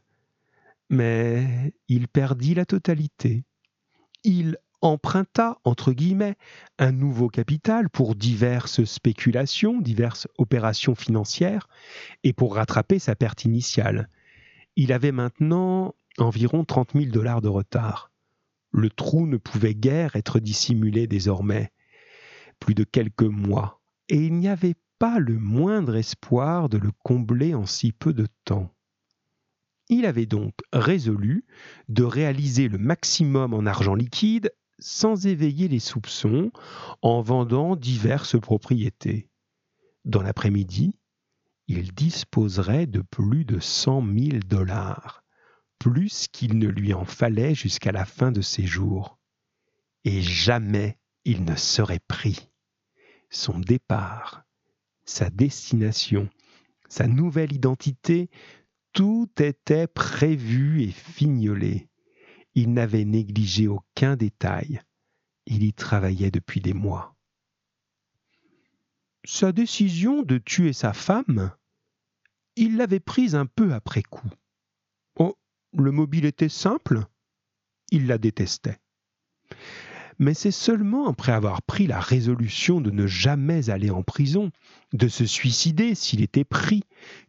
Mais 0.90 1.74
il 1.88 2.08
perdit 2.08 2.56
la 2.56 2.66
totalité. 2.66 3.46
Il 4.24 4.58
emprunta, 4.82 5.58
entre 5.64 5.94
guillemets, 5.94 6.36
un 6.78 6.92
nouveau 6.92 7.30
capital 7.30 7.90
pour 7.90 8.16
diverses 8.16 8.84
spéculations, 8.86 9.82
diverses 9.82 10.28
opérations 10.38 10.96
financières, 10.96 11.68
et 12.24 12.34
pour 12.34 12.56
rattraper 12.56 13.00
sa 13.00 13.16
perte 13.16 13.46
initiale. 13.46 14.10
Il 14.76 14.94
avait 14.94 15.12
maintenant 15.12 15.96
environ 16.18 16.64
30 16.64 16.94
000 16.94 17.06
dollars 17.08 17.42
de 17.42 17.50
retard. 17.50 18.12
Le 18.72 18.90
trou 18.90 19.26
ne 19.26 19.38
pouvait 19.38 19.76
guère 19.76 20.16
être 20.16 20.40
dissimulé 20.40 21.08
désormais. 21.08 21.72
Plus 22.60 22.76
de 22.76 22.84
quelques 22.84 23.24
mois, 23.24 23.82
et 24.10 24.18
il 24.18 24.34
n'y 24.34 24.48
avait 24.48 24.76
pas 25.00 25.20
le 25.20 25.38
moindre 25.40 25.96
espoir 25.96 26.70
de 26.70 26.78
le 26.78 26.92
combler 27.04 27.56
en 27.56 27.66
si 27.66 27.92
peu 27.92 28.14
de 28.14 28.28
temps. 28.44 28.74
Il 29.88 30.06
avait 30.06 30.28
donc 30.28 30.54
résolu 30.72 31.46
de 31.88 32.04
réaliser 32.04 32.68
le 32.68 32.78
maximum 32.78 33.54
en 33.54 33.66
argent 33.66 33.96
liquide 33.96 34.52
sans 34.80 35.28
éveiller 35.28 35.68
les 35.68 35.80
soupçons 35.80 36.52
en 37.02 37.22
vendant 37.22 37.76
diverses 37.76 38.40
propriétés. 38.40 39.30
dans 40.06 40.22
l'après-midi, 40.22 40.96
il 41.68 41.94
disposerait 41.94 42.88
de 42.88 43.02
plus 43.02 43.46
de 43.46 43.60
cent 43.60 44.02
mille 44.02 44.40
dollars, 44.40 45.24
plus 45.78 46.28
qu'il 46.28 46.58
ne 46.58 46.68
lui 46.68 46.94
en 46.94 47.06
fallait 47.06 47.54
jusqu'à 47.54 47.92
la 47.92 48.06
fin 48.06 48.32
de 48.32 48.42
ses 48.42 48.66
jours. 48.66 49.20
Et 50.04 50.22
jamais 50.22 50.98
il 51.26 51.44
ne 51.44 51.56
serait 51.56 52.00
pris. 52.00 52.50
Son 53.30 53.60
départ, 53.60 54.44
sa 55.06 55.30
destination, 55.30 56.30
sa 56.88 57.08
nouvelle 57.08 57.54
identité, 57.54 58.30
tout 58.94 59.30
était 59.38 59.88
prévu 59.88 60.82
et 60.82 60.92
fignolé. 60.92 61.89
Il 62.56 62.74
n'avait 62.74 63.06
négligé 63.06 63.68
aucun 63.68 64.16
détail. 64.16 64.82
Il 65.46 65.64
y 65.64 65.74
travaillait 65.74 66.32
depuis 66.32 66.62
des 66.62 66.74
mois. 66.74 67.16
Sa 69.26 69.52
décision 69.52 70.24
de 70.24 70.38
tuer 70.38 70.74
sa 70.74 70.94
femme, 70.94 71.52
il 72.56 72.78
l'avait 72.78 73.00
prise 73.00 73.36
un 73.36 73.46
peu 73.46 73.74
après 73.74 74.04
coup. 74.04 74.30
Oh, 75.16 75.38
le 75.74 75.92
mobile 75.92 76.26
était 76.26 76.50
simple, 76.50 77.06
il 77.92 78.08
la 78.08 78.18
détestait. 78.18 78.80
Mais 80.18 80.34
c'est 80.34 80.52
seulement 80.52 81.08
après 81.08 81.32
avoir 81.32 81.62
pris 81.62 81.88
la 81.88 82.00
résolution 82.00 82.82
de 82.82 82.92
ne 82.92 83.08
jamais 83.08 83.70
aller 83.70 83.90
en 83.90 84.04
prison, 84.04 84.52
de 84.94 85.08
se 85.08 85.26
suicider 85.26 85.96
s'il 85.96 86.22
était 86.22 86.44
pris, 86.44 86.84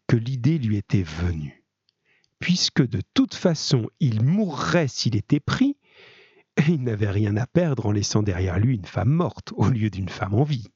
que 0.08 0.16
l'idée 0.16 0.58
lui 0.58 0.76
était 0.76 1.04
venue. 1.04 1.59
Puisque 2.40 2.86
de 2.86 3.00
toute 3.14 3.34
façon 3.34 3.88
il 4.00 4.22
mourrait 4.22 4.88
s'il 4.88 5.16
était 5.16 5.40
pris, 5.40 5.76
et 6.56 6.62
il 6.68 6.82
n'avait 6.82 7.10
rien 7.10 7.36
à 7.36 7.46
perdre 7.46 7.86
en 7.86 7.92
laissant 7.92 8.22
derrière 8.22 8.58
lui 8.58 8.74
une 8.74 8.86
femme 8.86 9.10
morte 9.10 9.52
au 9.54 9.68
lieu 9.68 9.90
d'une 9.90 10.08
femme 10.08 10.34
en 10.34 10.42
vie 10.42 10.66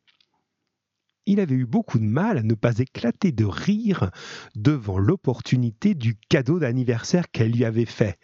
il 1.27 1.41
avait 1.41 1.55
eu 1.55 1.67
beaucoup 1.67 1.99
de 1.99 2.05
mal 2.05 2.39
à 2.39 2.43
ne 2.43 2.55
pas 2.55 2.79
éclater 2.79 3.33
de 3.33 3.45
rire 3.45 4.11
devant 4.55 4.99
l'opportunité 4.99 5.95
du 5.95 6.17
cadeau 6.29 6.59
d'anniversaire 6.59 7.31
qu'elle 7.31 7.53
lui 7.53 7.65
avait 7.65 7.85
fait, 7.85 8.19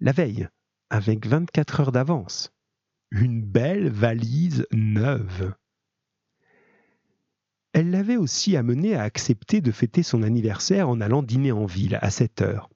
la 0.00 0.12
veille, 0.12 0.48
avec 0.90 1.26
24 1.26 1.80
heures 1.80 1.92
d'avance. 1.92 2.52
Une 3.10 3.42
belle 3.42 3.88
valise 3.88 4.66
neuve. 4.72 5.54
Elle 7.76 7.90
l'avait 7.90 8.16
aussi 8.16 8.56
amené 8.56 8.94
à 8.94 9.02
accepter 9.02 9.60
de 9.60 9.70
fêter 9.70 10.02
son 10.02 10.22
anniversaire 10.22 10.88
en 10.88 11.00
allant 11.00 11.22
dîner 11.22 11.52
en 11.52 11.66
ville 11.66 11.98
à 12.00 12.10
7 12.10 12.40
heures. 12.40 12.70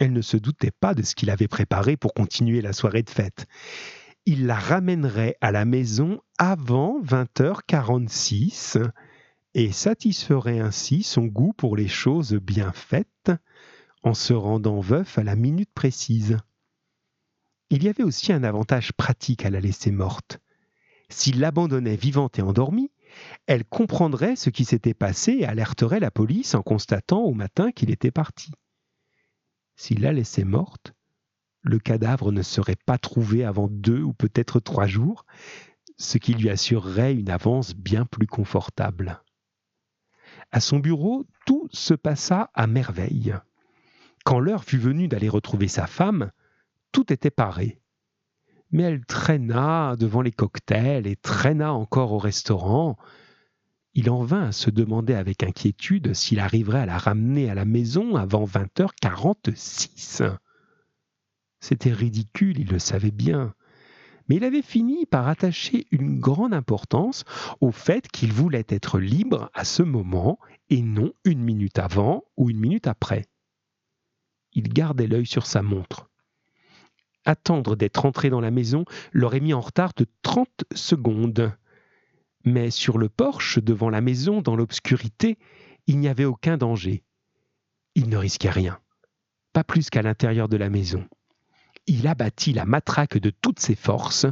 Elle 0.00 0.12
ne 0.12 0.22
se 0.22 0.36
doutait 0.36 0.72
pas 0.72 0.94
de 0.94 1.02
ce 1.02 1.14
qu'il 1.14 1.30
avait 1.30 1.46
préparé 1.46 1.96
pour 1.96 2.12
continuer 2.12 2.60
la 2.60 2.72
soirée 2.72 3.02
de 3.02 3.10
fête 3.10 3.46
il 4.26 4.46
la 4.46 4.54
ramènerait 4.54 5.36
à 5.40 5.50
la 5.50 5.64
maison 5.64 6.20
avant 6.38 7.00
20h46 7.02 8.80
et 9.54 9.72
satisferait 9.72 10.60
ainsi 10.60 11.02
son 11.02 11.24
goût 11.24 11.52
pour 11.52 11.76
les 11.76 11.88
choses 11.88 12.34
bien 12.34 12.72
faites 12.72 13.32
en 14.02 14.14
se 14.14 14.32
rendant 14.32 14.80
veuf 14.80 15.18
à 15.18 15.24
la 15.24 15.36
minute 15.36 15.72
précise. 15.74 16.36
Il 17.70 17.82
y 17.82 17.88
avait 17.88 18.02
aussi 18.02 18.32
un 18.32 18.44
avantage 18.44 18.92
pratique 18.92 19.44
à 19.44 19.50
la 19.50 19.60
laisser 19.60 19.90
morte. 19.90 20.38
S'il 21.08 21.40
l'abandonnait 21.40 21.96
vivante 21.96 22.38
et 22.38 22.42
endormie, 22.42 22.90
elle 23.50 23.64
comprendrait 23.64 24.36
ce 24.36 24.48
qui 24.48 24.64
s'était 24.64 24.94
passé 24.94 25.38
et 25.40 25.44
alerterait 25.44 25.98
la 25.98 26.12
police 26.12 26.54
en 26.54 26.62
constatant 26.62 27.22
au 27.22 27.34
matin 27.34 27.72
qu'il 27.72 27.90
était 27.90 28.12
parti. 28.12 28.52
S'il 29.74 30.02
la 30.02 30.12
laissait 30.12 30.44
morte, 30.44 30.92
le 31.60 31.80
cadavre 31.80 32.30
ne 32.30 32.42
serait 32.42 32.78
pas 32.86 32.96
trouvé 32.96 33.44
avant 33.44 33.66
deux 33.66 34.02
ou 34.02 34.12
peut-être 34.12 34.60
trois 34.60 34.86
jours, 34.86 35.26
ce 35.98 36.16
qui 36.16 36.34
lui 36.34 36.48
assurerait 36.48 37.12
une 37.12 37.28
avance 37.28 37.74
bien 37.74 38.04
plus 38.04 38.28
confortable. 38.28 39.20
À 40.52 40.60
son 40.60 40.78
bureau, 40.78 41.26
tout 41.44 41.66
se 41.72 41.94
passa 41.94 42.52
à 42.54 42.68
merveille. 42.68 43.34
Quand 44.24 44.38
l'heure 44.38 44.62
fut 44.62 44.78
venue 44.78 45.08
d'aller 45.08 45.28
retrouver 45.28 45.66
sa 45.66 45.88
femme, 45.88 46.30
tout 46.92 47.12
était 47.12 47.32
paré. 47.32 47.80
Mais 48.70 48.84
elle 48.84 49.04
traîna 49.04 49.96
devant 49.98 50.22
les 50.22 50.30
cocktails 50.30 51.08
et 51.08 51.16
traîna 51.16 51.72
encore 51.72 52.12
au 52.12 52.18
restaurant. 52.18 52.96
Il 53.94 54.08
en 54.08 54.22
vint 54.22 54.48
à 54.48 54.52
se 54.52 54.70
demander 54.70 55.14
avec 55.14 55.42
inquiétude 55.42 56.14
s'il 56.14 56.38
arriverait 56.38 56.80
à 56.80 56.86
la 56.86 56.98
ramener 56.98 57.50
à 57.50 57.54
la 57.54 57.64
maison 57.64 58.14
avant 58.14 58.44
20h46. 58.44 60.36
C'était 61.58 61.92
ridicule, 61.92 62.58
il 62.58 62.68
le 62.68 62.78
savait 62.78 63.10
bien. 63.10 63.54
Mais 64.28 64.36
il 64.36 64.44
avait 64.44 64.62
fini 64.62 65.06
par 65.06 65.26
attacher 65.26 65.88
une 65.90 66.20
grande 66.20 66.54
importance 66.54 67.24
au 67.60 67.72
fait 67.72 68.06
qu'il 68.08 68.32
voulait 68.32 68.66
être 68.68 69.00
libre 69.00 69.50
à 69.54 69.64
ce 69.64 69.82
moment 69.82 70.38
et 70.68 70.82
non 70.82 71.12
une 71.24 71.42
minute 71.42 71.80
avant 71.80 72.22
ou 72.36 72.48
une 72.48 72.60
minute 72.60 72.86
après. 72.86 73.26
Il 74.52 74.68
gardait 74.72 75.08
l'œil 75.08 75.26
sur 75.26 75.46
sa 75.46 75.62
montre. 75.62 76.08
Attendre 77.24 77.76
d'être 77.76 78.06
entré 78.06 78.30
dans 78.30 78.40
la 78.40 78.50
maison 78.50 78.84
l'aurait 79.12 79.40
mis 79.40 79.52
en 79.52 79.60
retard 79.60 79.92
de 79.96 80.06
trente 80.22 80.64
secondes. 80.74 81.52
Mais 82.44 82.70
sur 82.70 82.98
le 82.98 83.08
porche, 83.08 83.58
devant 83.58 83.90
la 83.90 84.00
maison, 84.00 84.40
dans 84.40 84.56
l'obscurité, 84.56 85.38
il 85.86 85.98
n'y 85.98 86.08
avait 86.08 86.24
aucun 86.24 86.56
danger. 86.56 87.02
Il 87.94 88.08
ne 88.08 88.16
risquait 88.16 88.50
rien, 88.50 88.78
pas 89.52 89.64
plus 89.64 89.90
qu'à 89.90 90.02
l'intérieur 90.02 90.48
de 90.48 90.56
la 90.56 90.70
maison 90.70 91.06
il 91.90 92.06
abattit 92.06 92.52
la 92.52 92.66
matraque 92.66 93.18
de 93.18 93.30
toutes 93.30 93.58
ses 93.58 93.74
forces 93.74 94.26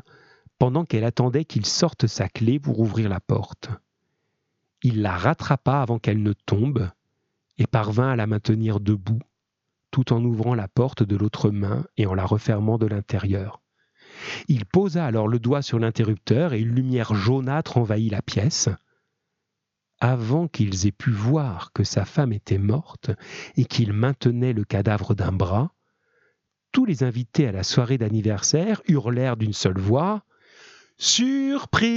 pendant 0.60 0.84
qu'elle 0.84 1.02
attendait 1.02 1.44
qu'il 1.44 1.66
sorte 1.66 2.06
sa 2.06 2.28
clé 2.28 2.60
pour 2.60 2.78
ouvrir 2.78 3.08
la 3.08 3.18
porte. 3.18 3.70
Il 4.82 5.02
la 5.02 5.16
rattrapa 5.16 5.80
avant 5.80 5.98
qu'elle 5.98 6.22
ne 6.22 6.32
tombe 6.32 6.88
et 7.58 7.66
parvint 7.66 8.10
à 8.10 8.16
la 8.16 8.28
maintenir 8.28 8.78
debout, 8.78 9.20
tout 9.90 10.12
en 10.12 10.24
ouvrant 10.24 10.54
la 10.54 10.68
porte 10.68 11.02
de 11.02 11.16
l'autre 11.16 11.50
main 11.50 11.84
et 11.96 12.06
en 12.06 12.14
la 12.14 12.24
refermant 12.24 12.78
de 12.78 12.86
l'intérieur. 12.86 13.60
Il 14.48 14.66
posa 14.66 15.04
alors 15.04 15.28
le 15.28 15.38
doigt 15.38 15.62
sur 15.62 15.78
l'interrupteur 15.78 16.52
et 16.52 16.60
une 16.60 16.74
lumière 16.74 17.14
jaunâtre 17.14 17.78
envahit 17.78 18.10
la 18.10 18.22
pièce. 18.22 18.68
Avant 20.00 20.46
qu'ils 20.46 20.86
aient 20.86 20.92
pu 20.92 21.10
voir 21.10 21.72
que 21.72 21.84
sa 21.84 22.04
femme 22.04 22.32
était 22.32 22.58
morte 22.58 23.10
et 23.56 23.64
qu'il 23.64 23.92
maintenait 23.92 24.52
le 24.52 24.64
cadavre 24.64 25.14
d'un 25.14 25.32
bras, 25.32 25.72
tous 26.72 26.84
les 26.84 27.02
invités 27.02 27.48
à 27.48 27.52
la 27.52 27.62
soirée 27.62 27.98
d'anniversaire 27.98 28.80
hurlèrent 28.86 29.36
d'une 29.36 29.52
seule 29.52 29.78
voix 29.78 30.24
Surprise 31.00 31.92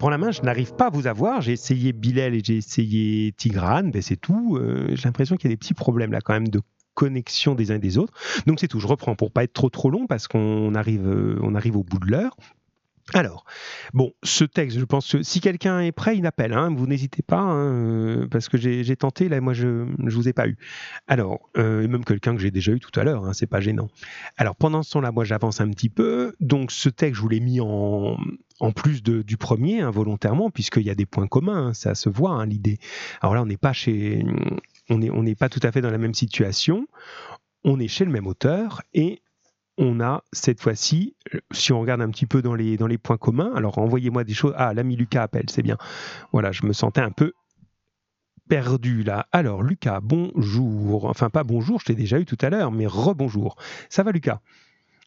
reprends 0.00 0.08
la 0.08 0.16
main, 0.16 0.30
je 0.30 0.40
n'arrive 0.40 0.72
pas 0.72 0.86
à 0.86 0.90
vous 0.90 1.06
avoir. 1.06 1.42
J'ai 1.42 1.52
essayé 1.52 1.92
Bilal 1.92 2.34
et 2.34 2.40
j'ai 2.42 2.56
essayé 2.56 3.32
Tigrane, 3.32 3.90
ben 3.90 4.00
c'est 4.00 4.16
tout. 4.16 4.56
Euh, 4.56 4.88
j'ai 4.94 5.04
l'impression 5.04 5.36
qu'il 5.36 5.50
y 5.50 5.52
a 5.52 5.54
des 5.54 5.58
petits 5.58 5.74
problèmes 5.74 6.10
là 6.10 6.22
quand 6.22 6.32
même 6.32 6.48
de 6.48 6.62
connexion 6.94 7.54
des 7.54 7.70
uns 7.70 7.74
et 7.74 7.80
des 7.80 7.98
autres. 7.98 8.14
Donc 8.46 8.60
c'est 8.60 8.66
tout, 8.66 8.80
je 8.80 8.86
reprends 8.86 9.14
pour 9.14 9.30
pas 9.30 9.44
être 9.44 9.52
trop 9.52 9.68
trop 9.68 9.90
long 9.90 10.06
parce 10.06 10.26
qu'on 10.26 10.74
arrive, 10.74 11.06
euh, 11.06 11.38
on 11.42 11.54
arrive 11.54 11.76
au 11.76 11.82
bout 11.82 11.98
de 11.98 12.10
l'heure. 12.10 12.34
Alors, 13.12 13.44
bon, 13.94 14.12
ce 14.22 14.44
texte, 14.44 14.78
je 14.78 14.84
pense 14.84 15.10
que 15.10 15.22
si 15.22 15.40
quelqu'un 15.40 15.80
est 15.80 15.92
prêt, 15.92 16.16
il 16.16 16.26
appelle. 16.26 16.52
Hein, 16.52 16.74
vous 16.74 16.86
n'hésitez 16.86 17.22
pas, 17.22 17.40
hein, 17.40 17.64
euh, 17.64 18.26
parce 18.28 18.48
que 18.48 18.56
j'ai 18.58 18.96
tenté, 18.96 19.28
là, 19.28 19.40
moi, 19.40 19.52
je 19.52 19.86
ne 19.98 20.10
vous 20.10 20.28
ai 20.28 20.32
pas 20.32 20.48
eu. 20.48 20.56
Alors, 21.06 21.50
euh, 21.56 21.86
même 21.88 22.04
quelqu'un 22.04 22.34
que 22.34 22.40
j'ai 22.40 22.50
déjà 22.50 22.72
eu 22.72 22.80
tout 22.80 22.98
à 22.98 23.04
l'heure, 23.04 23.24
hein, 23.24 23.32
c'est 23.32 23.46
pas 23.46 23.60
gênant. 23.60 23.88
Alors, 24.36 24.56
pendant 24.56 24.82
ce 24.82 24.92
temps-là, 24.92 25.12
moi, 25.12 25.24
j'avance 25.24 25.60
un 25.60 25.70
petit 25.70 25.88
peu. 25.88 26.34
Donc, 26.40 26.72
ce 26.72 26.88
texte, 26.88 27.16
je 27.16 27.20
vous 27.22 27.28
l'ai 27.28 27.40
mis 27.40 27.60
en, 27.60 28.16
plus 28.74 29.02
de, 29.02 29.22
du 29.22 29.36
premier, 29.36 29.80
hein, 29.80 29.90
volontairement, 29.90 30.50
puisqu'il 30.50 30.84
y 30.84 30.90
a 30.90 30.94
des 30.94 31.06
points 31.06 31.26
communs, 31.26 31.68
hein, 31.68 31.74
ça 31.74 31.94
se 31.94 32.08
voit, 32.08 32.44
l'idée. 32.46 32.78
Alors 33.20 33.34
là, 33.34 33.42
on 33.42 33.46
n'est 33.46 33.56
pas 33.56 33.72
chez... 33.72 34.24
On 34.92 35.22
n'est 35.22 35.36
pas 35.36 35.48
tout 35.48 35.60
à 35.62 35.70
fait 35.70 35.82
dans 35.82 35.90
la 35.92 35.98
même 35.98 36.14
situation. 36.14 36.88
On 37.62 37.78
est 37.78 37.86
chez 37.86 38.04
le 38.04 38.10
même 38.10 38.26
auteur 38.26 38.82
et 38.92 39.22
on 39.80 39.98
a 40.00 40.22
cette 40.32 40.60
fois-ci, 40.60 41.16
si 41.50 41.72
on 41.72 41.80
regarde 41.80 42.02
un 42.02 42.10
petit 42.10 42.26
peu 42.26 42.42
dans 42.42 42.54
les, 42.54 42.76
dans 42.76 42.86
les 42.86 42.98
points 42.98 43.16
communs, 43.16 43.50
alors 43.56 43.78
envoyez-moi 43.78 44.24
des 44.24 44.34
choses. 44.34 44.52
Ah, 44.56 44.74
l'ami 44.74 44.94
Lucas 44.94 45.22
appelle, 45.22 45.48
c'est 45.48 45.62
bien. 45.62 45.78
Voilà, 46.32 46.52
je 46.52 46.66
me 46.66 46.72
sentais 46.72 47.00
un 47.00 47.10
peu 47.10 47.32
perdu 48.48 49.02
là. 49.02 49.26
Alors, 49.32 49.62
Lucas, 49.62 50.00
bonjour. 50.02 51.06
Enfin, 51.06 51.30
pas 51.30 51.44
bonjour, 51.44 51.80
je 51.80 51.86
t'ai 51.86 51.94
déjà 51.94 52.20
eu 52.20 52.26
tout 52.26 52.38
à 52.42 52.50
l'heure, 52.50 52.70
mais 52.70 52.86
rebonjour. 52.86 53.56
Ça 53.88 54.02
va, 54.02 54.12
Lucas? 54.12 54.40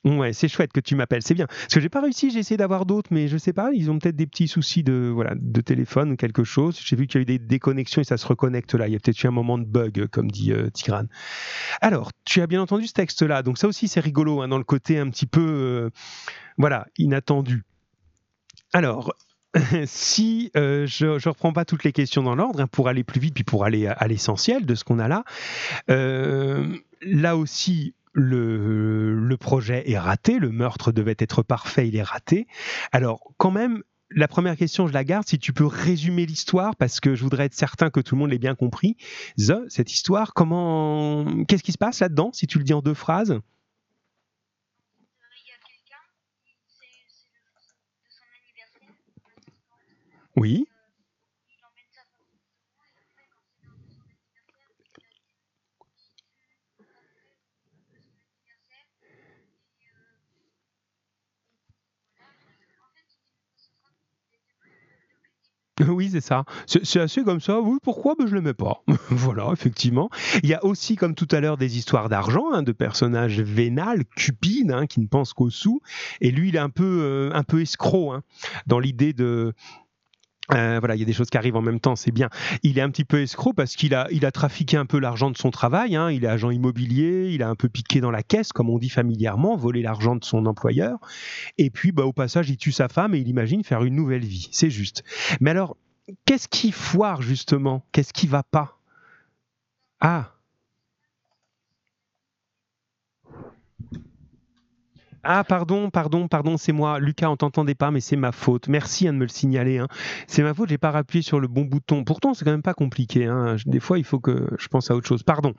Ouais, 0.06 0.34
c'est 0.34 0.49
chouette 0.49 0.74
que 0.74 0.82
tu 0.82 0.95
m'appelles, 0.95 1.22
c'est 1.22 1.34
bien. 1.34 1.47
Parce 1.47 1.76
que 1.76 1.80
j'ai 1.80 1.88
pas 1.88 2.01
réussi, 2.01 2.30
j'ai 2.30 2.39
essayé 2.39 2.58
d'avoir 2.58 2.86
d'autres, 2.86 3.10
mais 3.12 3.30
je 3.30 3.38
sais 3.38 3.54
pas, 3.54 3.72
ils 3.74 3.89
ont 3.89 3.99
peut-être 3.99 4.18
des 4.18 4.28
petits 4.28 4.49
soucis 4.49 4.84
de 4.84 5.10
voilà 5.14 5.34
de 5.36 5.62
téléphone 5.62 6.12
ou 6.12 6.16
quelque 6.18 6.43
chose. 6.43 6.78
J'ai 6.84 6.97
vu 6.97 7.08
qu'il 7.08 7.20
y 7.20 7.20
a 7.20 7.22
eu 7.22 7.26
des 7.26 7.39
déconnexions 7.39 8.01
et 8.01 8.06
ça 8.06 8.18
se 8.18 8.28
reconnecte 8.28 8.76
là. 8.76 8.88
Il 8.88 8.93
y 8.93 8.95
a 8.97 8.99
peut-être 8.99 9.24
eu 9.24 9.28
un 9.28 9.32
moment 9.32 9.58
de 9.58 9.64
bug, 9.64 10.08
comme 10.08 10.30
dit 10.30 10.51
euh, 10.51 10.70
Tigrane. 10.70 11.08
Alors, 11.80 12.12
tu 12.26 12.41
as 12.41 12.47
bien 12.47 12.62
entendu 12.62 12.86
ce 12.86 12.93
texte-là, 12.93 13.43
donc 13.43 13.58
ça 13.58 13.68
aussi 13.68 13.88
c'est 13.88 14.01
rigolo 14.01 14.41
hein, 14.41 14.49
dans 14.49 14.58
le 14.58 14.66
côté 14.66 14.99
un 14.99 15.10
petit 15.10 15.26
peu 15.26 15.41
euh, 15.41 15.89
voilà 16.58 16.86
inattendu. 16.97 17.64
Alors, 18.74 19.14
si 19.86 20.51
euh, 20.58 20.86
je 20.88 21.06
ne 21.06 21.30
reprends 21.30 21.54
pas 21.54 21.66
toutes 21.66 21.84
les 21.84 21.91
questions 21.91 22.24
dans 22.24 22.36
l'ordre, 22.36 22.60
hein, 22.60 22.68
pour 22.68 22.88
aller 22.88 23.04
plus 23.04 23.20
vite, 23.20 23.36
puis 23.36 23.43
pour 23.43 23.66
aller 23.66 23.88
à, 23.88 24.08
l'essentiel 24.08 24.66
de 24.66 24.76
ce 24.76 24.84
qu'on 24.84 24.99
a 24.99 25.08
là, 25.08 25.24
euh, 25.89 26.76
là 27.01 27.38
aussi, 27.38 27.93
le, 28.14 29.16
le 29.16 29.38
projet 29.38 29.89
est 29.89 29.97
raté, 29.97 30.39
le 30.39 30.51
meurtre 30.51 30.91
devait 30.91 31.16
être 31.20 31.43
parfait, 31.43 31.88
il 31.88 31.95
est 31.95 32.03
raté. 32.03 32.47
Alors, 32.91 33.34
quand 33.38 33.51
même, 33.51 33.84
la 34.11 34.28
première 34.28 34.55
question, 34.55 34.88
je 34.88 34.93
la 34.93 35.03
garde. 35.03 35.28
Si 35.28 35.39
tu 35.39 35.53
peux 35.53 35.66
résumer 35.66 36.26
l'histoire, 36.26 36.76
parce 36.76 36.99
que 36.99 37.16
je 37.16 37.24
voudrais 37.24 37.45
être 37.45 37.53
certain 37.53 37.89
que 37.89 37.99
tout 37.99 38.16
le 38.16 38.20
monde 38.20 38.30
l'ait 38.30 38.38
bien 38.38 38.55
compris. 38.55 38.95
The, 39.38 39.68
cette 39.70 39.91
histoire, 39.91 40.34
comment, 40.34 41.26
qu'est-ce 41.47 41.64
qui 41.64 41.72
se 41.72 41.78
passe 41.78 41.99
là-dedans, 41.99 42.32
si 42.34 42.47
tu 42.47 42.59
le 42.59 42.64
dis 42.64 42.74
en 42.74 42.82
deux 42.82 42.93
phrases? 42.93 43.39
Oui. 50.36 50.66
Oui, 65.89 66.09
c'est 66.11 66.21
ça. 66.21 66.45
C'est 66.65 66.99
assez 66.99 67.23
comme 67.23 67.39
ça. 67.39 67.59
Oui, 67.59 67.77
pourquoi? 67.81 68.15
Ben, 68.17 68.25
Je 68.25 68.31
ne 68.31 68.36
l'aimais 68.38 68.53
pas. 68.53 68.84
voilà, 69.09 69.49
effectivement. 69.51 70.09
Il 70.43 70.49
y 70.49 70.53
a 70.53 70.63
aussi, 70.63 70.95
comme 70.95 71.15
tout 71.15 71.27
à 71.31 71.39
l'heure, 71.39 71.57
des 71.57 71.77
histoires 71.77 72.09
d'argent, 72.09 72.51
hein, 72.53 72.63
de 72.63 72.71
personnages 72.71 73.41
vénales, 73.41 74.03
cupides, 74.15 74.71
hein, 74.71 74.88
qui 74.88 74.99
ne 74.99 75.07
pensent 75.07 75.34
qu'aux 75.34 75.49
sous. 75.49 75.81
Et 76.21 76.31
lui, 76.31 76.49
il 76.49 76.55
est 76.55 76.59
un 76.59 76.69
peu, 76.69 77.01
euh, 77.01 77.31
un 77.34 77.43
peu 77.43 77.61
escroc, 77.61 78.13
hein, 78.13 78.23
dans 78.67 78.79
l'idée 78.79 79.13
de, 79.13 79.53
euh, 80.52 80.78
voilà, 80.80 80.96
il 80.96 81.00
y 81.00 81.04
a 81.04 81.06
des 81.06 81.14
choses 81.14 81.30
qui 81.30 81.38
arrivent 81.38 81.56
en 81.56 81.62
même 81.62 81.80
temps, 81.80 81.96
c'est 81.96 82.12
bien. 82.12 82.30
Il 82.64 82.78
est 82.78 82.82
un 82.82 82.89
petit 82.89 83.06
peu 83.06 83.22
escroc 83.22 83.54
parce 83.54 83.76
qu'il 83.76 83.96
a, 83.96 84.08
il 84.12 84.26
a 84.26 84.32
trafiqué 84.32 84.76
un 84.76 84.86
peu 84.86 85.00
l'argent 85.00 85.32
de 85.32 85.38
son 85.38 85.52
travail. 85.52 85.96
hein. 85.96 86.12
Il 86.12 86.26
est 86.26 86.28
agent 86.28 86.52
immobilier, 86.52 87.30
il 87.32 87.41
a 87.44 87.50
un 87.50 87.56
peu 87.56 87.70
piqué 87.70 88.02
dans 88.02 88.12
la 88.12 88.24
caisse, 88.24 88.52
comme 88.52 88.70
on 88.70 88.78
dit 88.78 88.89
familièrement, 88.89 89.56
volé 89.56 89.82
l'argent 89.82 90.18
de 90.18 90.24
son 90.26 90.46
employeur. 90.46 91.00
Et 91.58 91.70
puis, 91.70 91.94
bah, 91.94 92.04
au 92.06 92.12
passage, 92.14 92.50
il 92.50 92.58
tue 92.58 92.74
sa 92.74 92.89
femme 92.89 93.16
et 93.16 93.20
il 93.20 93.28
imagine 93.30 93.64
faire 93.64 93.84
une 93.84 93.96
nouvelle 93.96 94.26
vie. 94.26 94.50
C'est 94.52 94.70
juste. 94.70 95.04
Mais 95.39 95.52
alors, 95.52 95.78
qu'est-ce 96.26 96.50
qui 96.50 96.72
foire 96.74 97.22
justement? 97.22 97.86
Qu'est-ce 97.94 98.12
qui 98.12 98.28
va 98.28 98.44
pas? 98.44 98.80
Ah, 100.02 100.34
Ah, 105.24 105.43
pardon, 105.43 105.89
pardon, 105.89 106.28
pardon, 106.28 106.57
c'est 106.57 106.74
moi. 106.74 106.99
Lucas, 106.99 107.30
on 107.30 107.38
t'entendait 107.38 107.76
pas, 107.76 107.91
mais 107.91 108.01
c'est 108.01 108.15
ma 108.17 108.32
faute. 108.34 108.67
Merci 108.67 109.07
hein, 109.07 109.13
de 109.13 109.17
me 109.17 109.24
le 109.24 109.30
signaler. 109.30 109.78
hein. 109.78 109.88
C'est 110.28 110.43
ma 110.43 110.53
faute, 110.53 110.69
j'ai 110.69 110.78
pas 110.78 110.89
appuyé 110.89 111.21
sur 111.21 111.39
le 111.39 111.47
bon 111.47 111.61
bouton. 111.63 112.03
Pourtant, 112.03 112.34
c'est 112.34 112.43
quand 112.43 112.51
même 112.51 112.61
pas 112.61 112.74
compliqué. 112.74 113.26
hein. 113.26 113.55
Des 113.65 113.80
fois, 113.80 113.97
il 113.97 114.03
faut 114.03 114.19
que 114.19 114.49
je 114.59 114.67
pense 114.67 114.91
à 114.91 114.95
autre 114.95 115.07
chose. 115.07 115.24
Pardon. 115.24 115.53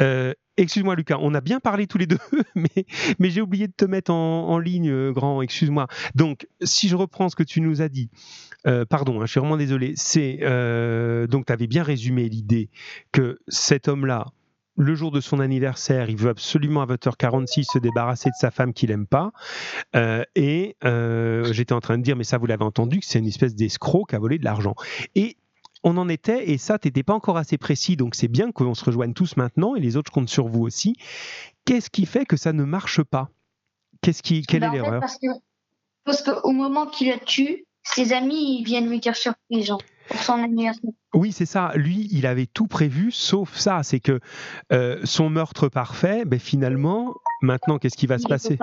Euh, 0.00 0.32
Excuse-moi, 0.56 0.94
Lucas, 0.94 1.18
on 1.20 1.34
a 1.34 1.40
bien 1.40 1.58
parlé 1.58 1.88
tous 1.88 1.98
les 1.98 2.06
deux, 2.06 2.18
mais, 2.54 2.86
mais 3.18 3.28
j'ai 3.30 3.40
oublié 3.40 3.66
de 3.66 3.72
te 3.76 3.84
mettre 3.84 4.12
en, 4.12 4.48
en 4.48 4.58
ligne, 4.60 4.88
euh, 4.88 5.12
grand. 5.12 5.42
Excuse-moi. 5.42 5.88
Donc, 6.14 6.46
si 6.62 6.88
je 6.88 6.94
reprends 6.94 7.28
ce 7.28 7.34
que 7.34 7.42
tu 7.42 7.60
nous 7.60 7.82
as 7.82 7.88
dit, 7.88 8.08
euh, 8.66 8.84
pardon, 8.84 9.20
hein, 9.20 9.26
je 9.26 9.32
suis 9.32 9.40
vraiment 9.40 9.56
désolé. 9.56 9.94
C'est 9.96 10.38
donc, 11.28 11.46
tu 11.46 11.52
avais 11.52 11.66
bien 11.66 11.82
résumé 11.82 12.28
l'idée 12.28 12.68
que 13.12 13.38
cet 13.48 13.88
homme-là, 13.88 14.26
le 14.76 14.94
jour 14.94 15.10
de 15.10 15.20
son 15.20 15.38
anniversaire, 15.40 16.10
il 16.10 16.16
veut 16.16 16.30
absolument 16.30 16.82
à 16.82 16.86
20h46 16.86 17.64
se 17.72 17.78
débarrasser 17.78 18.30
de 18.30 18.34
sa 18.38 18.50
femme 18.50 18.72
qu'il 18.72 18.90
aime 18.90 19.06
pas. 19.06 19.32
Euh, 19.94 20.24
et 20.34 20.76
euh, 20.84 21.52
j'étais 21.52 21.72
en 21.72 21.80
train 21.80 21.96
de 21.98 22.02
dire, 22.02 22.16
mais 22.16 22.24
ça 22.24 22.38
vous 22.38 22.46
l'avez 22.46 22.64
entendu, 22.64 23.00
que 23.00 23.06
c'est 23.06 23.18
une 23.20 23.26
espèce 23.26 23.54
d'escroc 23.54 24.10
qui 24.10 24.16
a 24.16 24.18
volé 24.18 24.38
de 24.38 24.44
l'argent. 24.44 24.74
Et 25.14 25.36
on 25.84 25.96
en 25.96 26.08
était, 26.08 26.50
et 26.50 26.58
ça, 26.58 26.78
t'étais 26.78 27.02
pas 27.02 27.12
encore 27.14 27.36
assez 27.36 27.58
précis, 27.58 27.96
donc 27.96 28.14
c'est 28.14 28.28
bien 28.28 28.50
qu'on 28.52 28.74
se 28.74 28.84
rejoigne 28.84 29.12
tous 29.12 29.36
maintenant, 29.36 29.74
et 29.76 29.80
les 29.80 29.96
autres, 29.96 30.10
je 30.10 30.14
compte 30.14 30.28
sur 30.28 30.48
vous 30.48 30.62
aussi. 30.62 30.94
Qu'est-ce 31.66 31.90
qui 31.90 32.06
fait 32.06 32.24
que 32.24 32.36
ça 32.36 32.52
ne 32.52 32.64
marche 32.64 33.02
pas? 33.02 33.30
Qu'est-ce 34.00 34.22
qui, 34.22 34.42
Quelle 34.42 34.60
Bah, 34.62 34.68
est 34.68 34.72
l'erreur? 34.72 35.02
parce 36.04 36.22
qu'au 36.22 36.52
moment 36.52 36.86
qu'il 36.86 37.08
la 37.08 37.18
tue, 37.18 37.64
ses 37.82 38.12
amis 38.12 38.58
ils 38.58 38.64
viennent 38.64 38.88
lui 38.88 38.98
dire 38.98 39.14
surprise, 39.16 39.66
genre, 39.66 39.80
pour 40.08 40.20
son 40.20 40.34
anniversaire. 40.34 40.90
Oui, 41.14 41.32
c'est 41.32 41.46
ça. 41.46 41.72
Lui, 41.76 42.08
il 42.10 42.26
avait 42.26 42.46
tout 42.46 42.66
prévu, 42.66 43.10
sauf 43.12 43.54
ça. 43.56 43.82
C'est 43.84 44.00
que 44.00 44.18
euh, 44.72 45.00
son 45.04 45.30
meurtre 45.30 45.68
parfait, 45.68 46.24
ben, 46.24 46.40
finalement, 46.40 47.14
maintenant, 47.40 47.78
qu'est-ce 47.78 47.96
qui 47.96 48.06
va 48.08 48.18
se 48.18 48.24
Il 48.24 48.28
passer? 48.28 48.58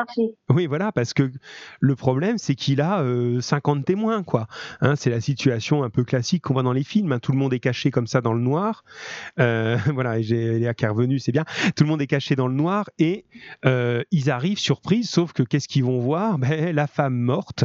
Oui, 0.50 0.66
voilà, 0.68 0.92
parce 0.92 1.14
que 1.14 1.32
le 1.80 1.96
problème, 1.96 2.38
c'est 2.38 2.56
qu'il 2.56 2.82
a 2.82 3.02
euh, 3.02 3.40
50 3.40 3.86
témoins, 3.86 4.24
quoi. 4.24 4.48
Hein, 4.82 4.96
c'est 4.98 5.10
la 5.10 5.22
situation 5.22 5.84
un 5.84 5.90
peu 5.90 6.04
classique 6.04 6.44
qu'on 6.44 6.54
voit 6.54 6.64
dans 6.64 6.74
les 6.74 6.84
films. 6.84 7.14
hein. 7.14 7.20
Tout 7.20 7.32
le 7.32 7.38
monde 7.38 7.54
est 7.54 7.60
caché 7.60 7.90
comme 7.90 8.08
ça 8.08 8.20
dans 8.22 8.34
le 8.34 8.42
noir. 8.42 8.84
Euh, 9.40 9.78
voilà, 9.94 10.20
et 10.20 10.24
j'ai 10.24 10.60
Léa 10.60 10.74
qui 10.74 10.84
est 10.86 10.90
revenue, 10.90 11.20
c'est 11.20 11.32
bien. 11.32 11.46
Tout 11.76 11.84
le 11.86 11.90
monde 11.90 12.02
est 12.02 12.08
caché 12.08 12.36
dans 12.36 12.48
le 12.48 12.54
noir 12.56 12.90
et 13.00 13.26
euh, 13.66 14.04
ils 14.12 14.30
arrivent 14.30 14.60
surprise, 14.60 15.10
sauf 15.10 15.32
que 15.32 15.44
qu'est-ce 15.44 15.70
qu'ils 15.70 15.86
vont 15.86 16.00
voir? 16.00 16.38
Ben, 16.38 16.76
La 16.76 16.88
femme 16.88 17.16
morte 17.16 17.64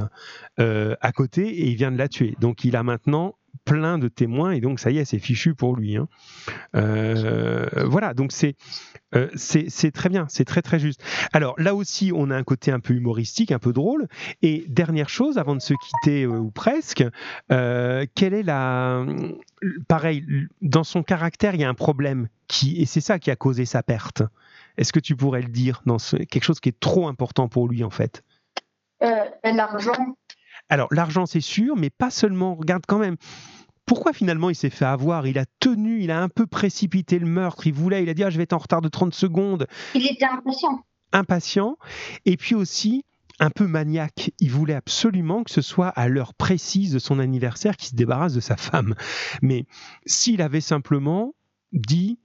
euh, 0.61 0.95
à 1.01 1.11
côté 1.13 1.49
et 1.49 1.69
il 1.71 1.77
vient 1.77 1.91
de 1.91 1.99
la 1.99 2.09
tuer. 2.09 2.37
Donc 2.41 2.65
il 2.65 2.77
a 2.77 2.83
maintenant 2.85 3.35
plein 3.65 3.99
de 3.99 4.09
témoins 4.09 4.53
et 4.53 4.61
donc 4.61 4.81
ça 4.81 4.91
y 4.91 4.99
est, 4.99 5.05
c'est 5.05 5.19
fichu 5.19 5.55
pour 5.55 5.77
lui. 5.77 5.97
hein. 5.97 6.09
Euh, 6.75 7.67
voilà, 7.87 8.15
donc 8.15 8.33
c'est 8.33 8.57
euh, 9.15 9.29
c'est 9.35 9.67
c'est 9.69 9.91
très 9.91 10.09
bien, 10.09 10.27
c'est 10.29 10.45
très 10.45 10.63
très 10.63 10.79
juste. 10.79 11.03
Alors 11.33 11.55
là 11.59 11.75
aussi, 11.75 12.13
on 12.15 12.31
a 12.31 12.37
un 12.37 12.43
côté 12.43 12.73
un 12.73 12.81
peu 12.81 12.95
humoristique, 12.95 13.53
un 13.53 13.59
peu 13.59 13.73
drôle. 13.73 14.09
Et 14.43 14.65
dernière 14.69 15.09
chose, 15.09 15.39
avant 15.39 15.55
de 15.55 15.61
se 15.61 15.75
quitter 15.75 16.25
euh, 16.25 16.39
ou 16.39 16.51
presque, 16.51 17.05
quelle 17.49 18.35
est 18.35 18.43
la 18.43 19.05
pareil 19.89 20.25
dans 20.63 20.85
son 20.85 21.03
caractère, 21.03 21.55
il 21.55 21.61
y 21.61 21.65
a 21.65 21.69
un 21.69 21.75
problème 21.75 22.29
qui 22.49 22.81
et 22.81 22.87
c'est 22.87 23.01
ça 23.01 23.19
qui 23.19 23.31
a 23.31 23.37
causé 23.37 23.65
sa 23.65 23.83
perte. 23.83 24.23
Est-ce 24.77 24.93
que 24.93 25.01
tu 25.01 25.17
pourrais 25.17 25.43
le 25.43 25.49
dire 25.49 25.83
dans 25.87 25.97
quelque 25.97 26.45
chose 26.45 26.61
qui 26.61 26.69
est 26.69 26.81
trop 26.81 27.09
important 27.09 27.49
pour 27.49 27.69
lui 27.69 27.83
en 27.83 27.91
fait? 27.91 28.23
L'argent, 29.45 30.17
Alors 30.69 30.89
l'argent 30.93 31.27
c'est 31.27 31.41
sûr, 31.41 31.77
mais 31.77 31.91
pas 31.91 32.11
seulement. 32.11 32.55
Regarde 32.55 32.85
quand 32.87 32.99
même. 32.99 33.17
Pourquoi 33.85 34.13
finalement 34.13 34.51
il 34.51 34.57
s'est 34.57 34.71
fait 34.71 34.85
avoir? 34.85 35.27
Il 35.29 35.39
a 35.39 35.45
tenu, 35.61 36.03
il 36.03 36.11
a 36.11 36.21
un 36.21 36.29
peu 36.29 36.47
précipité 36.47 37.19
le 37.19 37.27
meurtre. 37.27 37.67
Il 37.67 37.75
voulait, 37.75 38.03
il 38.03 38.09
a 38.09 38.15
dit 38.15 38.25
ah, 38.25 38.31
je 38.31 38.37
vais 38.37 38.43
être 38.43 38.53
en 38.53 38.59
retard 38.59 38.81
de 38.81 38.89
30 38.89 39.15
secondes. 39.15 39.67
il 39.95 40.07
était 40.07 40.25
impatient. 40.25 40.85
impatient 41.13 41.77
et 42.25 42.37
puis 42.37 42.55
aussi 42.55 43.05
un 43.39 43.51
peu 43.51 43.67
maniaque. 43.67 44.33
Il 44.41 44.51
voulait 44.51 44.75
absolument 44.75 45.45
que 45.45 45.51
ce 45.51 45.63
soit 45.63 45.89
à 45.89 46.09
l'heure 46.09 46.35
précise 46.35 46.93
de 46.93 46.99
son 46.99 47.19
anniversaire 47.19 47.77
qu'il 47.77 47.89
se 47.89 47.95
débarrasse 47.95 48.35
de 48.35 48.41
sa 48.41 48.57
femme. 48.57 48.95
Mais 49.43 49.67
s'il 50.07 50.43
avait 50.43 50.61
simplement 50.61 51.35
dit 51.73 52.19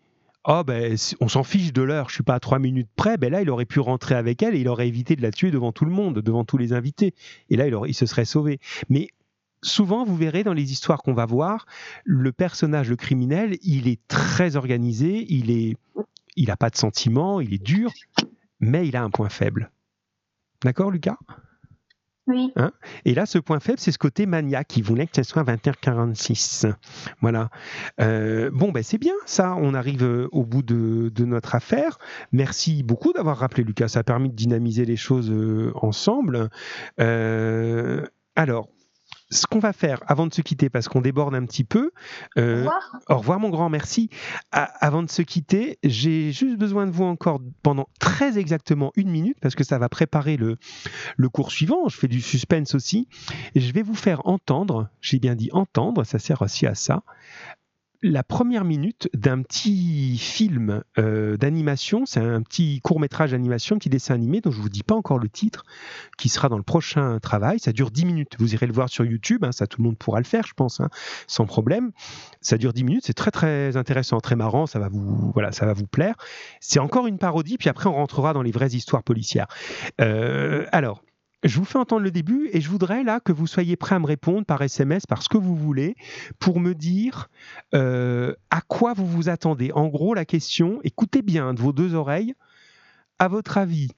Oh 0.44 0.64
ben, 0.66 0.96
on 1.20 1.28
s'en 1.28 1.44
fiche 1.44 1.72
de 1.72 1.84
l'heure, 1.84 2.10
je 2.10 2.16
suis 2.16 2.24
pas 2.24 2.34
à 2.34 2.40
trois 2.40 2.58
minutes 2.58 2.90
près, 2.96 3.18
ben 3.18 3.32
là 3.32 3.44
il 3.44 3.50
aurait 3.52 3.66
pu 3.66 3.80
rentrer 3.80 4.16
avec 4.16 4.42
elle 4.42 4.56
et 4.56 4.60
il 4.60 4.68
aurait 4.68 4.88
évité 4.88 5.16
de 5.16 5.22
la 5.22 5.32
tuer 5.32 5.52
devant 5.52 5.72
tout 5.72 5.86
le 5.86 5.92
monde, 5.92 6.20
devant 6.20 6.44
tous 6.46 6.58
les 6.58 6.74
invités. 6.74 7.14
Et 7.50 7.58
là 7.58 7.68
il, 7.68 7.78
il 7.88 7.94
se 7.94 8.08
serait 8.08 8.26
sauvé. 8.26 8.60
Mais 8.90 9.10
souvent, 9.62 10.04
vous 10.04 10.16
verrez 10.16 10.44
dans 10.44 10.54
les 10.54 10.72
histoires 10.72 11.04
qu'on 11.04 11.14
va 11.14 11.26
voir, 11.26 11.66
le 12.04 12.32
personnage, 12.32 12.90
le 12.90 12.96
criminel, 12.96 13.58
il 13.62 13.88
est 13.88 14.02
très 14.08 14.56
organisé, 14.56 15.26
il 15.30 15.52
est, 15.52 15.78
il 16.36 16.52
a 16.52 16.58
pas 16.58 16.70
de 16.70 16.78
sentiments, 16.78 17.40
il 17.42 17.54
est 17.54 17.64
dur, 17.64 17.92
mais 18.60 18.88
il 18.88 18.96
a 18.96 19.04
un 19.04 19.10
point 19.10 19.30
faible. 19.30 19.72
D'accord, 20.64 20.92
Lucas? 20.92 21.18
Hein? 22.28 22.72
Et 23.06 23.14
là, 23.14 23.26
ce 23.26 23.38
point 23.38 23.60
faible, 23.60 23.80
c'est 23.80 23.92
ce 23.92 23.98
côté 23.98 24.26
maniaque 24.26 24.68
qui 24.68 24.82
voulait 24.82 25.08
que 25.08 25.16
ce 25.16 25.24
soit 25.24 25.44
21h46. 25.44 26.72
Voilà. 27.22 27.50
Euh, 28.00 28.50
bon, 28.54 28.72
ben 28.72 28.84
c'est 28.84 28.98
bien, 28.98 29.14
ça. 29.26 29.56
On 29.58 29.74
arrive 29.74 30.04
euh, 30.04 30.28
au 30.32 30.46
bout 30.46 30.62
de, 30.62 31.12
notre 31.26 31.56
affaire. 31.56 31.98
Merci 32.32 32.84
beaucoup 32.84 33.14
d'avoir 33.14 33.38
rappelé, 33.38 33.64
Lucas. 33.64 33.90
Ça 33.90 34.00
a 34.00 34.04
permis 34.04 34.30
de 34.30 34.36
dynamiser 34.36 34.86
les 34.86 34.96
choses 34.96 35.32
euh, 35.32 35.72
ensemble. 35.76 36.50
Alors, 38.36 38.70
ce 39.32 39.48
qu'on 39.48 39.60
va 39.60 39.74
faire 39.74 40.04
avant 40.08 40.28
de 40.28 40.34
se 40.34 40.42
quitter, 40.42 40.70
parce 40.70 40.88
qu'on 40.88 41.02
déborde 41.02 41.34
un 41.34 41.46
petit 41.46 41.64
peu. 41.64 41.92
Au 42.36 42.40
euh, 42.40 42.58
revoir. 42.58 43.00
au 43.10 43.18
revoir 43.18 43.40
mon 43.40 43.50
grand, 43.50 43.70
merci. 43.70 44.10
Avant 44.52 45.04
de 45.04 45.10
se 45.10 45.22
quitter, 45.22 45.80
j'ai 45.84 46.32
juste 46.32 46.58
besoin 46.58 46.86
de 46.86 46.92
vous 46.92 47.06
encore 47.06 47.42
pendant 47.64 47.88
très 48.00 48.38
exactement 48.38 48.92
une 48.96 49.10
minute 49.10 49.38
parce 49.42 49.56
que 49.56 49.64
ça 49.64 49.80
va 49.80 49.90
préparer 49.90 50.38
le, 50.38 50.58
le 51.16 51.30
cours 51.30 51.52
suivant. 51.52 51.88
Je 51.88 51.98
fais 51.98 52.08
du 52.08 52.22
suspense 52.22 52.76
aussi. 52.76 53.08
Et 53.56 53.62
je 53.62 53.74
vais 53.74 53.82
vous 53.82 53.96
faire 53.96 54.28
entendre, 54.28 54.90
j'ai 55.00 55.20
bien 55.20 55.36
dit 55.36 55.50
entendre, 55.54 56.04
ça 56.04 56.20
sert 56.20 56.42
aussi 56.42 56.68
à 56.68 56.76
ça, 56.76 57.04
la 58.04 58.24
première 58.24 58.66
minute 58.66 59.10
d'un 59.14 59.42
petit 59.42 60.18
film 60.18 60.84
euh, 60.98 61.38
d'animation. 61.38 62.06
C'est 62.06 62.20
un 62.20 62.42
petit 62.42 62.82
court 62.82 63.00
métrage 63.00 63.32
d'animation, 63.32 63.78
petit 63.78 63.90
dessin 63.90 64.16
animé 64.16 64.42
dont 64.42 64.52
je 64.52 64.60
vous 64.60 64.70
dis 64.70 64.84
pas 64.84 64.96
encore 64.96 65.20
le 65.20 65.30
titre, 65.30 65.64
qui 66.18 66.30
sera 66.30 66.50
dans 66.50 66.58
le 66.58 66.64
prochain 66.64 67.20
travail. 67.20 67.60
Ça 67.60 67.72
dure 67.72 67.92
10 67.92 68.06
minutes. 68.06 68.36
Vous 68.40 68.54
irez 68.54 68.66
le 68.66 68.74
voir 68.74 68.90
sur 68.90 69.06
YouTube, 69.06 69.44
hein, 69.44 69.52
ça 69.52 69.68
tout 69.68 69.82
le 69.82 69.86
monde 69.88 69.98
pourra 69.98 70.20
le 70.20 70.26
faire, 70.26 70.46
je 70.48 70.54
pense, 70.54 70.80
hein, 70.80 70.90
sans 71.28 71.46
problème. 71.46 71.92
Ça 72.42 72.58
dure 72.58 72.74
10 72.74 72.84
minutes, 72.84 73.04
c'est 73.06 73.14
très 73.14 73.32
très 73.32 73.78
intéressant, 73.78 74.20
très 74.20 74.36
marrant, 74.36 74.66
ça 74.66 74.80
va 74.80 74.90
vous, 74.90 75.32
voilà, 75.34 75.52
ça 75.52 75.66
va 75.66 75.74
vous 75.74 75.88
plaire. 75.88 76.16
C'est 76.60 76.80
encore 76.80 77.08
une 77.08 77.18
parodie, 77.18 77.58
puis 77.58 77.70
après 77.70 77.88
on 77.88 77.94
rentrera 77.94 78.34
dans 78.34 78.42
les 78.42 78.52
vraies 78.52 78.72
histoires 78.72 79.04
policières. 79.04 79.48
Euh, 80.00 80.66
alors, 80.72 81.04
je 81.44 81.58
vous 81.58 81.66
fais 81.66 81.80
entendre 81.80 82.04
le 82.04 82.12
début 82.12 82.50
et 82.54 82.62
je 82.62 82.70
voudrais 82.70 83.04
là 83.04 83.20
que 83.20 83.32
vous 83.32 83.48
soyez 83.48 83.76
prêts 83.76 83.96
à 83.96 84.00
me 84.00 84.06
répondre 84.06 84.46
par 84.46 84.62
SMS, 84.62 85.06
par 85.06 85.24
ce 85.24 85.30
que 85.30 85.38
vous 85.38 85.56
voulez, 85.56 85.96
pour 86.40 86.60
me 86.60 86.74
dire 86.74 87.30
euh, 87.74 88.34
à 88.50 88.62
quoi 88.62 88.94
vous 88.94 89.08
vous 89.08 89.30
attendez. 89.30 89.72
En 89.74 89.88
gros, 89.88 90.14
la 90.14 90.26
question, 90.26 90.80
écoutez 90.84 91.22
bien 91.22 91.54
de 91.54 91.62
vos 91.62 91.74
deux 91.74 91.96
oreilles, 91.96 92.36
à 93.20 93.28
votre 93.28 93.58
avis, 93.58 93.90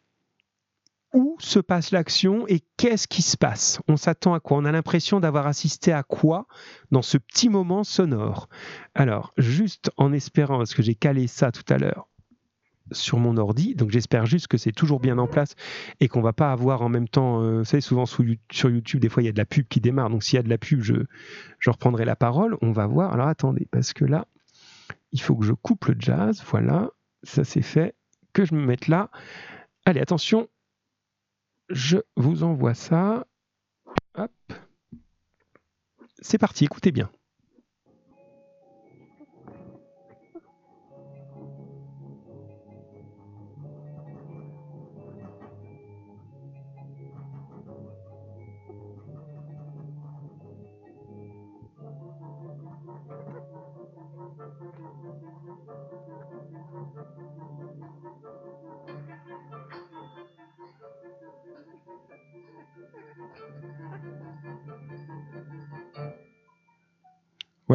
où 1.14 1.38
se 1.40 1.60
passe 1.60 1.92
l'action 1.92 2.48
et 2.48 2.62
qu'est-ce 2.78 3.08
qui 3.08 3.22
se 3.22 3.38
passe? 3.38 3.80
On 3.88 3.98
s'attend 3.98 4.34
à 4.34 4.40
quoi? 4.40 4.58
On 4.58 4.66
a 4.66 4.72
l'impression 4.72 5.20
d'avoir 5.20 5.46
assisté 5.46 5.92
à 5.92 6.04
quoi 6.04 6.48
dans 6.92 7.04
ce 7.04 7.18
petit 7.18 7.50
moment 7.50 7.84
sonore? 7.84 8.50
Alors, 8.96 9.34
juste 9.38 9.92
en 9.98 10.12
espérant, 10.12 10.58
parce 10.58 10.74
que 10.74 10.82
j'ai 10.82 10.96
calé 10.96 11.28
ça 11.28 11.52
tout 11.52 11.72
à 11.72 11.78
l'heure 11.78 12.08
sur 12.92 13.18
mon 13.18 13.38
ordi, 13.38 13.76
donc 13.76 13.92
j'espère 13.92 14.26
juste 14.26 14.48
que 14.48 14.58
c'est 14.58 14.72
toujours 14.72 15.00
bien 15.00 15.18
en 15.18 15.28
place 15.28 15.56
et 16.00 16.08
qu'on 16.08 16.22
va 16.22 16.34
pas 16.34 16.52
avoir 16.52 16.82
en 16.82 16.90
même 16.90 17.08
temps, 17.08 17.42
euh, 17.42 17.60
vous 17.60 17.66
savez, 17.66 17.82
souvent 17.82 18.06
sur 18.06 18.24
YouTube, 18.70 19.00
des 19.00 19.10
fois 19.10 19.24
il 19.24 19.26
y 19.26 19.30
a 19.30 19.32
de 19.32 19.38
la 19.38 19.46
pub 19.46 19.68
qui 19.68 19.80
démarre, 19.80 20.10
donc 20.10 20.24
s'il 20.24 20.36
y 20.36 20.40
a 20.40 20.44
de 20.44 20.50
la 20.50 20.58
pub, 20.58 20.82
je, 20.82 20.96
je 21.60 21.70
reprendrai 21.70 22.06
la 22.06 22.16
parole, 22.16 22.58
on 22.62 22.72
va 22.72 22.86
voir. 22.86 23.14
Alors 23.14 23.28
attendez, 23.28 23.68
parce 23.72 23.94
que 23.94 24.06
là, 24.06 24.28
il 25.12 25.22
faut 25.22 25.36
que 25.36 25.46
je 25.46 25.54
coupe 25.54 25.86
le 25.86 25.96
jazz, 25.98 26.44
voilà, 26.50 26.90
ça 27.24 27.44
c'est 27.44 27.62
fait, 27.62 27.96
que 28.34 28.46
je 28.46 28.54
me 28.54 28.66
mette 28.66 28.88
là. 28.88 29.10
Allez, 29.86 30.02
attention, 30.02 30.50
je 31.70 31.98
vous 32.18 32.44
envoie 32.44 32.74
ça. 32.74 33.26
Hop. 34.16 34.32
C'est 36.20 36.38
parti, 36.38 36.66
écoutez 36.66 36.92
bien. 36.92 37.10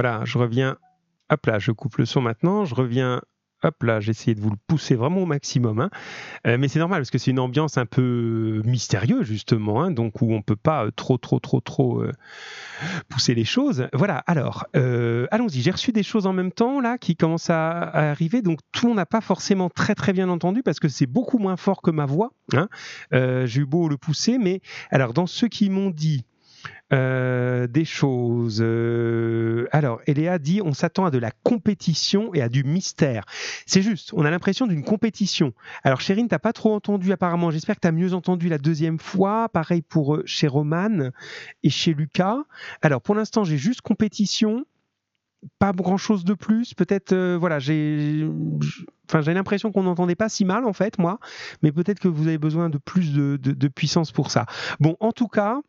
Voilà, 0.00 0.20
je 0.24 0.38
reviens. 0.38 0.76
Hop 1.28 1.44
là, 1.46 1.58
je 1.58 1.72
coupe 1.72 1.96
le 1.96 2.06
son 2.06 2.20
maintenant. 2.20 2.64
Je 2.64 2.72
reviens. 2.76 3.20
Hop 3.64 3.82
là, 3.82 3.98
j'ai 3.98 4.10
essayé 4.12 4.36
de 4.36 4.40
vous 4.40 4.50
le 4.50 4.56
pousser 4.68 4.94
vraiment 4.94 5.22
au 5.22 5.26
maximum. 5.26 5.80
hein. 5.80 5.90
Euh, 6.46 6.56
mais 6.56 6.68
c'est 6.68 6.78
normal 6.78 7.00
parce 7.00 7.10
que 7.10 7.18
c'est 7.18 7.32
une 7.32 7.40
ambiance 7.40 7.78
un 7.78 7.84
peu 7.84 8.62
mystérieuse, 8.64 9.26
justement, 9.26 9.82
hein, 9.82 9.90
donc 9.90 10.22
où 10.22 10.32
on 10.32 10.40
peut 10.40 10.54
pas 10.54 10.84
euh, 10.84 10.92
trop, 10.94 11.18
trop, 11.18 11.40
trop, 11.40 11.58
trop 11.60 12.00
euh, 12.00 12.12
pousser 13.08 13.34
les 13.34 13.42
choses. 13.42 13.88
Voilà, 13.92 14.18
alors, 14.28 14.66
allons-y. 14.72 15.62
J'ai 15.62 15.72
reçu 15.72 15.90
des 15.90 16.04
choses 16.04 16.28
en 16.28 16.32
même 16.32 16.52
temps, 16.52 16.80
là, 16.80 16.96
qui 16.96 17.16
commencent 17.16 17.50
à, 17.50 17.80
arriver. 18.10 18.40
Donc, 18.40 18.60
tout 18.70 18.94
n'a 18.94 19.04
pas 19.04 19.20
forcément 19.20 19.68
très, 19.68 19.96
très 19.96 20.12
bien 20.12 20.28
entendu 20.28 20.62
parce 20.62 20.78
que 20.78 20.86
c'est 20.86 21.06
beaucoup 21.06 21.38
moins 21.38 21.56
fort 21.56 21.82
que 21.82 21.90
ma 21.90 22.06
voix. 22.06 22.30
hein. 22.52 22.68
J'ai 23.10 23.62
eu 23.62 23.66
beau 23.66 23.88
le 23.88 23.96
pousser, 23.96 24.38
mais 24.38 24.60
alors, 24.92 25.12
dans 25.12 25.26
ceux 25.26 25.48
qui 25.48 25.70
m'ont 25.70 25.90
dit 25.90 26.24
euh, 26.92 27.66
des 27.66 27.84
choses. 27.84 28.60
euh, 28.62 29.66
alors, 29.72 30.00
Eléa 30.06 30.38
dit 30.38 30.60
on 30.64 30.72
s'attend 30.72 31.04
à 31.04 31.10
de 31.10 31.18
la 31.18 31.30
compétition 31.42 32.32
et 32.34 32.40
à 32.42 32.48
du 32.48 32.64
mystère. 32.64 33.24
C'est 33.66 33.82
juste, 33.82 34.12
on 34.14 34.24
a 34.24 34.30
l'impression 34.30 34.66
d'une 34.66 34.82
compétition. 34.84 35.52
Alors, 35.84 36.00
Chérine, 36.00 36.28
t'as 36.28 36.38
pas 36.38 36.52
trop 36.52 36.74
entendu 36.74 37.12
apparemment. 37.12 37.50
J'espère 37.50 37.76
que 37.76 37.80
tu 37.80 37.88
as 37.88 37.92
mieux 37.92 38.14
entendu 38.14 38.48
la 38.48 38.58
deuxième 38.58 38.98
fois. 38.98 39.48
Pareil 39.50 39.82
pour 39.82 40.16
euh, 40.16 40.22
chez 40.26 40.46
Roman 40.46 41.10
et 41.62 41.70
chez 41.70 41.92
Lucas. 41.94 42.38
Alors, 42.82 43.02
pour 43.02 43.14
l'instant, 43.14 43.44
j'ai 43.44 43.58
juste 43.58 43.80
compétition. 43.82 44.64
Pas 45.60 45.70
grand 45.72 45.98
chose 45.98 46.24
de 46.24 46.34
plus. 46.34 46.74
Peut-être, 46.74 47.14
voilà, 47.36 47.60
j'ai. 47.60 48.28
Enfin, 49.08 49.20
j'ai 49.20 49.32
l'impression 49.34 49.70
qu'on 49.70 49.84
n'entendait 49.84 50.16
pas 50.16 50.28
si 50.28 50.44
mal, 50.44 50.64
en 50.64 50.72
fait, 50.72 50.98
moi. 50.98 51.20
Mais 51.62 51.70
peut-être 51.70 52.00
que 52.00 52.08
vous 52.08 52.26
avez 52.26 52.38
besoin 52.38 52.68
de 52.70 52.78
plus 52.78 53.12
de- 53.12 53.36
de 53.36 53.68
puissance 53.68 54.10
pour 54.10 54.32
ça. 54.32 54.46
Bon, 54.80 54.96
en 54.98 55.12
tout 55.12 55.28
cas, 55.28 55.60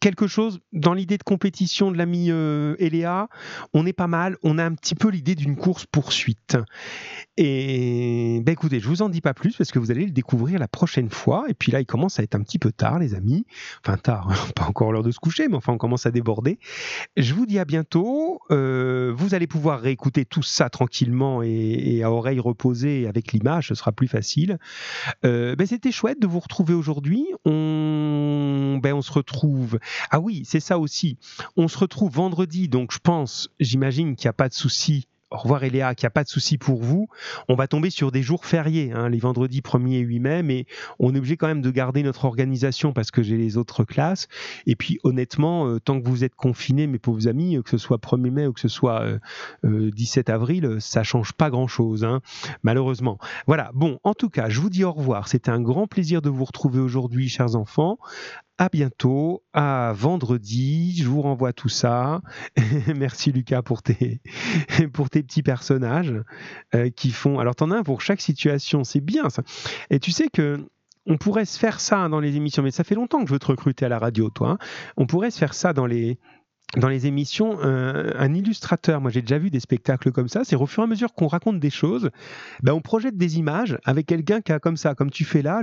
quelque 0.00 0.26
chose 0.26 0.60
dans 0.72 0.94
l'idée 0.94 1.18
de 1.18 1.22
compétition 1.22 1.90
de 1.90 1.98
l'ami 1.98 2.30
euh, 2.30 2.76
Eléa, 2.78 3.28
on 3.74 3.86
est 3.86 3.92
pas 3.92 4.06
mal, 4.06 4.36
on 4.42 4.58
a 4.58 4.64
un 4.64 4.74
petit 4.74 4.94
peu 4.94 5.08
l'idée 5.08 5.34
d'une 5.34 5.56
course 5.56 5.86
poursuite. 5.86 6.56
Et 7.36 8.40
ben 8.44 8.52
écoutez, 8.52 8.80
je 8.80 8.88
vous 8.88 9.02
en 9.02 9.08
dis 9.08 9.20
pas 9.20 9.34
plus 9.34 9.56
parce 9.56 9.70
que 9.70 9.78
vous 9.78 9.90
allez 9.90 10.04
le 10.04 10.12
découvrir 10.12 10.58
la 10.58 10.68
prochaine 10.68 11.10
fois. 11.10 11.44
Et 11.48 11.54
puis 11.54 11.72
là, 11.72 11.80
il 11.80 11.86
commence 11.86 12.20
à 12.20 12.22
être 12.22 12.34
un 12.34 12.42
petit 12.42 12.58
peu 12.58 12.72
tard, 12.72 12.98
les 12.98 13.14
amis. 13.14 13.44
Enfin 13.84 13.96
tard, 13.96 14.28
pas 14.54 14.64
encore 14.64 14.92
l'heure 14.92 15.02
de 15.02 15.10
se 15.10 15.18
coucher, 15.18 15.48
mais 15.48 15.56
enfin 15.56 15.72
on 15.72 15.78
commence 15.78 16.06
à 16.06 16.10
déborder. 16.10 16.58
Je 17.16 17.34
vous 17.34 17.46
dis 17.46 17.58
à 17.58 17.64
bientôt. 17.64 18.40
Euh, 18.50 19.12
vous 19.16 19.34
allez 19.34 19.46
pouvoir 19.46 19.80
réécouter 19.80 20.24
tout 20.24 20.42
ça 20.42 20.70
tranquillement 20.70 21.42
et, 21.42 21.48
et 21.48 22.02
à 22.02 22.10
oreille 22.10 22.40
reposée 22.40 23.06
avec 23.08 23.32
l'image, 23.32 23.68
ce 23.68 23.74
sera 23.74 23.92
plus 23.92 24.08
facile. 24.08 24.58
Euh, 25.24 25.56
ben, 25.56 25.66
c'était 25.66 25.92
chouette 25.92 26.20
de 26.20 26.26
vous 26.26 26.40
retrouver 26.40 26.74
aujourd'hui. 26.74 27.26
On, 27.44 28.78
ben, 28.82 28.94
on 28.94 29.02
se 29.02 29.12
retrouve. 29.12 29.71
Ah 30.10 30.20
oui, 30.20 30.42
c'est 30.44 30.60
ça 30.60 30.78
aussi. 30.78 31.18
On 31.56 31.68
se 31.68 31.78
retrouve 31.78 32.12
vendredi, 32.12 32.68
donc 32.68 32.92
je 32.92 32.98
pense, 32.98 33.50
j'imagine 33.60 34.16
qu'il 34.16 34.26
n'y 34.26 34.30
a 34.30 34.34
pas 34.34 34.48
de 34.48 34.54
souci. 34.54 35.06
Au 35.32 35.38
revoir 35.38 35.64
Eléa, 35.64 35.94
qu'il 35.94 36.04
n'y 36.04 36.08
a 36.08 36.10
pas 36.10 36.24
de 36.24 36.28
souci 36.28 36.58
pour 36.58 36.82
vous. 36.82 37.08
On 37.48 37.54
va 37.54 37.66
tomber 37.66 37.88
sur 37.88 38.12
des 38.12 38.22
jours 38.22 38.44
fériés, 38.44 38.92
hein, 38.92 39.08
les 39.08 39.18
vendredis 39.18 39.62
1er 39.62 39.94
et 39.94 40.00
8 40.00 40.20
mai, 40.20 40.42
mais 40.42 40.66
on 40.98 41.14
est 41.14 41.18
obligé 41.18 41.38
quand 41.38 41.46
même 41.46 41.62
de 41.62 41.70
garder 41.70 42.02
notre 42.02 42.26
organisation 42.26 42.92
parce 42.92 43.10
que 43.10 43.22
j'ai 43.22 43.38
les 43.38 43.56
autres 43.56 43.84
classes. 43.84 44.28
Et 44.66 44.76
puis 44.76 45.00
honnêtement, 45.04 45.66
euh, 45.68 45.80
tant 45.80 45.98
que 45.98 46.06
vous 46.06 46.22
êtes 46.22 46.34
confinés, 46.34 46.86
mes 46.86 46.98
pauvres 46.98 47.28
amis, 47.28 47.56
euh, 47.56 47.62
que 47.62 47.70
ce 47.70 47.78
soit 47.78 47.96
1er 47.96 48.30
mai 48.30 48.46
ou 48.46 48.52
que 48.52 48.60
ce 48.60 48.68
soit 48.68 49.00
euh, 49.00 49.18
euh, 49.64 49.90
17 49.90 50.28
avril, 50.28 50.76
ça 50.80 51.02
change 51.02 51.32
pas 51.32 51.48
grand-chose, 51.48 52.04
hein, 52.04 52.20
malheureusement. 52.62 53.16
Voilà, 53.46 53.70
bon, 53.72 54.00
en 54.04 54.12
tout 54.12 54.28
cas, 54.28 54.50
je 54.50 54.60
vous 54.60 54.68
dis 54.68 54.84
au 54.84 54.92
revoir. 54.92 55.28
C'était 55.28 55.50
un 55.50 55.62
grand 55.62 55.86
plaisir 55.86 56.20
de 56.20 56.28
vous 56.28 56.44
retrouver 56.44 56.80
aujourd'hui, 56.80 57.30
chers 57.30 57.56
enfants. 57.56 57.96
À 58.58 58.68
bientôt, 58.68 59.42
à 59.52 59.92
vendredi. 59.96 60.94
Je 60.96 61.08
vous 61.08 61.22
renvoie 61.22 61.52
tout 61.52 61.68
ça. 61.68 62.20
Merci 62.94 63.32
Lucas 63.32 63.62
pour 63.62 63.82
tes, 63.82 64.20
pour 64.92 65.10
tes 65.10 65.22
petits 65.22 65.42
personnages 65.42 66.14
euh, 66.74 66.90
qui 66.90 67.10
font. 67.10 67.38
Alors, 67.38 67.54
t'en 67.56 67.70
as 67.70 67.78
un 67.78 67.82
pour 67.82 68.00
chaque 68.02 68.20
situation, 68.20 68.84
c'est 68.84 69.00
bien 69.00 69.30
ça. 69.30 69.42
Et 69.90 69.98
tu 69.98 70.10
sais 70.12 70.28
que. 70.28 70.64
On 71.04 71.18
pourrait 71.18 71.46
se 71.46 71.58
faire 71.58 71.80
ça 71.80 72.08
dans 72.08 72.20
les 72.20 72.36
émissions, 72.36 72.62
mais 72.62 72.70
ça 72.70 72.84
fait 72.84 72.94
longtemps 72.94 73.22
que 73.22 73.26
je 73.26 73.32
veux 73.32 73.40
te 73.40 73.46
recruter 73.46 73.84
à 73.84 73.88
la 73.88 73.98
radio, 73.98 74.30
toi. 74.30 74.50
hein. 74.50 74.58
On 74.96 75.04
pourrait 75.04 75.32
se 75.32 75.38
faire 75.38 75.52
ça 75.52 75.72
dans 75.72 75.86
les, 75.86 76.20
dans 76.78 76.88
les 76.88 77.06
émissions 77.06 77.60
un, 77.62 78.14
un 78.18 78.34
illustrateur. 78.34 79.00
Moi, 79.00 79.10
j'ai 79.10 79.20
déjà 79.20 79.38
vu 79.38 79.50
des 79.50 79.60
spectacles 79.60 80.10
comme 80.10 80.28
ça. 80.28 80.42
C'est 80.44 80.56
au 80.56 80.64
fur 80.66 80.82
et 80.82 80.84
à 80.84 80.86
mesure 80.86 81.12
qu'on 81.12 81.26
raconte 81.26 81.60
des 81.60 81.68
choses, 81.70 82.08
ben, 82.62 82.72
on 82.72 82.80
projette 82.80 83.16
des 83.18 83.38
images 83.38 83.78
avec 83.84 84.06
quelqu'un 84.06 84.40
qui 84.40 84.52
a 84.52 84.58
comme 84.58 84.78
ça, 84.78 84.94
comme 84.94 85.10
tu 85.10 85.24
fais 85.24 85.42
là, 85.42 85.60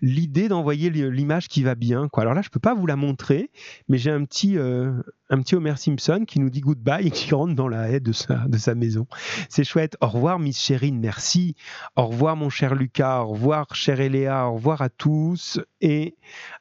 l'idée 0.00 0.48
d'envoyer 0.48 0.88
li- 0.90 1.10
l'image 1.10 1.48
qui 1.48 1.62
va 1.64 1.74
bien. 1.74 2.08
Alors 2.16 2.34
là, 2.34 2.42
je 2.42 2.48
peux 2.48 2.60
pas 2.60 2.74
vous 2.74 2.86
la 2.86 2.94
montrer, 2.96 3.50
mais 3.88 3.98
j'ai 3.98 4.10
un 4.12 4.24
petit, 4.24 4.56
euh, 4.56 4.92
un 5.30 5.40
petit 5.40 5.56
Homer 5.56 5.74
Simpson 5.76 6.24
qui 6.26 6.38
nous 6.38 6.50
dit 6.50 6.60
goodbye 6.60 7.06
et 7.06 7.10
qui 7.10 7.34
rentre 7.34 7.54
dans 7.54 7.68
la 7.68 7.90
haie 7.90 8.00
de 8.00 8.12
sa, 8.12 8.46
de 8.46 8.56
sa 8.56 8.74
maison. 8.76 9.06
C'est 9.48 9.64
chouette. 9.64 9.96
Au 10.00 10.06
revoir, 10.08 10.38
Miss 10.38 10.60
Chérine, 10.60 11.00
merci. 11.00 11.56
Au 11.96 12.06
revoir, 12.06 12.36
mon 12.36 12.50
cher 12.50 12.76
Lucas. 12.76 13.22
Au 13.22 13.28
revoir, 13.30 13.74
chère 13.74 14.00
Eléa. 14.00 14.46
Au 14.48 14.54
revoir 14.54 14.80
à 14.80 14.90
tous 14.90 15.58
et 15.80 16.14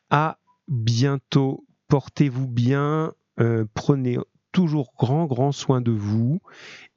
à 0.09 0.39
bientôt. 0.67 1.65
Portez-vous 1.87 2.47
bien. 2.47 3.11
Euh, 3.39 3.65
prenez 3.73 4.17
toujours 4.51 4.93
grand, 4.97 5.25
grand 5.25 5.51
soin 5.51 5.81
de 5.81 5.91
vous. 5.91 6.41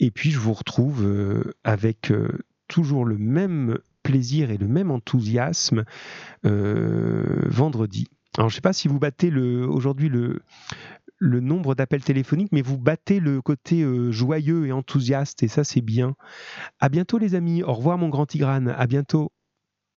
Et 0.01 0.11
puis, 0.11 0.31
je 0.31 0.39
vous 0.39 0.53
retrouve 0.53 1.05
euh, 1.05 1.55
avec 1.65 2.11
euh, 2.11 2.29
toujours 2.69 3.05
le 3.05 3.19
même 3.19 3.79
plaisir 4.03 4.51
et 4.51 4.57
le 4.57 4.67
même 4.67 4.91
enthousiasme 4.91 5.85
vendredi. 6.43 8.09
Alors, 8.37 8.49
je 8.49 8.55
ne 8.55 8.57
sais 8.57 8.63
pas 8.63 8.73
si 8.73 8.89
vous 8.89 8.99
battez 8.99 9.33
aujourd'hui 9.33 10.09
le, 10.09 10.41
nombre 11.21 11.77
d'appels 11.77 12.03
téléphoniques, 12.03 12.51
mais 12.51 12.63
vous 12.63 12.79
battez 12.79 13.21
le 13.21 13.41
côté 13.41 13.87
joyeux 14.11 14.67
et 14.67 14.73
enthousiaste, 14.73 15.45
et 15.45 15.49
ça, 15.49 15.63
c'est 15.63 15.83
bien. 15.83 16.17
À 16.81 16.89
bientôt, 16.89 17.19
les 17.19 17.37
amis. 17.37 17.63
Au 17.63 17.75
revoir, 17.75 17.97
mon 17.97 18.09
grand 18.09 18.27
Tigrane. 18.27 18.75
À 18.77 18.89
bientôt. 18.89 19.31